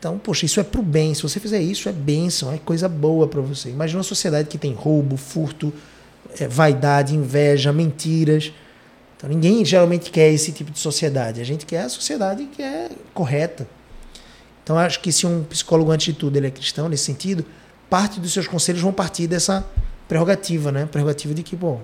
Então, 0.01 0.19
poxa, 0.19 0.47
isso 0.47 0.59
é 0.59 0.63
para 0.63 0.81
o 0.81 0.83
bem. 0.83 1.13
Se 1.13 1.23
você 1.23 1.39
fizer 1.39 1.61
isso, 1.61 1.87
é 1.87 1.93
bênção, 1.93 2.51
é 2.51 2.57
coisa 2.57 2.89
boa 2.89 3.29
para 3.29 3.43
você. 3.43 3.69
Imagina 3.69 3.99
uma 3.99 4.03
sociedade 4.03 4.49
que 4.49 4.57
tem 4.57 4.73
roubo, 4.73 5.19
furto, 5.19 5.71
é, 6.39 6.49
vaidade, 6.49 7.15
inveja, 7.15 7.71
mentiras. 7.71 8.51
Então 9.15 9.29
ninguém 9.29 9.63
geralmente 9.63 10.11
quer 10.11 10.33
esse 10.33 10.53
tipo 10.53 10.71
de 10.71 10.79
sociedade. 10.79 11.39
A 11.39 11.45
gente 11.45 11.67
quer 11.67 11.83
a 11.83 11.89
sociedade 11.91 12.45
que 12.47 12.63
é 12.63 12.89
correta. 13.13 13.69
Então 14.65 14.79
acho 14.79 15.01
que 15.01 15.13
se 15.13 15.27
um 15.27 15.45
psicólogo 15.45 15.91
antes 15.91 16.07
de 16.07 16.13
tudo 16.15 16.35
ele 16.39 16.47
é 16.47 16.51
cristão 16.51 16.89
nesse 16.89 17.05
sentido, 17.05 17.45
parte 17.91 18.19
dos 18.19 18.33
seus 18.33 18.49
conselhos 18.49 18.81
vão 18.81 18.95
partir 18.95 19.27
dessa 19.27 19.67
prerrogativa, 20.09 20.73
né? 20.73 20.87
Prerrogativa 20.87 21.35
de 21.35 21.43
que, 21.43 21.55
bom, 21.55 21.83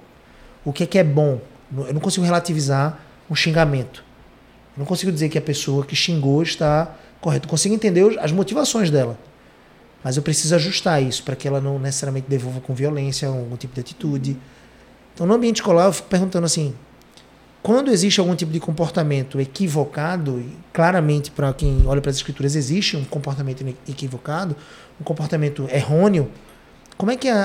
o 0.65 0.73
que 0.73 0.85
é 0.85 0.87
que 0.87 0.97
é 0.97 1.05
bom? 1.05 1.39
Eu 1.77 1.93
não 1.93 2.01
consigo 2.01 2.25
relativizar 2.25 2.99
um 3.29 3.35
xingamento. 3.35 4.03
Eu 4.75 4.81
não 4.81 4.87
consigo 4.87 5.13
dizer 5.13 5.29
que 5.29 5.37
a 5.37 5.43
pessoa 5.43 5.85
que 5.85 5.95
xingou 5.95 6.43
está 6.43 6.97
correta. 7.27 7.47
Eu 7.47 7.51
consigo 7.51 7.75
entender 7.75 8.19
as 8.21 8.31
motivações 8.31 8.89
dela. 8.89 9.19
Mas 10.05 10.17
eu 10.17 10.23
preciso 10.23 10.55
ajustar 10.55 11.03
isso 11.03 11.25
para 11.25 11.35
que 11.35 11.49
ela 11.49 11.61
não 11.61 11.77
necessariamente 11.81 12.29
devolva 12.29 12.61
com 12.61 12.73
violência 12.73 13.27
algum 13.27 13.57
tipo 13.57 13.75
de 13.75 13.81
atitude. 13.81 14.37
Então, 15.13 15.27
no 15.27 15.35
ambiente 15.35 15.57
escolar, 15.57 15.87
eu 15.87 15.93
fico 15.93 16.09
perguntando 16.09 16.47
assim: 16.47 16.73
quando 17.63 17.91
existe 17.91 18.21
algum 18.21 18.37
tipo 18.37 18.53
de 18.53 18.61
comportamento 18.61 19.41
equivocado, 19.41 20.39
e 20.39 20.57
claramente 20.73 21.33
para 21.33 21.53
quem 21.53 21.83
olha 21.87 22.01
para 22.01 22.11
as 22.11 22.17
escrituras 22.17 22.55
existe 22.55 22.97
um 22.97 23.05
comportamento 23.05 23.67
equivocado, 23.89 24.55
um 25.01 25.03
comportamento 25.03 25.69
errôneo, 25.73 26.31
como 26.97 27.11
é 27.11 27.17
que 27.17 27.27
é 27.27 27.33
a, 27.33 27.43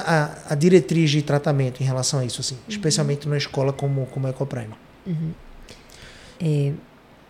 a, 0.47 0.53
a 0.53 0.55
diretriz 0.55 1.09
de 1.09 1.23
tratamento 1.23 1.81
em 1.81 1.85
relação 1.85 2.19
a 2.19 2.25
isso, 2.25 2.39
assim, 2.41 2.57
especialmente 2.69 3.27
na 3.27 3.37
escola 3.37 3.73
como, 3.73 4.05
como 4.07 4.27
a 4.27 4.29
Ecoprime? 4.29 4.75
Uhum. 5.07 5.31
É, 6.39 6.71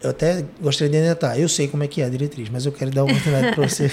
eu 0.03 0.09
até 0.09 0.45
gostaria 0.61 0.91
de 0.91 0.97
adiantar. 0.97 1.39
Eu 1.39 1.47
sei 1.49 1.67
como 1.67 1.83
é 1.83 1.87
que 1.87 2.01
é 2.01 2.05
a 2.05 2.09
diretriz, 2.09 2.49
mas 2.49 2.65
eu 2.65 2.71
quero 2.71 2.91
dar 2.91 3.03
uma 3.03 3.11
oportunidade 3.11 3.55
para 3.55 3.67
você. 3.67 3.91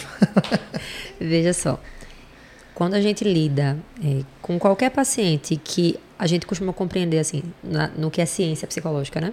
Veja 1.21 1.53
só. 1.53 1.81
Quando 2.75 2.95
a 2.95 3.01
gente 3.01 3.25
lida 3.25 3.77
é, 4.05 4.23
com 4.41 4.59
qualquer 4.59 4.91
paciente 4.91 5.57
que 5.63 5.99
a 6.19 6.27
gente 6.27 6.47
costuma 6.47 6.73
compreender 6.73 7.19
assim, 7.19 7.43
na- 7.63 7.89
no 7.89 8.11
que 8.11 8.21
é 8.21 8.27
ciência 8.27 8.67
psicológica, 8.69 9.21
né? 9.21 9.33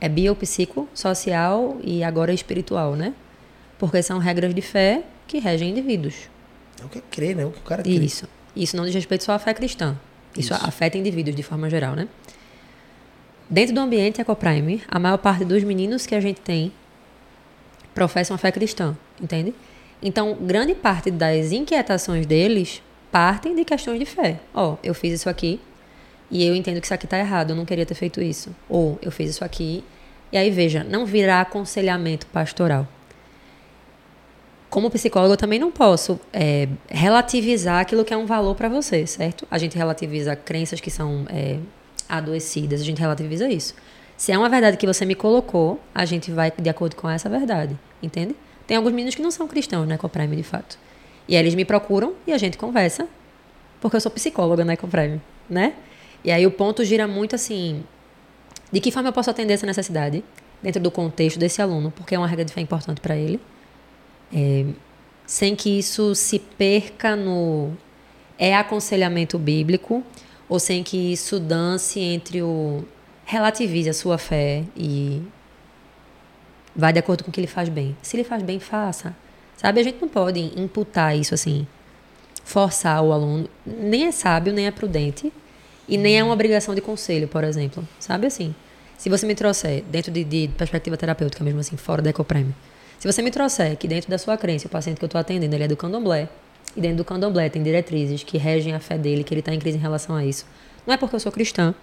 É 0.00 0.08
biopsico, 0.08 0.88
social 0.94 1.78
e 1.82 2.02
agora 2.04 2.32
espiritual, 2.32 2.94
né? 2.96 3.12
Porque 3.78 4.02
são 4.02 4.18
regras 4.18 4.54
de 4.54 4.60
fé 4.62 5.02
que 5.26 5.38
regem 5.38 5.70
indivíduos. 5.70 6.14
É 6.80 6.84
o 6.84 6.88
que 6.88 7.00
crê, 7.10 7.34
né? 7.34 7.44
O 7.44 7.50
que 7.50 7.58
o 7.58 7.62
cara 7.62 7.82
crê. 7.82 7.92
Isso. 7.92 8.26
Isso 8.54 8.76
não 8.76 8.84
diz 8.84 8.94
respeito 8.94 9.24
só 9.24 9.32
à 9.32 9.38
fé 9.38 9.54
cristã. 9.54 9.96
Isso, 10.36 10.52
Isso. 10.54 10.64
afeta 10.66 10.96
indivíduos 10.98 11.34
de 11.36 11.42
forma 11.42 11.68
geral, 11.68 11.94
né? 11.94 12.08
Dentro 13.50 13.74
do 13.74 13.80
ambiente 13.80 14.20
ecoprime, 14.20 14.80
a 14.86 14.98
maior 15.00 15.18
parte 15.18 15.44
dos 15.44 15.64
meninos 15.64 16.06
que 16.06 16.14
a 16.14 16.20
gente 16.20 16.40
tem 16.40 16.72
professam 17.92 18.36
a 18.36 18.38
fé 18.38 18.52
cristã, 18.52 18.96
entende? 19.20 19.52
Então, 20.00 20.34
grande 20.40 20.72
parte 20.72 21.10
das 21.10 21.50
inquietações 21.50 22.26
deles 22.26 22.80
partem 23.10 23.56
de 23.56 23.64
questões 23.64 23.98
de 23.98 24.06
fé. 24.06 24.38
Ó, 24.54 24.76
eu 24.84 24.94
fiz 24.94 25.14
isso 25.14 25.28
aqui 25.28 25.60
e 26.30 26.44
eu 26.46 26.54
entendo 26.54 26.80
que 26.80 26.86
isso 26.86 26.94
aqui 26.94 27.06
está 27.06 27.18
errado, 27.18 27.50
eu 27.50 27.56
não 27.56 27.64
queria 27.64 27.84
ter 27.84 27.94
feito 27.94 28.22
isso. 28.22 28.54
Ou 28.68 28.96
eu 29.02 29.10
fiz 29.10 29.30
isso 29.30 29.44
aqui. 29.44 29.82
E 30.30 30.38
aí, 30.38 30.48
veja, 30.48 30.84
não 30.84 31.04
virá 31.04 31.40
aconselhamento 31.40 32.28
pastoral 32.28 32.86
como 34.70 34.88
psicólogo, 34.88 35.32
eu 35.32 35.36
também 35.36 35.58
não 35.58 35.72
posso 35.72 36.18
é, 36.32 36.68
relativizar 36.88 37.80
aquilo 37.80 38.04
que 38.04 38.14
é 38.14 38.16
um 38.16 38.24
valor 38.24 38.54
para 38.54 38.68
você, 38.68 39.04
certo? 39.04 39.46
A 39.50 39.58
gente 39.58 39.76
relativiza 39.76 40.36
crenças 40.36 40.80
que 40.80 40.90
são 40.90 41.26
é, 41.28 41.58
adoecidas, 42.10 42.80
a 42.80 42.84
gente 42.84 43.00
relativiza 43.00 43.48
isso. 43.48 43.74
Se 44.16 44.32
é 44.32 44.38
uma 44.38 44.48
verdade 44.48 44.76
que 44.76 44.86
você 44.86 45.06
me 45.06 45.14
colocou, 45.14 45.80
a 45.94 46.04
gente 46.04 46.30
vai 46.30 46.50
de 46.50 46.68
acordo 46.68 46.96
com 46.96 47.08
essa 47.08 47.28
verdade, 47.28 47.78
entende? 48.02 48.36
Tem 48.66 48.76
alguns 48.76 48.92
meninos 48.92 49.14
que 49.14 49.22
não 49.22 49.30
são 49.30 49.48
cristãos 49.48 49.88
na 49.88 49.94
Ecoprime, 49.94 50.36
de 50.36 50.42
fato. 50.42 50.78
E 51.26 51.36
aí 51.36 51.42
eles 51.42 51.54
me 51.54 51.64
procuram 51.64 52.14
e 52.26 52.32
a 52.32 52.38
gente 52.38 52.58
conversa, 52.58 53.08
porque 53.80 53.96
eu 53.96 54.00
sou 54.00 54.10
psicóloga 54.10 54.64
na 54.64 54.74
Ecoprime, 54.74 55.20
né? 55.48 55.74
E 56.22 56.30
aí 56.30 56.46
o 56.46 56.50
ponto 56.50 56.84
gira 56.84 57.08
muito 57.08 57.34
assim, 57.34 57.82
de 58.70 58.80
que 58.80 58.90
forma 58.90 59.08
eu 59.08 59.12
posso 59.12 59.30
atender 59.30 59.54
essa 59.54 59.66
necessidade 59.66 60.22
dentro 60.62 60.82
do 60.82 60.90
contexto 60.90 61.38
desse 61.38 61.62
aluno, 61.62 61.90
porque 61.90 62.14
é 62.14 62.18
uma 62.18 62.26
regra 62.26 62.44
de 62.44 62.52
fé 62.52 62.60
importante 62.60 63.00
para 63.00 63.16
ele 63.16 63.40
é, 64.32 64.66
sem 65.26 65.54
que 65.54 65.78
isso 65.78 66.14
se 66.14 66.38
perca 66.38 67.16
no 67.16 67.72
é 68.38 68.54
aconselhamento 68.54 69.38
bíblico 69.38 70.02
ou 70.50 70.58
sem 70.58 70.82
que 70.82 71.12
isso 71.12 71.38
dance 71.38 72.00
entre 72.00 72.42
o 72.42 72.84
relativize 73.24 73.88
a 73.88 73.94
sua 73.94 74.18
fé 74.18 74.64
e 74.76 75.22
vai 76.74 76.92
de 76.92 76.98
acordo 76.98 77.22
com 77.22 77.30
o 77.30 77.32
que 77.32 77.38
ele 77.38 77.46
faz 77.46 77.68
bem. 77.68 77.96
Se 78.02 78.16
ele 78.16 78.24
faz 78.24 78.42
bem, 78.42 78.58
faça. 78.58 79.14
Sabe, 79.56 79.80
a 79.80 79.84
gente 79.84 80.00
não 80.00 80.08
pode 80.08 80.40
imputar 80.60 81.16
isso 81.16 81.34
assim, 81.34 81.66
forçar 82.44 83.00
o 83.04 83.12
aluno, 83.12 83.48
nem 83.64 84.06
é 84.06 84.10
sábio, 84.10 84.52
nem 84.52 84.66
é 84.66 84.72
prudente 84.72 85.32
e 85.86 85.96
nem 85.96 86.18
é 86.18 86.24
uma 86.24 86.32
obrigação 86.32 86.74
de 86.74 86.80
conselho, 86.80 87.28
por 87.28 87.44
exemplo. 87.44 87.86
Sabe 88.00 88.26
assim? 88.26 88.52
Se 88.98 89.08
você 89.08 89.24
me 89.26 89.36
trouxer 89.36 89.84
dentro 89.84 90.10
de, 90.10 90.24
de 90.24 90.48
perspectiva 90.58 90.96
terapêutica, 90.96 91.44
mesmo 91.44 91.60
assim, 91.60 91.76
fora 91.76 92.02
da 92.02 92.10
Ecoprêmio, 92.10 92.54
se 92.98 93.10
você 93.10 93.22
me 93.22 93.30
trouxer 93.30 93.76
que 93.76 93.86
dentro 93.86 94.10
da 94.10 94.18
sua 94.18 94.36
crença, 94.36 94.66
o 94.66 94.70
paciente 94.70 94.98
que 94.98 95.04
eu 95.04 95.06
estou 95.06 95.20
atendendo, 95.20 95.54
ele 95.54 95.64
é 95.64 95.68
do 95.68 95.76
candomblé, 95.76 96.28
e 96.76 96.80
dentro 96.80 96.98
do 96.98 97.04
candomblé 97.04 97.48
tem 97.48 97.62
diretrizes 97.62 98.22
que 98.22 98.38
regem 98.38 98.74
a 98.74 98.80
fé 98.80 98.96
dele, 98.96 99.24
que 99.24 99.34
ele 99.34 99.40
está 99.40 99.52
em 99.52 99.58
crise 99.58 99.78
em 99.78 99.80
relação 99.80 100.14
a 100.14 100.24
isso, 100.24 100.46
não 100.86 100.94
é 100.94 100.96
porque 100.96 101.16
eu 101.16 101.20
sou 101.20 101.32
cristã 101.32 101.74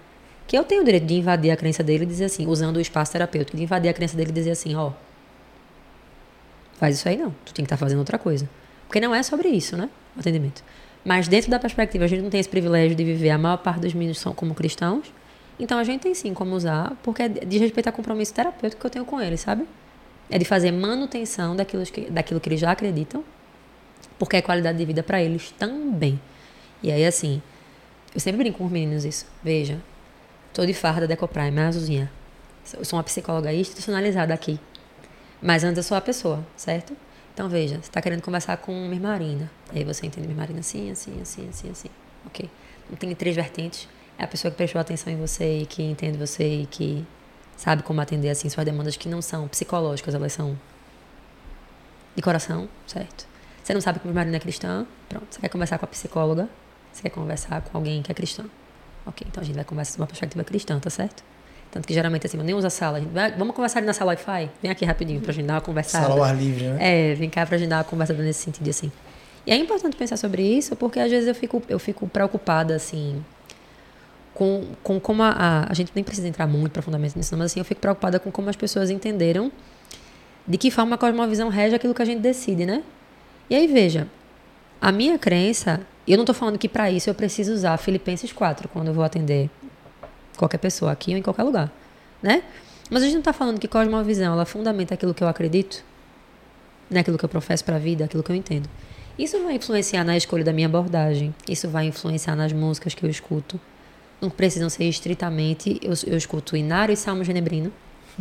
que 0.47 0.57
eu 0.57 0.63
tenho 0.63 0.81
o 0.81 0.85
direito 0.85 1.05
de 1.05 1.15
invadir 1.15 1.51
a 1.51 1.57
crença 1.57 1.83
dele 1.83 2.05
e 2.05 2.07
dizer 2.07 2.25
assim, 2.25 2.47
usando 2.47 2.77
o 2.77 2.79
espaço 2.79 3.11
terapêutico, 3.11 3.57
de 3.57 3.63
invadir 3.63 3.89
a 3.89 3.93
crença 3.93 4.15
dele 4.15 4.29
e 4.29 4.33
dizer 4.33 4.51
assim, 4.51 4.75
ó, 4.75 4.91
faz 6.77 6.95
isso 6.95 7.09
aí 7.09 7.17
não, 7.17 7.31
tu 7.43 7.53
tem 7.53 7.65
que 7.65 7.67
estar 7.67 7.75
fazendo 7.77 7.99
outra 7.99 8.17
coisa. 8.17 8.49
Porque 8.87 9.01
não 9.01 9.13
é 9.13 9.21
sobre 9.21 9.49
isso, 9.49 9.75
né, 9.75 9.89
o 10.15 10.19
atendimento. 10.21 10.63
Mas 11.03 11.27
dentro 11.27 11.51
da 11.51 11.59
perspectiva, 11.59 12.05
a 12.05 12.07
gente 12.07 12.21
não 12.21 12.29
tem 12.29 12.39
esse 12.39 12.47
privilégio 12.47 12.95
de 12.95 13.03
viver, 13.03 13.29
a 13.29 13.37
maior 13.37 13.57
parte 13.57 13.81
dos 13.81 13.93
meninos 13.93 14.19
são 14.19 14.33
como 14.33 14.55
cristãos, 14.55 15.11
então 15.59 15.77
a 15.77 15.83
gente 15.83 16.01
tem 16.01 16.13
sim 16.13 16.33
como 16.33 16.55
usar, 16.55 16.95
porque 17.03 17.23
é 17.23 17.27
de 17.29 17.57
respeitar 17.57 17.91
compromisso 17.91 18.33
terapêutico 18.33 18.79
que 18.79 18.85
eu 18.85 18.91
tenho 18.91 19.05
com 19.05 19.19
eles, 19.19 19.41
sabe? 19.41 19.67
É 20.29 20.37
de 20.37 20.45
fazer 20.45 20.71
manutenção 20.71 21.55
daquilo 21.55 21.83
que, 21.83 22.09
daquilo 22.09 22.39
que 22.39 22.47
eles 22.47 22.59
já 22.59 22.71
acreditam, 22.71 23.23
porque 24.17 24.37
é 24.37 24.41
qualidade 24.41 24.77
de 24.77 24.85
vida 24.85 25.03
para 25.03 25.21
eles 25.21 25.51
também. 25.51 26.19
E 26.81 26.91
aí, 26.91 27.05
assim, 27.05 27.41
eu 28.13 28.19
sempre 28.19 28.39
brinco 28.39 28.59
com 28.59 28.65
os 28.65 28.71
meninos 28.71 29.05
isso. 29.05 29.25
Veja, 29.43 29.79
tô 30.53 30.65
de 30.65 30.73
farda 30.73 31.07
da 31.07 31.13
Ecoprime, 31.13 31.59
azulzinha. 31.59 32.11
Eu 32.73 32.83
sou 32.83 32.97
uma 32.97 33.03
psicóloga 33.03 33.53
institucionalizada 33.53 34.33
aqui. 34.33 34.59
Mas 35.41 35.63
antes 35.63 35.77
eu 35.77 35.83
sou 35.83 35.97
a 35.97 36.01
pessoa, 36.01 36.45
certo? 36.55 36.95
Então, 37.33 37.47
veja, 37.47 37.75
você 37.75 37.81
está 37.81 38.01
querendo 38.01 38.21
conversar 38.21 38.57
com 38.57 38.73
minha 38.87 38.99
Marina. 38.99 39.51
Aí 39.73 39.83
você 39.83 40.07
entende 40.07 40.27
minha 40.27 40.37
Marina 40.37 40.59
assim, 40.59 40.89
assim, 40.89 41.21
assim, 41.21 41.47
assim, 41.49 41.69
assim. 41.69 41.89
Ok. 42.25 42.49
Não 42.89 42.97
tem 42.97 43.13
três 43.13 43.35
vertentes. 43.35 43.87
É 44.17 44.23
a 44.23 44.27
pessoa 44.27 44.49
que 44.49 44.57
prestou 44.57 44.81
atenção 44.81 45.13
em 45.13 45.17
você 45.17 45.59
e 45.59 45.65
que 45.65 45.83
entende 45.83 46.17
você 46.17 46.61
e 46.61 46.65
que 46.65 47.05
sabe 47.55 47.83
como 47.83 48.01
atender 48.01 48.29
assim 48.29 48.49
suas 48.49 48.65
demandas 48.65 48.97
que 48.97 49.07
não 49.07 49.21
são 49.21 49.47
psicológicas, 49.47 50.15
elas 50.15 50.33
são 50.33 50.57
de 52.15 52.21
coração, 52.21 52.67
certo? 52.87 53.26
Você 53.67 53.73
não 53.73 53.81
sabe 53.81 53.99
que 53.99 54.07
minha 54.07 54.15
Marina 54.15 54.37
é 54.37 54.39
cristã, 54.39 54.85
pronto. 55.09 55.27
Você 55.29 55.41
quer 55.41 55.49
conversar 55.49 55.77
com 55.77 55.83
a 55.83 55.89
psicóloga, 55.89 56.47
você 56.89 57.01
quer 57.01 57.09
conversar 57.09 57.59
com 57.59 57.77
alguém 57.77 58.01
que 58.01 58.09
é 58.09 58.15
cristã. 58.15 58.45
Ok, 59.05 59.27
então 59.29 59.43
a 59.43 59.45
gente 59.45 59.55
vai 59.57 59.65
conversar 59.65 59.95
de 59.95 59.99
uma 59.99 60.07
perspectiva 60.07 60.41
cristã, 60.45 60.79
tá 60.79 60.89
certo? 60.89 61.21
Tanto 61.69 61.85
que 61.85 61.93
geralmente 61.93 62.25
assim, 62.25 62.37
eu 62.37 62.45
nem 62.45 62.55
usa 62.55 62.69
sala. 62.69 62.99
A 62.99 63.01
vai, 63.01 63.31
vamos 63.33 63.53
conversar 63.53 63.79
ali 63.79 63.85
na 63.85 63.91
sala 63.91 64.11
Wi-Fi? 64.11 64.49
Vem 64.61 64.71
aqui 64.71 64.85
rapidinho 64.85 65.19
pra 65.19 65.33
gente 65.33 65.47
dar 65.47 65.55
uma 65.55 65.61
conversada. 65.61 66.07
Sala 66.07 66.15
ao 66.17 66.23
ar 66.23 66.33
livre, 66.33 66.63
né? 66.63 66.77
É, 67.11 67.15
vem 67.15 67.29
cá 67.29 67.45
pra 67.45 67.57
gente 67.57 67.67
dar 67.67 67.79
uma 67.79 67.83
conversada 67.83 68.23
nesse 68.23 68.39
sentido, 68.39 68.69
assim. 68.69 68.89
E 69.45 69.51
é 69.51 69.57
importante 69.57 69.97
pensar 69.97 70.15
sobre 70.15 70.43
isso, 70.43 70.73
porque 70.77 71.01
às 71.01 71.11
vezes 71.11 71.27
eu 71.27 71.35
fico, 71.35 71.61
eu 71.67 71.77
fico 71.77 72.07
preocupada, 72.07 72.73
assim, 72.73 73.21
com, 74.33 74.63
com 74.81 74.97
como 74.97 75.23
a, 75.23 75.31
a. 75.31 75.69
A 75.69 75.73
gente 75.73 75.91
nem 75.93 76.05
precisa 76.05 76.25
entrar 76.25 76.47
muito 76.47 76.71
profundamente 76.71 77.17
nisso, 77.17 77.33
não, 77.33 77.39
mas 77.39 77.51
assim, 77.51 77.59
eu 77.59 77.65
fico 77.65 77.81
preocupada 77.81 78.17
com 78.17 78.31
como 78.31 78.49
as 78.49 78.55
pessoas 78.55 78.89
entenderam 78.89 79.51
de 80.47 80.57
que 80.57 80.71
forma 80.71 80.95
a 80.95 80.97
cosmovisão 80.97 81.49
rege 81.49 81.75
aquilo 81.75 81.93
que 81.93 82.01
a 82.01 82.05
gente 82.05 82.21
decide, 82.21 82.65
né? 82.65 82.81
E 83.49 83.55
aí, 83.55 83.67
veja, 83.67 84.07
a 84.81 84.91
minha 84.91 85.17
crença, 85.17 85.81
eu 86.07 86.17
não 86.17 86.25
tô 86.25 86.33
falando 86.33 86.57
que 86.57 86.67
para 86.67 86.91
isso 86.91 87.09
eu 87.09 87.13
preciso 87.13 87.53
usar 87.53 87.77
Filipenses 87.77 88.31
4 88.31 88.67
quando 88.67 88.87
eu 88.87 88.93
vou 88.93 89.03
atender 89.03 89.49
qualquer 90.37 90.57
pessoa 90.57 90.91
aqui 90.91 91.11
ou 91.11 91.17
em 91.17 91.21
qualquer 91.21 91.43
lugar, 91.43 91.71
né? 92.21 92.43
Mas 92.89 93.03
a 93.03 93.05
gente 93.05 93.15
não 93.15 93.21
tá 93.21 93.33
falando 93.33 93.59
que 93.59 93.67
cosmovisão, 93.67 94.33
ela 94.33 94.45
fundamenta 94.45 94.93
aquilo 94.93 95.13
que 95.13 95.23
eu 95.23 95.27
acredito, 95.27 95.83
né? 96.89 96.99
Aquilo 96.99 97.17
que 97.17 97.25
eu 97.25 97.29
professo 97.29 97.63
para 97.63 97.75
a 97.75 97.79
vida, 97.79 98.05
aquilo 98.05 98.21
que 98.21 98.31
eu 98.31 98.35
entendo. 98.35 98.69
Isso 99.17 99.41
vai 99.43 99.55
influenciar 99.55 100.03
na 100.03 100.15
escolha 100.15 100.43
da 100.43 100.53
minha 100.53 100.67
abordagem, 100.67 101.33
isso 101.49 101.67
vai 101.67 101.87
influenciar 101.87 102.35
nas 102.35 102.53
músicas 102.53 102.93
que 102.93 103.03
eu 103.03 103.09
escuto. 103.09 103.59
Não 104.21 104.29
precisam 104.29 104.69
ser 104.69 104.83
estritamente, 104.85 105.79
eu, 105.81 105.93
eu 106.05 106.17
escuto 106.17 106.55
Inário 106.55 106.93
e 106.93 106.97
Salmo 106.97 107.23
Genebrino, 107.23 107.71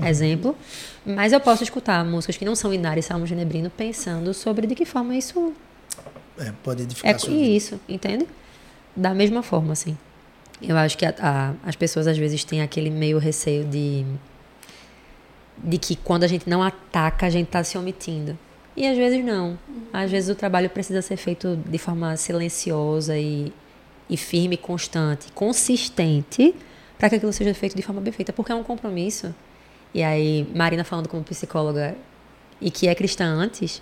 exemplo, 0.05 0.57
mas 1.05 1.33
eu 1.33 1.41
posso 1.41 1.63
escutar 1.63 2.05
músicas 2.05 2.37
que 2.37 2.45
não 2.45 2.55
são 2.55 2.73
Inário 2.73 3.01
e 3.01 3.03
Salmo 3.03 3.27
Genebrino 3.27 3.71
pensando 3.71 4.35
sobre 4.35 4.67
de 4.67 4.75
que 4.75 4.85
forma 4.85 5.17
isso 5.17 5.53
É, 6.39 6.53
pode 6.63 6.83
edificar 6.83 7.13
é 7.13 7.15
a 7.15 7.19
sua 7.19 7.31
vida. 7.31 7.43
isso, 7.45 7.81
entende? 7.89 8.27
Da 8.95 9.15
mesma 9.15 9.43
forma, 9.43 9.73
assim. 9.73 9.97
Eu 10.61 10.77
acho 10.77 10.97
que 10.99 11.05
a- 11.07 11.15
a- 11.19 11.55
as 11.69 11.77
pessoas 11.77 12.07
às 12.07 12.17
vezes 12.17 12.43
têm 12.45 12.63
aquele 12.63 12.91
meio 12.91 13.19
receio 13.19 13.65
de 13.65 14.05
de 15.59 15.79
que 15.79 15.97
quando 15.97 16.25
a 16.25 16.27
gente 16.27 16.49
não 16.49 16.63
ataca, 16.63 17.27
a 17.27 17.31
gente 17.31 17.47
está 17.47 17.65
se 17.65 17.79
omitindo. 17.79 18.37
E 18.77 18.87
às 18.87 18.97
vezes 18.97 19.25
não. 19.25 19.59
Às 19.93 20.11
vezes 20.11 20.29
o 20.29 20.35
trabalho 20.35 20.69
precisa 20.69 21.01
ser 21.01 21.17
feito 21.17 21.57
de 21.67 21.79
forma 21.79 22.15
silenciosa 22.19 23.17
e, 23.19 23.51
e 24.09 24.17
firme, 24.19 24.59
constante, 24.59 25.33
consistente, 25.35 26.55
para 26.99 27.09
que 27.09 27.15
aquilo 27.17 27.33
seja 27.33 27.55
feito 27.55 27.75
de 27.75 27.81
forma 27.81 28.03
bem 28.03 28.13
feita, 28.13 28.35
porque 28.35 28.53
é 28.53 28.55
um 28.55 28.63
compromisso. 28.63 29.35
E 29.97 30.03
aí, 30.03 30.47
Marina 30.55 30.85
falando 30.85 31.09
como 31.09 31.25
psicóloga 31.25 31.97
e 32.61 32.71
que 32.71 32.87
é 32.87 32.95
cristã 32.95 33.25
antes, 33.25 33.81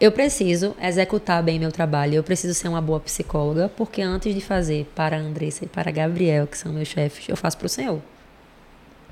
eu 0.00 0.10
preciso 0.10 0.74
executar 0.80 1.42
bem 1.42 1.58
meu 1.58 1.70
trabalho, 1.70 2.14
eu 2.14 2.22
preciso 2.22 2.54
ser 2.54 2.68
uma 2.68 2.80
boa 2.80 2.98
psicóloga, 2.98 3.68
porque 3.68 4.00
antes 4.00 4.34
de 4.34 4.40
fazer 4.40 4.90
para 4.94 5.14
a 5.14 5.20
Andressa 5.20 5.66
e 5.66 5.68
para 5.68 5.90
a 5.90 5.92
Gabriel, 5.92 6.46
que 6.46 6.56
são 6.56 6.72
meus 6.72 6.88
chefes, 6.88 7.28
eu 7.28 7.36
faço 7.36 7.58
para 7.58 7.66
o 7.66 7.68
Senhor. 7.68 8.00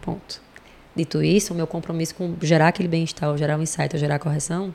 Ponto. 0.01 0.41
Dito 0.97 1.23
isso, 1.23 1.53
o 1.53 1.57
meu 1.57 1.67
compromisso 1.67 2.15
com 2.15 2.35
gerar 2.41 2.69
aquele 2.69 2.89
bem-estar, 2.89 3.37
gerar 3.37 3.59
um 3.59 3.63
insight, 3.63 3.99
gerar 3.99 4.15
a 4.15 4.19
correção, 4.19 4.75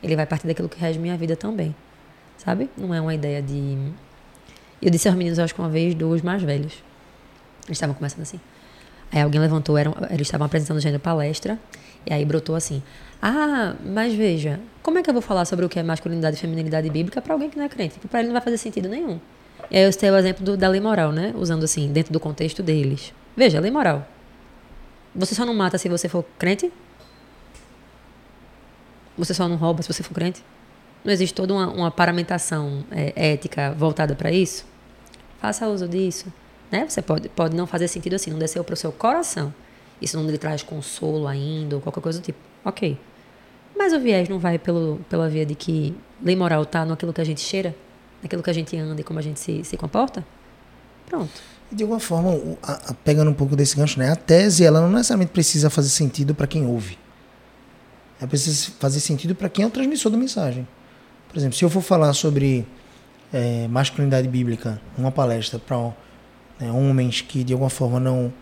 ele 0.00 0.14
vai 0.14 0.26
partir 0.26 0.46
daquilo 0.46 0.68
que 0.68 0.78
rege 0.78 0.96
minha 0.96 1.16
vida 1.16 1.34
também. 1.34 1.74
Sabe? 2.38 2.70
Não 2.78 2.94
é 2.94 3.00
uma 3.00 3.12
ideia 3.12 3.42
de. 3.42 3.76
Eu 4.80 4.90
disse 4.90 5.08
aos 5.08 5.16
meninos, 5.16 5.40
acho 5.40 5.52
que 5.52 5.60
uma 5.60 5.68
vez, 5.68 5.92
dos 5.92 6.22
mais 6.22 6.40
velhos. 6.40 6.74
Eles 7.64 7.78
estavam 7.78 7.96
começando 7.96 8.22
assim. 8.22 8.38
Aí 9.12 9.20
alguém 9.20 9.40
levantou, 9.40 9.76
eram, 9.76 9.94
eles 10.10 10.26
estavam 10.26 10.46
apresentando 10.46 10.80
gênero 10.80 11.00
palestra, 11.00 11.58
e 12.06 12.12
aí 12.12 12.24
brotou 12.24 12.56
assim: 12.56 12.82
Ah, 13.20 13.74
mas 13.84 14.14
veja, 14.14 14.58
como 14.82 14.98
é 14.98 15.02
que 15.02 15.10
eu 15.10 15.14
vou 15.14 15.22
falar 15.22 15.44
sobre 15.44 15.64
o 15.64 15.68
que 15.68 15.78
é 15.78 15.82
masculinidade 15.82 16.36
e 16.36 16.40
feminilidade 16.40 16.88
bíblica 16.88 17.20
para 17.20 17.34
alguém 17.34 17.50
que 17.50 17.56
não 17.58 17.64
é 17.64 17.68
crente? 17.68 17.94
Tipo, 17.94 18.08
para 18.08 18.20
ele 18.20 18.28
não 18.28 18.32
vai 18.32 18.42
fazer 18.42 18.56
sentido 18.56 18.88
nenhum. 18.88 19.20
E 19.70 19.76
aí 19.76 19.84
eu 19.84 19.92
citei 19.92 20.10
o 20.10 20.16
exemplo 20.16 20.44
do, 20.44 20.56
da 20.56 20.68
lei 20.68 20.80
moral, 20.80 21.12
né? 21.12 21.32
Usando 21.36 21.64
assim, 21.64 21.92
dentro 21.92 22.12
do 22.12 22.18
contexto 22.18 22.62
deles. 22.62 23.12
Veja, 23.36 23.60
lei 23.60 23.70
moral. 23.70 24.06
Você 25.14 25.34
só 25.34 25.44
não 25.44 25.54
mata 25.54 25.76
se 25.76 25.88
você 25.88 26.08
for 26.08 26.24
crente? 26.38 26.72
Você 29.16 29.34
só 29.34 29.46
não 29.46 29.56
rouba 29.56 29.82
se 29.82 29.92
você 29.92 30.02
for 30.02 30.14
crente? 30.14 30.42
Não 31.04 31.12
existe 31.12 31.34
toda 31.34 31.52
uma, 31.52 31.68
uma 31.68 31.90
paramentação 31.90 32.84
é, 32.90 33.32
ética 33.32 33.72
voltada 33.72 34.14
para 34.14 34.32
isso? 34.32 34.64
Faça 35.38 35.68
uso 35.68 35.86
disso. 35.86 36.32
Né? 36.72 36.86
Você 36.88 37.02
pode, 37.02 37.28
pode 37.28 37.54
não 37.54 37.66
fazer 37.66 37.86
sentido 37.86 38.14
assim, 38.16 38.30
não 38.30 38.38
desceu 38.38 38.64
para 38.64 38.72
o 38.72 38.76
seu 38.76 38.90
coração. 38.90 39.52
Isso 40.00 40.16
não 40.16 40.26
lhe 40.28 40.38
traz 40.38 40.62
consolo 40.62 41.28
ainda, 41.28 41.76
ou 41.76 41.82
qualquer 41.82 42.00
coisa 42.00 42.18
do 42.18 42.24
tipo. 42.24 42.38
Ok. 42.64 42.98
Mas 43.76 43.92
o 43.92 44.00
viés 44.00 44.28
não 44.28 44.38
vai 44.38 44.58
pelo, 44.58 44.98
pela 45.08 45.28
via 45.28 45.44
de 45.44 45.54
que 45.54 45.94
lei 46.22 46.34
moral 46.34 46.62
está 46.62 46.84
naquilo 46.86 47.12
que 47.12 47.20
a 47.20 47.24
gente 47.24 47.40
cheira, 47.42 47.74
naquilo 48.22 48.42
que 48.42 48.50
a 48.50 48.52
gente 48.52 48.76
anda 48.76 49.00
e 49.00 49.04
como 49.04 49.18
a 49.18 49.22
gente 49.22 49.38
se, 49.38 49.62
se 49.64 49.76
comporta? 49.76 50.24
Pronto. 51.06 51.30
De 51.70 51.82
alguma 51.82 52.00
forma, 52.00 52.30
a- 52.62 52.90
a- 52.90 52.94
pegando 53.04 53.30
um 53.30 53.34
pouco 53.34 53.54
desse 53.54 53.76
gancho, 53.76 53.98
né? 53.98 54.10
A 54.10 54.16
tese, 54.16 54.64
ela 54.64 54.80
não 54.80 54.90
necessariamente 54.90 55.32
precisa 55.32 55.68
fazer 55.70 55.88
sentido 55.90 56.34
para 56.34 56.46
quem 56.46 56.66
ouve. 56.66 56.98
Ela 58.20 58.28
precisa 58.28 58.72
fazer 58.78 59.00
sentido 59.00 59.34
para 59.34 59.48
quem 59.48 59.64
é 59.64 59.68
o 59.68 59.70
transmissor 59.70 60.10
da 60.10 60.16
mensagem. 60.18 60.66
Por 61.28 61.36
exemplo, 61.38 61.56
se 61.56 61.64
eu 61.64 61.70
for 61.70 61.80
falar 61.82 62.12
sobre 62.12 62.66
eh, 63.32 63.66
masculinidade 63.68 64.28
bíblica, 64.28 64.80
uma 64.98 65.10
palestra 65.10 65.58
para 65.58 65.76
né, 66.62 66.70
homens 66.70 67.20
que 67.20 67.42
de 67.42 67.52
alguma 67.52 67.70
forma 67.70 67.98
não 67.98 68.32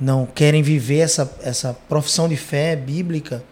não 0.00 0.24
querem 0.26 0.62
viver 0.62 0.98
essa, 0.98 1.30
essa 1.42 1.74
profissão 1.88 2.28
de 2.28 2.36
fé 2.36 2.76
bíblica, 2.76 3.42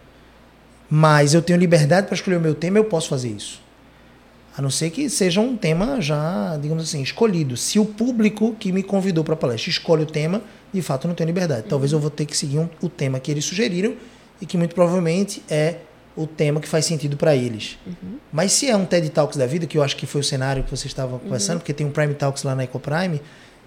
mas 0.89 1.33
eu 1.33 1.41
tenho 1.41 1.59
liberdade 1.59 2.07
para 2.07 2.15
escolher 2.15 2.37
o 2.37 2.41
meu 2.41 2.55
tema, 2.55 2.77
eu 2.77 2.85
posso 2.85 3.09
fazer 3.09 3.29
isso. 3.29 3.61
A 4.57 4.61
não 4.61 4.69
ser 4.69 4.89
que 4.89 5.09
seja 5.09 5.41
um 5.41 5.57
tema 5.57 5.99
já, 6.01 6.57
digamos 6.59 6.83
assim, 6.83 7.01
escolhido. 7.01 7.57
Se 7.57 7.77
o 7.79 7.85
público 7.85 8.55
que 8.57 8.71
me 8.71 8.81
convidou 8.81 9.23
para 9.25 9.33
a 9.33 9.37
palestra 9.37 9.69
escolhe 9.69 10.03
o 10.03 10.05
tema, 10.05 10.41
de 10.73 10.81
fato 10.81 11.05
eu 11.05 11.09
não 11.09 11.15
tenho 11.15 11.27
liberdade. 11.27 11.67
Talvez 11.67 11.91
eu 11.91 11.99
vou 11.99 12.09
ter 12.09 12.25
que 12.25 12.35
seguir 12.35 12.59
um- 12.59 12.69
o 12.81 12.87
tema 12.89 13.19
que 13.19 13.29
eles 13.29 13.43
sugeriram 13.43 13.93
e 14.41 14.45
que 14.45 14.57
muito 14.57 14.73
provavelmente 14.73 15.43
é 15.49 15.75
o 16.17 16.25
tema 16.25 16.59
que 16.59 16.67
faz 16.67 16.83
sentido 16.85 17.15
para 17.15 17.35
eles. 17.35 17.77
Mas 18.33 18.51
se 18.51 18.67
é 18.67 18.75
um 18.75 18.85
TED 18.85 19.09
Talks 19.09 19.37
da 19.37 19.45
vida, 19.45 19.67
que 19.67 19.77
eu 19.77 19.83
acho 19.83 19.95
que 19.95 20.07
foi 20.07 20.21
o 20.21 20.23
cenário 20.23 20.63
que 20.63 20.71
você 20.71 20.87
estava 20.87 21.19
conversando, 21.19 21.59
porque 21.59 21.73
tem 21.73 21.85
um 21.85 21.91
Prime 21.91 22.15
Talks 22.15 22.43
lá 22.43 22.55
na 22.55 22.63
EcoPrime, 22.63 23.21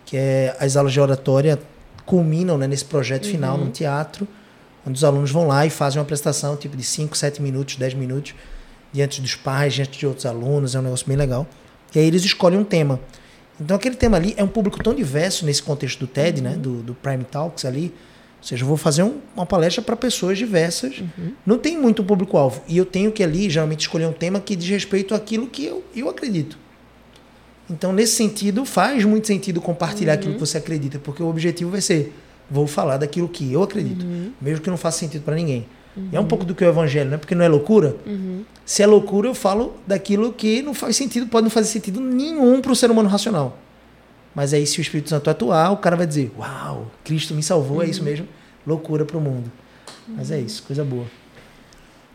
que 0.05 0.16
é 0.16 0.57
as 0.59 0.76
aulas 0.76 0.92
de 0.92 1.01
oratória 1.01 1.59
culminam 2.05 2.59
né, 2.59 2.66
nesse 2.66 2.84
projeto 2.84 3.28
final 3.28 3.57
num 3.57 3.70
teatro, 3.70 4.26
onde 4.84 4.96
os 4.96 5.05
alunos 5.05 5.30
vão 5.30 5.46
lá 5.46 5.64
e 5.64 5.70
fazem 5.70 5.98
uma 5.98 6.03
apresentação 6.03 6.57
tipo 6.57 6.76
de 6.76 6.82
5, 6.82 7.16
7 7.16 7.40
minutos, 7.40 7.76
10 7.76 7.94
minutos, 7.94 8.34
diante 8.92 9.20
dos 9.20 9.36
pais, 9.36 9.74
diante 9.74 9.96
de 9.96 10.07
outros 10.07 10.26
alunos, 10.26 10.74
é 10.74 10.80
um 10.80 10.82
negócio 10.82 11.07
bem 11.07 11.16
legal. 11.16 11.46
E 11.94 12.01
aí 12.01 12.05
eles 12.05 12.24
escolhem 12.24 12.59
um 12.59 12.64
tema. 12.64 12.98
Então 13.61 13.76
aquele 13.76 13.94
tema 13.94 14.16
ali 14.16 14.34
é 14.36 14.42
um 14.42 14.48
público 14.48 14.82
tão 14.82 14.92
diverso 14.92 15.46
nesse 15.46 15.62
contexto 15.62 16.01
do 16.01 16.07
TED, 16.09 16.42
né, 16.42 16.57
do, 16.57 16.82
do 16.82 16.94
Prime 16.94 17.22
Talks 17.24 17.64
ali. 17.64 17.94
Ou 18.41 18.45
seja, 18.47 18.62
eu 18.64 18.68
vou 18.68 18.76
fazer 18.76 19.03
um- 19.03 19.18
uma 19.36 19.45
palestra 19.45 19.82
para 19.82 19.95
pessoas 19.97 20.38
diversas. 20.38 21.03
Não 21.45 21.59
tem 21.59 21.76
muito 21.78 22.03
público-alvo. 22.03 22.62
E 22.66 22.76
eu 22.76 22.86
tenho 22.86 23.12
que 23.12 23.22
ali, 23.22 23.51
geralmente, 23.51 23.80
escolher 23.80 24.07
um 24.07 24.12
tema 24.12 24.41
que 24.41 24.57
diz 24.57 24.68
respeito 24.68 25.14
àquilo 25.14 25.47
que 25.47 25.64
eu, 25.66 25.84
eu 25.95 26.09
acredito. 26.09 26.57
Então, 27.68 27.93
nesse 27.93 28.14
sentido, 28.16 28.64
faz 28.64 29.05
muito 29.05 29.26
sentido 29.26 29.61
compartilhar 29.61 30.14
aquilo 30.14 30.34
que 30.34 30.41
você 30.41 30.59
acredita, 30.59 30.99
porque 30.99 31.22
o 31.22 31.28
objetivo 31.28 31.70
vai 31.70 31.80
ser: 31.80 32.12
vou 32.51 32.66
falar 32.66 32.97
daquilo 32.97 33.28
que 33.28 33.53
eu 33.53 33.62
acredito, 33.62 34.05
mesmo 34.41 34.62
que 34.62 34.70
não 34.70 34.76
faça 34.76 34.99
sentido 34.99 35.22
para 35.22 35.36
ninguém. 35.36 35.66
E 36.12 36.16
é 36.16 36.20
um 36.20 36.26
pouco 36.26 36.45
do 36.45 36.55
que 36.55 36.64
é 36.64 36.66
o 36.66 36.70
evangelho, 36.70 37.11
né? 37.11 37.16
Porque 37.16 37.34
não 37.34 37.45
é 37.45 37.49
loucura. 37.49 37.95
Se 38.64 38.82
é 38.82 38.86
loucura, 38.86 39.28
eu 39.28 39.34
falo 39.34 39.74
daquilo 39.86 40.32
que 40.32 40.62
não 40.62 40.72
faz 40.72 40.97
sentido, 40.97 41.26
pode 41.26 41.45
não 41.45 41.51
fazer 41.51 41.68
sentido 41.68 42.01
nenhum 42.01 42.61
para 42.61 42.72
o 42.72 42.76
ser 42.76 42.91
humano 42.91 43.09
racional. 43.09 43.59
Mas 44.35 44.55
aí, 44.55 44.66
se 44.66 44.78
o 44.78 44.83
Espírito 44.83 45.11
Santo 45.11 45.28
atuar, 45.28 45.70
o 45.72 45.76
cara 45.76 45.97
vai 45.97 46.07
dizer: 46.07 46.31
Uau, 46.39 46.91
Cristo 47.05 47.35
me 47.35 47.43
salvou, 47.43 47.83
é 47.83 47.87
isso 47.87 48.03
mesmo. 48.03 48.28
Loucura 48.66 49.05
para 49.05 49.16
o 49.16 49.20
mundo. 49.20 49.51
Mas 50.07 50.31
é 50.31 50.41
isso, 50.41 50.62
coisa 50.62 50.85
boa. 50.85 51.07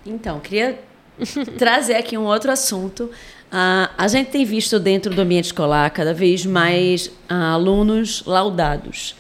Então, 0.05 0.39
queria 0.39 0.79
trazer 1.57 1.95
aqui 1.95 2.17
um 2.17 2.23
outro 2.25 2.51
assunto. 2.51 3.09
Ah, 3.51 3.91
a 3.97 4.07
gente 4.07 4.31
tem 4.31 4.45
visto 4.45 4.79
dentro 4.79 5.13
do 5.13 5.21
ambiente 5.21 5.45
escolar 5.45 5.89
cada 5.89 6.13
vez 6.13 6.45
mais 6.45 7.11
ah, 7.27 7.53
alunos 7.53 8.23
laudados, 8.25 9.15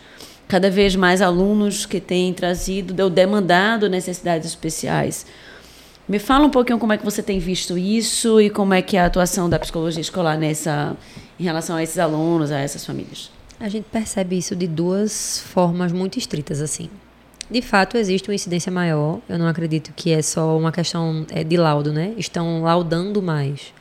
cada 0.47 0.69
vez 0.69 0.95
mais 0.95 1.21
alunos 1.21 1.85
que 1.85 1.99
têm 1.99 2.33
trazido 2.33 3.01
ou 3.03 3.09
demandado 3.09 3.89
necessidades 3.89 4.49
especiais. 4.49 5.25
Me 6.07 6.19
fala 6.19 6.45
um 6.45 6.49
pouquinho 6.51 6.77
como 6.77 6.93
é 6.93 6.97
que 6.97 7.05
você 7.05 7.23
tem 7.23 7.39
visto 7.39 7.77
isso 7.77 8.39
e 8.39 8.49
como 8.49 8.73
é 8.73 8.81
que 8.81 8.95
é 8.95 9.01
a 9.01 9.07
atuação 9.07 9.49
da 9.49 9.57
psicologia 9.57 10.01
escolar 10.01 10.37
nessa, 10.37 10.95
em 11.39 11.43
relação 11.43 11.75
a 11.75 11.83
esses 11.83 11.99
alunos, 11.99 12.51
a 12.51 12.59
essas 12.59 12.85
famílias. 12.85 13.31
A 13.59 13.69
gente 13.69 13.85
percebe 13.85 14.37
isso 14.37 14.55
de 14.55 14.67
duas 14.67 15.39
formas 15.39 15.91
muito 15.91 16.19
estritas, 16.19 16.61
assim. 16.61 16.89
De 17.49 17.61
fato, 17.61 17.95
existe 17.95 18.29
uma 18.29 18.35
incidência 18.35 18.71
maior. 18.71 19.19
Eu 19.29 19.37
não 19.37 19.47
acredito 19.47 19.93
que 19.95 20.11
é 20.11 20.21
só 20.21 20.57
uma 20.57 20.71
questão 20.71 21.25
é, 21.31 21.43
de 21.43 21.55
laudo, 21.55 21.93
né? 21.93 22.13
Estão 22.17 22.63
laudando 22.63 23.21
mais. 23.21 23.73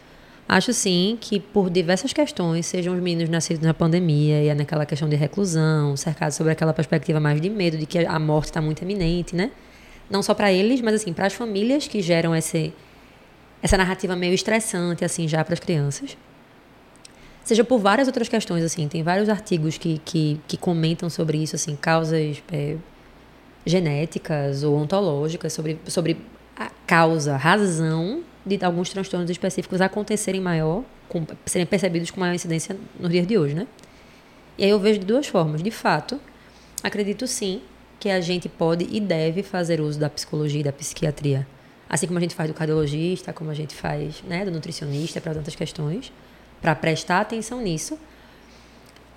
Acho 0.46 0.74
sim 0.74 1.16
que 1.18 1.40
por 1.40 1.70
diversas 1.70 2.12
questões, 2.12 2.66
sejam 2.66 2.94
os 2.94 3.02
meninos 3.02 3.30
nascidos 3.30 3.62
na 3.62 3.72
pandemia 3.72 4.42
e 4.42 4.48
é 4.48 4.54
naquela 4.54 4.84
questão 4.84 5.08
de 5.08 5.16
reclusão, 5.16 5.96
cercados 5.96 6.36
sobre 6.36 6.52
aquela 6.52 6.74
perspectiva 6.74 7.18
mais 7.18 7.40
de 7.40 7.48
medo 7.48 7.78
de 7.78 7.86
que 7.86 7.98
a 7.98 8.18
morte 8.18 8.46
está 8.46 8.60
muito 8.60 8.82
eminente, 8.82 9.34
né? 9.34 9.50
Não 10.10 10.22
só 10.22 10.34
para 10.34 10.52
eles, 10.52 10.82
mas 10.82 10.94
assim 10.94 11.14
para 11.14 11.26
as 11.26 11.32
famílias 11.32 11.88
que 11.88 12.02
geram 12.02 12.36
esse, 12.36 12.74
essa 13.62 13.78
narrativa 13.78 14.14
meio 14.14 14.34
estressante 14.34 15.02
assim 15.02 15.26
já 15.26 15.42
para 15.42 15.54
as 15.54 15.60
crianças 15.60 16.14
seja 17.44 17.62
por 17.62 17.78
várias 17.78 18.08
outras 18.08 18.28
questões 18.28 18.64
assim. 18.64 18.88
Tem 18.88 19.02
vários 19.02 19.28
artigos 19.28 19.78
que, 19.78 20.00
que, 20.04 20.40
que 20.48 20.56
comentam 20.56 21.08
sobre 21.10 21.38
isso 21.38 21.54
assim 21.54 21.76
causas 21.76 22.42
é, 22.50 22.76
genéticas 23.64 24.64
ou 24.64 24.76
ontológicas 24.76 25.52
sobre, 25.52 25.78
sobre 25.86 26.16
a 26.56 26.70
causa 26.86 27.36
razão 27.36 28.22
de 28.44 28.62
alguns 28.64 28.90
transtornos 28.90 29.30
específicos 29.30 29.80
acontecerem 29.80 30.40
maior 30.40 30.82
com, 31.08 31.24
serem 31.46 31.66
percebidos 31.66 32.10
com 32.10 32.20
maior 32.20 32.34
incidência 32.34 32.76
nos 32.98 33.10
dias 33.10 33.26
de 33.26 33.38
hoje 33.38 33.54
né? 33.54 33.66
E 34.56 34.64
aí 34.64 34.70
eu 34.70 34.78
vejo 34.78 35.00
de 35.00 35.06
duas 35.06 35.26
formas. 35.26 35.62
De 35.62 35.70
fato 35.70 36.20
acredito 36.82 37.26
sim 37.26 37.62
que 38.00 38.10
a 38.10 38.20
gente 38.20 38.48
pode 38.48 38.86
e 38.90 39.00
deve 39.00 39.42
fazer 39.42 39.80
uso 39.80 39.98
da 39.98 40.10
psicologia 40.10 40.60
e 40.60 40.64
da 40.64 40.72
psiquiatria 40.72 41.46
assim 41.88 42.06
como 42.06 42.18
a 42.18 42.22
gente 42.22 42.34
faz 42.34 42.50
do 42.50 42.54
cardiologista 42.54 43.32
como 43.32 43.50
a 43.50 43.54
gente 43.54 43.74
faz 43.74 44.22
né 44.26 44.44
do 44.44 44.50
nutricionista 44.50 45.20
para 45.20 45.32
tantas 45.34 45.54
questões 45.54 46.12
para 46.60 46.74
prestar 46.74 47.20
atenção 47.20 47.60
nisso, 47.60 47.98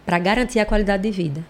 para 0.05 0.19
garantir 0.19 0.59
a 0.59 0.65
qualidade 0.65 1.03
de 1.03 1.11
vida. 1.11 1.45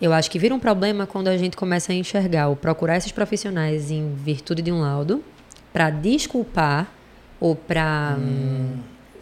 Eu 0.00 0.12
acho 0.12 0.30
que 0.30 0.38
vira 0.38 0.54
um 0.54 0.58
problema 0.58 1.06
quando 1.06 1.28
a 1.28 1.36
gente 1.36 1.56
começa 1.56 1.92
a 1.92 1.94
enxergar 1.94 2.48
ou 2.48 2.56
procurar 2.56 2.96
esses 2.96 3.12
profissionais 3.12 3.90
em 3.90 4.14
virtude 4.14 4.60
de 4.60 4.72
um 4.72 4.80
laudo 4.80 5.22
para 5.72 5.90
desculpar 5.90 6.92
ou 7.38 7.54
para 7.54 8.18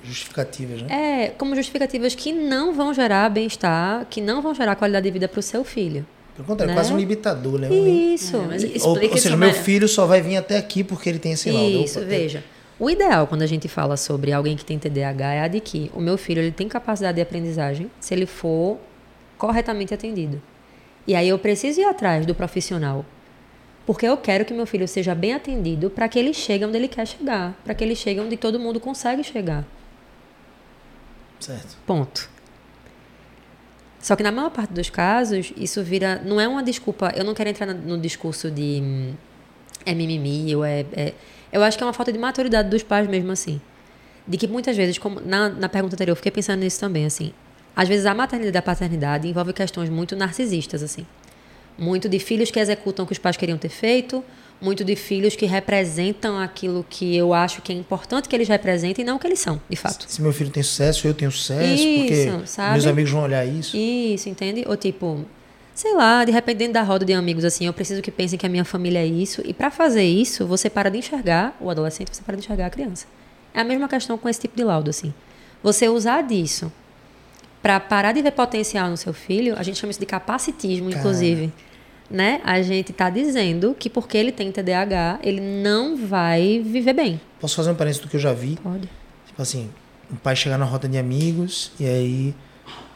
Justificativas, 0.02 0.82
né? 0.82 1.24
é 1.24 1.28
como 1.28 1.54
justificativas 1.54 2.14
que 2.14 2.32
não 2.32 2.72
vão 2.72 2.94
gerar 2.94 3.28
bem-estar, 3.28 4.06
que 4.08 4.20
não 4.20 4.40
vão 4.40 4.54
gerar 4.54 4.74
qualidade 4.74 5.04
de 5.04 5.10
vida 5.10 5.28
para 5.28 5.38
o 5.38 5.42
seu 5.42 5.62
filho. 5.62 6.06
Pelo 6.34 6.46
contrário, 6.46 6.74
né? 6.74 6.80
quase 6.80 6.92
um 6.92 6.96
limitador, 6.96 7.58
né? 7.60 7.68
Isso. 7.68 8.36
É, 8.36 8.46
mas 8.46 8.64
Ou, 8.82 8.90
ou 8.90 8.96
seja, 8.96 9.14
isso 9.14 9.28
meu 9.30 9.38
melhor. 9.38 9.54
filho 9.54 9.86
só 9.86 10.06
vai 10.06 10.22
vir 10.22 10.36
até 10.36 10.56
aqui 10.56 10.82
porque 10.82 11.08
ele 11.08 11.18
tem 11.18 11.32
esse 11.32 11.50
laudo. 11.50 11.84
Isso, 11.84 11.98
Opa, 11.98 12.08
veja. 12.08 12.42
O 12.80 12.88
ideal 12.88 13.26
quando 13.26 13.42
a 13.42 13.46
gente 13.46 13.68
fala 13.68 13.96
sobre 13.96 14.32
alguém 14.32 14.56
que 14.56 14.64
tem 14.64 14.78
TDAH 14.78 15.34
é 15.34 15.40
a 15.42 15.48
de 15.48 15.60
que 15.60 15.90
o 15.94 16.00
meu 16.00 16.16
filho 16.16 16.40
ele 16.40 16.50
tem 16.50 16.66
capacidade 16.66 17.16
de 17.16 17.20
aprendizagem 17.22 17.90
se 18.00 18.14
ele 18.14 18.24
for 18.26 18.78
corretamente 19.36 19.92
atendido. 19.94 20.40
E 21.06 21.14
aí 21.14 21.28
eu 21.28 21.38
preciso 21.38 21.80
ir 21.80 21.84
atrás 21.84 22.24
do 22.24 22.34
profissional. 22.34 23.04
Porque 23.84 24.06
eu 24.06 24.16
quero 24.16 24.44
que 24.44 24.54
meu 24.54 24.66
filho 24.66 24.88
seja 24.88 25.14
bem 25.14 25.34
atendido 25.34 25.90
para 25.90 26.08
que 26.08 26.18
ele 26.18 26.32
chegue 26.32 26.64
onde 26.64 26.76
ele 26.76 26.88
quer 26.88 27.06
chegar, 27.06 27.54
para 27.64 27.74
que 27.74 27.84
ele 27.84 27.94
chegue 27.94 28.18
onde 28.20 28.36
todo 28.36 28.58
mundo 28.58 28.80
consegue 28.80 29.22
chegar. 29.22 29.64
Certo. 31.38 31.76
Ponto. 31.86 32.30
Só 33.98 34.16
que 34.16 34.22
na 34.22 34.32
maior 34.32 34.50
parte 34.50 34.72
dos 34.72 34.88
casos, 34.88 35.52
isso 35.56 35.82
vira. 35.82 36.20
Não 36.24 36.40
é 36.40 36.48
uma 36.48 36.62
desculpa. 36.62 37.12
Eu 37.14 37.24
não 37.24 37.34
quero 37.34 37.50
entrar 37.50 37.66
no 37.66 37.98
discurso 37.98 38.50
de. 38.50 38.80
hum, 38.82 39.14
É 39.84 39.94
mimimi, 39.94 40.54
ou 40.54 40.64
é, 40.64 40.84
é- 40.92 41.14
Eu 41.52 41.62
acho 41.62 41.76
que 41.76 41.82
é 41.82 41.86
uma 41.86 41.92
falta 41.92 42.12
de 42.12 42.18
maturidade 42.18 42.68
dos 42.68 42.82
pais 42.82 43.08
mesmo 43.08 43.32
assim. 43.32 43.60
De 44.26 44.36
que 44.36 44.46
muitas 44.46 44.76
vezes, 44.76 44.98
como 44.98 45.20
na, 45.20 45.48
na 45.48 45.68
pergunta 45.68 45.94
anterior, 45.94 46.12
eu 46.12 46.16
fiquei 46.16 46.30
pensando 46.30 46.60
nisso 46.60 46.78
também, 46.78 47.04
assim. 47.06 47.32
Às 47.74 47.88
vezes 47.88 48.06
a 48.06 48.14
maternidade 48.14 48.56
e 48.56 48.58
a 48.58 48.62
paternidade 48.62 49.28
envolve 49.28 49.52
questões 49.52 49.88
muito 49.88 50.14
narcisistas, 50.14 50.82
assim. 50.82 51.06
Muito 51.78 52.08
de 52.08 52.18
filhos 52.18 52.50
que 52.50 52.60
executam 52.60 53.04
o 53.04 53.06
que 53.06 53.12
os 53.12 53.18
pais 53.18 53.36
queriam 53.36 53.56
ter 53.56 53.70
feito, 53.70 54.22
muito 54.60 54.84
de 54.84 54.94
filhos 54.94 55.34
que 55.34 55.46
representam 55.46 56.38
aquilo 56.38 56.84
que 56.88 57.16
eu 57.16 57.32
acho 57.32 57.62
que 57.62 57.72
é 57.72 57.74
importante 57.74 58.28
que 58.28 58.36
eles 58.36 58.48
representem 58.48 59.02
e 59.02 59.06
não 59.06 59.16
o 59.16 59.18
que 59.18 59.26
eles 59.26 59.38
são, 59.38 59.60
de 59.68 59.76
fato. 59.76 60.04
Se 60.06 60.20
meu 60.20 60.32
filho 60.32 60.50
tem 60.50 60.62
sucesso, 60.62 61.06
eu 61.06 61.14
tenho 61.14 61.30
sucesso, 61.30 61.82
Isso, 61.82 61.98
porque 61.98 62.46
sabe? 62.46 62.72
meus 62.72 62.86
amigos 62.86 63.10
vão 63.10 63.22
olhar 63.22 63.46
isso. 63.46 63.76
Isso, 63.76 64.28
entende? 64.28 64.64
Ou 64.66 64.76
tipo, 64.76 65.24
sei 65.74 65.94
lá, 65.94 66.24
de 66.24 66.32
repente 66.32 66.58
dentro 66.58 66.74
da 66.74 66.82
roda 66.82 67.04
de 67.04 67.12
amigos 67.12 67.44
assim, 67.44 67.66
eu 67.66 67.72
preciso 67.72 68.02
que 68.02 68.10
pensem 68.10 68.38
que 68.38 68.46
a 68.46 68.48
minha 68.48 68.64
família 68.64 68.98
é 69.00 69.06
isso. 69.06 69.42
E 69.44 69.52
para 69.54 69.70
fazer 69.70 70.04
isso, 70.04 70.46
você 70.46 70.68
para 70.68 70.90
de 70.90 70.98
enxergar 70.98 71.56
o 71.60 71.70
adolescente, 71.70 72.14
você 72.14 72.22
para 72.22 72.36
de 72.36 72.42
enxergar 72.42 72.66
a 72.66 72.70
criança. 72.70 73.06
É 73.54 73.60
a 73.60 73.64
mesma 73.64 73.88
questão 73.88 74.16
com 74.18 74.28
esse 74.28 74.40
tipo 74.40 74.56
de 74.56 74.64
laudo 74.64 74.90
assim. 74.90 75.12
Você 75.62 75.88
usar 75.88 76.22
disso 76.22 76.70
para 77.62 77.78
parar 77.78 78.12
de 78.12 78.22
ver 78.22 78.32
potencial 78.32 78.88
no 78.88 78.96
seu 78.96 79.12
filho, 79.12 79.54
a 79.58 79.62
gente 79.62 79.78
chama 79.78 79.90
isso 79.90 80.00
de 80.00 80.06
capacitismo, 80.06 80.88
inclusive. 80.90 81.52
né? 82.10 82.40
A 82.42 82.60
gente 82.62 82.92
tá 82.92 83.08
dizendo 83.10 83.76
que 83.78 83.88
porque 83.90 84.16
ele 84.16 84.32
tem 84.32 84.50
TDAH, 84.50 85.20
ele 85.22 85.40
não 85.40 85.96
vai 85.96 86.60
viver 86.64 86.92
bem. 86.92 87.20
Posso 87.38 87.56
fazer 87.56 87.70
um 87.70 87.74
parênteses 87.74 88.02
do 88.02 88.08
que 88.08 88.16
eu 88.16 88.20
já 88.20 88.32
vi? 88.32 88.56
Pode. 88.62 88.88
Tipo 89.26 89.42
assim, 89.42 89.70
um 90.10 90.16
pai 90.16 90.34
chegar 90.34 90.58
na 90.58 90.64
roda 90.64 90.88
de 90.88 90.98
amigos 90.98 91.70
e 91.78 91.86
aí 91.86 92.34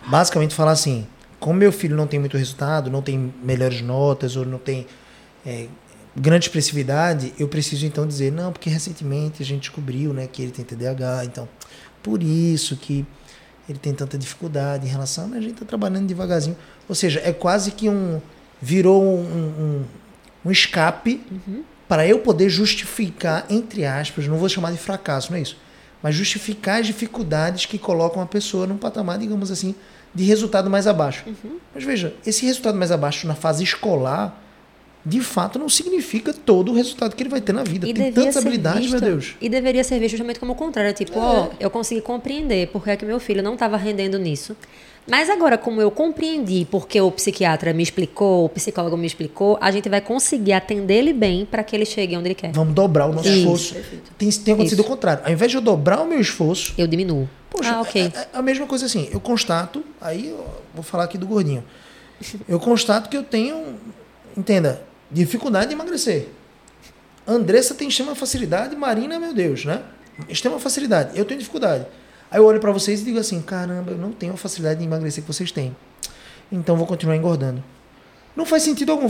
basicamente 0.06 0.54
falar 0.54 0.72
assim: 0.72 1.06
como 1.45 1.59
meu 1.59 1.70
filho 1.70 1.95
não 1.95 2.07
tem 2.07 2.18
muito 2.18 2.38
resultado, 2.38 2.90
não 2.90 3.03
tem 3.03 3.34
melhores 3.42 3.82
notas 3.82 4.34
ou 4.34 4.47
não 4.47 4.57
tem 4.57 4.86
é, 5.45 5.66
grande 6.16 6.47
expressividade, 6.47 7.34
eu 7.38 7.47
preciso 7.47 7.84
então 7.84 8.07
dizer: 8.07 8.32
não, 8.32 8.51
porque 8.51 8.70
recentemente 8.70 9.42
a 9.42 9.45
gente 9.45 9.61
descobriu 9.61 10.14
né, 10.14 10.26
que 10.26 10.40
ele 10.40 10.53
tem 10.53 10.64
TDAH, 10.64 11.26
então 11.26 11.47
por 12.03 12.22
isso 12.22 12.78
que 12.78 13.05
ele 13.68 13.78
tem 13.78 13.92
tanta 13.92 14.16
dificuldade 14.16 14.86
em 14.86 14.88
relação, 14.88 15.28
mas 15.28 15.36
a 15.36 15.40
gente 15.42 15.53
está 15.53 15.66
trabalhando 15.66 16.07
devagarzinho. 16.07 16.57
Ou 16.88 16.95
seja, 16.95 17.20
é 17.22 17.30
quase 17.30 17.72
que 17.72 17.90
um. 17.90 18.22
virou 18.59 19.05
um, 19.05 19.20
um, 19.20 19.84
um 20.47 20.51
escape 20.51 21.20
para 21.86 22.07
eu 22.07 22.20
poder 22.20 22.49
justificar, 22.49 23.45
entre 23.51 23.84
aspas, 23.84 24.26
não 24.26 24.38
vou 24.38 24.49
chamar 24.49 24.72
de 24.72 24.78
fracasso, 24.78 25.30
não 25.30 25.36
é 25.36 25.42
isso, 25.42 25.59
mas 26.03 26.14
justificar 26.14 26.80
as 26.80 26.86
dificuldades 26.86 27.66
que 27.66 27.76
colocam 27.76 28.22
a 28.22 28.26
pessoa 28.26 28.66
num 28.66 28.78
patamar, 28.78 29.18
digamos 29.18 29.51
assim, 29.51 29.74
de 30.14 30.24
resultado 30.24 30.70
mais 30.70 30.86
abaixo. 30.86 31.24
Mas 31.74 31.84
veja, 31.84 32.14
esse 32.24 32.46
resultado 32.46 32.78
mais 32.78 32.92
abaixo 32.92 33.26
na 33.26 33.34
fase 33.34 33.64
escolar, 33.64 34.43
de 35.07 35.20
fato, 35.20 35.59
não 35.59 35.68
significa 35.68 36.32
todo 36.32 36.72
o 36.72 36.74
resultado 36.74 37.14
que 37.14 37.22
ele 37.22 37.28
vai 37.30 37.40
ter 37.40 37.52
na 37.52 37.62
vida. 37.62 37.86
E 37.86 37.92
Tem 37.92 38.11
tantas 38.12 38.36
habilidades, 38.38 38.90
meu 38.90 39.00
visto- 39.00 39.05
Deus. 39.05 39.34
E 39.40 39.48
deveria 39.48 39.84
ser 39.84 39.98
visto 39.98 40.12
justamente 40.12 40.40
como 40.40 40.52
o 40.52 40.57
contrário. 40.57 40.92
Tipo, 40.94 41.18
ó, 41.18 41.50
eu 41.61 41.68
consegui 41.70 42.00
compreender 42.00 42.68
porque 42.68 42.90
é 42.90 42.96
que 42.96 43.05
meu 43.05 43.20
filho 43.20 43.42
não 43.42 43.52
estava 43.55 43.76
rendendo 43.76 44.18
nisso. 44.18 44.57
Mas 45.07 45.28
agora, 45.28 45.59
como 45.59 45.82
eu 45.82 45.90
compreendi 45.90 46.66
porque 46.70 46.98
o 46.98 47.11
psiquiatra 47.11 47.74
me 47.74 47.82
explicou, 47.82 48.46
o 48.46 48.48
psicólogo 48.48 48.96
me 48.96 49.07
explicou, 49.07 49.59
a 49.61 49.70
gente 49.70 49.86
vai 49.90 50.00
conseguir 50.00 50.55
atender 50.55 50.94
ele 50.94 51.12
bem 51.12 51.44
para 51.44 51.62
que 51.62 51.76
ele 51.76 51.84
chegue 51.84 52.16
onde 52.16 52.28
ele 52.28 52.34
quer. 52.34 52.52
Vamos 52.52 52.72
dobrar 52.74 53.05
o 53.05 53.12
nosso 53.12 53.28
Isso. 53.28 53.38
esforço. 53.40 53.74
Tem, 54.16 54.30
tem 54.30 54.55
acontecido 54.55 54.78
Isso. 54.78 54.88
o 54.88 54.90
contrário. 54.90 55.22
Ao 55.26 55.30
invés 55.30 55.50
de 55.50 55.59
eu 55.59 55.61
dobrar 55.61 56.00
o 56.00 56.07
meu 56.07 56.18
esforço, 56.18 56.72
Eu 56.78 56.86
diminuo. 56.86 57.28
Poxa, 57.50 57.74
ah, 57.74 57.80
ok. 57.82 58.11
é, 58.14 58.18
é 58.18 58.28
a 58.32 58.40
mesma 58.40 58.66
coisa 58.66 58.86
assim. 58.86 59.07
Eu 59.12 59.20
constato, 59.20 59.84
aí 60.00 60.30
eu 60.30 60.42
vou 60.74 60.82
falar 60.82 61.05
aqui 61.05 61.18
do 61.18 61.26
gordinho. 61.26 61.62
Eu 62.48 62.59
constato 62.59 63.11
que 63.11 63.16
eu 63.18 63.22
tenho, 63.22 63.62
entenda, 64.34 64.82
dificuldade 65.11 65.68
de 65.68 65.74
emagrecer. 65.74 66.28
Andressa 67.26 67.74
tem 67.74 67.88
extrema 67.88 68.14
facilidade, 68.14 68.76
Marina, 68.76 69.18
meu 69.18 69.32
Deus, 69.32 69.64
né? 69.64 69.82
Extrema 70.28 70.59
facilidade. 70.59 71.18
Eu 71.18 71.24
tenho 71.24 71.38
dificuldade. 71.40 71.86
Aí 72.30 72.38
eu 72.38 72.44
olho 72.44 72.61
pra 72.61 72.70
vocês 72.72 73.00
e 73.00 73.05
digo 73.05 73.18
assim: 73.18 73.40
caramba, 73.40 73.92
eu 73.92 73.98
não 73.98 74.12
tenho 74.12 74.34
a 74.34 74.36
facilidade 74.36 74.80
de 74.80 74.84
emagrecer 74.86 75.22
que 75.24 75.32
vocês 75.32 75.50
têm. 75.50 75.74
Então 76.52 76.76
vou 76.76 76.86
continuar 76.86 77.16
engordando. 77.16 77.62
Não 78.36 78.44
faz 78.44 78.62
sentido 78.62 78.92
algum. 78.92 79.09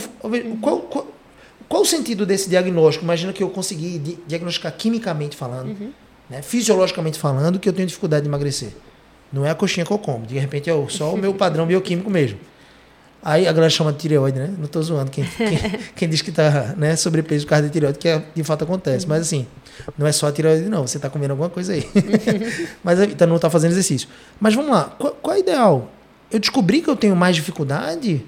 Qual, 0.61 0.81
qual, 0.81 1.07
qual 1.69 1.83
o 1.83 1.85
sentido 1.87 2.25
desse 2.25 2.49
diagnóstico? 2.49 3.05
Imagina 3.05 3.33
que 3.33 3.43
eu 3.43 3.51
consegui 3.51 3.99
di- 3.99 4.19
diagnosticar 4.27 4.73
quimicamente 4.77 5.37
falando, 5.37 5.93
né, 6.31 6.41
fisiologicamente 6.43 7.19
falando, 7.19 7.59
que 7.59 7.69
eu 7.69 7.73
tenho 7.73 7.87
dificuldade 7.89 8.23
de 8.23 8.29
emagrecer. 8.29 8.71
Não 9.33 9.45
é 9.45 9.51
a 9.51 9.55
coxinha 9.55 9.85
que 9.85 9.93
eu 9.93 9.99
como. 9.99 10.25
De 10.27 10.39
repente 10.39 10.71
é 10.71 10.87
só 10.89 11.13
o 11.13 11.19
meu 11.19 11.35
padrão 11.35 11.67
bioquímico 11.67 12.09
mesmo. 12.11 12.39
Aí 13.27 13.49
a 13.49 13.53
galera 13.53 13.71
chama 13.71 13.91
de 13.91 13.99
tireoide, 13.99 14.39
né? 14.39 14.53
Não 14.59 14.67
tô 14.67 14.83
zoando. 14.83 15.11
Quem, 15.11 15.25
quem, 15.25 15.59
quem 15.97 16.09
diz 16.11 16.21
que 16.21 16.31
tá 16.31 16.75
né, 16.77 16.95
sobrepeso 16.95 17.47
por 17.47 17.51
causa 17.51 17.65
de 17.65 17.73
tireoide, 17.73 17.99
que 17.99 18.07
é- 18.07 18.23
de 18.35 18.45
fato 18.45 18.65
acontece. 18.65 19.09
Mas 19.09 19.23
assim, 19.23 19.47
não 19.97 20.07
é 20.07 20.13
só 20.13 20.29
a 20.29 20.33
tireoide, 20.33 20.69
não. 20.69 20.87
Você 20.87 20.99
tá 20.99 21.09
comendo 21.09 21.33
alguma 21.33 21.49
coisa 21.49 21.73
aí. 21.73 21.89
Mas 22.85 23.01
então 23.01 23.27
não 23.27 23.39
tá 23.39 23.49
fazendo 23.49 23.71
exercício. 23.71 24.07
Mas 24.39 24.55
vamos 24.55 24.71
lá. 24.71 24.95
Qual, 24.99 25.13
qual 25.23 25.35
é 25.35 25.39
o 25.39 25.41
ideal? 25.41 25.91
Eu 26.31 26.39
descobri 26.39 26.83
que 26.83 26.89
eu 26.91 26.97
tenho 26.97 27.17
mais 27.17 27.35
dificuldade 27.35 28.23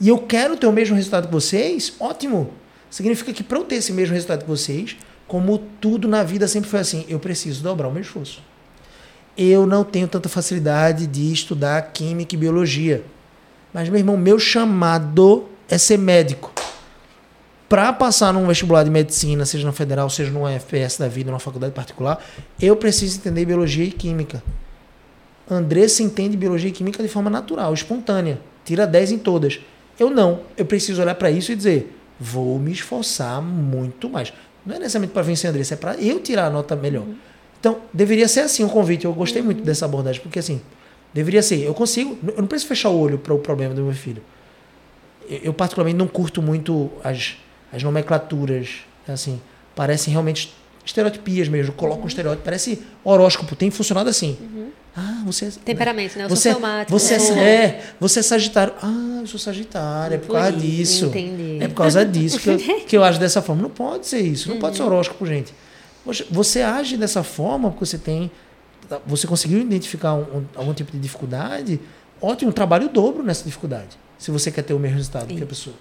e 0.00 0.08
eu 0.08 0.18
quero 0.18 0.56
ter 0.56 0.66
o 0.66 0.72
mesmo 0.72 0.96
resultado 0.96 1.28
que 1.28 1.32
vocês? 1.32 1.92
Ótimo. 2.00 2.50
Significa 2.90 3.32
que 3.32 3.44
para 3.44 3.58
eu 3.58 3.64
ter 3.64 3.76
esse 3.76 3.92
mesmo 3.92 4.12
resultado 4.14 4.42
que 4.42 4.48
vocês, 4.50 4.96
como 5.28 5.58
tudo 5.80 6.08
na 6.08 6.24
vida 6.24 6.48
sempre 6.48 6.68
foi 6.68 6.80
assim, 6.80 7.04
eu 7.08 7.20
preciso 7.20 7.62
dobrar 7.62 7.86
o 7.86 7.92
meu 7.92 8.02
esforço. 8.02 8.42
Eu 9.38 9.66
não 9.66 9.84
tenho 9.84 10.08
tanta 10.08 10.28
facilidade 10.28 11.06
de 11.06 11.32
estudar 11.32 11.80
química 11.92 12.34
e 12.34 12.38
biologia. 12.38 13.04
Mas, 13.72 13.88
meu 13.88 13.98
irmão, 13.98 14.16
meu 14.16 14.38
chamado 14.38 15.46
é 15.68 15.78
ser 15.78 15.98
médico. 15.98 16.52
Para 17.68 17.90
passar 17.92 18.34
num 18.34 18.46
vestibular 18.46 18.84
de 18.84 18.90
medicina, 18.90 19.46
seja 19.46 19.64
na 19.64 19.72
federal, 19.72 20.10
seja 20.10 20.30
no 20.30 20.46
FPS 20.46 20.98
da 20.98 21.08
vida, 21.08 21.30
numa 21.30 21.40
faculdade 21.40 21.72
particular, 21.72 22.22
eu 22.60 22.76
preciso 22.76 23.18
entender 23.18 23.46
biologia 23.46 23.84
e 23.84 23.90
química. 23.90 24.42
Andressa 25.50 26.02
entende 26.02 26.36
biologia 26.36 26.68
e 26.68 26.72
química 26.72 27.02
de 27.02 27.08
forma 27.08 27.30
natural, 27.30 27.72
espontânea. 27.72 28.38
Tira 28.64 28.86
10 28.86 29.12
em 29.12 29.18
todas. 29.18 29.58
Eu 29.98 30.10
não. 30.10 30.40
Eu 30.56 30.66
preciso 30.66 31.00
olhar 31.00 31.14
para 31.14 31.30
isso 31.30 31.50
e 31.50 31.56
dizer: 31.56 31.98
vou 32.20 32.58
me 32.58 32.72
esforçar 32.72 33.40
muito 33.40 34.08
mais. 34.08 34.32
Não 34.64 34.76
é 34.76 34.78
necessariamente 34.78 35.14
para 35.14 35.22
vencer 35.22 35.48
a 35.48 35.50
Andressa, 35.50 35.74
é 35.74 35.76
para 35.76 35.96
eu 35.96 36.20
tirar 36.20 36.46
a 36.46 36.50
nota 36.50 36.76
melhor. 36.76 37.04
Então, 37.58 37.78
deveria 37.92 38.28
ser 38.28 38.40
assim 38.40 38.64
o 38.64 38.68
convite. 38.68 39.04
Eu 39.04 39.12
gostei 39.12 39.40
muito 39.40 39.62
dessa 39.62 39.84
abordagem, 39.84 40.20
porque 40.20 40.38
assim, 40.38 40.60
deveria 41.12 41.42
ser. 41.42 41.62
Eu 41.62 41.74
consigo, 41.74 42.18
eu 42.26 42.34
não 42.38 42.46
preciso 42.46 42.68
fechar 42.68 42.88
o 42.90 42.98
olho 42.98 43.18
para 43.18 43.32
o 43.34 43.38
problema 43.38 43.74
do 43.74 43.82
meu 43.82 43.92
filho. 43.94 44.22
Eu, 45.28 45.38
eu, 45.44 45.52
particularmente, 45.54 45.96
não 45.96 46.06
curto 46.08 46.40
muito 46.42 46.90
as, 47.02 47.36
as 47.72 47.82
nomenclaturas. 47.82 48.80
Assim, 49.08 49.40
parecem 49.74 50.12
realmente 50.12 50.52
estereotipias 50.84 51.48
mesmo. 51.48 51.72
Coloca 51.74 52.02
um 52.02 52.06
estereótipo, 52.06 52.44
parece 52.44 52.82
horóscopo. 53.04 53.54
Tem 53.56 53.70
funcionado 53.70 54.08
assim. 54.10 54.36
Ah, 54.96 55.22
você 55.24 55.46
é. 55.46 55.50
Temperamento, 55.64 56.18
né? 56.18 56.24
Eu 56.24 56.28
você, 56.28 56.50
sou 56.50 56.60
somático. 56.60 56.98
você, 56.98 57.14
eu 57.16 57.20
sou- 57.20 57.36
é, 57.38 57.80
você 57.98 58.18
é 58.20 58.22
Sagitário. 58.22 58.74
Ah, 58.82 59.18
eu 59.22 59.26
sou 59.26 59.40
Sagitário. 59.40 60.14
É 60.16 60.18
por 60.18 60.26
Por 60.26 60.32
causa 60.34 60.50
isso, 60.56 60.62
disso. 60.66 61.06
entendi. 61.06 61.58
É 61.64 61.68
por 61.68 61.74
causa 61.74 62.04
disso 62.04 62.38
que 62.38 62.50
eu, 62.50 62.58
que 62.86 62.96
eu 62.96 63.02
ajo 63.04 63.18
dessa 63.18 63.40
forma. 63.40 63.62
Não 63.62 63.70
pode 63.70 64.06
ser 64.06 64.20
isso. 64.20 64.48
Não 64.48 64.56
Uhum. 64.56 64.60
pode 64.60 64.76
ser 64.76 64.82
horóscopo, 64.82 65.24
gente. 65.26 65.54
Você 66.30 66.60
age 66.62 66.96
dessa 66.96 67.22
forma 67.22 67.70
porque 67.70 67.86
você 67.86 67.96
tem. 67.96 68.30
Você 69.06 69.26
conseguiu 69.26 69.60
identificar 69.60 70.14
um- 70.14 70.38
um- 70.38 70.44
algum 70.54 70.74
tipo 70.74 70.92
de 70.92 70.98
dificuldade. 70.98 71.80
Ótimo, 72.20 72.52
trabalho 72.52 72.86
o 72.86 72.88
dobro 72.88 73.22
nessa 73.22 73.44
dificuldade. 73.44 73.96
Se 74.18 74.30
você 74.30 74.50
quer 74.50 74.62
ter 74.62 74.74
o 74.74 74.78
mesmo 74.78 74.96
resultado 74.96 75.26
que 75.34 75.42
a 75.42 75.46
pessoa. 75.46 75.74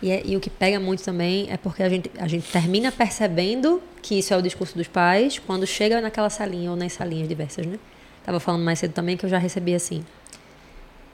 E, 0.00 0.10
é- 0.10 0.22
e 0.24 0.36
o 0.36 0.40
que 0.40 0.50
pega 0.50 0.80
muito 0.80 1.02
também 1.02 1.46
é 1.50 1.56
porque 1.56 1.82
a 1.82 1.88
gente, 1.88 2.10
a 2.18 2.26
gente 2.26 2.50
termina 2.50 2.90
percebendo 2.90 3.80
que 4.00 4.18
isso 4.18 4.32
é 4.34 4.36
o 4.36 4.42
discurso 4.42 4.76
dos 4.76 4.88
pais 4.88 5.38
quando 5.38 5.66
chega 5.66 6.00
naquela 6.00 6.30
salinha 6.30 6.70
ou 6.70 6.76
nas 6.76 6.92
salinhas 6.94 7.28
diversas, 7.28 7.66
né? 7.66 7.78
Tava 8.24 8.40
falando 8.40 8.62
mais 8.64 8.78
cedo 8.78 8.92
também 8.92 9.16
que 9.16 9.24
eu 9.26 9.30
já 9.30 9.38
recebi 9.38 9.74
assim. 9.74 10.04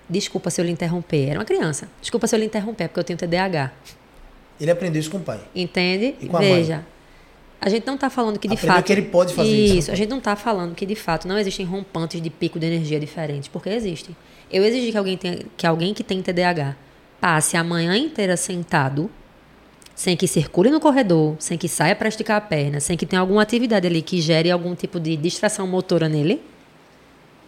Desculpa 0.08 0.48
se 0.50 0.60
eu 0.60 0.64
lhe 0.64 0.70
interromper. 0.70 1.28
Era 1.30 1.38
uma 1.38 1.44
criança. 1.44 1.88
Desculpa 2.00 2.26
se 2.26 2.34
eu 2.34 2.40
lhe 2.40 2.46
interromper, 2.46 2.88
porque 2.88 3.00
eu 3.00 3.04
tenho 3.04 3.18
TDAH. 3.18 3.72
Ele 4.60 4.70
aprendeu 4.70 5.00
isso 5.00 5.10
com 5.10 5.18
o 5.18 5.22
pai. 5.22 5.40
Entende? 5.54 6.14
E 6.20 6.26
com 6.26 6.36
a 6.36 6.40
mãe? 6.40 6.84
A 7.60 7.68
gente 7.68 7.86
não 7.86 7.96
está 7.96 8.08
falando 8.08 8.38
que 8.38 8.46
de 8.46 8.54
Aprendeu 8.54 8.76
fato. 8.76 8.86
que 8.86 8.92
ele 8.92 9.02
pode 9.02 9.34
fazer 9.34 9.50
isso. 9.50 9.74
Isso, 9.78 9.90
a 9.90 9.94
gente 9.94 10.08
não 10.08 10.18
está 10.18 10.36
falando 10.36 10.74
que 10.74 10.86
de 10.86 10.94
fato 10.94 11.26
não 11.26 11.38
existem 11.38 11.66
rompantes 11.66 12.20
de 12.20 12.30
pico 12.30 12.58
de 12.58 12.66
energia 12.66 13.00
diferentes, 13.00 13.48
porque 13.48 13.68
existem. 13.68 14.16
Eu 14.50 14.64
exigi 14.64 14.92
que 14.92 14.98
alguém, 14.98 15.16
tenha, 15.16 15.38
que 15.56 15.66
alguém 15.66 15.92
que 15.92 16.04
tem 16.04 16.22
TDAH 16.22 16.76
passe 17.20 17.56
a 17.56 17.64
manhã 17.64 17.96
inteira 17.96 18.36
sentado, 18.36 19.10
sem 19.94 20.16
que 20.16 20.28
circule 20.28 20.70
no 20.70 20.78
corredor, 20.78 21.34
sem 21.40 21.58
que 21.58 21.68
saia 21.68 21.96
para 21.96 22.08
esticar 22.08 22.36
a 22.36 22.40
perna, 22.40 22.78
sem 22.78 22.96
que 22.96 23.04
tenha 23.04 23.18
alguma 23.20 23.42
atividade 23.42 23.86
ali 23.86 24.00
que 24.00 24.20
gere 24.20 24.50
algum 24.50 24.74
tipo 24.76 25.00
de 25.00 25.16
distração 25.16 25.66
motora 25.66 26.08
nele, 26.08 26.40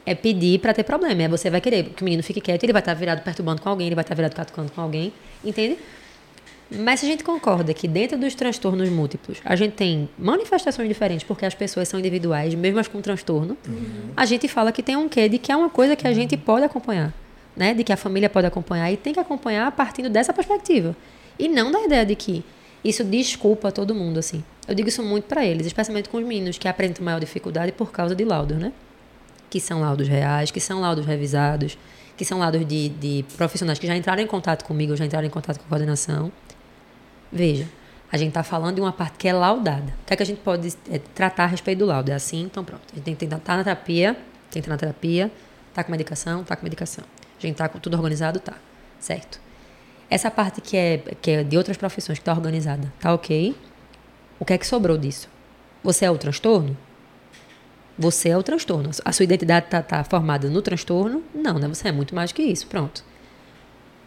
é 0.05 0.15
pedir 0.15 0.59
para 0.59 0.75
ter 0.75 0.83
problema. 0.83 1.23
É 1.23 1.29
você 1.29 1.49
vai 1.49 1.61
querer 1.61 1.91
que 1.91 2.03
o 2.03 2.05
menino 2.05 2.23
fique 2.25 2.41
quieto, 2.41 2.65
ele 2.65 2.73
vai 2.73 2.83
estar 2.83 2.95
virado 2.95 3.23
perturbando 3.23 3.63
com 3.63 3.69
alguém, 3.69 3.87
ele 3.87 3.95
vai 3.95 4.03
estar 4.03 4.15
virado 4.17 4.35
catucando 4.35 4.73
com 4.73 4.81
alguém, 4.81 5.13
entende? 5.45 5.79
Mas 6.71 7.01
se 7.01 7.07
a 7.07 7.09
gente 7.09 7.25
concorda 7.25 7.75
que 7.75 7.89
dentro 7.89 8.17
dos 8.17 8.35
transtornos 8.35 8.89
múltiplos 8.89 9.39
a 9.45 9.57
gente 9.57 9.73
tem 9.73 10.09
manifestações 10.19 10.89
diferentes 10.89 11.25
porque 11.25 11.45
as 11.45 11.55
pessoas 11.55 11.89
são 11.89 11.99
individuais, 11.99 12.55
mesmo 12.55 12.79
as 12.79 12.87
com 12.87 13.01
transtorno, 13.01 13.57
a 14.17 14.25
gente 14.25 14.47
fala 14.47 14.71
que 14.71 14.83
tem 14.83 14.97
um 14.97 15.09
quê 15.09 15.29
de 15.29 15.39
que 15.39 15.51
é 15.51 15.57
uma 15.57 15.69
coisa 15.69 15.97
que 15.97 16.07
a 16.07 16.13
gente 16.13 16.37
pode 16.37 16.65
acompanhar, 16.65 17.13
né? 17.57 17.75
De 17.75 17.83
que 17.83 17.93
a 17.93 17.97
família 17.97 18.31
pode 18.31 18.47
acompanhar 18.47 18.91
e 18.93 18.97
tem 18.97 19.13
que 19.13 19.21
acompanhar 19.21 19.71
partindo 19.73 20.09
dessa 20.09 20.33
perspectiva. 20.33 20.97
E 21.39 21.49
não 21.49 21.73
da 21.73 21.83
ideia 21.83 22.07
de 22.07 22.15
que 22.15 22.45
isso 22.85 23.03
desculpa 23.03 23.73
todo 23.73 23.95
mundo, 23.95 24.19
assim. 24.19 24.45
Eu 24.69 24.75
digo 24.75 24.89
isso 24.89 25.03
muito 25.03 25.25
para 25.25 25.45
eles, 25.45 25.67
especialmente 25.67 26.09
com 26.09 26.19
os 26.19 26.25
meninos 26.25 26.57
que 26.57 26.69
apresentam 26.69 27.05
maior 27.05 27.19
dificuldade 27.19 27.73
por 27.73 27.91
causa 27.91 28.15
de 28.15 28.25
laudos, 28.25 28.57
né? 28.57 28.73
que 29.51 29.61
são 29.61 29.81
laudos 29.81 30.09
reais, 30.09 30.51
que 30.51 30.61
são 30.61 30.81
laudos 30.81 31.05
revisados, 31.05 31.77
que 32.17 32.25
são 32.25 32.39
laudos 32.39 32.65
de, 32.65 32.89
de 32.89 33.25
profissionais 33.37 33.79
que 33.79 33.87
já 33.87 33.97
entraram 33.97 34.23
em 34.23 34.27
contato 34.27 34.65
comigo, 34.65 34.95
já 34.97 35.05
entraram 35.05 35.27
em 35.27 35.31
contato 35.31 35.59
com 35.59 35.65
a 35.65 35.69
coordenação. 35.69 36.31
Veja, 37.33 37.69
a 38.11 38.17
gente 38.17 38.29
está 38.29 38.43
falando 38.43 38.77
de 38.77 38.81
uma 38.81 38.93
parte 38.93 39.17
que 39.17 39.29
é 39.29 39.33
laudada. 39.33 39.95
O 40.03 40.07
que 40.07 40.13
é 40.13 40.17
que 40.17 40.23
a 40.23 40.27
gente 40.27 40.41
pode 40.41 40.75
é, 40.91 40.99
tratar 40.99 41.45
a 41.45 41.47
respeito 41.47 41.79
do 41.79 41.87
laudo? 41.87 42.11
É 42.11 42.15
assim, 42.15 42.43
então 42.43 42.65
pronto. 42.65 42.83
A 42.93 42.97
gente 42.97 43.05
tem 43.05 43.15
que 43.15 43.25
estar 43.25 43.39
tá 43.39 43.57
na 43.57 43.65
terapia, 43.65 44.15
tem 44.51 44.61
que 44.61 44.67
estar 44.67 44.71
na 44.71 44.79
terapia, 44.79 45.31
tá 45.73 45.85
com 45.85 45.93
medicação, 45.93 46.43
tá 46.43 46.57
com 46.57 46.65
medicação. 46.65 47.05
A 47.39 47.47
gente 47.47 47.57
tá 47.57 47.69
com 47.69 47.79
tudo 47.79 47.95
organizado, 47.95 48.41
tá. 48.41 48.55
Certo. 48.99 49.41
Essa 50.11 50.31
parte 50.31 50.61
que 50.61 50.77
é, 50.77 50.99
que 51.23 51.31
é 51.31 51.45
de 51.45 51.57
outras 51.57 51.77
profissões, 51.77 52.19
que 52.19 52.23
está 52.23 52.33
organizada, 52.33 52.93
tá 52.99 53.15
ok. 53.15 53.57
O 54.41 54.45
que 54.45 54.53
é 54.53 54.59
que 54.59 54.67
sobrou 54.67 54.99
disso? 54.99 55.29
Você 55.85 56.05
é 56.05 56.11
o 56.11 56.19
transtorno? 56.19 56.77
Você 57.97 58.31
é 58.31 58.37
o 58.37 58.43
transtorno. 58.43 58.91
A 59.05 59.13
sua 59.13 59.25
identidade 59.25 59.67
está 59.67 59.83
tá 59.83 60.03
formada 60.03 60.49
no 60.49 60.61
transtorno? 60.63 61.23
Não, 61.35 61.59
né? 61.59 61.69
Você 61.69 61.89
é 61.89 61.93
muito 61.93 62.15
mais 62.15 62.33
que 62.33 62.43
isso. 62.43 62.67
Pronto. 62.67 63.05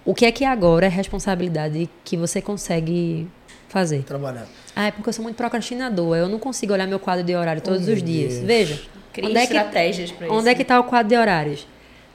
O 0.06 0.14
que 0.14 0.26
é 0.26 0.32
que 0.32 0.44
agora 0.44 0.86
é 0.86 0.90
responsabilidade 0.90 1.90
que 2.04 2.18
você 2.18 2.42
consegue 2.42 3.28
fazer? 3.70 4.04
Trabalhar. 4.04 4.46
Ah, 4.76 4.88
é 4.88 4.92
porque 4.92 5.08
eu 5.10 5.14
sou 5.14 5.24
muito 5.24 5.36
procrastinador. 5.36 6.16
Eu 6.18 6.28
não 6.28 6.40
consigo 6.40 6.74
olhar 6.74 6.88
meu 6.88 7.00
quadro 7.00 7.24
de 7.24 7.36
horário 7.36 7.62
todos 7.62 7.88
Oh, 7.88 7.92
os 7.94 8.04
dias. 8.04 8.34
Deus. 8.36 8.46
Veja. 8.46 8.82
Cria 9.14 9.30
onde 9.30 9.38
é 9.38 9.46
que, 9.48 9.54
estratégias 9.54 10.12
pra 10.12 10.28
isso. 10.28 10.36
onde 10.36 10.50
é 10.50 10.56
que 10.56 10.66
tá 10.66 10.80
o 10.80 10.84
quadro 10.86 11.10
de 11.10 11.16
horários? 11.16 11.68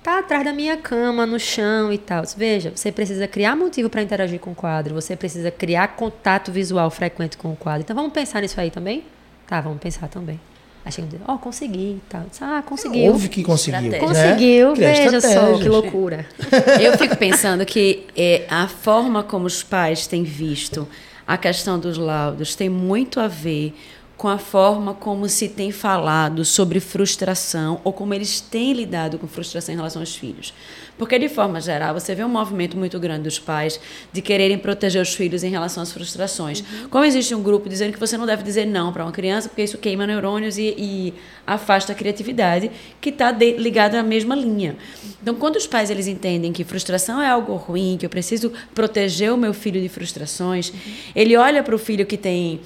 Tá 0.03 0.19
atrás 0.19 0.45
da 0.45 0.53
minha 0.53 0.77
cama, 0.77 1.25
no 1.27 1.39
chão 1.39 1.93
e 1.93 1.99
tal. 1.99 2.25
Veja, 2.37 2.73
você 2.75 2.91
precisa 2.93 3.27
criar 3.27 3.57
motivo 3.57 3.89
para 3.89 4.03
interagir 4.03 4.39
com 4.41 4.51
o 4.51 4.55
quadro. 4.55 4.95
Você 4.95 5.17
precisa 5.17 5.51
criar 5.51 5.89
contato 5.97 6.51
visual 6.53 6.91
frequente 6.91 7.37
com 7.39 7.53
o 7.53 7.57
quadro. 7.57 7.83
Então 7.83 7.95
vamos 7.97 8.13
pensar 8.13 8.43
nisso 8.43 8.61
aí 8.61 8.71
também? 8.71 9.05
Tá, 9.47 9.61
vamos 9.61 9.79
pensar 9.81 10.09
também. 10.09 10.41
Aí 10.89 10.93
chega 10.93 11.07
dia, 11.07 11.21
ó, 11.29 11.37
consegui 11.37 11.79
e 11.79 12.03
tal. 12.09 12.25
Ah, 12.41 12.63
conseguiu. 12.65 13.13
Óbvio 13.13 13.29
que 13.29 13.43
conseguiu. 13.43 13.93
Estratégia. 13.93 14.09
né? 14.09 14.29
Conseguiu, 14.31 14.73
Criar 14.73 14.95
veja 14.95 15.21
só 15.21 15.59
que 15.59 15.69
loucura. 15.69 16.27
Eu 16.81 16.97
fico 16.97 17.15
pensando 17.15 17.67
que 17.67 18.07
é, 18.17 18.47
a 18.49 18.67
forma 18.67 19.23
como 19.23 19.45
os 19.45 19.63
pais 19.63 20.07
têm 20.07 20.23
visto 20.23 20.89
a 21.27 21.37
questão 21.37 21.79
dos 21.79 21.99
laudos 21.99 22.55
tem 22.55 22.71
muito 22.71 23.21
a 23.21 23.29
ver 23.29 23.75
com 24.19 24.27
a 24.27 24.37
forma 24.37 24.95
como 24.95 25.29
se 25.29 25.49
tem 25.49 25.71
falado 25.71 26.45
sobre 26.45 26.81
frustração 26.81 27.81
ou 27.85 27.93
como 27.93 28.13
eles 28.13 28.41
têm 28.41 28.73
lidado 28.73 29.17
com 29.17 29.29
frustração 29.29 29.73
em 29.73 29.77
relação 29.77 30.03
aos 30.03 30.17
filhos. 30.17 30.53
Porque, 30.99 31.17
de 31.17 31.29
forma 31.29 31.61
geral, 31.61 31.95
você 31.95 32.17
vê 32.17 32.25
um 32.25 32.29
movimento 32.29 32.77
muito 32.77 32.99
grande 32.99 33.23
dos 33.23 33.39
pais 33.39 33.79
de 34.13 34.21
quererem 34.21 34.59
proteger 34.59 35.01
os 35.01 35.15
filhos 35.15 35.45
em 35.45 35.49
relação 35.49 35.81
às 35.81 35.93
frustrações. 35.93 36.65
Como 36.91 37.05
existe 37.05 37.33
um 37.33 37.41
grupo 37.41 37.69
dizendo 37.69 37.93
que 37.93 38.01
você 38.01 38.19
não 38.19 38.27
deve 38.27 38.43
dizer 38.43 38.67
não 38.67 38.93
para 38.93 39.05
uma 39.05 39.13
criança, 39.13 39.49
porque 39.49 39.63
isso 39.63 39.79
queima 39.79 40.05
neurônios 40.05 40.59
e, 40.59 40.75
e 40.77 41.15
afasta 41.47 41.93
a 41.93 41.95
criatividade, 41.95 42.73
que 43.01 43.11
está 43.11 43.31
ligado 43.31 43.95
à 43.95 44.03
mesma 44.03 44.35
linha. 44.35 44.77
Então, 45.23 45.37
quando 45.37 45.55
os 45.55 45.69
pais 45.69 45.91
eles 45.91 46.09
entendem 46.09 46.53
que 46.53 46.65
frustração 46.65 47.23
é 47.23 47.29
algo 47.29 47.55
ruim, 47.55 47.97
que 47.97 48.05
eu 48.05 48.11
preciso 48.11 48.53
proteger 48.75 49.33
o 49.33 49.37
meu 49.37 49.55
filho 49.55 49.81
de 49.81 49.89
frustrações, 49.89 50.73
ele 51.15 51.37
olha 51.37 51.63
para 51.63 51.77
o 51.77 51.79
filho 51.79 52.05
que 52.05 52.17
tem 52.17 52.61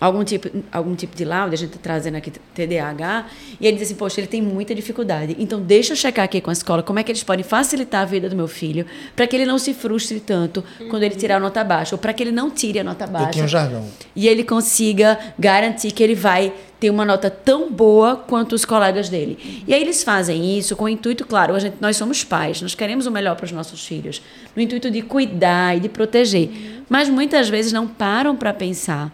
algum 0.00 0.24
tipo, 0.24 0.48
algum 0.70 0.94
tipo 0.94 1.16
de 1.16 1.24
laudo, 1.24 1.54
a 1.54 1.56
gente 1.56 1.70
está 1.70 1.80
trazendo 1.82 2.16
aqui 2.16 2.30
TDAH, 2.30 3.26
e 3.60 3.66
ele 3.66 3.76
diz 3.76 3.88
assim, 3.88 3.94
poxa, 3.94 4.20
ele 4.20 4.26
tem 4.26 4.40
muita 4.40 4.74
dificuldade, 4.74 5.36
então 5.38 5.60
deixa 5.60 5.92
eu 5.92 5.96
checar 5.96 6.24
aqui 6.24 6.40
com 6.40 6.50
a 6.50 6.52
escola 6.52 6.82
como 6.82 6.98
é 6.98 7.02
que 7.02 7.10
eles 7.10 7.22
podem 7.22 7.44
facilitar 7.44 8.02
a 8.02 8.04
vida 8.04 8.28
do 8.28 8.36
meu 8.36 8.48
filho, 8.48 8.86
para 9.16 9.26
que 9.26 9.34
ele 9.34 9.46
não 9.46 9.58
se 9.58 9.74
frustre 9.74 10.20
tanto 10.20 10.62
quando 10.90 11.02
ele 11.02 11.14
tirar 11.14 11.36
a 11.36 11.40
nota 11.40 11.62
baixa, 11.64 11.94
ou 11.94 11.98
para 11.98 12.12
que 12.12 12.22
ele 12.22 12.32
não 12.32 12.50
tire 12.50 12.78
a 12.78 12.84
nota 12.84 13.06
baixa 13.06 13.30
tinha 13.30 13.44
um 13.44 13.48
jargão. 13.48 13.84
e 14.14 14.28
ele 14.28 14.44
consiga 14.44 15.18
garantir 15.38 15.90
que 15.90 16.02
ele 16.02 16.14
vai 16.14 16.52
ter 16.78 16.90
uma 16.90 17.04
nota 17.04 17.28
tão 17.28 17.70
boa 17.72 18.14
quanto 18.14 18.54
os 18.54 18.64
colegas 18.64 19.08
dele. 19.08 19.64
E 19.66 19.74
aí 19.74 19.80
eles 19.80 20.04
fazem 20.04 20.56
isso 20.56 20.76
com 20.76 20.84
o 20.84 20.88
intuito, 20.88 21.26
claro, 21.26 21.54
a 21.54 21.58
gente, 21.58 21.76
nós 21.80 21.96
somos 21.96 22.22
pais, 22.22 22.62
nós 22.62 22.74
queremos 22.74 23.06
o 23.06 23.10
melhor 23.10 23.34
para 23.34 23.46
os 23.46 23.52
nossos 23.52 23.84
filhos, 23.84 24.22
no 24.54 24.62
intuito 24.62 24.90
de 24.90 25.02
cuidar 25.02 25.76
e 25.76 25.80
de 25.80 25.88
proteger. 25.88 26.50
Mas 26.88 27.08
muitas 27.08 27.48
vezes 27.48 27.72
não 27.72 27.86
param 27.86 28.36
para 28.36 28.54
pensar 28.54 29.12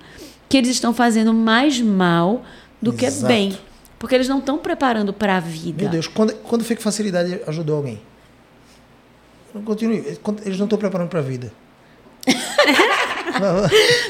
que 0.49 0.57
eles 0.57 0.70
estão 0.70 0.92
fazendo 0.95 1.32
mais 1.34 1.80
mal 1.80 2.42
do 2.80 2.92
que 2.92 3.07
Exato. 3.07 3.26
bem. 3.26 3.57
Porque 3.99 4.14
eles 4.14 4.28
não 4.28 4.38
estão 4.38 4.59
preparando 4.59 5.12
para 5.12 5.36
a 5.36 5.40
vida. 5.40 5.82
Meu 5.82 5.90
Deus, 5.90 6.07
quando, 6.07 6.34
quando 6.34 6.62
foi 6.64 6.76
que 6.76 6.82
facilidade 6.82 7.40
ajudou 7.47 7.76
alguém? 7.76 8.01
Continue. 9.64 10.18
Eles 10.45 10.59
não 10.59 10.66
estão 10.66 10.78
preparando 10.78 11.09
para 11.09 11.20
a 11.20 11.22
vida. 11.22 11.53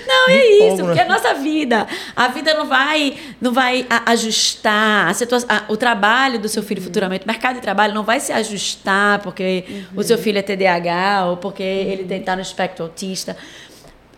Não, 0.06 0.28
é 0.28 0.46
isso, 0.68 0.76
porque 0.84 0.94
né? 0.94 1.00
é 1.00 1.04
a 1.04 1.08
nossa 1.08 1.34
vida. 1.34 1.86
A 2.14 2.28
vida 2.28 2.52
não 2.54 2.66
vai, 2.66 3.16
não 3.40 3.52
vai 3.52 3.86
ajustar. 4.06 5.08
A 5.08 5.14
situa- 5.14 5.44
a- 5.48 5.64
o 5.68 5.76
trabalho 5.76 6.38
do 6.38 6.48
seu 6.48 6.62
filho 6.62 6.82
futuramente, 6.82 7.24
o 7.24 7.26
mercado 7.26 7.54
de 7.56 7.62
trabalho 7.62 7.94
não 7.94 8.02
vai 8.02 8.20
se 8.20 8.32
ajustar 8.32 9.20
porque 9.20 9.64
o 9.96 10.02
seu 10.02 10.18
filho 10.18 10.38
é 10.38 10.42
TDAH 10.42 11.26
ou 11.26 11.36
porque 11.38 11.62
ele 11.62 12.04
tem- 12.04 12.22
tá 12.22 12.36
no 12.36 12.42
espectro 12.42 12.84
autista 12.84 13.34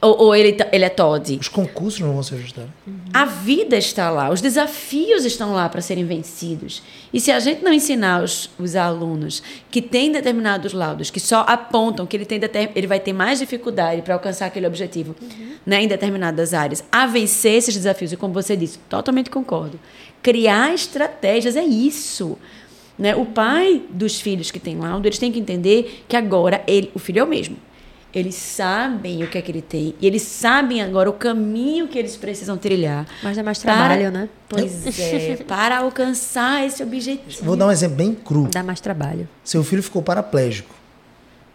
ou, 0.06 0.26
ou 0.26 0.34
ele, 0.34 0.52
tá- 0.52 0.68
ele 0.72 0.84
é 0.84 0.88
TOD. 0.88 1.38
Os 1.40 1.48
concursos 1.48 2.00
não 2.00 2.12
vão 2.12 2.22
se 2.22 2.34
ajustar. 2.34 2.66
A 3.12 3.24
vida 3.24 3.76
está 3.76 4.10
lá, 4.10 4.30
os 4.30 4.40
desafios 4.40 5.24
estão 5.24 5.52
lá 5.52 5.68
para 5.68 5.80
serem 5.80 6.04
vencidos. 6.04 6.82
E 7.12 7.20
se 7.20 7.30
a 7.32 7.40
gente 7.40 7.62
não 7.64 7.72
ensinar 7.72 8.22
os, 8.22 8.50
os 8.58 8.76
alunos 8.76 9.42
que 9.70 9.80
têm 9.82 10.12
determinados 10.12 10.72
laudos, 10.72 11.10
que 11.10 11.18
só 11.20 11.40
apontam 11.48 12.06
que 12.06 12.16
ele, 12.16 12.24
tem 12.24 12.38
deter- 12.38 12.70
ele 12.74 12.86
vai 12.86 13.00
ter 13.00 13.12
mais 13.12 13.38
dificuldade 13.38 14.02
para 14.02 14.14
alcançar 14.14 14.46
aquele 14.46 14.66
objetivo 14.66 15.14
né, 15.64 15.82
em 15.82 15.88
determinadas 15.88 16.54
áreas, 16.54 16.84
a 16.92 17.06
vencer 17.06 17.54
esses 17.54 17.74
desafios, 17.74 18.12
e 18.12 18.16
como 18.16 18.32
você 18.34 18.56
disse, 18.56 18.78
totalmente 18.88 19.30
concordo. 19.30 19.78
Criar 20.22 20.74
estratégias 20.74 21.56
é 21.56 21.64
isso. 21.64 22.36
Né? 22.98 23.14
O 23.14 23.26
pai 23.26 23.82
dos 23.90 24.20
filhos 24.20 24.50
que 24.50 24.58
tem 24.58 24.78
laudo, 24.78 25.06
eles 25.06 25.18
têm 25.18 25.30
que 25.30 25.38
entender 25.38 26.04
que 26.08 26.16
agora 26.16 26.62
ele, 26.66 26.90
o 26.94 26.98
filho 26.98 27.20
é 27.20 27.24
o 27.24 27.26
mesmo. 27.26 27.56
Eles 28.14 28.34
sabem 28.34 29.22
o 29.22 29.28
que 29.28 29.36
é 29.36 29.42
que 29.42 29.50
ele 29.50 29.60
tem. 29.60 29.94
E 30.00 30.06
eles 30.06 30.22
sabem 30.22 30.80
agora 30.80 31.10
o 31.10 31.12
caminho 31.12 31.86
que 31.86 31.98
eles 31.98 32.16
precisam 32.16 32.56
trilhar. 32.56 33.06
Mas 33.22 33.36
é 33.36 33.42
mais 33.42 33.58
para- 33.58 33.74
trabalho, 33.74 34.10
né? 34.10 34.28
Pois 34.48 34.86
é, 34.98 35.36
para 35.36 35.78
alcançar 35.78 36.64
esse 36.66 36.82
objetivo. 36.82 37.44
Vou 37.44 37.56
dar 37.56 37.66
um 37.66 37.70
exemplo 37.70 37.96
bem 37.96 38.14
cru. 38.14 38.48
Dá 38.50 38.62
mais 38.62 38.80
trabalho. 38.80 39.28
Seu 39.44 39.62
filho 39.62 39.82
ficou 39.82 40.02
paraplégico. 40.02 40.74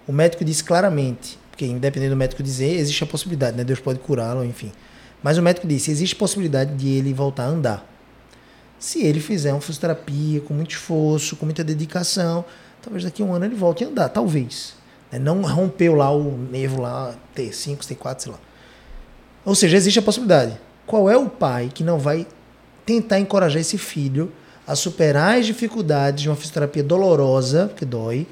O 0.07 0.11
médico 0.11 0.43
disse 0.45 0.63
claramente, 0.63 1.39
porque 1.49 1.65
independente 1.65 2.09
do 2.09 2.17
médico 2.17 2.43
dizer, 2.43 2.75
existe 2.79 3.03
a 3.03 3.07
possibilidade, 3.07 3.57
né? 3.57 3.63
Deus 3.63 3.79
pode 3.79 3.99
curá-lo, 3.99 4.43
enfim. 4.43 4.71
Mas 5.23 5.37
o 5.37 5.41
médico 5.41 5.65
disse, 5.67 5.89
existe 5.89 6.15
possibilidade 6.15 6.75
de 6.75 6.89
ele 6.89 7.13
voltar 7.13 7.43
a 7.45 7.47
andar. 7.47 7.87
Se 8.77 9.03
ele 9.03 9.19
fizer 9.19 9.51
uma 9.53 9.61
fisioterapia 9.61 10.41
com 10.41 10.53
muito 10.53 10.71
esforço, 10.71 11.35
com 11.35 11.45
muita 11.45 11.63
dedicação, 11.63 12.43
talvez 12.81 13.03
daqui 13.03 13.21
a 13.21 13.25
um 13.25 13.33
ano 13.33 13.45
ele 13.45 13.55
volte 13.55 13.83
a 13.83 13.87
andar, 13.87 14.09
talvez. 14.09 14.73
Né? 15.11 15.19
Não 15.19 15.41
rompeu 15.41 15.95
lá 15.95 16.11
o 16.11 16.37
nervo 16.37 16.81
lá, 16.81 17.13
T5, 17.35 17.79
T4, 17.79 18.19
sei 18.19 18.31
lá. 18.31 18.39
Ou 19.43 19.55
seja, 19.55 19.77
existe 19.77 19.99
a 19.99 20.01
possibilidade. 20.01 20.57
Qual 20.85 21.09
é 21.09 21.17
o 21.17 21.29
pai 21.29 21.69
que 21.73 21.83
não 21.83 21.99
vai 21.99 22.25
tentar 22.85 23.19
encorajar 23.19 23.61
esse 23.61 23.77
filho 23.77 24.31
a 24.65 24.75
superar 24.75 25.39
as 25.39 25.45
dificuldades 25.45 26.23
de 26.23 26.29
uma 26.29 26.35
fisioterapia 26.35 26.83
dolorosa, 26.83 27.67
porque 27.67 27.85
dói, 27.85 28.27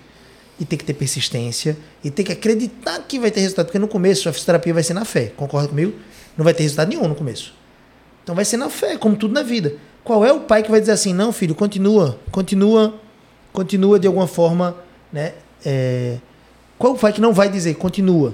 e 0.59 0.65
tem 0.65 0.77
que 0.77 0.85
ter 0.85 0.93
persistência, 0.93 1.77
e 2.03 2.11
tem 2.11 2.25
que 2.25 2.31
acreditar 2.31 2.99
que 3.07 3.19
vai 3.19 3.31
ter 3.31 3.41
resultado, 3.41 3.67
porque 3.67 3.79
no 3.79 3.87
começo 3.87 4.29
a 4.29 4.33
fisioterapia 4.33 4.73
vai 4.73 4.83
ser 4.83 4.93
na 4.93 5.05
fé, 5.05 5.31
concorda 5.35 5.67
comigo? 5.67 5.93
Não 6.37 6.43
vai 6.43 6.53
ter 6.53 6.63
resultado 6.63 6.89
nenhum 6.89 7.07
no 7.07 7.15
começo. 7.15 7.53
Então 8.23 8.35
vai 8.35 8.45
ser 8.45 8.57
na 8.57 8.69
fé, 8.69 8.97
como 8.97 9.15
tudo 9.15 9.33
na 9.33 9.41
vida. 9.41 9.75
Qual 10.03 10.25
é 10.25 10.31
o 10.31 10.41
pai 10.41 10.61
que 10.61 10.69
vai 10.69 10.79
dizer 10.79 10.91
assim, 10.91 11.13
não, 11.13 11.31
filho, 11.31 11.55
continua, 11.55 12.19
continua, 12.31 12.93
continua 13.51 13.99
de 13.99 14.07
alguma 14.07 14.27
forma, 14.27 14.75
né? 15.11 15.33
é, 15.65 16.17
Qual 16.79 16.93
o 16.93 16.97
pai 16.97 17.11
que 17.11 17.19
não 17.19 17.33
vai 17.33 17.49
dizer, 17.49 17.75
continua? 17.75 18.33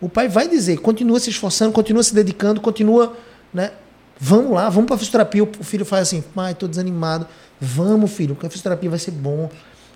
O 0.00 0.08
pai 0.08 0.28
vai 0.28 0.48
dizer, 0.48 0.78
continua 0.78 1.20
se 1.20 1.30
esforçando, 1.30 1.72
continua 1.72 2.02
se 2.02 2.12
dedicando, 2.12 2.60
continua, 2.60 3.16
né? 3.54 3.70
Vamos 4.18 4.52
lá, 4.52 4.68
vamos 4.68 4.88
para 4.88 4.98
fisioterapia. 4.98 5.44
O 5.44 5.64
filho 5.64 5.84
faz 5.84 6.08
assim, 6.08 6.20
pai, 6.20 6.54
tô 6.54 6.66
desanimado. 6.66 7.28
Vamos, 7.60 8.10
filho, 8.10 8.34
porque 8.34 8.48
a 8.48 8.50
fisioterapia 8.50 8.90
vai 8.90 8.98
ser 8.98 9.12
bom. 9.12 9.48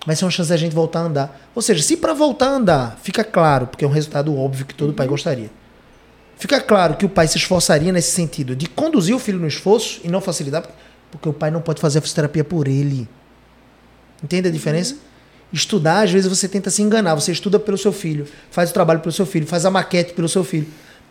Vai 0.05 0.15
ser 0.15 0.23
uma 0.23 0.31
chance 0.31 0.49
da 0.49 0.55
gente 0.55 0.73
voltar 0.73 0.99
a 0.99 1.03
andar. 1.03 1.49
Ou 1.53 1.61
seja, 1.61 1.83
se 1.83 1.97
para 1.97 2.13
voltar 2.13 2.47
a 2.47 2.51
andar, 2.51 2.99
fica 3.03 3.23
claro, 3.23 3.67
porque 3.67 3.83
é 3.83 3.87
um 3.87 3.91
resultado 3.91 4.35
óbvio 4.37 4.65
que 4.65 4.73
todo 4.73 4.93
pai 4.93 5.05
gostaria. 5.05 5.51
Fica 6.37 6.61
claro 6.61 6.95
que 6.95 7.05
o 7.05 7.09
pai 7.09 7.27
se 7.27 7.37
esforçaria 7.37 7.91
nesse 7.91 8.11
sentido 8.11 8.55
de 8.55 8.67
conduzir 8.69 9.13
o 9.15 9.19
filho 9.19 9.39
no 9.39 9.47
esforço 9.47 9.99
e 10.03 10.07
não 10.07 10.21
facilitar, 10.21 10.63
porque 11.11 11.27
o 11.27 11.33
pai 11.33 11.51
não 11.51 11.61
pode 11.61 11.81
fazer 11.81 11.99
a 11.99 12.01
fisioterapia 12.01 12.43
por 12.43 12.67
ele. 12.67 13.09
Entende 14.23 14.47
a 14.47 14.51
diferença? 14.51 14.95
Estudar, 15.55 16.03
às 16.03 16.11
vezes 16.11 16.27
você 16.29 16.47
tenta 16.49 16.69
se 16.69 16.81
enganar. 16.81 17.15
Você 17.15 17.31
estuda 17.31 17.57
pelo 17.57 17.77
seu 17.77 17.93
filho, 17.93 18.27
faz 18.51 18.69
o 18.71 18.73
trabalho 18.73 18.99
pelo 18.99 19.11
seu 19.13 19.25
filho, 19.25 19.47
faz 19.47 19.65
a 19.65 19.71
maquete 19.71 20.13
pelo 20.13 20.27
seu 20.27 20.43
filho. 20.43 20.67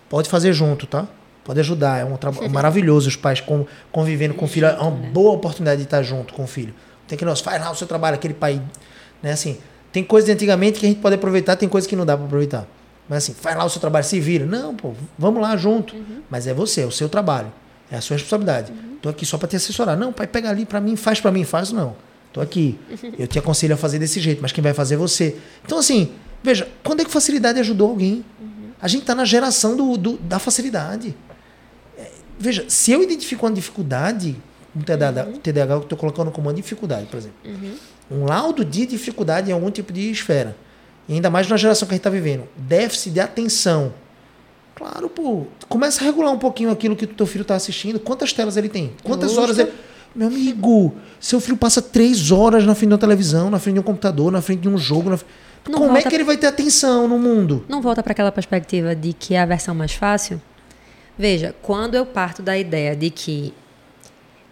Pode 0.09 0.29
fazer 0.29 0.53
junto, 0.53 0.87
tá? 0.87 1.07
Pode 1.43 1.61
ajudar. 1.61 2.01
É 2.01 2.05
um 2.05 2.17
trabalho 2.17 2.51
maravilhoso 2.51 3.09
os 3.09 3.17
pais 3.17 3.41
com- 3.41 3.67
convivendo 3.91 4.35
com 4.35 4.45
o 4.45 4.49
filho. 4.49 4.67
É 4.67 4.75
uma 4.79 4.91
boa 4.91 5.33
oportunidade 5.33 5.79
de 5.79 5.85
estar 5.87 6.03
junto 6.03 6.35
com 6.35 6.45
o 6.45 6.47
filho. 6.47 6.75
Tem 7.09 7.17
que, 7.17 7.25
nossa, 7.25 7.43
faz 7.43 7.61
lá 7.61 7.71
o 7.71 7.75
seu 7.75 7.87
trabalho, 7.87 8.15
aquele 8.17 8.35
pai. 8.35 8.61
Né, 9.23 9.33
assim, 9.33 9.57
tem 9.91 10.05
coisas 10.05 10.27
de 10.27 10.33
antigamente 10.33 10.79
que 10.79 10.87
a 10.87 10.89
gente 10.91 11.01
pode 11.01 11.15
aproveitar, 11.15 11.57
tem 11.57 11.69
coisas 11.69 11.89
que 11.89 11.97
não 11.97 12.05
dá 12.05 12.17
para 12.17 12.27
aproveitar. 12.27 12.67
Mas 13.09 13.25
assim, 13.25 13.35
faz 13.35 13.57
lá 13.57 13.65
o 13.65 13.69
seu 13.71 13.81
trabalho, 13.81 14.05
se 14.05 14.21
vira. 14.21 14.45
Não, 14.47 14.75
pô, 14.75 14.93
vamos 15.19 15.41
lá 15.43 15.57
junto. 15.57 15.95
Mas 16.31 16.47
é 16.47 16.53
você, 16.55 16.83
é 16.83 16.87
o 16.87 16.91
seu 16.91 17.09
trabalho. 17.09 17.51
É 17.91 17.97
a 17.97 18.01
sua 18.01 18.17
responsabilidade. 18.17 18.73
Tô 19.01 19.09
aqui 19.09 19.25
só 19.27 19.37
para 19.39 19.49
te 19.49 19.57
assessorar. 19.57 19.97
Não, 19.97 20.13
pai, 20.13 20.27
pega 20.27 20.49
ali 20.51 20.65
para 20.67 20.81
mim, 20.81 20.97
faz 20.97 21.21
para 21.21 21.31
mim, 21.31 21.45
faz 21.45 21.71
não. 21.73 21.95
Tô 22.35 22.41
aqui. 22.41 22.77
Eu 23.19 23.27
te 23.29 23.39
aconselho 23.39 23.73
a 23.75 23.77
fazer 23.77 23.99
desse 23.99 24.19
jeito, 24.21 24.43
mas 24.43 24.51
quem 24.53 24.61
vai 24.63 24.75
fazer 24.75 24.95
é 24.97 24.99
você. 24.99 25.37
Então, 25.65 25.79
assim, 25.79 26.11
veja, 26.43 26.69
quando 26.83 27.01
é 27.01 27.05
que 27.05 27.11
facilidade 27.11 27.59
ajudou 27.61 27.89
alguém? 27.89 28.25
A 28.83 28.89
gente 28.89 29.03
está 29.03 29.15
na 29.15 29.25
geração 29.25 29.77
do, 29.77 29.97
do- 29.97 30.17
da 30.19 30.39
facilidade. 30.41 31.15
É, 31.97 32.11
veja, 32.39 32.65
se 32.69 32.91
eu 32.91 33.03
identifico 33.03 33.47
uma 33.47 33.53
dificuldade, 33.53 34.37
um 34.77 34.81
TDAH, 34.83 35.23
TDAH 35.43 35.75
eu 35.75 35.81
estou 35.83 35.97
colocando 35.97 36.31
como 36.33 36.49
uma 36.49 36.55
dificuldade, 36.55 37.07
por 37.07 37.17
exemplo. 37.19 37.37
Um 38.11 38.25
laudo 38.25 38.65
de 38.65 38.85
dificuldade 38.85 39.49
em 39.51 39.53
algum 39.55 39.71
tipo 39.71 39.93
de 39.93 40.11
esfera. 40.11 40.57
E 41.09 41.15
ainda 41.15 41.31
mais 41.31 41.49
na 41.49 41.57
geração 41.57 41.87
que 41.87 41.95
a 41.95 41.97
gente 41.97 42.01
está 42.01 42.11
vivendo. 42.11 42.49
Déficit 42.57 43.13
de 43.15 43.21
atenção. 43.21 43.95
Claro, 44.75 45.09
pô. 45.09 45.47
Começa 45.69 46.01
a 46.01 46.05
regular 46.05 46.33
um 46.33 46.39
pouquinho 46.39 46.71
aquilo 46.71 46.97
que 46.97 47.05
o 47.05 47.09
teu 47.09 47.27
filho 47.27 47.43
está 47.43 47.55
assistindo. 47.55 48.01
Quantas 48.01 48.33
telas 48.33 48.57
ele 48.57 48.69
tem? 48.69 48.93
Quantas 49.05 49.31
horas 49.39 49.57
ele. 49.59 49.73
Meu 50.15 50.29
amigo, 50.29 50.95
seu 51.19 51.41
filho 51.41 51.57
passa 51.57 51.83
três 51.83 52.31
horas 52.31 52.65
na 52.65 52.75
frente 52.75 52.89
de 52.89 52.95
uma 52.95 52.99
televisão, 52.99 53.51
na 53.51 53.59
frente 53.59 53.75
de 53.75 53.81
um 53.81 53.85
computador, 53.85 54.31
na 54.31 54.41
frente 54.41 54.61
de 54.61 54.69
um 54.69 54.79
jogo. 54.79 55.11
na 55.11 55.19
como 55.65 55.87
é 55.87 55.89
volta 55.89 56.09
que 56.09 56.15
ele 56.15 56.25
vai 56.25 56.37
ter 56.37 56.47
atenção 56.47 57.09
no 57.09 57.19
mundo? 57.19 57.65
não 57.69 57.83
volta 57.83 58.03
para 58.03 58.13
aquela 58.13 58.31
perspectiva 58.31 58.95
de 58.95 59.13
que 59.13 59.35
é 59.35 59.41
a 59.41 59.47
versão 59.47 59.75
mais 59.75 59.93
fácil? 59.93 60.41
Veja, 61.19 61.55
quando 61.63 61.97
eu 61.97 62.07
parto 62.07 62.43
da 62.43 62.57
ideia 62.57 62.95
de 62.95 63.11
que 63.11 63.53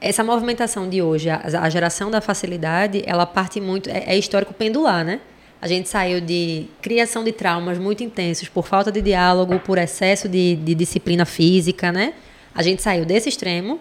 essa 0.00 0.24
movimentação 0.24 0.88
de 0.88 1.00
hoje, 1.00 1.30
a, 1.30 1.40
a 1.60 1.70
geração 1.70 2.10
da 2.10 2.20
facilidade, 2.20 3.04
ela 3.06 3.24
parte 3.24 3.60
muito, 3.60 3.88
é, 3.88 4.02
é 4.06 4.18
histórico 4.18 4.52
pendular, 4.52 5.04
né? 5.04 5.20
A 5.60 5.68
gente 5.68 5.88
saiu 5.88 6.20
de 6.20 6.66
criação 6.80 7.22
de 7.22 7.30
traumas 7.30 7.78
muito 7.78 8.02
intensos 8.02 8.48
por 8.48 8.66
falta 8.66 8.90
de 8.90 9.00
diálogo, 9.00 9.60
por 9.60 9.78
excesso 9.78 10.28
de, 10.28 10.56
de 10.56 10.74
disciplina 10.74 11.24
física, 11.24 11.92
né? 11.92 12.14
A 12.52 12.64
gente 12.64 12.82
saiu 12.82 13.04
desse 13.04 13.28
extremo 13.28 13.78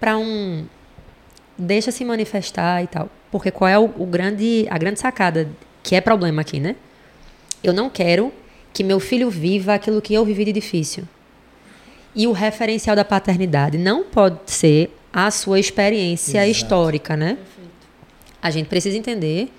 para 0.00 0.16
um 0.16 0.64
deixa 1.58 1.90
se 1.90 2.04
manifestar 2.04 2.82
e 2.82 2.86
tal. 2.86 3.10
Porque 3.30 3.50
qual 3.50 3.68
é 3.68 3.78
o, 3.78 3.84
o 3.96 4.06
grande, 4.06 4.66
a 4.70 4.78
grande 4.78 5.00
sacada 5.00 5.48
que 5.82 5.94
é 5.94 6.00
problema 6.00 6.42
aqui, 6.42 6.60
né? 6.60 6.76
Eu 7.62 7.72
não 7.72 7.90
quero 7.90 8.32
que 8.72 8.84
meu 8.84 9.00
filho 9.00 9.28
viva 9.28 9.74
aquilo 9.74 10.00
que 10.00 10.14
eu 10.14 10.24
vivi 10.24 10.44
de 10.44 10.52
difícil. 10.52 11.04
E 12.14 12.26
o 12.26 12.32
referencial 12.32 12.94
da 12.94 13.04
paternidade 13.04 13.76
não 13.76 14.04
pode 14.04 14.38
ser 14.46 14.96
a 15.12 15.30
sua 15.30 15.58
experiência 15.58 16.46
Exato. 16.46 16.50
histórica, 16.50 17.16
né? 17.16 17.38
A 18.40 18.50
gente 18.50 18.66
precisa 18.66 18.96
entender, 18.96 19.50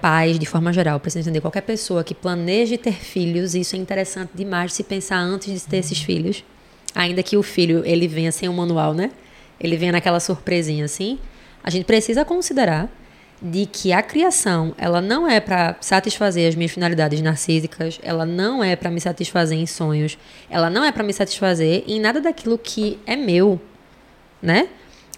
pais 0.00 0.38
de 0.38 0.46
forma 0.46 0.72
geral, 0.72 0.98
precisa 0.98 1.20
entender 1.20 1.40
qualquer 1.40 1.60
pessoa 1.62 2.02
que 2.02 2.14
planeje 2.14 2.78
ter 2.78 2.92
filhos, 2.92 3.54
isso 3.54 3.76
é 3.76 3.78
interessante 3.78 4.30
demais 4.34 4.70
de 4.70 4.76
se 4.76 4.84
pensar 4.84 5.18
antes 5.18 5.52
de 5.52 5.68
ter 5.68 5.78
esses 5.78 6.00
filhos. 6.00 6.42
Ainda 6.94 7.22
que 7.22 7.36
o 7.36 7.42
filho 7.42 7.82
ele 7.84 8.08
venha 8.08 8.32
sem 8.32 8.48
um 8.48 8.54
manual, 8.54 8.94
né? 8.94 9.10
Ele 9.60 9.76
venha 9.76 9.92
naquela 9.92 10.20
surpresinha 10.20 10.84
assim. 10.84 11.18
A 11.62 11.70
gente 11.70 11.84
precisa 11.84 12.24
considerar 12.24 12.90
de 13.40 13.66
que 13.66 13.92
a 13.92 14.02
criação, 14.02 14.74
ela 14.76 15.00
não 15.00 15.28
é 15.28 15.40
para 15.40 15.76
satisfazer 15.80 16.48
as 16.48 16.54
minhas 16.54 16.72
finalidades 16.72 17.20
narcísicas, 17.20 18.00
ela 18.02 18.26
não 18.26 18.62
é 18.64 18.74
para 18.74 18.90
me 18.90 19.00
satisfazer 19.00 19.56
em 19.56 19.66
sonhos, 19.66 20.18
ela 20.50 20.68
não 20.68 20.84
é 20.84 20.90
para 20.90 21.04
me 21.04 21.12
satisfazer 21.12 21.84
em 21.86 22.00
nada 22.00 22.20
daquilo 22.20 22.58
que 22.58 22.98
é 23.06 23.14
meu, 23.14 23.60
né? 24.42 24.68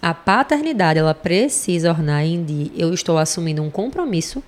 A 0.01 0.13
paternidade, 0.13 0.99
ela 0.99 1.13
precisa 1.13 1.91
ornar 1.91 2.23
em 2.23 2.43
de 2.43 2.71
eu 2.75 2.93
estou 2.93 3.17
assumindo 3.17 3.61
um 3.61 3.69
compromisso 3.69 4.43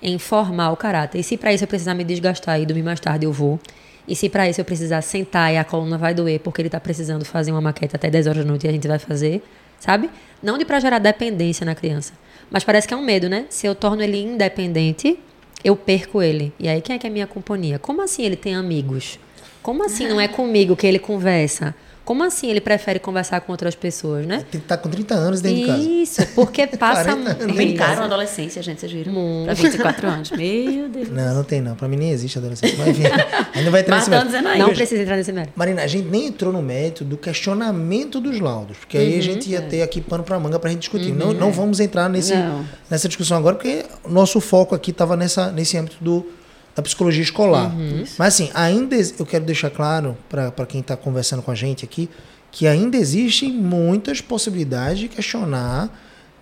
em 0.00 0.18
formar 0.18 0.72
o 0.72 0.76
caráter. 0.76 1.20
E 1.20 1.22
se 1.22 1.36
para 1.36 1.52
isso 1.52 1.62
eu 1.62 1.68
precisar 1.68 1.94
me 1.94 2.02
desgastar 2.02 2.60
e 2.60 2.66
dormir 2.66 2.82
mais 2.82 2.98
tarde, 2.98 3.24
eu 3.24 3.32
vou. 3.32 3.60
E 4.06 4.16
se 4.16 4.28
para 4.28 4.48
isso 4.48 4.60
eu 4.60 4.64
precisar 4.64 5.00
sentar 5.02 5.52
e 5.52 5.56
a 5.56 5.64
coluna 5.64 5.96
vai 5.96 6.12
doer 6.12 6.40
porque 6.40 6.60
ele 6.60 6.68
está 6.68 6.80
precisando 6.80 7.24
fazer 7.24 7.52
uma 7.52 7.60
maquete 7.60 7.94
até 7.94 8.10
10 8.10 8.26
horas 8.26 8.44
da 8.44 8.48
noite 8.48 8.66
e 8.66 8.68
a 8.68 8.72
gente 8.72 8.88
vai 8.88 8.98
fazer, 8.98 9.42
sabe? 9.78 10.10
Não 10.42 10.58
de 10.58 10.64
para 10.64 10.80
gerar 10.80 10.98
dependência 10.98 11.64
na 11.64 11.74
criança. 11.74 12.12
Mas 12.50 12.64
parece 12.64 12.88
que 12.88 12.94
é 12.94 12.96
um 12.96 13.02
medo, 13.02 13.28
né? 13.28 13.46
Se 13.48 13.66
eu 13.66 13.74
torno 13.74 14.02
ele 14.02 14.20
independente, 14.20 15.18
eu 15.64 15.76
perco 15.76 16.20
ele. 16.20 16.52
E 16.58 16.68
aí 16.68 16.80
quem 16.80 16.96
é 16.96 16.98
que 16.98 17.06
é 17.06 17.10
minha 17.10 17.26
companhia? 17.26 17.78
Como 17.78 18.02
assim 18.02 18.24
ele 18.24 18.36
tem 18.36 18.54
amigos? 18.54 19.18
Como 19.62 19.84
assim 19.84 20.08
não 20.08 20.20
é 20.20 20.26
comigo 20.26 20.74
que 20.74 20.86
ele 20.86 20.98
conversa? 20.98 21.74
Como 22.12 22.24
assim 22.24 22.50
ele 22.50 22.60
prefere 22.60 22.98
conversar 22.98 23.40
com 23.40 23.52
outras 23.52 23.74
pessoas, 23.74 24.26
né? 24.26 24.44
Tem 24.50 24.60
que 24.60 24.66
estar 24.66 24.76
com 24.76 24.90
30 24.90 25.14
anos 25.14 25.40
dentro 25.40 25.60
de 25.62 25.66
casa. 25.66 25.80
Isso, 25.82 26.26
porque 26.34 26.66
passa 26.76 27.04
40 27.04 27.42
anos. 27.42 27.56
Brincaram 27.56 28.02
a 28.02 28.04
adolescência, 28.04 28.62
gente, 28.62 28.82
vocês 28.82 28.92
viram? 28.92 29.14
Muito. 29.14 29.46
Pra 29.46 29.54
24 29.54 30.06
anos. 30.08 30.30
Meu 30.30 30.90
Deus. 30.90 31.08
Não, 31.08 31.36
não 31.36 31.42
tem 31.42 31.62
não. 31.62 31.74
Pra 31.74 31.88
mim 31.88 31.96
nem 31.96 32.10
existe 32.10 32.36
adolescente. 32.36 32.76
Mas 32.76 32.88
enfim, 32.88 33.04
ainda 33.54 33.70
vai 33.70 33.80
entrar 33.80 33.96
nesse 33.96 34.10
tá 34.10 34.24
mérito. 34.26 34.58
Não 34.58 34.74
precisa 34.74 35.00
entrar 35.02 35.16
nesse 35.16 35.32
mérito. 35.32 35.54
Marina, 35.56 35.84
a 35.84 35.86
gente 35.86 36.06
nem 36.06 36.26
entrou 36.26 36.52
no 36.52 36.60
mérito 36.60 37.02
do 37.02 37.16
questionamento 37.16 38.20
dos 38.20 38.38
laudos, 38.40 38.76
porque 38.76 38.98
Uhum, 38.98 39.04
aí 39.04 39.18
a 39.18 39.22
gente 39.22 39.48
ia 39.48 39.62
ter 39.62 39.80
aqui 39.80 40.02
pano 40.02 40.22
para 40.22 40.38
manga 40.38 40.58
para 40.58 40.68
a 40.68 40.72
gente 40.74 40.80
discutir. 40.82 41.14
não, 41.14 41.32
não 41.32 41.50
vamos 41.50 41.80
entrar 41.80 42.10
nesse, 42.10 42.34
Não. 42.34 42.62
nessa 42.90 43.08
discussão 43.08 43.38
agora, 43.38 43.54
porque 43.56 43.86
o 44.04 44.10
nosso 44.10 44.38
foco 44.38 44.74
aqui 44.74 44.90
estava 44.90 45.16
nesse 45.16 45.78
âmbito 45.78 45.96
do, 45.98 46.26
da 46.74 46.82
psicologia 46.82 47.22
escolar. 47.22 47.74
Uhum. 47.74 48.04
Mas 48.18 48.34
assim, 48.34 48.50
ainda 48.54 48.96
eu 49.18 49.26
quero 49.26 49.44
deixar 49.44 49.70
claro 49.70 50.16
para 50.28 50.66
quem 50.66 50.80
está 50.80 50.96
conversando 50.96 51.42
com 51.42 51.50
a 51.50 51.54
gente 51.54 51.84
aqui 51.84 52.08
que 52.50 52.66
ainda 52.66 52.96
existem 52.98 53.50
muitas 53.50 54.20
possibilidades 54.20 54.98
de 54.98 55.08
questionar 55.08 55.88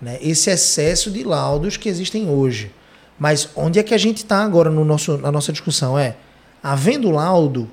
né, 0.03 0.19
esse 0.21 0.51
excesso 0.51 1.11
de 1.11 1.23
laudos 1.23 1.77
que 1.77 1.89
existem 1.89 2.29
hoje. 2.29 2.71
Mas 3.19 3.49
onde 3.55 3.79
é 3.79 3.83
que 3.83 3.95
a 3.95 3.99
gente 3.99 4.19
está 4.19 4.43
agora 4.43 4.71
no 4.71 4.85
nosso, 4.85 5.17
na 5.19 5.31
nossa 5.31 5.53
discussão? 5.53 5.97
É, 5.99 6.17
havendo 6.63 7.11
laudo, 7.11 7.71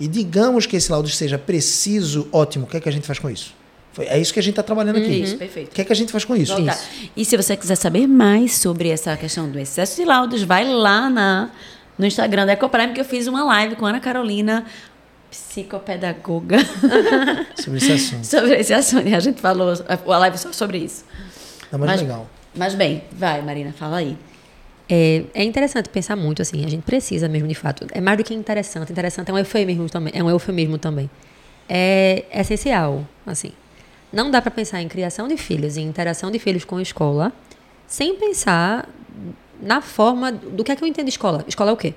e 0.00 0.08
digamos 0.08 0.66
que 0.66 0.74
esse 0.76 0.90
laudo 0.90 1.08
seja 1.08 1.38
preciso, 1.38 2.26
ótimo, 2.32 2.64
o 2.64 2.68
que 2.68 2.76
é 2.76 2.80
que 2.80 2.88
a 2.88 2.92
gente 2.92 3.06
faz 3.06 3.18
com 3.18 3.30
isso? 3.30 3.54
Foi- 3.92 4.06
É 4.06 4.18
isso 4.18 4.32
que 4.32 4.40
a 4.40 4.42
gente 4.42 4.52
está 4.52 4.62
trabalhando 4.62 4.96
aqui. 4.96 5.22
Isso, 5.22 5.36
perfeito. 5.36 5.68
O 5.68 5.74
que 5.74 5.80
é 5.80 5.84
que 5.84 5.92
a 5.92 5.96
gente 5.96 6.10
faz 6.12 6.24
com 6.24 6.34
isso? 6.36 6.54
Voltar. 6.56 6.78
E 7.16 7.24
se 7.24 7.36
você 7.36 7.56
quiser 7.56 7.76
saber 7.76 8.06
mais 8.06 8.56
sobre 8.56 8.88
essa 8.88 9.16
questão 9.16 9.48
do 9.48 9.58
excesso 9.58 9.96
de 9.96 10.04
laudos, 10.04 10.42
vai 10.42 10.64
lá 10.70 11.08
na, 11.08 11.50
no 11.98 12.04
Instagram 12.06 12.46
da 12.46 12.52
Ecoprime, 12.52 12.92
que 12.92 13.00
eu 13.00 13.04
fiz 13.04 13.26
uma 13.26 13.44
live 13.44 13.76
com 13.76 13.86
a 13.86 13.90
Ana 13.90 14.00
Carolina, 14.00 14.64
psicopedagoga, 15.30 16.58
Sobre 17.56 17.78
esse 17.78 17.92
assunto. 17.92 18.24
sobre 18.26 18.54
esse 18.60 18.74
assunto. 18.74 19.08
E 19.08 19.14
a 19.14 19.20
gente 19.20 19.40
falou 19.40 19.72
a 19.88 20.18
live 20.18 20.38
só 20.38 20.52
sobre 20.52 20.78
isso. 20.78 21.04
Não, 21.72 21.78
mas, 21.78 21.90
Mas- 21.90 22.00
legal. 22.02 22.28
Mas 22.54 22.74
bem, 22.74 23.04
vai, 23.12 23.42
Marina, 23.42 23.72
fala 23.72 23.98
aí. 23.98 24.16
É, 24.88 25.24
é 25.34 25.44
interessante 25.44 25.88
pensar 25.90 26.16
muito 26.16 26.40
assim, 26.40 26.64
a 26.64 26.68
gente 26.68 26.82
precisa 26.82 27.28
mesmo 27.28 27.48
de 27.48 27.54
fato. 27.54 27.86
É 27.92 28.00
mais 28.00 28.16
do 28.16 28.24
que 28.24 28.32
interessante, 28.32 28.90
interessante 28.92 29.30
é 29.30 29.34
um 29.34 29.38
eufemismo 29.38 29.88
também, 29.90 30.12
é 30.16 30.22
um 30.22 30.30
eufemismo 30.30 30.78
também. 30.78 31.10
É 31.68 32.24
essencial, 32.32 33.04
assim. 33.26 33.50
Não 34.12 34.30
dá 34.30 34.40
para 34.40 34.50
pensar 34.52 34.80
em 34.80 34.88
criação 34.88 35.26
de 35.28 35.36
filhos 35.36 35.76
e 35.76 35.80
interação 35.82 36.30
de 36.30 36.38
filhos 36.38 36.64
com 36.64 36.76
a 36.76 36.82
escola 36.82 37.32
sem 37.86 38.14
pensar 38.16 38.88
na 39.60 39.80
forma 39.80 40.32
do 40.32 40.62
que 40.64 40.72
é 40.72 40.76
que 40.76 40.82
eu 40.82 40.88
entendo 40.88 41.08
escola. 41.08 41.44
Escola 41.46 41.70
é 41.70 41.72
o 41.74 41.76
quê? 41.76 41.94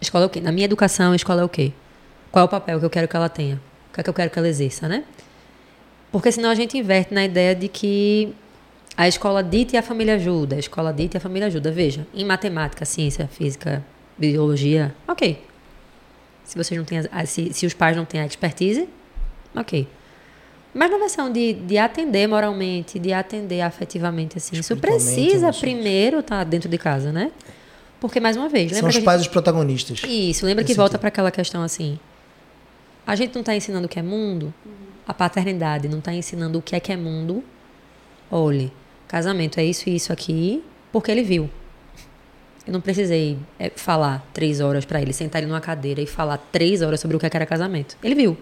Escola 0.00 0.24
é 0.24 0.26
o 0.26 0.30
quê? 0.30 0.40
Na 0.40 0.52
minha 0.52 0.64
educação, 0.64 1.14
escola 1.14 1.42
é 1.42 1.44
o 1.44 1.48
quê? 1.48 1.72
Qual 2.30 2.42
é 2.42 2.46
o 2.46 2.48
papel 2.48 2.78
que 2.78 2.86
eu 2.86 2.90
quero 2.90 3.08
que 3.08 3.16
ela 3.16 3.28
tenha? 3.28 3.60
O 3.90 3.94
que 3.94 4.00
é 4.00 4.02
que 4.02 4.10
eu 4.10 4.14
quero 4.14 4.30
que 4.30 4.38
ela 4.38 4.48
exerça, 4.48 4.88
né? 4.88 5.04
Porque 6.12 6.32
senão 6.32 6.50
a 6.50 6.54
gente 6.54 6.76
inverte 6.76 7.12
na 7.12 7.24
ideia 7.24 7.54
de 7.54 7.68
que 7.68 8.34
a 8.96 9.06
escola 9.06 9.42
dita 9.42 9.76
e 9.76 9.78
a 9.78 9.82
família 9.82 10.14
ajuda, 10.14 10.56
a 10.56 10.58
escola 10.58 10.92
dita 10.92 11.16
e 11.16 11.18
a 11.18 11.20
família 11.20 11.46
ajuda. 11.46 11.70
Veja, 11.70 12.06
em 12.14 12.24
matemática, 12.24 12.84
ciência, 12.84 13.28
física, 13.28 13.84
biologia, 14.18 14.94
ok. 15.06 15.42
Se 16.44 16.56
vocês 16.56 16.76
não 16.76 16.84
têm, 16.84 17.00
se, 17.26 17.52
se 17.52 17.66
os 17.66 17.74
pais 17.74 17.96
não 17.96 18.04
têm 18.04 18.20
a 18.20 18.26
expertise, 18.26 18.88
ok. 19.54 19.86
Mas 20.72 20.90
na 20.90 20.98
versão 20.98 21.32
de, 21.32 21.52
de 21.54 21.76
atender 21.78 22.26
moralmente, 22.28 22.98
de 22.98 23.12
atender 23.12 23.60
afetivamente, 23.60 24.38
assim, 24.38 24.56
isso 24.56 24.76
precisa 24.76 25.52
primeiro 25.52 26.20
estar 26.20 26.44
dentro 26.44 26.68
de 26.68 26.78
casa, 26.78 27.10
né? 27.12 27.32
Porque, 27.98 28.20
mais 28.20 28.36
uma 28.36 28.48
vez, 28.48 28.76
São 28.76 28.88
os 28.88 28.94
gente- 28.94 29.04
pais 29.04 29.20
os 29.20 29.28
protagonistas. 29.28 30.02
isso, 30.08 30.46
lembra 30.46 30.64
que 30.64 30.72
volta 30.74 30.98
para 30.98 31.08
aquela 31.08 31.30
questão 31.30 31.62
assim. 31.62 31.98
A 33.06 33.14
gente 33.16 33.34
não 33.34 33.40
está 33.40 33.54
ensinando 33.54 33.86
o 33.86 33.88
que 33.88 33.98
é 33.98 34.02
mundo, 34.02 34.54
a 35.06 35.12
paternidade 35.12 35.88
não 35.88 35.98
está 35.98 36.12
ensinando 36.14 36.58
o 36.58 36.62
que 36.62 36.76
é 36.76 36.80
que 36.80 36.92
é 36.92 36.96
mundo. 36.96 37.42
Olhe, 38.30 38.72
casamento 39.08 39.58
é 39.58 39.64
isso 39.64 39.88
e 39.88 39.96
isso 39.96 40.12
aqui, 40.12 40.62
porque 40.92 41.10
ele 41.10 41.22
viu. 41.24 41.50
Eu 42.66 42.72
não 42.72 42.80
precisei 42.80 43.36
é, 43.58 43.70
falar 43.74 44.24
três 44.32 44.60
horas 44.60 44.84
para 44.84 45.02
ele, 45.02 45.12
sentar 45.12 45.42
ele 45.42 45.50
numa 45.50 45.60
cadeira 45.60 46.00
e 46.00 46.06
falar 46.06 46.38
três 46.52 46.80
horas 46.82 47.00
sobre 47.00 47.16
o 47.16 47.20
que 47.20 47.26
é 47.26 47.30
que 47.30 47.36
era 47.36 47.44
casamento. 47.46 47.96
Ele 48.02 48.14
viu. 48.14 48.36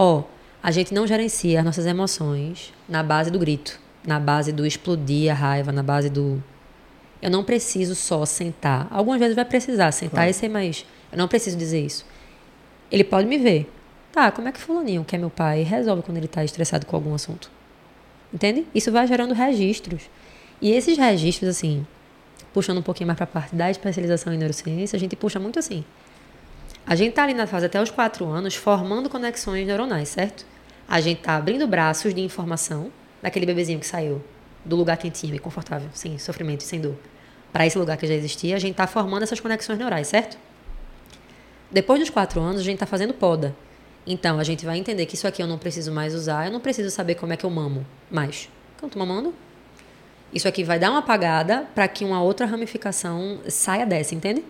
Ó, 0.00 0.22
a 0.62 0.70
gente 0.70 0.94
não 0.94 1.08
gerencia 1.08 1.58
as 1.58 1.64
nossas 1.64 1.84
emoções 1.84 2.72
na 2.88 3.02
base 3.02 3.32
do 3.32 3.38
grito, 3.40 3.80
na 4.06 4.20
base 4.20 4.52
do 4.52 4.64
explodir 4.64 5.28
a 5.28 5.34
raiva, 5.34 5.72
na 5.72 5.82
base 5.82 6.08
do 6.08 6.40
eu 7.20 7.28
não 7.28 7.42
preciso 7.42 7.96
só 7.96 8.24
sentar. 8.24 8.86
Algumas 8.92 9.18
vezes 9.18 9.34
vai 9.34 9.44
precisar 9.44 9.90
sentar 9.90 10.30
e 10.30 10.32
ser 10.32 10.48
mais. 10.48 10.86
Eu 11.10 11.18
não 11.18 11.26
preciso 11.26 11.56
dizer 11.56 11.84
isso. 11.84 12.06
Ele 12.92 13.02
pode 13.02 13.26
me 13.26 13.38
ver. 13.38 13.68
Tá, 14.12 14.30
como 14.30 14.46
é 14.46 14.52
que 14.52 14.60
fulaninho, 14.60 15.04
que 15.04 15.16
é 15.16 15.18
meu 15.18 15.30
pai, 15.30 15.64
resolve 15.64 16.02
quando 16.02 16.16
ele 16.16 16.26
está 16.26 16.44
estressado 16.44 16.86
com 16.86 16.94
algum 16.94 17.12
assunto? 17.12 17.50
Entende? 18.32 18.68
Isso 18.72 18.92
vai 18.92 19.04
gerando 19.04 19.34
registros. 19.34 20.02
E 20.62 20.70
esses 20.70 20.96
registros, 20.96 21.50
assim, 21.50 21.84
puxando 22.54 22.78
um 22.78 22.82
pouquinho 22.82 23.08
mais 23.08 23.16
para 23.16 23.24
a 23.24 23.26
parte 23.26 23.56
da 23.56 23.68
especialização 23.68 24.32
em 24.32 24.38
neurociência, 24.38 24.96
a 24.96 25.00
gente 25.00 25.16
puxa 25.16 25.40
muito 25.40 25.58
assim. 25.58 25.84
A 26.88 26.94
gente 26.94 27.12
tá 27.12 27.22
ali 27.22 27.34
na 27.34 27.46
fase 27.46 27.66
até 27.66 27.82
os 27.82 27.90
quatro 27.90 28.24
anos 28.24 28.54
formando 28.54 29.10
conexões 29.10 29.66
neuronais, 29.66 30.08
certo? 30.08 30.46
A 30.88 31.02
gente 31.02 31.20
tá 31.20 31.36
abrindo 31.36 31.66
braços 31.66 32.14
de 32.14 32.22
informação 32.22 32.90
daquele 33.20 33.44
bebezinho 33.44 33.78
que 33.78 33.86
saiu 33.86 34.24
do 34.64 34.74
lugar 34.74 34.96
quentinho 34.96 35.34
e 35.34 35.38
confortável, 35.38 35.90
sem 35.92 36.18
sofrimento 36.18 36.62
e 36.62 36.64
sem 36.64 36.80
dor, 36.80 36.96
para 37.52 37.66
esse 37.66 37.76
lugar 37.76 37.98
que 37.98 38.06
já 38.06 38.14
existia. 38.14 38.56
A 38.56 38.58
gente 38.58 38.74
tá 38.74 38.86
formando 38.86 39.22
essas 39.22 39.38
conexões 39.38 39.78
neurais, 39.78 40.08
certo? 40.08 40.38
Depois 41.70 42.00
dos 42.00 42.08
quatro 42.08 42.40
anos, 42.40 42.62
a 42.62 42.64
gente 42.64 42.78
tá 42.78 42.86
fazendo 42.86 43.12
poda. 43.12 43.54
Então, 44.06 44.38
a 44.38 44.42
gente 44.42 44.64
vai 44.64 44.78
entender 44.78 45.04
que 45.04 45.14
isso 45.14 45.28
aqui 45.28 45.42
eu 45.42 45.46
não 45.46 45.58
preciso 45.58 45.92
mais 45.92 46.14
usar, 46.14 46.46
eu 46.46 46.52
não 46.52 46.60
preciso 46.60 46.90
saber 46.90 47.16
como 47.16 47.34
é 47.34 47.36
que 47.36 47.44
eu 47.44 47.50
mamo 47.50 47.86
mais. 48.10 48.48
Então, 48.74 48.88
eu 48.88 48.90
tô 48.90 48.98
mamando. 48.98 49.34
Isso 50.32 50.48
aqui 50.48 50.64
vai 50.64 50.78
dar 50.78 50.88
uma 50.88 51.00
apagada 51.00 51.68
para 51.74 51.86
que 51.86 52.02
uma 52.02 52.22
outra 52.22 52.46
ramificação 52.46 53.40
saia 53.46 53.84
dessa, 53.84 54.14
entende? 54.14 54.42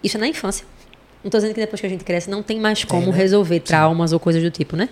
Isso 0.00 0.16
é 0.16 0.20
na 0.20 0.28
infância. 0.28 0.64
Não 1.28 1.30
tô 1.30 1.36
dizendo 1.36 1.52
que 1.52 1.60
depois 1.60 1.78
que 1.78 1.86
a 1.86 1.90
gente 1.90 2.04
cresce 2.04 2.30
não 2.30 2.42
tem 2.42 2.58
mais 2.58 2.84
como 2.84 3.12
né? 3.12 3.18
resolver 3.18 3.60
traumas 3.60 4.14
ou 4.14 4.18
coisas 4.18 4.42
do 4.42 4.50
tipo, 4.50 4.76
né? 4.76 4.88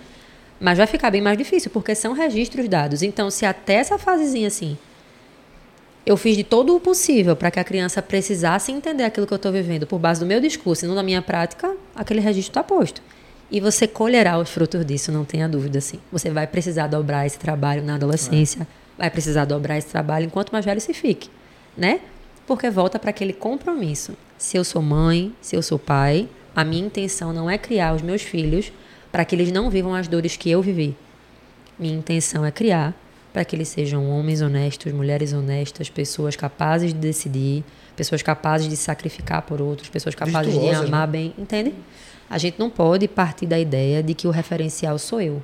Mas 0.59 0.77
vai 0.77 0.85
ficar 0.85 1.09
bem 1.09 1.19
mais 1.19 1.35
difícil, 1.35 1.71
porque 1.71 1.95
são 1.95 2.13
registros 2.13 2.69
dados. 2.69 3.01
Então, 3.01 3.31
se 3.31 3.43
até 3.43 3.73
essa 3.73 3.97
fasezinha 3.97 4.47
assim, 4.47 4.77
Eu 6.05 6.15
fiz 6.15 6.37
de 6.37 6.43
todo 6.43 6.75
o 6.75 6.79
possível 6.79 7.35
para 7.35 7.49
que 7.49 7.59
a 7.59 7.63
criança 7.63 8.03
precisasse 8.03 8.71
entender 8.71 9.03
aquilo 9.03 9.25
que 9.25 9.33
eu 9.33 9.35
estou 9.35 9.51
vivendo 9.51 9.87
por 9.87 9.97
base 9.97 10.19
do 10.19 10.27
meu 10.27 10.39
discurso 10.39 10.85
e 10.85 10.87
não 10.87 10.93
da 10.93 11.01
minha 11.01 11.23
prática, 11.23 11.75
aquele 11.95 12.19
registro 12.19 12.51
está 12.51 12.63
posto. 12.63 13.01
E 13.49 13.59
você 13.59 13.87
colherá 13.87 14.37
os 14.37 14.49
frutos 14.49 14.85
disso, 14.85 15.11
não 15.11 15.25
tenha 15.25 15.49
dúvida, 15.49 15.79
assim. 15.79 15.99
Você 16.11 16.29
vai 16.29 16.45
precisar 16.45 16.85
dobrar 16.85 17.25
esse 17.25 17.39
trabalho 17.39 17.83
na 17.83 17.95
adolescência, 17.95 18.67
vai 18.95 19.09
precisar 19.09 19.45
dobrar 19.45 19.77
esse 19.79 19.87
trabalho 19.87 20.27
enquanto 20.27 20.51
mais 20.51 20.63
velho 20.63 20.79
se 20.79 20.93
fique, 20.93 21.29
né? 21.75 21.99
Porque 22.47 22.69
volta 22.69 22.97
para 22.97 23.09
aquele 23.09 23.33
compromisso. 23.33 24.13
Se 24.37 24.57
eu 24.57 24.63
sou 24.63 24.81
mãe, 24.81 25.33
se 25.41 25.55
eu 25.55 25.61
sou 25.61 25.77
pai, 25.77 26.29
a 26.55 26.63
minha 26.63 26.85
intenção 26.85 27.33
não 27.33 27.49
é 27.49 27.57
criar 27.57 27.93
os 27.93 28.01
meus 28.01 28.21
filhos 28.21 28.71
para 29.11 29.25
que 29.25 29.35
eles 29.35 29.51
não 29.51 29.69
vivam 29.69 29.93
as 29.93 30.07
dores 30.07 30.37
que 30.37 30.49
eu 30.49 30.61
vivi. 30.61 30.95
Minha 31.77 31.97
intenção 31.97 32.45
é 32.45 32.49
criar 32.49 32.95
para 33.33 33.43
que 33.45 33.55
eles 33.55 33.67
sejam 33.67 34.09
homens 34.09 34.41
honestos, 34.41 34.91
mulheres 34.93 35.33
honestas, 35.33 35.89
pessoas 35.89 36.35
capazes 36.35 36.93
de 36.93 36.99
decidir, 36.99 37.63
pessoas 37.95 38.23
capazes 38.23 38.67
de 38.69 38.77
sacrificar 38.77 39.41
por 39.41 39.61
outros, 39.61 39.89
pessoas 39.89 40.15
capazes 40.15 40.57
de 40.57 40.69
amar 40.69 41.05
né? 41.05 41.11
bem, 41.11 41.33
entende? 41.37 41.73
A 42.29 42.37
gente 42.37 42.57
não 42.57 42.69
pode 42.69 43.07
partir 43.07 43.45
da 43.45 43.59
ideia 43.59 44.01
de 44.01 44.13
que 44.13 44.27
o 44.27 44.31
referencial 44.31 44.97
sou 44.97 45.21
eu. 45.21 45.43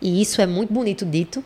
E 0.00 0.20
isso 0.20 0.40
é 0.40 0.46
muito 0.46 0.72
bonito 0.72 1.04
dito, 1.04 1.42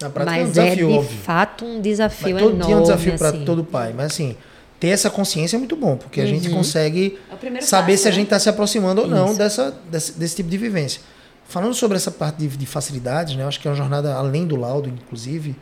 Na 0.00 0.10
prática 0.10 0.36
é 0.36 0.40
um 0.40 0.44
mas 0.44 0.52
desafio, 0.54 0.72
é 0.72 0.76
de 0.76 0.98
óbvio. 0.98 1.18
fato 1.18 1.64
um 1.64 1.80
desafio 1.80 2.34
Mas 2.34 2.42
todo 2.42 2.52
enorme. 2.54 2.66
dia 2.66 2.74
é 2.74 2.78
um 2.78 2.82
desafio 2.82 3.18
para 3.18 3.28
assim. 3.30 3.44
todo 3.44 3.64
pai. 3.64 3.92
Mas 3.96 4.06
assim, 4.06 4.36
ter 4.78 4.88
essa 4.88 5.08
consciência 5.08 5.56
é 5.56 5.58
muito 5.58 5.74
bom, 5.76 5.96
porque 5.96 6.20
a 6.20 6.26
gente 6.26 6.50
consegue 6.50 7.18
É 7.30 7.60
saber 7.62 7.92
passo, 7.92 8.02
se 8.02 8.08
a 8.08 8.10
né? 8.10 8.14
gente 8.16 8.24
está 8.24 8.38
se 8.38 8.48
aproximando 8.48 9.02
ou 9.02 9.08
não 9.08 9.34
dessa, 9.34 9.74
desse, 9.90 10.12
desse 10.18 10.36
tipo 10.36 10.48
de 10.50 10.58
vivência. 10.58 11.00
Falando 11.48 11.74
sobre 11.74 11.96
essa 11.96 12.10
parte 12.10 12.38
de, 12.38 12.48
de 12.48 12.66
facilidades, 12.66 13.36
né? 13.36 13.44
eu 13.44 13.48
acho 13.48 13.60
que 13.60 13.68
é 13.68 13.70
uma 13.70 13.76
jornada 13.76 14.14
além 14.14 14.46
do 14.46 14.56
laudo, 14.56 14.88
inclusive. 14.88 15.54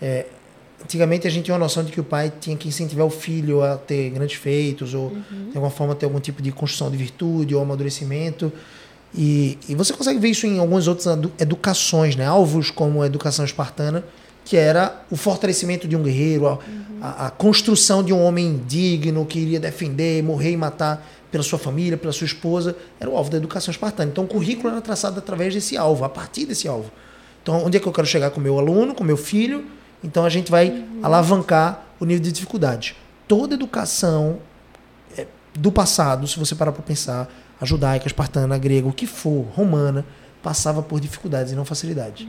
É, 0.00 0.26
antigamente 0.82 1.26
a 1.26 1.30
gente 1.30 1.44
tinha 1.44 1.54
uma 1.54 1.60
noção 1.60 1.84
de 1.84 1.92
que 1.92 2.00
o 2.00 2.04
pai 2.04 2.32
tinha 2.40 2.56
que 2.56 2.66
incentivar 2.66 3.06
o 3.06 3.10
filho 3.10 3.62
a 3.62 3.76
ter 3.76 4.10
grandes 4.10 4.36
feitos, 4.38 4.94
ou 4.94 5.10
de 5.30 5.48
alguma 5.56 5.70
forma 5.70 5.94
ter 5.94 6.06
algum 6.06 6.18
tipo 6.18 6.40
de 6.42 6.50
construção 6.50 6.90
de 6.90 6.96
virtude 6.96 7.54
ou 7.54 7.62
amadurecimento. 7.62 8.50
E, 9.14 9.58
e 9.68 9.74
você 9.74 9.92
consegue 9.92 10.18
ver 10.18 10.28
isso 10.28 10.46
em 10.46 10.58
algumas 10.58 10.86
outras 10.86 11.06
edu- 11.06 11.32
educações, 11.38 12.14
né? 12.14 12.26
alvos 12.26 12.70
como 12.70 13.02
a 13.02 13.06
educação 13.06 13.44
espartana, 13.44 14.04
que 14.44 14.56
era 14.56 15.02
o 15.10 15.16
fortalecimento 15.16 15.88
de 15.88 15.96
um 15.96 16.02
guerreiro, 16.02 16.46
a, 16.46 16.58
a- 17.00 17.26
a 17.26 17.30
construção 17.30 18.02
de 18.02 18.12
um 18.12 18.22
homem 18.22 18.62
digno 18.66 19.24
que 19.24 19.38
iria 19.38 19.58
defender, 19.60 20.22
morrer 20.22 20.52
e 20.52 20.56
matar 20.56 21.06
pela 21.30 21.42
sua 21.44 21.58
família, 21.58 21.96
pela 21.96 22.12
sua 22.12 22.24
esposa, 22.26 22.74
era 22.98 23.08
o 23.08 23.16
alvo 23.16 23.30
da 23.30 23.36
educação 23.36 23.70
espartana. 23.70 24.10
Então 24.10 24.24
o 24.24 24.26
currículo 24.28 24.68
era 24.70 24.80
traçado 24.80 25.18
através 25.18 25.52
desse 25.54 25.76
alvo, 25.76 26.04
a 26.04 26.08
partir 26.08 26.46
desse 26.46 26.66
alvo. 26.68 26.90
Então 27.42 27.64
onde 27.64 27.76
é 27.76 27.80
que 27.80 27.86
eu 27.86 27.92
quero 27.92 28.06
chegar 28.06 28.30
com 28.30 28.40
o 28.40 28.42
meu 28.42 28.58
aluno, 28.58 28.94
com 28.94 29.02
o 29.04 29.06
meu 29.06 29.16
filho? 29.16 29.64
Então 30.04 30.24
a 30.24 30.28
gente 30.30 30.50
vai 30.50 30.84
alavancar 31.02 31.84
o 31.98 32.04
nível 32.04 32.22
de 32.22 32.32
dificuldade. 32.32 32.94
Toda 33.26 33.54
educação 33.54 34.38
é, 35.16 35.26
do 35.54 35.70
passado, 35.72 36.26
se 36.26 36.38
você 36.38 36.54
parar 36.54 36.72
para 36.72 36.82
pensar, 36.82 37.28
a 37.60 37.64
judaica, 37.64 38.06
a 38.06 38.08
espartana, 38.08 38.54
a 38.54 38.58
grega, 38.58 38.86
o 38.86 38.92
que 38.92 39.06
for, 39.06 39.46
romana, 39.54 40.04
passava 40.42 40.82
por 40.82 41.00
dificuldades 41.00 41.52
e 41.52 41.56
não 41.56 41.64
facilidades. 41.64 42.26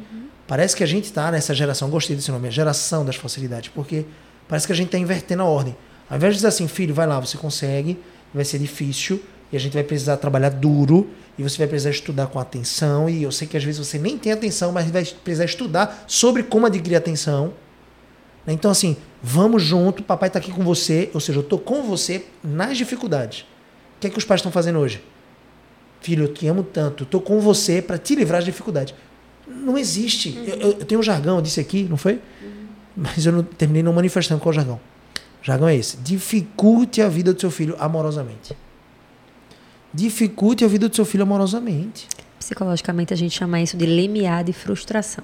Parece 0.47 0.75
que 0.75 0.83
a 0.83 0.87
gente 0.87 1.05
está 1.05 1.31
nessa 1.31 1.53
geração, 1.53 1.89
gostei 1.89 2.15
desse 2.15 2.31
nome, 2.31 2.47
a 2.47 2.51
geração 2.51 3.05
das 3.05 3.15
facilidades, 3.15 3.69
porque 3.69 4.05
parece 4.47 4.65
que 4.65 4.73
a 4.73 4.75
gente 4.75 4.87
está 4.87 4.97
invertendo 4.97 5.43
a 5.43 5.45
ordem. 5.45 5.75
Ao 6.09 6.17
invés 6.17 6.33
de 6.33 6.37
dizer 6.37 6.47
assim, 6.47 6.67
filho, 6.67 6.93
vai 6.93 7.05
lá, 7.05 7.19
você 7.19 7.37
consegue, 7.37 7.99
vai 8.33 8.43
ser 8.43 8.57
difícil, 8.57 9.21
e 9.51 9.57
a 9.57 9.59
gente 9.59 9.73
vai 9.73 9.83
precisar 9.83 10.17
trabalhar 10.17 10.49
duro, 10.49 11.09
e 11.37 11.43
você 11.43 11.57
vai 11.57 11.67
precisar 11.67 11.91
estudar 11.91 12.27
com 12.27 12.39
atenção, 12.39 13.07
e 13.07 13.21
eu 13.21 13.31
sei 13.31 13.47
que 13.47 13.55
às 13.55 13.63
vezes 13.63 13.85
você 13.85 13.99
nem 13.99 14.17
tem 14.17 14.31
atenção, 14.31 14.71
mas 14.71 14.89
vai 14.89 15.05
precisar 15.05 15.45
estudar 15.45 16.03
sobre 16.07 16.41
como 16.41 16.65
adquirir 16.65 16.95
atenção. 16.95 17.53
Né? 18.45 18.53
Então, 18.53 18.71
assim, 18.71 18.97
vamos 19.21 19.61
junto, 19.61 20.01
papai 20.01 20.29
está 20.29 20.39
aqui 20.39 20.51
com 20.51 20.63
você, 20.63 21.11
ou 21.13 21.19
seja, 21.19 21.37
eu 21.37 21.43
estou 21.43 21.59
com 21.59 21.83
você 21.83 22.25
nas 22.43 22.75
dificuldades. 22.75 23.41
O 23.97 23.99
que 23.99 24.07
é 24.07 24.09
que 24.09 24.17
os 24.17 24.25
pais 24.25 24.39
estão 24.39 24.51
fazendo 24.51 24.79
hoje? 24.79 25.03
Filho, 26.01 26.25
eu 26.25 26.33
te 26.33 26.47
amo 26.47 26.63
tanto, 26.63 27.03
estou 27.03 27.19
com 27.21 27.39
você 27.39 27.81
para 27.81 27.97
te 27.97 28.15
livrar 28.15 28.39
das 28.39 28.45
dificuldades. 28.45 28.93
Não 29.47 29.77
existe. 29.77 30.37
Eu, 30.45 30.55
eu- 30.55 30.69
eu 30.79 30.85
tenho 30.85 30.99
um 30.99 31.03
jargão, 31.03 31.35
eu 31.37 31.41
disse 31.41 31.59
aqui, 31.59 31.83
não 31.89 31.97
foi? 31.97 32.19
Mas 32.95 33.25
eu 33.25 33.31
não 33.31 33.43
terminei 33.43 33.83
não 33.83 33.93
manifestando 33.93 34.39
qual 34.41 34.51
é 34.51 34.55
o 34.55 34.55
jargão. 34.55 34.79
O 35.41 35.45
jargão 35.45 35.67
é 35.67 35.75
esse. 35.75 35.97
Dificulte 35.97 37.01
a 37.01 37.07
vida 37.09 37.33
do 37.33 37.39
seu 37.39 37.49
filho 37.51 37.75
amorosamente. 37.79 38.55
Dificulte 39.93 40.63
a 40.63 40.67
vida 40.67 40.87
do 40.87 40.95
seu 40.95 41.05
filho 41.05 41.23
amorosamente. 41.23 42.07
Psicologicamente 42.37 43.13
a 43.13 43.17
gente 43.17 43.37
chama 43.37 43.59
isso 43.61 43.75
de 43.75 43.85
limiar 43.85 44.43
de 44.43 44.53
frustração. 44.53 45.23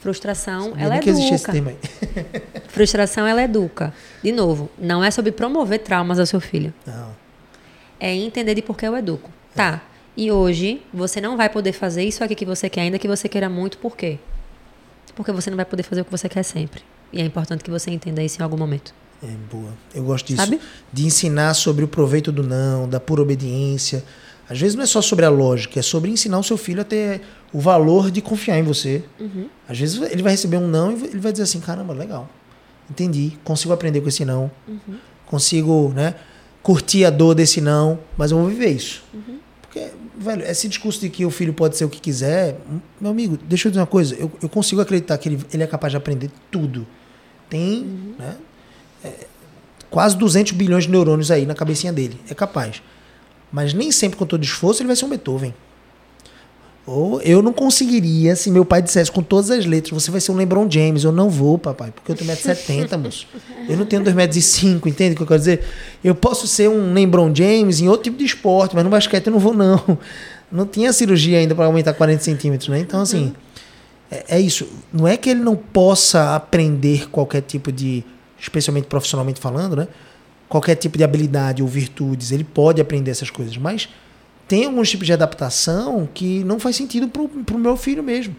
Frustração, 0.00 0.70
Sabia 0.70 0.84
ela 0.84 0.94
nem 0.94 1.02
que 1.02 1.10
existia 1.10 1.34
esse 1.36 1.44
educa. 1.44 1.52
termo 1.52 1.68
aí. 1.70 2.42
Frustração, 2.68 3.26
ela 3.26 3.42
educa. 3.42 3.94
De 4.22 4.32
novo, 4.32 4.68
não 4.78 5.02
é 5.02 5.10
sobre 5.10 5.32
promover 5.32 5.78
traumas 5.78 6.18
ao 6.18 6.26
seu 6.26 6.40
filho. 6.40 6.74
Não. 6.86 7.08
É 7.98 8.12
entender 8.14 8.54
de 8.54 8.60
por 8.62 8.76
que 8.76 8.86
eu 8.86 8.94
educo. 8.96 9.30
Tá. 9.54 9.80
E 10.16 10.30
hoje 10.30 10.82
você 10.92 11.20
não 11.20 11.36
vai 11.36 11.48
poder 11.48 11.72
fazer 11.72 12.04
isso 12.04 12.22
aqui 12.22 12.34
que 12.34 12.44
você 12.44 12.70
quer, 12.70 12.82
ainda 12.82 12.98
que 12.98 13.08
você 13.08 13.28
queira 13.28 13.48
muito, 13.48 13.78
por 13.78 13.96
quê? 13.96 14.18
Porque 15.14 15.32
você 15.32 15.50
não 15.50 15.56
vai 15.56 15.64
poder 15.64 15.82
fazer 15.82 16.02
o 16.02 16.04
que 16.04 16.10
você 16.10 16.28
quer 16.28 16.42
sempre. 16.42 16.82
E 17.12 17.20
é 17.20 17.24
importante 17.24 17.62
que 17.62 17.70
você 17.70 17.90
entenda 17.90 18.22
isso 18.22 18.40
em 18.40 18.44
algum 18.44 18.56
momento. 18.56 18.94
É 19.22 19.32
boa. 19.50 19.72
Eu 19.94 20.04
gosto 20.04 20.26
disso. 20.26 20.40
Sabe? 20.40 20.60
De 20.92 21.06
ensinar 21.06 21.54
sobre 21.54 21.84
o 21.84 21.88
proveito 21.88 22.30
do 22.30 22.42
não, 22.42 22.88
da 22.88 23.00
pura 23.00 23.22
obediência. 23.22 24.04
Às 24.48 24.60
vezes 24.60 24.74
não 24.74 24.82
é 24.82 24.86
só 24.86 25.00
sobre 25.00 25.24
a 25.24 25.30
lógica, 25.30 25.80
é 25.80 25.82
sobre 25.82 26.10
ensinar 26.10 26.38
o 26.38 26.42
seu 26.42 26.56
filho 26.56 26.82
a 26.82 26.84
ter 26.84 27.22
o 27.52 27.58
valor 27.58 28.10
de 28.10 28.20
confiar 28.20 28.58
em 28.58 28.62
você. 28.62 29.02
Às 29.68 29.78
vezes 29.78 30.00
ele 30.10 30.22
vai 30.22 30.32
receber 30.32 30.58
um 30.58 30.68
não 30.68 30.92
e 30.92 31.04
ele 31.04 31.20
vai 31.20 31.32
dizer 31.32 31.44
assim: 31.44 31.60
caramba, 31.60 31.94
legal. 31.94 32.28
Entendi. 32.90 33.38
Consigo 33.42 33.72
aprender 33.72 34.00
com 34.00 34.08
esse 34.08 34.24
não. 34.24 34.50
Consigo, 35.26 35.92
né? 35.94 36.14
Curtir 36.62 37.04
a 37.04 37.10
dor 37.10 37.34
desse 37.34 37.60
não, 37.60 37.98
mas 38.16 38.30
eu 38.30 38.38
vou 38.38 38.48
viver 38.48 38.70
isso. 38.70 39.02
Porque, 39.12 39.43
velho, 40.18 40.44
esse 40.44 40.68
discurso 40.68 41.00
de 41.00 41.08
que 41.08 41.24
o 41.24 41.30
filho 41.30 41.52
pode 41.52 41.76
ser 41.76 41.84
o 41.84 41.88
que 41.88 42.00
quiser, 42.00 42.58
meu 43.00 43.10
amigo, 43.10 43.36
deixa 43.36 43.68
eu 43.68 43.70
dizer 43.70 43.80
uma 43.80 43.86
coisa, 43.86 44.14
eu, 44.14 44.30
eu 44.42 44.48
consigo 44.48 44.80
acreditar 44.80 45.16
que 45.18 45.28
ele, 45.28 45.44
ele 45.52 45.62
é 45.62 45.66
capaz 45.66 45.92
de 45.92 45.96
aprender 45.96 46.30
tudo. 46.50 46.86
Tem, 47.48 47.84
né? 48.18 48.36
é, 49.04 49.26
quase 49.90 50.16
200 50.16 50.52
bilhões 50.52 50.84
de 50.84 50.90
neurônios 50.90 51.30
aí 51.30 51.46
na 51.46 51.54
cabecinha 51.54 51.92
dele. 51.92 52.18
É 52.28 52.34
capaz. 52.34 52.82
Mas 53.52 53.74
nem 53.74 53.92
sempre 53.92 54.18
com 54.18 54.26
todo 54.26 54.42
esforço 54.42 54.82
ele 54.82 54.88
vai 54.88 54.96
ser 54.96 55.04
um 55.04 55.10
Beethoven. 55.10 55.54
Ou 56.86 57.20
eu 57.22 57.40
não 57.40 57.52
conseguiria 57.52 58.36
se 58.36 58.50
meu 58.50 58.64
pai 58.64 58.82
dissesse 58.82 59.10
com 59.10 59.22
todas 59.22 59.50
as 59.50 59.64
letras, 59.64 60.02
você 60.02 60.10
vai 60.10 60.20
ser 60.20 60.32
um 60.32 60.36
LeBron 60.36 60.70
James. 60.70 61.02
Eu 61.02 61.12
não 61.12 61.30
vou, 61.30 61.56
papai, 61.56 61.90
porque 61.90 62.12
eu 62.12 62.16
tenho 62.16 62.30
1,70m, 62.30 62.98
moço. 62.98 63.26
Eu 63.66 63.76
não 63.76 63.86
tenho 63.86 64.02
2,05m, 64.02 64.86
entende 64.86 65.14
o 65.14 65.16
que 65.16 65.22
eu 65.22 65.26
quero 65.26 65.38
dizer? 65.38 65.64
Eu 66.02 66.14
posso 66.14 66.46
ser 66.46 66.68
um 66.68 66.92
LeBron 66.92 67.34
James 67.34 67.80
em 67.80 67.88
outro 67.88 68.04
tipo 68.04 68.18
de 68.18 68.24
esporte, 68.24 68.74
mas 68.74 68.84
no 68.84 68.90
basquete 68.90 69.26
eu 69.26 69.32
não 69.32 69.38
vou, 69.38 69.54
não. 69.54 69.98
Não 70.52 70.66
tinha 70.66 70.92
cirurgia 70.92 71.38
ainda 71.38 71.54
para 71.54 71.64
aumentar 71.64 71.94
40 71.94 72.22
centímetros, 72.22 72.68
né? 72.68 72.78
Então, 72.78 73.00
assim, 73.00 73.34
é, 74.10 74.36
é 74.36 74.40
isso. 74.40 74.68
Não 74.92 75.08
é 75.08 75.16
que 75.16 75.30
ele 75.30 75.40
não 75.40 75.56
possa 75.56 76.36
aprender 76.36 77.08
qualquer 77.10 77.40
tipo 77.40 77.72
de, 77.72 78.04
especialmente 78.38 78.86
profissionalmente 78.86 79.40
falando, 79.40 79.74
né? 79.74 79.88
Qualquer 80.48 80.76
tipo 80.76 80.98
de 80.98 81.02
habilidade 81.02 81.62
ou 81.62 81.68
virtudes, 81.68 82.30
ele 82.30 82.44
pode 82.44 82.80
aprender 82.80 83.10
essas 83.10 83.30
coisas, 83.30 83.56
mas 83.56 83.88
tem 84.48 84.64
alguns 84.66 84.90
tipos 84.90 85.06
de 85.06 85.12
adaptação 85.12 86.08
que 86.12 86.44
não 86.44 86.58
faz 86.60 86.76
sentido 86.76 87.08
pro, 87.08 87.28
pro 87.28 87.58
meu 87.58 87.76
filho 87.76 88.02
mesmo. 88.02 88.34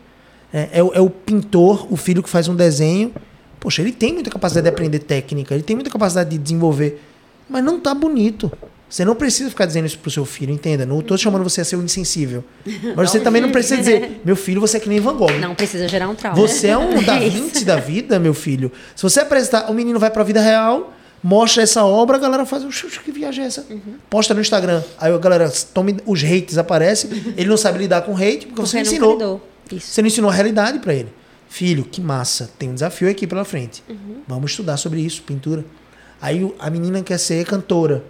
É, 0.53 0.69
é 0.73 0.83
o- 0.83 0.93
é 0.93 0.99
o 1.01 1.09
pintor, 1.09 1.87
o 1.91 1.97
filho 1.97 2.21
que 2.23 2.29
faz 2.29 2.47
um 2.47 2.55
desenho. 2.55 3.11
Poxa, 3.59 3.81
ele 3.81 3.91
tem 3.91 4.13
muita 4.13 4.29
capacidade 4.29 4.63
de 4.65 4.69
aprender 4.69 4.99
técnica, 4.99 5.53
ele 5.53 5.63
tem 5.63 5.75
muita 5.75 5.89
capacidade 5.89 6.29
de 6.29 6.37
desenvolver, 6.37 7.01
mas 7.49 7.63
não 7.63 7.79
tá 7.79 7.93
bonito. 7.93 8.51
Você 8.87 9.03
não 9.03 9.15
precisa 9.15 9.49
ficar 9.49 9.65
dizendo 9.65 9.85
isso 9.87 9.97
pro 9.97 10.11
seu 10.11 10.23
filho, 10.25 10.53
entenda. 10.53 10.85
Não 10.85 11.01
tô 11.01 11.17
chamando 11.17 11.43
você 11.43 11.61
a 11.61 11.65
ser 11.65 11.75
um 11.75 11.83
insensível. 11.83 12.43
Mas 12.95 13.09
você 13.09 13.19
também 13.19 13.41
não 13.41 13.49
precisa 13.51 13.77
dizer, 13.77 14.21
meu 14.23 14.35
filho, 14.35 14.61
você 14.61 14.77
é 14.77 14.79
que 14.79 14.87
nem 14.87 14.99
Van 14.99 15.15
Gogh. 15.17 15.31
Não 15.41 15.55
precisa 15.55 15.87
gerar 15.87 16.07
um 16.07 16.13
trauma. 16.13 16.37
Você 16.39 16.67
é 16.67 16.77
um 16.77 17.01
Da 17.03 17.15
É 17.19 17.27
isso. 17.27 17.35
Vinci 17.37 17.65
da 17.65 17.77
vida, 17.77 18.19
meu 18.19 18.33
filho. 18.33 18.71
Se 18.95 19.01
você 19.01 19.21
apresentar, 19.21 19.71
o 19.71 19.73
menino 19.73 19.97
vai 19.99 20.11
pra 20.11 20.23
vida 20.23 20.39
real, 20.39 20.93
mostra 21.25 21.63
essa 21.63 21.83
obra, 21.83 22.17
a 22.17 22.19
galera 22.19 22.45
faz, 22.45 22.63
"Oxe, 22.63 22.87
que 22.99 23.11
viagem 23.11 23.43
é 23.43 23.47
essa? 23.47 23.65
Posta 24.09 24.33
no 24.35 24.41
Instagram. 24.41 24.83
Aí 24.99 25.11
a 25.11 25.17
galera, 25.17 25.51
tome, 25.73 25.97
os 26.05 26.23
hates 26.23 26.55
aparecem, 26.59 27.09
ele 27.35 27.49
não 27.49 27.57
sabe 27.57 27.79
lidar 27.79 28.03
com 28.03 28.15
hate, 28.15 28.45
porque, 28.45 28.61
você 28.61 28.77
não 28.77 28.83
ensinou. 28.83 29.41
Você 29.71 30.01
não 30.03 30.07
ensinou 30.07 30.29
a 30.29 30.33
realidade 30.33 30.77
pra 30.77 30.93
ele. 30.93 31.11
Filho, 31.49 31.83
que 31.83 31.99
massa, 31.99 32.51
tem 32.59 32.69
um 32.69 32.75
desafio 32.75 33.09
aqui 33.09 33.25
pela 33.25 33.43
frente. 33.43 33.83
Vamos 34.27 34.51
estudar 34.51 34.77
sobre 34.77 35.01
isso, 35.01 35.23
pintura. 35.23 35.65
Aí 36.21 36.53
a 36.59 36.69
menina 36.69 37.01
quer 37.01 37.17
ser 37.17 37.43
cantora. 37.45 38.03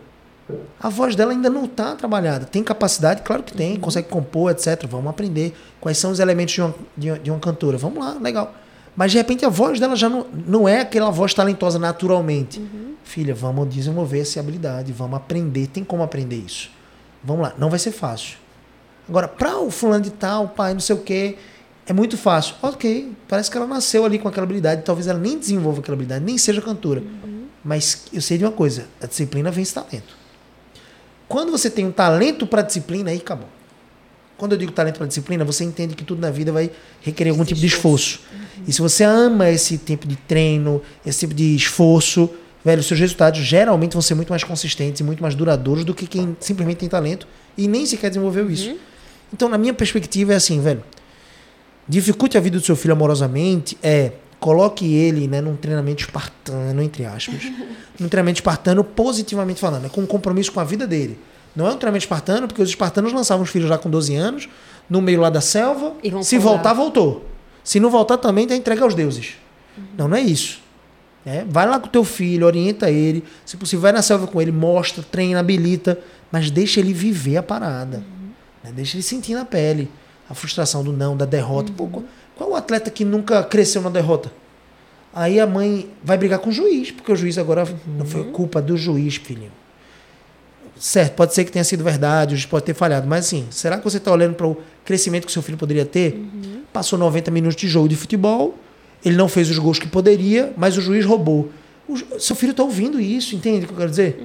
A 0.80 0.90
voz 0.90 1.16
dela 1.16 1.32
ainda 1.32 1.50
não 1.50 1.66
está 1.66 1.96
trabalhada. 1.96 2.46
Tem 2.46 2.62
capacidade? 2.64 3.22
Claro 3.24 3.44
que 3.44 3.54
tem. 3.54 3.78
Consegue 3.78 4.10
compor, 4.10 4.52
etc. 4.52 4.86
Vamos 4.88 5.10
aprender 5.10 5.56
quais 5.80 5.98
são 5.98 6.12
os 6.12 6.20
elementos 6.20 6.54
de 6.54 6.62
uma, 6.62 6.76
de 6.98 7.10
uma, 7.10 7.20
de 7.20 7.32
uma 7.32 7.40
cantora. 7.40 7.78
Vamos 7.78 7.98
lá, 7.98 8.18
legal. 8.22 8.54
Mas 8.96 9.12
de 9.12 9.18
repente 9.18 9.46
a 9.46 9.50
voz 9.50 9.80
dela 9.80 9.96
já 9.96 10.08
não, 10.08 10.26
não 10.48 10.70
é 10.70 10.82
aquela 10.82 11.10
voz 11.10 11.34
talentosa 11.34 11.78
naturalmente. 11.78 12.62
Filha, 13.04 13.36
vamos 13.36 13.70
desenvolver 13.74 14.20
essa 14.20 14.40
habilidade. 14.40 14.92
Vamos 14.94 15.18
aprender. 15.18 15.68
Tem 15.68 15.84
como 15.84 16.02
aprender 16.02 16.38
isso. 16.38 16.70
Vamos 17.24 17.44
lá. 17.44 17.54
Não 17.58 17.70
vai 17.70 17.80
ser 17.80 17.92
fácil. 17.92 18.38
Agora, 19.08 19.28
para 19.28 19.60
o 19.60 19.70
fulano 19.70 20.04
de 20.04 20.12
tal, 20.12 20.50
pai, 20.50 20.74
não 20.74 20.80
sei 20.80 20.96
o 20.96 21.00
quê, 21.00 21.38
é 21.86 21.94
muito 21.94 22.18
fácil. 22.18 22.56
Ok, 22.62 23.14
parece 23.28 23.52
que 23.52 23.58
ela 23.58 23.68
nasceu 23.68 24.04
ali 24.04 24.18
com 24.18 24.28
aquela 24.28 24.46
habilidade, 24.46 24.82
talvez 24.84 25.08
ela 25.08 25.20
nem 25.20 25.38
desenvolva 25.38 25.80
aquela 25.80 25.96
habilidade, 25.96 26.26
nem 26.26 26.38
seja 26.38 26.62
cantora. 26.62 27.04
Mas 27.64 28.06
eu 28.12 28.22
sei 28.22 28.38
de 28.38 28.46
uma 28.46 28.52
coisa, 28.52 28.88
a 29.02 29.06
disciplina 29.06 29.52
vence 29.52 29.74
talento. 29.74 30.16
Quando 31.28 31.52
você 31.52 31.70
tem 31.70 31.86
um 31.86 31.92
talento 31.92 32.46
para 32.46 32.62
disciplina, 32.62 33.12
aí 33.12 33.18
acabou. 33.18 33.50
Quando 34.38 34.52
eu 34.52 34.58
digo 34.58 34.72
talento 34.72 34.98
para 34.98 35.08
disciplina, 35.08 35.46
você 35.46 35.64
entende 35.64 35.96
que 35.96 36.04
tudo 36.04 36.20
na 36.20 36.30
vida 36.30 36.52
vai 36.52 36.70
requerer 37.02 37.32
algum 37.32 37.46
tipo 37.46 37.60
de 37.60 37.68
esforço. 37.68 38.20
E 38.68 38.74
se 38.74 38.82
você 38.82 39.04
ama 39.04 39.50
esse 39.50 39.78
tipo 39.78 40.08
de 40.08 40.16
treino, 40.16 40.82
esse 41.06 41.20
tipo 41.20 41.34
de 41.34 41.56
esforço, 41.56 42.30
velho, 42.64 42.82
os 42.82 42.86
seus 42.86 43.00
resultados 43.00 43.40
geralmente 43.40 43.94
vão 43.94 44.02
ser 44.02 44.16
muito 44.16 44.30
mais 44.30 44.44
consistentes 44.44 45.00
e 45.00 45.04
muito 45.04 45.22
mais 45.22 45.36
duradouros 45.36 45.86
do 45.86 45.94
que 45.94 46.06
quem 46.06 46.36
simplesmente 46.40 46.80
tem 46.80 46.90
talento 46.90 47.28
e 47.58 47.68
nem 47.68 47.86
sequer 47.86 48.10
desenvolveu 48.10 48.52
isso. 48.52 48.76
Então, 49.34 49.48
na 49.48 49.58
minha 49.58 49.74
perspectiva, 49.74 50.34
é 50.34 50.36
assim, 50.36 50.60
velho. 50.60 50.84
Dificulte 51.88 52.38
a 52.38 52.42
vida 52.42 52.58
do 52.58 52.66
seu 52.66 52.76
filho 52.76 52.94
amorosamente 52.94 53.78
é 53.82 54.14
coloque 54.40 54.94
ele 54.94 55.28
né, 55.28 55.40
num 55.40 55.56
treinamento 55.56 56.04
espartano, 56.04 56.82
entre 56.82 57.06
aspas. 57.06 57.44
num 58.00 58.10
treinamento 58.10 58.40
espartano 58.40 58.84
positivamente 58.84 59.62
falando, 59.62 59.86
é 59.86 59.90
com 59.90 60.02
um 60.02 60.06
compromisso 60.06 60.52
com 60.52 60.60
a 60.60 60.64
vida 60.64 60.86
dele. 60.86 61.18
Não 61.56 61.68
é 61.68 61.72
um 61.72 61.78
treinamento 61.78 62.04
espartano, 62.04 62.48
porque 62.48 62.62
os 62.62 62.70
espartanos 62.70 63.14
lançavam 63.14 63.44
os 63.44 63.50
filhos 63.50 63.70
já 63.70 63.78
com 63.78 63.90
12 63.90 64.16
anos, 64.16 64.50
no 64.90 65.02
meio 65.02 65.22
lá 65.22 65.30
da 65.30 65.42
selva. 65.42 65.94
E 66.04 66.12
Se 66.24 66.38
voltar, 66.38 66.74
voltou. 66.74 67.26
Se 67.64 67.80
não 67.80 67.90
voltar, 67.90 68.18
também 68.18 68.46
tá 68.46 68.56
entregue 68.56 68.84
aos 68.84 68.94
deuses. 68.94 69.36
Não, 69.98 70.08
não 70.08 70.18
é 70.18 70.22
isso. 70.22 70.60
É, 71.26 71.44
vai 71.48 71.68
lá 71.68 71.80
com 71.80 71.88
o 71.88 71.90
teu 71.90 72.04
filho, 72.04 72.46
orienta 72.46 72.92
ele. 72.92 73.24
Se 73.46 73.58
possível, 73.58 73.82
vai 73.82 73.92
na 73.92 74.02
selva 74.02 74.28
com 74.28 74.40
ele, 74.42 74.52
mostra, 74.52 75.04
treina, 75.04 75.40
habilita, 75.40 76.00
mas 76.32 76.52
deixa 76.52 76.80
ele 76.80 76.94
viver 76.94 77.38
a 77.38 77.44
parada. 77.44 78.04
né? 78.64 78.72
Deixa 78.76 78.96
ele 78.96 79.04
sentir 79.04 79.34
na 79.34 79.44
pele 79.44 79.90
a 80.30 80.34
frustração 80.36 80.84
do 80.84 80.94
não, 80.94 81.18
da 81.18 81.26
derrota. 81.26 81.72
Pô, 81.76 81.88
qual, 81.88 82.04
qual 82.36 82.50
o 82.52 82.56
atleta 82.56 82.92
que 82.92 83.04
nunca 83.04 83.44
cresceu 83.44 83.82
na 83.82 83.90
derrota? 83.90 84.32
Aí 85.14 85.40
a 85.40 85.48
mãe 85.48 85.90
vai 86.04 86.18
brigar 86.18 86.40
com 86.40 86.50
o 86.50 86.54
juiz, 86.54 86.92
porque 86.92 87.12
o 87.12 87.16
juiz 87.16 87.38
agora 87.38 87.66
não 87.88 88.06
foi 88.06 88.26
culpa 88.26 88.62
do 88.62 88.78
juiz, 88.78 89.16
filhinho. 89.16 89.52
Certo, 90.78 91.14
pode 91.16 91.34
ser 91.34 91.46
que 91.46 91.52
tenha 91.52 91.64
sido 91.64 91.84
verdade, 91.84 92.34
o 92.34 92.38
juiz 92.38 92.46
pode 92.46 92.66
ter 92.66 92.74
falhado, 92.74 93.08
mas 93.08 93.26
assim, 93.26 93.46
será 93.50 93.78
que 93.78 93.84
você 93.84 93.98
está 93.98 94.12
olhando 94.12 94.36
para 94.36 94.46
o 94.48 94.58
crescimento 94.84 95.26
que 95.26 95.32
seu 95.32 95.42
filho 95.42 95.58
poderia 95.58 95.86
ter? 95.86 96.22
Passou 96.74 97.00
90 97.00 97.32
minutos 97.32 97.56
de 97.56 97.68
jogo 97.68 97.88
de 97.88 97.96
futebol, 97.96 98.56
ele 99.04 99.16
não 99.16 99.30
fez 99.30 99.50
os 99.50 99.58
gols 99.58 99.80
que 99.80 99.88
poderia, 99.88 100.54
mas 100.58 100.78
o 100.78 100.82
juiz 100.82 101.06
roubou. 101.06 101.50
O 101.88 102.20
seu 102.20 102.36
filho 102.36 102.52
está 102.52 102.64
ouvindo 102.64 103.00
isso, 103.00 103.36
entende 103.36 103.64
o 103.66 103.68
que 103.68 103.74
eu 103.74 103.78
quero 103.78 103.90
dizer? 103.90 104.22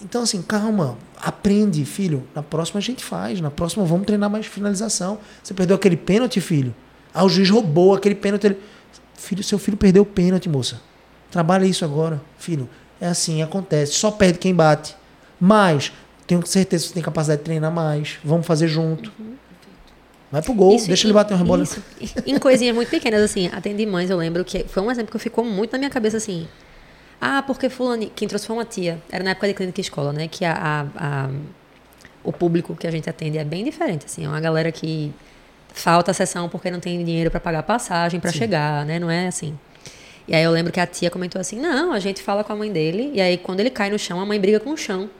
Então, 0.00 0.22
assim, 0.22 0.40
calma, 0.42 0.96
aprende, 1.20 1.84
filho. 1.84 2.24
Na 2.34 2.42
próxima 2.42 2.78
a 2.78 2.82
gente 2.82 3.04
faz, 3.04 3.40
na 3.40 3.50
próxima 3.50 3.84
vamos 3.84 4.06
treinar 4.06 4.28
mais 4.30 4.46
finalização. 4.46 5.18
Você 5.42 5.52
perdeu 5.54 5.76
aquele 5.76 5.96
pênalti, 5.96 6.40
filho? 6.40 6.74
Ah, 7.14 7.24
o 7.24 7.28
juiz 7.28 7.48
roubou 7.50 7.94
aquele 7.94 8.14
pênalti. 8.14 8.44
ele- 8.46 8.58
Filho, 9.16 9.44
seu 9.44 9.58
filho 9.58 9.76
perdeu 9.76 10.02
o 10.02 10.06
pênalti, 10.06 10.48
moça. 10.48 10.80
Trabalha 11.30 11.64
isso 11.64 11.84
agora, 11.84 12.20
filho. 12.38 12.68
É 13.00 13.06
assim, 13.06 13.42
acontece. 13.42 13.92
Só 13.92 14.10
perde 14.10 14.38
quem 14.38 14.52
bate. 14.54 14.96
Mas, 15.44 15.92
tenho 16.24 16.46
certeza 16.46 16.84
que 16.84 16.88
você 16.90 16.94
tem 16.94 17.02
capacidade 17.02 17.40
de 17.40 17.44
treinar 17.44 17.72
mais. 17.72 18.18
Vamos 18.22 18.46
fazer 18.46 18.68
junto. 18.68 19.10
Vai 20.30 20.40
pro 20.40 20.54
gol, 20.54 20.76
Isso, 20.76 20.86
deixa 20.86 21.04
ele 21.06 21.12
bater 21.12 21.34
uma 21.34 21.38
rebola. 21.40 21.64
isso. 21.64 21.82
Em 22.24 22.38
coisinhas 22.38 22.74
muito 22.74 22.88
pequenas, 22.88 23.20
assim, 23.22 23.48
atendi 23.52 23.84
mães, 23.84 24.08
eu 24.08 24.16
lembro 24.16 24.44
que 24.44 24.64
foi 24.68 24.82
um 24.82 24.90
exemplo 24.90 25.10
que 25.10 25.18
ficou 25.18 25.44
muito 25.44 25.72
na 25.72 25.78
minha 25.78 25.90
cabeça, 25.90 26.16
assim. 26.16 26.46
Ah, 27.20 27.42
porque 27.42 27.68
fulano, 27.68 28.08
quem 28.14 28.28
trouxe 28.28 28.46
foi 28.46 28.54
uma 28.56 28.64
tia. 28.64 28.98
Era 29.10 29.24
na 29.24 29.30
época 29.30 29.48
de 29.48 29.54
clínica 29.54 29.80
e 29.80 29.82
escola, 29.82 30.12
né? 30.12 30.28
Que 30.28 30.44
a, 30.44 30.52
a- 30.96 31.24
a- 31.26 31.30
o 32.24 32.32
público 32.32 32.74
que 32.76 32.86
a 32.86 32.90
gente 32.92 33.10
atende 33.10 33.36
é 33.36 33.44
bem 33.44 33.64
diferente, 33.64 34.06
assim. 34.06 34.24
É 34.24 34.28
uma 34.28 34.40
galera 34.40 34.70
que 34.72 35.12
falta 35.74 36.12
a 36.12 36.14
sessão 36.14 36.48
porque 36.48 36.70
não 36.70 36.78
tem 36.80 37.04
dinheiro 37.04 37.30
para 37.32 37.40
pagar 37.40 37.62
passagem 37.64 38.20
para 38.20 38.30
chegar, 38.32 38.86
né? 38.86 38.98
Não 39.00 39.10
é 39.10 39.26
assim. 39.26 39.58
E 40.28 40.34
aí 40.36 40.42
eu 40.44 40.50
lembro 40.52 40.72
que 40.72 40.78
a 40.80 40.86
tia 40.86 41.10
comentou 41.10 41.40
assim, 41.40 41.58
não, 41.60 41.92
a 41.92 41.98
gente 41.98 42.22
fala 42.22 42.44
com 42.44 42.52
a 42.52 42.56
mãe 42.56 42.70
dele, 42.72 43.10
e 43.12 43.20
aí 43.20 43.36
quando 43.36 43.58
ele 43.60 43.70
cai 43.70 43.90
no 43.90 43.98
chão, 43.98 44.20
a 44.20 44.24
mãe 44.24 44.40
briga 44.40 44.60
com 44.60 44.70
o 44.70 44.76
chão. 44.76 45.10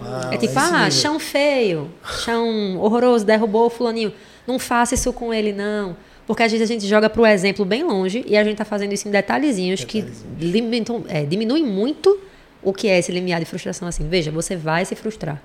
Ah, 0.00 0.30
É 0.32 0.36
tipo, 0.36 0.58
ah, 0.58 0.70
nível. 0.84 0.90
chão 0.90 1.18
feio, 1.18 1.90
chão 2.04 2.78
horroroso, 2.78 3.24
derrubou 3.24 3.66
o 3.66 3.70
fulaninho. 3.70 4.12
Não 4.46 4.58
faça 4.58 4.94
isso 4.94 5.12
com 5.12 5.32
ele, 5.32 5.52
não. 5.52 5.96
Porque 6.26 6.42
às 6.42 6.50
vezes 6.50 6.68
a 6.68 6.72
gente 6.72 6.86
joga 6.86 7.08
pro 7.08 7.24
exemplo 7.24 7.64
bem 7.64 7.84
longe 7.84 8.24
e 8.26 8.36
a 8.36 8.42
gente 8.44 8.56
tá 8.56 8.64
fazendo 8.64 8.92
isso 8.92 9.06
em 9.08 9.10
detalhezinhos 9.10 9.84
que 9.84 10.04
limitam, 10.40 11.04
é, 11.08 11.24
diminuem 11.24 11.64
muito 11.64 12.18
o 12.62 12.72
que 12.72 12.88
é 12.88 12.98
esse 12.98 13.12
limiar 13.12 13.38
de 13.38 13.46
frustração. 13.46 13.86
Assim, 13.86 14.08
veja, 14.08 14.30
você 14.30 14.56
vai 14.56 14.84
se 14.84 14.94
frustrar. 14.96 15.40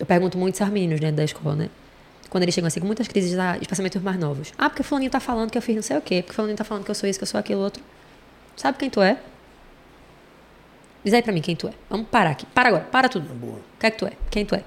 Eu 0.00 0.06
pergunto 0.06 0.38
muito 0.38 0.60
aos 0.62 0.70
meninos 0.72 0.98
dentro 1.00 1.16
da 1.16 1.24
escola, 1.24 1.54
né? 1.54 1.70
Quando 2.30 2.42
eles 2.42 2.54
chegam 2.54 2.66
assim, 2.66 2.80
com 2.80 2.86
muitas 2.86 3.06
crises, 3.06 3.36
especialmente 3.60 3.96
os 3.98 4.02
mais 4.02 4.18
novos. 4.18 4.52
Ah, 4.58 4.68
porque 4.68 4.82
fulaninho 4.82 5.10
tá 5.10 5.20
falando 5.20 5.50
que 5.50 5.58
eu 5.58 5.62
fiz 5.62 5.76
não 5.76 5.82
sei 5.82 5.96
o 5.98 6.00
quê. 6.00 6.22
Porque 6.22 6.34
fulaninho 6.34 6.56
tá 6.56 6.64
falando 6.64 6.84
que 6.84 6.90
eu 6.90 6.94
sou 6.94 7.08
isso, 7.08 7.18
que 7.18 7.22
eu 7.22 7.28
sou 7.28 7.38
aquilo, 7.38 7.60
outro. 7.60 7.82
Sabe 8.56 8.78
quem 8.78 8.88
tu 8.90 9.00
é? 9.02 9.18
Diz 11.04 11.12
aí 11.12 11.22
pra 11.22 11.32
mim 11.32 11.42
quem 11.42 11.54
tu 11.54 11.68
é. 11.68 11.72
Vamos 11.90 12.08
parar 12.08 12.30
aqui. 12.30 12.46
Para 12.46 12.68
agora. 12.68 12.84
Para 12.84 13.08
tudo. 13.08 13.28
Boa. 13.34 13.56
O 13.56 13.78
que 13.78 13.86
é 13.86 13.90
que 13.90 13.98
tu 13.98 14.06
é? 14.06 14.12
Quem 14.30 14.46
tu 14.46 14.54
é? 14.54 14.64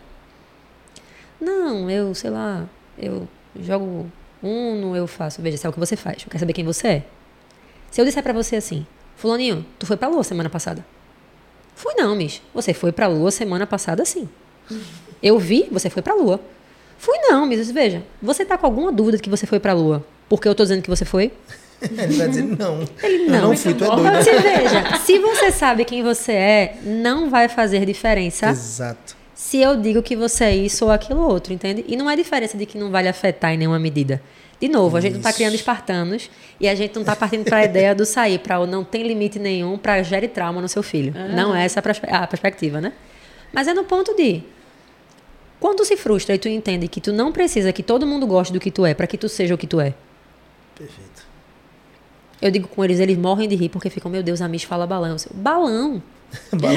Não, 1.42 1.90
eu, 1.90 2.14
sei 2.16 2.30
lá, 2.30 2.68
eu 2.98 3.28
jogo 3.60 4.12
Uno, 4.42 4.96
eu 4.96 5.08
faço. 5.08 5.42
Veja, 5.42 5.58
sabe 5.58 5.72
o 5.72 5.74
que 5.74 5.80
você 5.80 5.96
faz. 5.96 6.24
Eu 6.24 6.30
quero 6.30 6.40
saber 6.40 6.54
quem 6.54 6.64
você 6.64 6.88
é. 6.88 7.04
Se 7.90 8.00
eu 8.00 8.06
disser 8.06 8.22
pra 8.22 8.34
você 8.34 8.56
assim, 8.56 8.86
Fulaninho, 9.16 9.66
tu 9.80 9.86
foi 9.86 9.98
pra 9.98 10.08
lua 10.08 10.24
semana 10.24 10.50
passada? 10.50 10.86
Fui 11.76 11.94
não, 11.96 12.16
Miss. 12.16 12.42
Você 12.54 12.74
foi 12.74 12.92
pra 12.92 13.08
lua 13.08 13.32
semana 13.32 13.66
passada, 13.66 14.04
sim. 14.06 14.30
Eu 15.22 15.40
vi, 15.40 15.68
você 15.72 15.90
foi 15.90 16.02
pra 16.02 16.14
lua. 16.14 16.40
Fui 16.98 17.18
não, 17.20 17.46
Miss. 17.46 17.72
Veja, 17.72 18.04
você 18.22 18.46
tá 18.46 18.58
com 18.58 18.66
alguma 18.66 18.92
dúvida 18.92 19.18
de 19.18 19.24
que 19.24 19.30
você 19.30 19.46
foi 19.46 19.60
pra 19.60 19.74
lua? 19.74 20.06
Porque 20.30 20.48
eu 20.48 20.56
tô 20.56 20.64
dizendo 20.64 20.82
que 20.82 20.90
você 20.90 21.06
foi? 21.06 21.32
Ele 21.98 22.14
vai 22.18 22.28
dizer 22.28 22.44
não. 22.44 22.80
Ele 23.04 23.26
Eu 23.26 23.30
não. 23.32 23.42
não 23.50 23.58
fui, 23.58 23.74
tu 23.74 23.84
é 23.84 23.88
doido. 23.88 24.24
Se 24.24 24.32
veja, 24.40 24.98
se 24.98 25.20
você 25.20 25.52
sabe 25.52 25.86
quem 25.86 26.02
você 26.04 26.32
é, 26.32 26.78
não 26.84 27.30
vai 27.30 27.48
fazer 27.48 27.86
diferença 27.86 28.50
Exato. 28.50 29.16
se 29.36 29.58
eu 29.62 29.76
digo 29.80 30.02
que 30.02 30.16
você 30.16 30.46
é 30.46 30.56
isso 30.56 30.86
ou 30.86 30.92
aquilo 30.92 31.22
outro, 31.22 31.54
entende? 31.54 31.86
E 31.88 31.96
não 31.96 32.10
é 32.10 32.16
diferença 32.16 32.58
de 32.58 32.66
que 32.66 32.78
não 32.78 32.90
vale 32.90 33.08
afetar 33.08 33.52
em 33.54 33.58
nenhuma 33.58 33.78
medida. 33.80 34.22
De 34.60 34.68
novo, 34.68 34.98
a 34.98 35.02
gente 35.02 35.12
não 35.12 35.20
está 35.20 35.30
Isso. 35.30 35.38
criando 35.38 35.54
espartanos 35.54 36.32
e 36.60 36.68
a 36.68 36.74
gente 36.74 36.96
não 36.96 37.04
está 37.04 37.16
partindo 37.16 37.44
para 37.46 37.58
a 37.58 37.64
ideia 37.66 37.94
do 37.94 38.08
sair 38.08 38.40
para 38.40 38.60
o 38.60 38.66
não 38.66 38.84
tem 38.84 39.04
limite 39.08 39.38
nenhum 39.38 39.78
para 39.78 40.02
gere 40.02 40.28
trauma 40.28 40.60
no 40.60 40.68
seu 40.68 40.82
filho. 40.82 41.14
Não 41.36 41.56
é 41.56 41.64
essa 41.64 41.80
a 41.80 41.84
perspe- 41.84 42.10
a 42.10 42.26
perspectiva, 42.26 42.82
né? 42.82 42.92
Mas 43.54 43.68
é 43.68 43.74
no 43.76 43.84
ponto 43.84 44.16
de 44.16 44.42
quando 45.60 45.78
tu 45.78 45.86
se 45.86 45.96
frustra 45.96 46.34
e 46.34 46.40
tu 46.40 46.50
entende 46.50 46.88
que 46.88 47.00
tu 47.00 47.14
não 47.14 47.32
precisa 47.32 47.72
que 47.72 47.84
todo 47.84 48.08
mundo 48.08 48.26
goste 48.26 48.52
do 48.52 48.60
que 48.60 48.72
tu 48.72 48.84
é 48.84 48.96
para 48.96 49.06
que 49.06 49.16
tu 49.16 49.30
seja 49.30 49.54
o 49.54 49.58
que 49.60 49.68
tu 49.68 49.80
é. 49.80 49.94
Perfeito. 50.76 51.07
Eu 52.42 52.52
digo 52.52 52.68
com 52.68 52.84
eles, 52.84 53.00
eles 53.00 53.18
morrem 53.18 53.48
de 53.48 53.56
rir 53.56 53.70
porque 53.70 53.90
ficam, 53.90 54.12
meu 54.12 54.22
Deus, 54.22 54.42
a 54.42 54.48
Miss 54.48 54.64
fala 54.64 54.86
balão. 54.86 55.16
Eu, 55.16 55.36
balão. 55.36 56.02
Balão. 56.52 56.76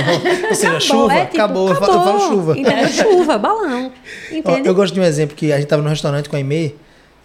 Ou 0.48 0.54
seja, 0.54 0.68
Acabou, 0.68 0.80
chuva, 0.80 1.12
é 1.14 1.24
tipo, 1.26 1.36
acabou. 1.36 1.74
Falo- 1.74 1.92
Eu 1.92 2.00
falo 2.04 2.20
chuva. 2.28 2.56
Entendeu? 2.58 2.86
Chuva, 2.88 3.36
balão. 3.36 3.92
Entende? 4.30 4.68
eu 4.68 4.74
gosto 4.74 4.94
de 4.94 5.00
um 5.00 5.02
exemplo 5.02 5.34
que 5.34 5.52
a 5.52 5.56
gente 5.58 5.66
tava 5.66 5.82
no 5.82 5.88
restaurante 5.88 6.28
com 6.28 6.36
a 6.36 6.38
Aimee 6.38 6.76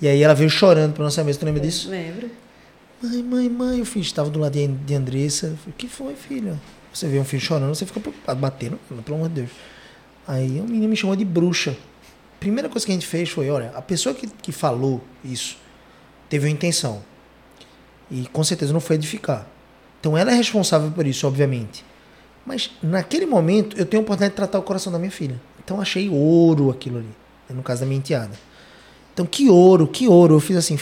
e 0.01 0.07
aí 0.07 0.23
ela 0.23 0.33
veio 0.33 0.49
chorando 0.49 0.93
pra 0.93 1.03
nossa 1.03 1.23
mesa. 1.23 1.37
Tu 1.39 1.45
lembra 1.45 1.61
disso? 1.61 1.87
Lembro. 1.87 2.31
Mãe, 3.01 3.21
mãe, 3.21 3.47
mãe, 3.49 3.79
eu 3.79 3.85
fiz, 3.85 4.07
estava 4.07 4.27
do 4.31 4.39
lado 4.39 4.53
de, 4.57 4.95
Andressa. 4.95 5.45
Eu 5.47 5.57
falei, 5.57 5.69
o 5.69 5.73
que 5.77 5.87
foi, 5.87 6.15
filha? 6.15 6.59
Você 6.91 7.07
vê 7.07 7.19
um 7.19 7.23
filho 7.23 7.41
chorando, 7.43 7.75
você 7.75 7.85
fica 7.85 7.99
preocupado, 7.99 8.39
batendo, 8.39 8.79
pelo 9.03 9.17
amor 9.17 9.29
de 9.29 9.35
Deus. 9.41 9.49
Aí 10.27 10.59
o 10.59 10.63
menino 10.63 10.87
me 10.89 10.95
chamou 10.95 11.15
de 11.15 11.23
bruxa. 11.25 11.77
Primeira 12.39 12.67
coisa 12.69 12.83
que 12.85 12.91
a 12.91 12.95
gente 12.95 13.05
fez 13.05 13.29
foi, 13.29 13.51
olha, 13.51 13.71
a 13.75 13.81
pessoa 13.83 14.15
que, 14.15 14.25
que 14.41 14.51
falou 14.51 14.99
isso 15.23 15.57
teve 16.27 16.47
uma 16.47 16.51
intenção. 16.51 17.03
E 18.09 18.27
com 18.27 18.43
certeza 18.43 18.71
não 18.73 18.79
foi 18.79 18.95
edificar. 18.95 19.47
Então 19.99 20.17
ela 20.17 20.31
é 20.31 20.35
responsável 20.35 20.91
por 20.91 21.05
isso, 21.07 21.25
obviamente. 21.25 21.83
Mas 22.45 22.71
naquele 22.81 23.25
momento 23.25 23.77
eu 23.77 23.85
tenho 23.85 24.01
a 24.01 24.03
oportunidade 24.03 24.31
de 24.31 24.35
tratar 24.35 24.59
o 24.59 24.63
coração 24.63 24.91
da 24.91 24.99
minha 24.99 25.11
filha. 25.11 25.41
Então 25.63 25.81
achei 25.81 26.09
ouro 26.09 26.69
aquilo 26.69 26.99
ali. 26.99 27.09
No 27.49 27.63
caso 27.63 27.81
da 27.81 27.87
minha 27.87 27.97
enteada. 27.97 28.37
Então 29.13 29.25
que 29.25 29.49
ouro, 29.49 29.87
que 29.87 30.07
ouro. 30.07 30.35
Eu 30.35 30.39
fiz 30.39 30.57
assim, 30.57 30.77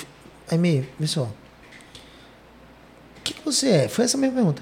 aí 0.50 0.58
meio, 0.58 0.86
vê 1.00 1.08
só. 1.08 1.24
O 1.24 3.22
que, 3.24 3.34
que 3.34 3.45
você 3.45 3.70
é? 3.70 3.88
Foi 3.88 4.04
essa 4.04 4.18
a 4.18 4.20
minha 4.20 4.32
pergunta. 4.32 4.62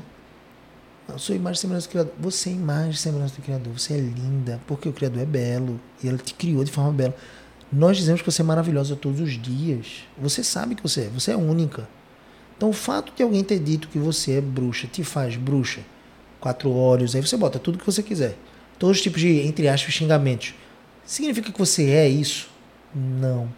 Eu 1.09 1.17
sou 1.17 1.35
imagem 1.35 1.57
e 1.57 1.61
semelhança 1.61 1.87
do 1.87 1.91
Criador. 1.91 2.13
Você 2.19 2.49
é 2.49 2.53
imagem 2.53 2.91
e 2.91 2.97
semelhança 2.97 3.35
do 3.35 3.41
Criador. 3.41 3.73
Você 3.77 3.93
é 3.93 3.97
linda, 3.97 4.61
porque 4.67 4.87
o 4.87 4.93
Criador 4.93 5.21
é 5.23 5.25
belo. 5.25 5.79
E 6.03 6.07
ele 6.07 6.19
te 6.19 6.33
criou 6.33 6.63
de 6.63 6.71
forma 6.71 6.91
bela. 6.91 7.15
Nós 7.71 7.97
dizemos 7.97 8.21
que 8.21 8.31
você 8.31 8.41
é 8.41 8.45
maravilhosa 8.45 8.95
todos 8.95 9.19
os 9.19 9.41
dias. 9.41 10.03
Você 10.17 10.43
sabe 10.43 10.75
que 10.75 10.83
você 10.83 11.01
é. 11.01 11.07
Você 11.07 11.31
é 11.31 11.35
única. 11.35 11.87
Então 12.61 12.69
o 12.69 12.73
fato 12.73 13.11
de 13.15 13.23
alguém 13.23 13.43
ter 13.43 13.57
dito 13.57 13.87
que 13.87 13.97
você 13.97 14.33
é 14.33 14.39
bruxa 14.39 14.85
te 14.85 15.03
faz 15.03 15.35
bruxa. 15.35 15.81
Quatro 16.39 16.69
olhos, 16.69 17.15
aí 17.15 17.21
você 17.21 17.35
bota 17.35 17.57
tudo 17.57 17.79
que 17.79 17.83
você 17.83 18.03
quiser. 18.03 18.37
Todos 18.77 18.97
os 18.97 19.01
tipos 19.01 19.19
de, 19.19 19.39
entre 19.39 19.67
aspas, 19.67 19.91
xingamentos. 19.95 20.53
Significa 21.03 21.51
que 21.51 21.57
você 21.57 21.89
é 21.89 22.07
isso? 22.07 22.51
Não. 22.93 23.51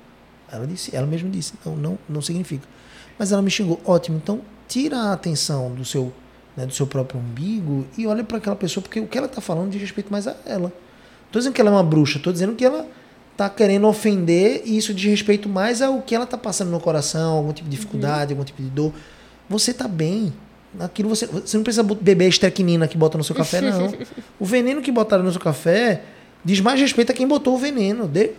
Ela 0.49 0.65
disse, 0.65 0.95
ela 0.95 1.05
mesma 1.05 1.30
disse, 1.30 1.51
não, 1.65 1.75
não, 1.75 1.99
não 2.07 2.21
significa. 2.21 2.65
Mas 3.19 3.34
ela 3.34 3.41
me 3.41 3.51
xingou. 3.51 3.77
Ótimo, 3.84 4.21
então 4.23 4.39
tira 4.69 4.95
a 4.95 5.11
atenção 5.11 5.75
do 5.75 5.84
seu, 5.84 6.13
né, 6.55 6.65
do 6.65 6.71
seu 6.71 6.88
próprio 6.88 7.19
umbigo 7.19 7.85
e 7.97 8.07
olha 8.07 8.23
para 8.23 8.38
aquela 8.38 8.55
pessoa, 8.55 8.81
porque 8.81 9.01
o 9.01 9.07
que 9.07 9.17
ela 9.17 9.27
está 9.27 9.41
falando 9.41 9.69
diz 9.69 9.81
respeito 9.81 10.09
mais 10.13 10.30
a 10.30 10.38
ela. 10.45 10.71
Estou 11.25 11.41
dizendo 11.41 11.53
que 11.53 11.59
ela 11.59 11.71
é 11.71 11.73
uma 11.73 11.84
bruxa, 11.84 12.19
estou 12.19 12.31
dizendo 12.31 12.55
que 12.55 12.63
ela 12.63 12.88
tá 13.35 13.49
querendo 13.49 13.88
ofender 13.88 14.61
e 14.65 14.77
isso 14.77 14.93
diz 14.93 15.05
respeito 15.05 15.49
mais 15.49 15.81
ao 15.81 16.01
que 16.01 16.14
ela 16.14 16.26
tá 16.26 16.38
passando 16.38 16.69
no 16.69 16.80
coração, 16.80 17.38
algum 17.38 17.53
tipo 17.53 17.68
de 17.68 17.76
dificuldade, 17.76 18.34
algum 18.34 18.43
tipo 18.43 18.61
de 18.61 18.69
dor. 18.69 18.93
Você 19.49 19.73
tá 19.73 19.88
bem. 19.88 20.34
Aquilo 20.80 21.10
você, 21.10 21.27
você 21.27 21.55
não 21.57 21.64
precisa 21.64 21.84
beber 21.84 22.26
a 22.26 22.27
estrequinina 22.27 22.88
que 22.88 22.97
bota 22.97 23.18
no 23.18 23.23
seu 23.23 23.35
café, 23.35 23.61
não. 23.61 23.93
o 24.39 24.45
veneno 24.45 24.81
que 24.81 24.91
botaram 24.91 25.23
no 25.23 25.31
seu 25.31 25.41
café 25.41 26.01
diz 26.43 26.60
mais 26.60 26.80
respeito 26.80 27.11
a 27.11 27.15
quem 27.15 27.27
botou 27.27 27.55
o 27.55 27.57
veneno. 27.57 28.07
De, 28.07 28.31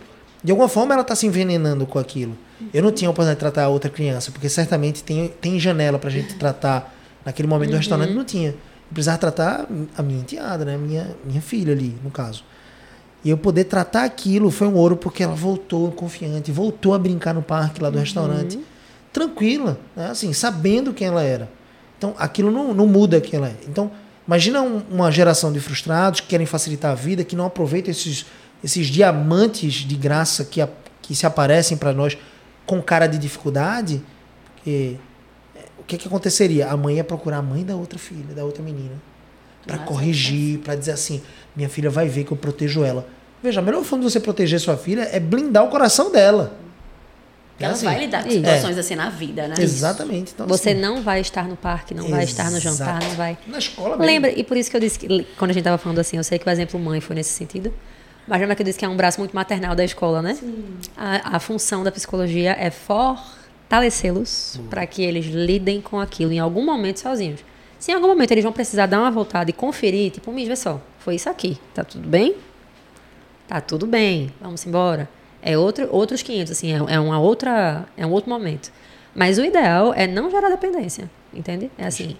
de 0.43 0.51
alguma 0.51 0.67
forma 0.67 0.93
ela 0.93 1.03
tá 1.03 1.15
se 1.15 1.25
envenenando 1.25 1.85
com 1.85 1.99
aquilo. 1.99 2.37
Eu 2.73 2.83
não 2.83 2.91
tinha 2.91 3.09
a 3.09 3.11
oportunidade 3.11 3.37
de 3.37 3.39
tratar 3.39 3.63
a 3.63 3.69
outra 3.69 3.89
criança, 3.89 4.31
porque 4.31 4.47
certamente 4.47 5.03
tem, 5.03 5.27
tem 5.41 5.59
janela 5.59 5.99
pra 5.99 6.09
gente 6.09 6.35
tratar 6.35 6.93
naquele 7.25 7.47
momento 7.47 7.71
do 7.71 7.77
restaurante, 7.77 8.13
não 8.13 8.23
tinha. 8.23 8.49
Eu 8.49 8.93
precisava 8.93 9.17
tratar 9.17 9.67
a 9.97 10.03
minha 10.03 10.19
enteada, 10.19 10.63
né? 10.63 10.77
Minha, 10.77 11.15
minha 11.25 11.41
filha 11.41 11.73
ali, 11.73 11.95
no 12.03 12.11
caso. 12.11 12.43
E 13.25 13.29
eu 13.31 13.37
poder 13.37 13.63
tratar 13.65 14.03
aquilo 14.05 14.51
foi 14.51 14.67
um 14.67 14.75
ouro 14.75 14.95
porque 14.95 15.23
ela 15.23 15.33
voltou 15.33 15.91
confiante, 15.91 16.51
voltou 16.51 16.93
a 16.93 16.99
brincar 16.99 17.33
no 17.33 17.41
parque 17.41 17.81
lá 17.81 17.89
do 17.89 17.97
restaurante, 17.97 18.59
tranquila, 19.11 19.79
né? 19.95 20.09
assim, 20.11 20.31
sabendo 20.31 20.93
quem 20.93 21.07
ela 21.07 21.23
era. 21.23 21.49
Então 21.97 22.13
aquilo 22.19 22.51
não, 22.51 22.71
não 22.73 22.85
muda 22.85 23.19
quem 23.19 23.37
ela 23.37 23.47
é. 23.47 23.55
Então, 23.67 23.89
imagina 24.27 24.61
um- 24.61 24.83
uma 24.91 25.11
geração 25.11 25.51
de 25.51 25.59
frustrados 25.59 26.19
que 26.19 26.27
querem 26.27 26.45
facilitar 26.45 26.91
a 26.91 26.95
vida, 26.95 27.23
que 27.23 27.35
não 27.35 27.45
aproveitam 27.45 27.89
esses, 27.89 28.27
esses 28.63 28.85
diamantes 28.87 29.73
de 29.73 29.95
graça 29.95 30.45
que, 30.45 30.61
a- 30.61 30.69
que 31.01 31.15
se 31.15 31.25
aparecem 31.25 31.77
para 31.77 31.91
nós 31.93 32.15
com 32.65 32.79
cara 32.81 33.07
de 33.07 33.17
dificuldade, 33.17 34.03
porque 34.53 34.97
é, 35.55 35.59
o 35.79 35.83
que, 35.83 35.97
que 35.97 36.07
aconteceria? 36.07 36.67
A 36.69 36.77
mãe 36.77 36.97
ia 36.97 37.03
procurar 37.03 37.37
a 37.37 37.41
mãe 37.41 37.63
da 37.63 37.75
outra 37.75 37.97
filha, 37.97 38.35
da 38.35 38.43
outra 38.45 38.61
menina, 38.61 39.01
para 39.65 39.77
corrigir, 39.79 40.59
para 40.59 40.75
dizer 40.75 40.91
assim: 40.91 41.21
minha 41.55 41.69
filha 41.69 41.89
vai 41.89 42.07
ver 42.07 42.23
que 42.23 42.31
eu 42.31 42.37
protejo 42.37 42.83
ela. 42.83 43.07
Veja, 43.41 43.59
a 43.59 43.63
melhor 43.63 43.83
forma 43.83 44.05
de 44.05 44.11
você 44.11 44.19
proteger 44.19 44.59
sua 44.59 44.77
filha 44.77 45.07
é 45.11 45.19
blindar 45.19 45.63
o 45.63 45.69
coração 45.69 46.11
dela. 46.11 46.57
Ela 47.59 47.73
assim, 47.73 47.85
vai 47.85 47.99
lidar 47.99 48.23
com 48.23 48.27
Isso. 48.27 48.37
situações 48.37 48.77
assim 48.77 48.95
na 48.95 49.09
vida, 49.09 49.47
né? 49.47 49.55
Exatamente. 49.57 50.33
Então, 50.33 50.45
Você 50.47 50.71
assim, 50.71 50.79
não 50.79 51.01
vai 51.01 51.21
estar 51.21 51.47
no 51.47 51.55
parque, 51.55 51.93
não 51.93 52.09
vai 52.09 52.25
estar 52.25 52.51
no 52.51 52.59
jantar, 52.59 52.97
exato. 52.97 53.05
não 53.05 53.15
vai. 53.15 53.37
Na 53.47 53.57
escola 53.57 53.89
mesmo. 53.91 54.05
Lembra, 54.05 54.31
e 54.31 54.43
por 54.43 54.57
isso 54.57 54.69
que 54.69 54.75
eu 54.75 54.81
disse 54.81 54.99
que 54.99 55.07
quando 55.37 55.51
a 55.51 55.53
gente 55.53 55.61
estava 55.61 55.77
falando 55.77 55.99
assim, 55.99 56.17
eu 56.17 56.23
sei 56.23 56.37
que 56.37 56.47
o 56.47 56.51
exemplo 56.51 56.77
mãe 56.77 56.99
foi 56.99 57.15
nesse 57.15 57.29
sentido. 57.29 57.73
Mas 58.27 58.41
lembra 58.41 58.55
que 58.55 58.61
eu 58.61 58.65
disse 58.65 58.77
que 58.77 58.83
é 58.83 58.89
um 58.89 58.97
braço 58.97 59.19
muito 59.19 59.33
maternal 59.33 59.73
da 59.73 59.85
escola, 59.85 60.21
né? 60.21 60.37
A, 60.97 61.37
a 61.37 61.39
função 61.39 61.83
da 61.83 61.91
psicologia 61.91 62.57
é 62.59 62.69
fortalecê-los 62.71 64.59
para 64.69 64.85
que 64.85 65.03
eles 65.03 65.27
lidem 65.27 65.79
com 65.79 65.99
aquilo 65.99 66.33
em 66.33 66.39
algum 66.39 66.65
momento 66.65 66.99
sozinhos. 66.99 67.39
Se 67.79 67.91
em 67.91 67.95
algum 67.95 68.07
momento 68.07 68.31
eles 68.31 68.43
vão 68.43 68.53
precisar 68.53 68.85
dar 68.85 68.99
uma 68.99 69.11
voltada 69.11 69.49
e 69.49 69.53
conferir, 69.53 70.11
tipo, 70.11 70.31
Miss, 70.31 70.47
vê 70.47 70.55
só, 70.55 70.81
foi 70.99 71.15
isso 71.15 71.29
aqui, 71.29 71.57
tá 71.73 71.83
tudo 71.83 72.07
bem? 72.07 72.35
Tá 73.47 73.61
tudo 73.61 73.85
bem, 73.85 74.31
vamos 74.41 74.65
embora. 74.65 75.07
É 75.41 75.57
outro, 75.57 75.87
outros 75.91 76.23
500, 76.23 76.51
assim, 76.51 76.73
é, 76.73 76.95
é 76.95 76.99
uma 76.99 77.19
outra, 77.19 77.85
é 77.95 78.05
um 78.05 78.11
outro 78.11 78.29
momento. 78.29 78.71
Mas 79.13 79.37
o 79.37 79.45
ideal 79.45 79.93
é 79.93 80.07
não 80.07 80.31
gerar 80.31 80.49
dependência, 80.49 81.09
entende? 81.33 81.69
É 81.77 81.85
assim, 81.85 82.17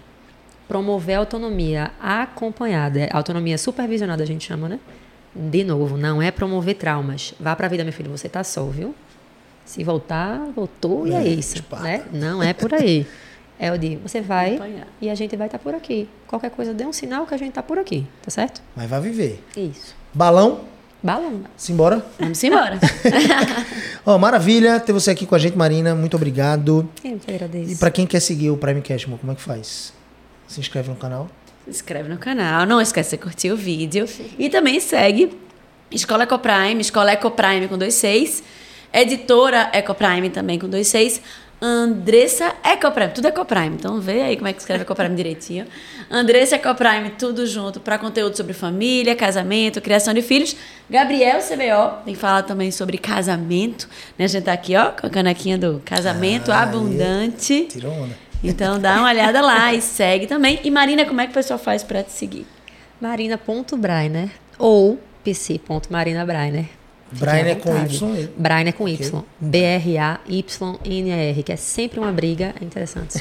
promover 0.68 1.16
a 1.16 1.18
autonomia 1.18 1.90
acompanhada, 2.00 3.00
é 3.00 3.08
autonomia 3.12 3.58
supervisionada 3.58 4.22
a 4.22 4.26
gente 4.26 4.46
chama, 4.46 4.68
né? 4.68 4.78
De 5.34 5.64
novo, 5.64 5.96
não 5.98 6.22
é 6.22 6.30
promover 6.30 6.76
traumas. 6.76 7.34
Vá 7.38 7.54
pra 7.54 7.68
vida, 7.68 7.84
meu 7.84 7.92
filho, 7.92 8.10
você 8.10 8.28
tá 8.28 8.42
só, 8.42 8.64
viu? 8.66 8.94
Se 9.64 9.82
voltar, 9.84 10.38
voltou 10.54 11.06
e 11.06 11.12
é 11.12 11.16
É, 11.16 11.28
isso, 11.28 11.62
né? 11.82 12.04
Não 12.12 12.42
é 12.42 12.52
por 12.54 12.72
aí. 12.72 13.06
É 13.58 13.72
o 13.72 13.78
de, 13.78 13.96
você 13.96 14.20
vai 14.20 14.56
Acompanhar. 14.56 14.86
e 15.00 15.08
a 15.08 15.14
gente 15.14 15.34
vai 15.36 15.46
estar 15.46 15.58
por 15.58 15.74
aqui. 15.74 16.08
Qualquer 16.26 16.50
coisa, 16.50 16.74
dê 16.74 16.84
um 16.84 16.92
sinal 16.92 17.26
que 17.26 17.34
a 17.34 17.38
gente 17.38 17.52
tá 17.52 17.62
por 17.62 17.78
aqui, 17.78 18.06
tá 18.22 18.30
certo? 18.30 18.60
Mas 18.76 18.88
vai 18.88 19.00
viver. 19.00 19.42
Isso. 19.56 19.94
Balão, 20.12 20.60
Balão. 21.02 21.42
simbora. 21.56 22.04
Vamos 22.18 22.42
embora. 22.44 22.78
Ó, 24.04 24.18
maravilha 24.18 24.78
ter 24.80 24.92
você 24.92 25.10
aqui 25.10 25.24
com 25.26 25.34
a 25.34 25.38
gente, 25.38 25.56
Marina. 25.56 25.94
Muito 25.94 26.16
obrigado. 26.16 26.88
Eu 27.04 27.18
que 27.18 27.30
agradeço. 27.30 27.72
E 27.72 27.76
para 27.76 27.90
quem 27.90 28.06
quer 28.06 28.20
seguir 28.20 28.50
o 28.50 28.56
Prime 28.56 28.80
Cashmo, 28.82 29.18
como 29.18 29.32
é 29.32 29.34
que 29.34 29.42
faz? 29.42 29.92
Se 30.46 30.60
inscreve 30.60 30.90
no 30.90 30.96
canal. 30.96 31.28
Se 31.64 31.70
inscreve 31.70 32.08
no 32.08 32.18
canal, 32.18 32.66
não 32.66 32.80
esquece 32.80 33.16
de 33.16 33.22
curtir 33.22 33.50
o 33.50 33.56
vídeo. 33.56 34.06
E 34.38 34.48
também 34.50 34.78
segue 34.80 35.36
Escola 35.90 36.24
Ecoprime, 36.24 36.80
Escola 36.80 37.12
Ecoprime 37.12 37.68
com 37.68 37.76
26, 37.76 38.42
Editora 38.92 39.70
Ecoprime 39.72 40.30
também 40.30 40.58
com 40.58 40.68
26, 40.68 41.20
Andressa 41.60 42.54
Ecoprime, 42.62 43.12
tudo 43.12 43.28
Ecoprime, 43.28 43.76
então 43.76 43.98
vê 43.98 44.20
aí 44.22 44.36
como 44.36 44.46
é 44.46 44.52
que 44.52 44.60
escreve 44.60 44.82
Ecoprime 44.82 45.14
direitinho. 45.16 45.66
Andressa 46.10 46.56
Ecoprime, 46.56 47.10
tudo 47.18 47.46
junto, 47.46 47.80
para 47.80 47.98
conteúdo 47.98 48.36
sobre 48.36 48.52
família, 48.52 49.16
casamento, 49.16 49.80
criação 49.80 50.12
de 50.12 50.20
filhos. 50.20 50.54
Gabriel 50.88 51.38
CBO, 51.38 52.04
tem 52.04 52.14
falado 52.14 52.46
também 52.46 52.70
sobre 52.70 52.98
casamento, 52.98 53.88
né? 54.18 54.26
A 54.26 54.28
gente 54.28 54.44
tá 54.44 54.52
aqui, 54.52 54.76
ó, 54.76 54.90
com 54.90 55.06
a 55.06 55.10
canequinha 55.10 55.56
do 55.56 55.80
casamento 55.84 56.52
Ah, 56.52 56.62
abundante. 56.62 57.66
Tirou 57.70 57.92
onda. 57.92 58.14
Então 58.44 58.78
dá 58.78 58.96
uma 58.98 59.08
olhada 59.08 59.40
lá 59.40 59.72
e 59.72 59.80
segue 59.80 60.26
também. 60.26 60.60
E 60.62 60.70
Marina, 60.70 61.04
como 61.06 61.20
é 61.20 61.24
que 61.24 61.30
o 61.30 61.34
pessoal 61.34 61.58
faz 61.58 61.82
para 61.82 62.02
te 62.02 62.12
seguir? 62.12 62.46
Marina.Brainer 63.00 64.28
ou 64.58 65.00
pc.marinabrainer. 65.24 66.66
À 67.12 67.18
Brian 67.18 67.46
é 67.46 67.54
com. 67.54 67.76
Y. 67.76 68.28
Brainer 68.36 68.74
com 68.74 68.88
Y. 68.88 69.22
B-R-A-Y-N-A-R, 69.40 71.42
que 71.42 71.52
é 71.52 71.56
sempre 71.56 72.00
uma 72.00 72.10
briga. 72.10 72.54
É 72.60 72.64
interessante. 72.64 73.18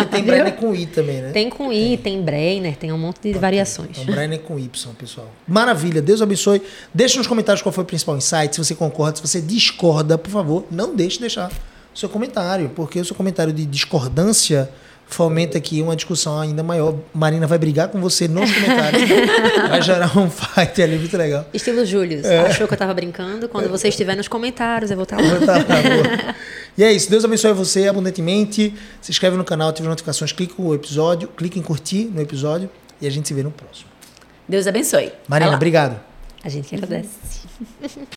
E 0.00 0.04
tem 0.06 0.24
Brian 0.24 0.50
com 0.52 0.74
I 0.74 0.86
também, 0.86 1.20
né? 1.20 1.30
tem 1.30 1.50
com 1.50 1.72
I, 1.72 1.98
tem 1.98 2.22
Brainer, 2.22 2.76
tem 2.76 2.92
um 2.92 2.98
monte 2.98 3.32
de 3.32 3.38
variações. 3.38 3.98
Então, 3.98 4.14
Brian 4.14 4.32
é 4.32 4.38
com 4.38 4.58
Y, 4.58 4.94
pessoal. 4.94 5.30
Maravilha, 5.46 6.00
Deus 6.00 6.22
abençoe. 6.22 6.62
Deixe 6.92 7.18
nos 7.18 7.26
comentários 7.26 7.62
qual 7.62 7.72
foi 7.72 7.84
o 7.84 7.86
principal 7.86 8.16
insight. 8.16 8.54
Se 8.54 8.64
você 8.64 8.74
concorda, 8.74 9.16
se 9.16 9.22
você 9.22 9.40
discorda, 9.40 10.16
por 10.16 10.30
favor, 10.30 10.64
não 10.70 10.96
deixe 10.96 11.16
de 11.16 11.22
deixar 11.22 11.50
o 11.94 11.98
seu 11.98 12.08
comentário, 12.08 12.70
porque 12.74 13.00
o 13.00 13.04
seu 13.04 13.14
comentário 13.14 13.52
de 13.52 13.66
discordância 13.66 14.70
fomenta 15.08 15.58
aqui 15.58 15.80
uma 15.80 15.96
discussão 15.96 16.38
ainda 16.38 16.62
maior. 16.62 16.94
Marina 17.12 17.46
vai 17.46 17.58
brigar 17.58 17.88
com 17.88 18.00
você 18.00 18.28
nos 18.28 18.52
comentários. 18.52 19.02
vai 19.68 19.82
gerar 19.82 20.16
um 20.16 20.30
fight 20.30 20.80
ali 20.82 20.98
muito 20.98 21.16
legal. 21.16 21.46
Estilo 21.52 21.84
Júlio. 21.84 22.24
É. 22.24 22.40
Achou 22.40 22.68
que 22.68 22.74
eu 22.74 22.78
tava 22.78 22.94
brincando? 22.94 23.48
Quando 23.48 23.68
você 23.68 23.88
estiver 23.88 24.16
nos 24.16 24.28
comentários, 24.28 24.90
eu 24.90 24.96
vou 24.96 25.04
estar 25.04 25.20
lá. 25.20 25.28
Vou 25.28 25.38
estar 25.38 25.56
lá. 25.56 26.34
E 26.76 26.84
é 26.84 26.92
isso. 26.92 27.10
Deus 27.10 27.24
abençoe 27.24 27.52
você 27.52 27.88
abundantemente. 27.88 28.74
Se 29.00 29.10
inscreve 29.10 29.36
no 29.36 29.44
canal, 29.44 29.70
ative 29.70 29.88
as 29.88 29.90
notificações, 29.90 30.30
clique 30.30 30.54
no 30.60 30.74
episódio, 30.74 31.28
clique 31.28 31.58
em 31.58 31.62
curtir 31.62 32.04
no 32.04 32.20
episódio 32.20 32.70
e 33.00 33.06
a 33.06 33.10
gente 33.10 33.26
se 33.26 33.34
vê 33.34 33.42
no 33.42 33.50
próximo. 33.50 33.88
Deus 34.48 34.66
abençoe. 34.66 35.12
Marina, 35.26 35.54
obrigado. 35.54 36.00
A 36.44 36.48
gente 36.48 36.68
que 36.68 36.76
agradece. 36.76 37.08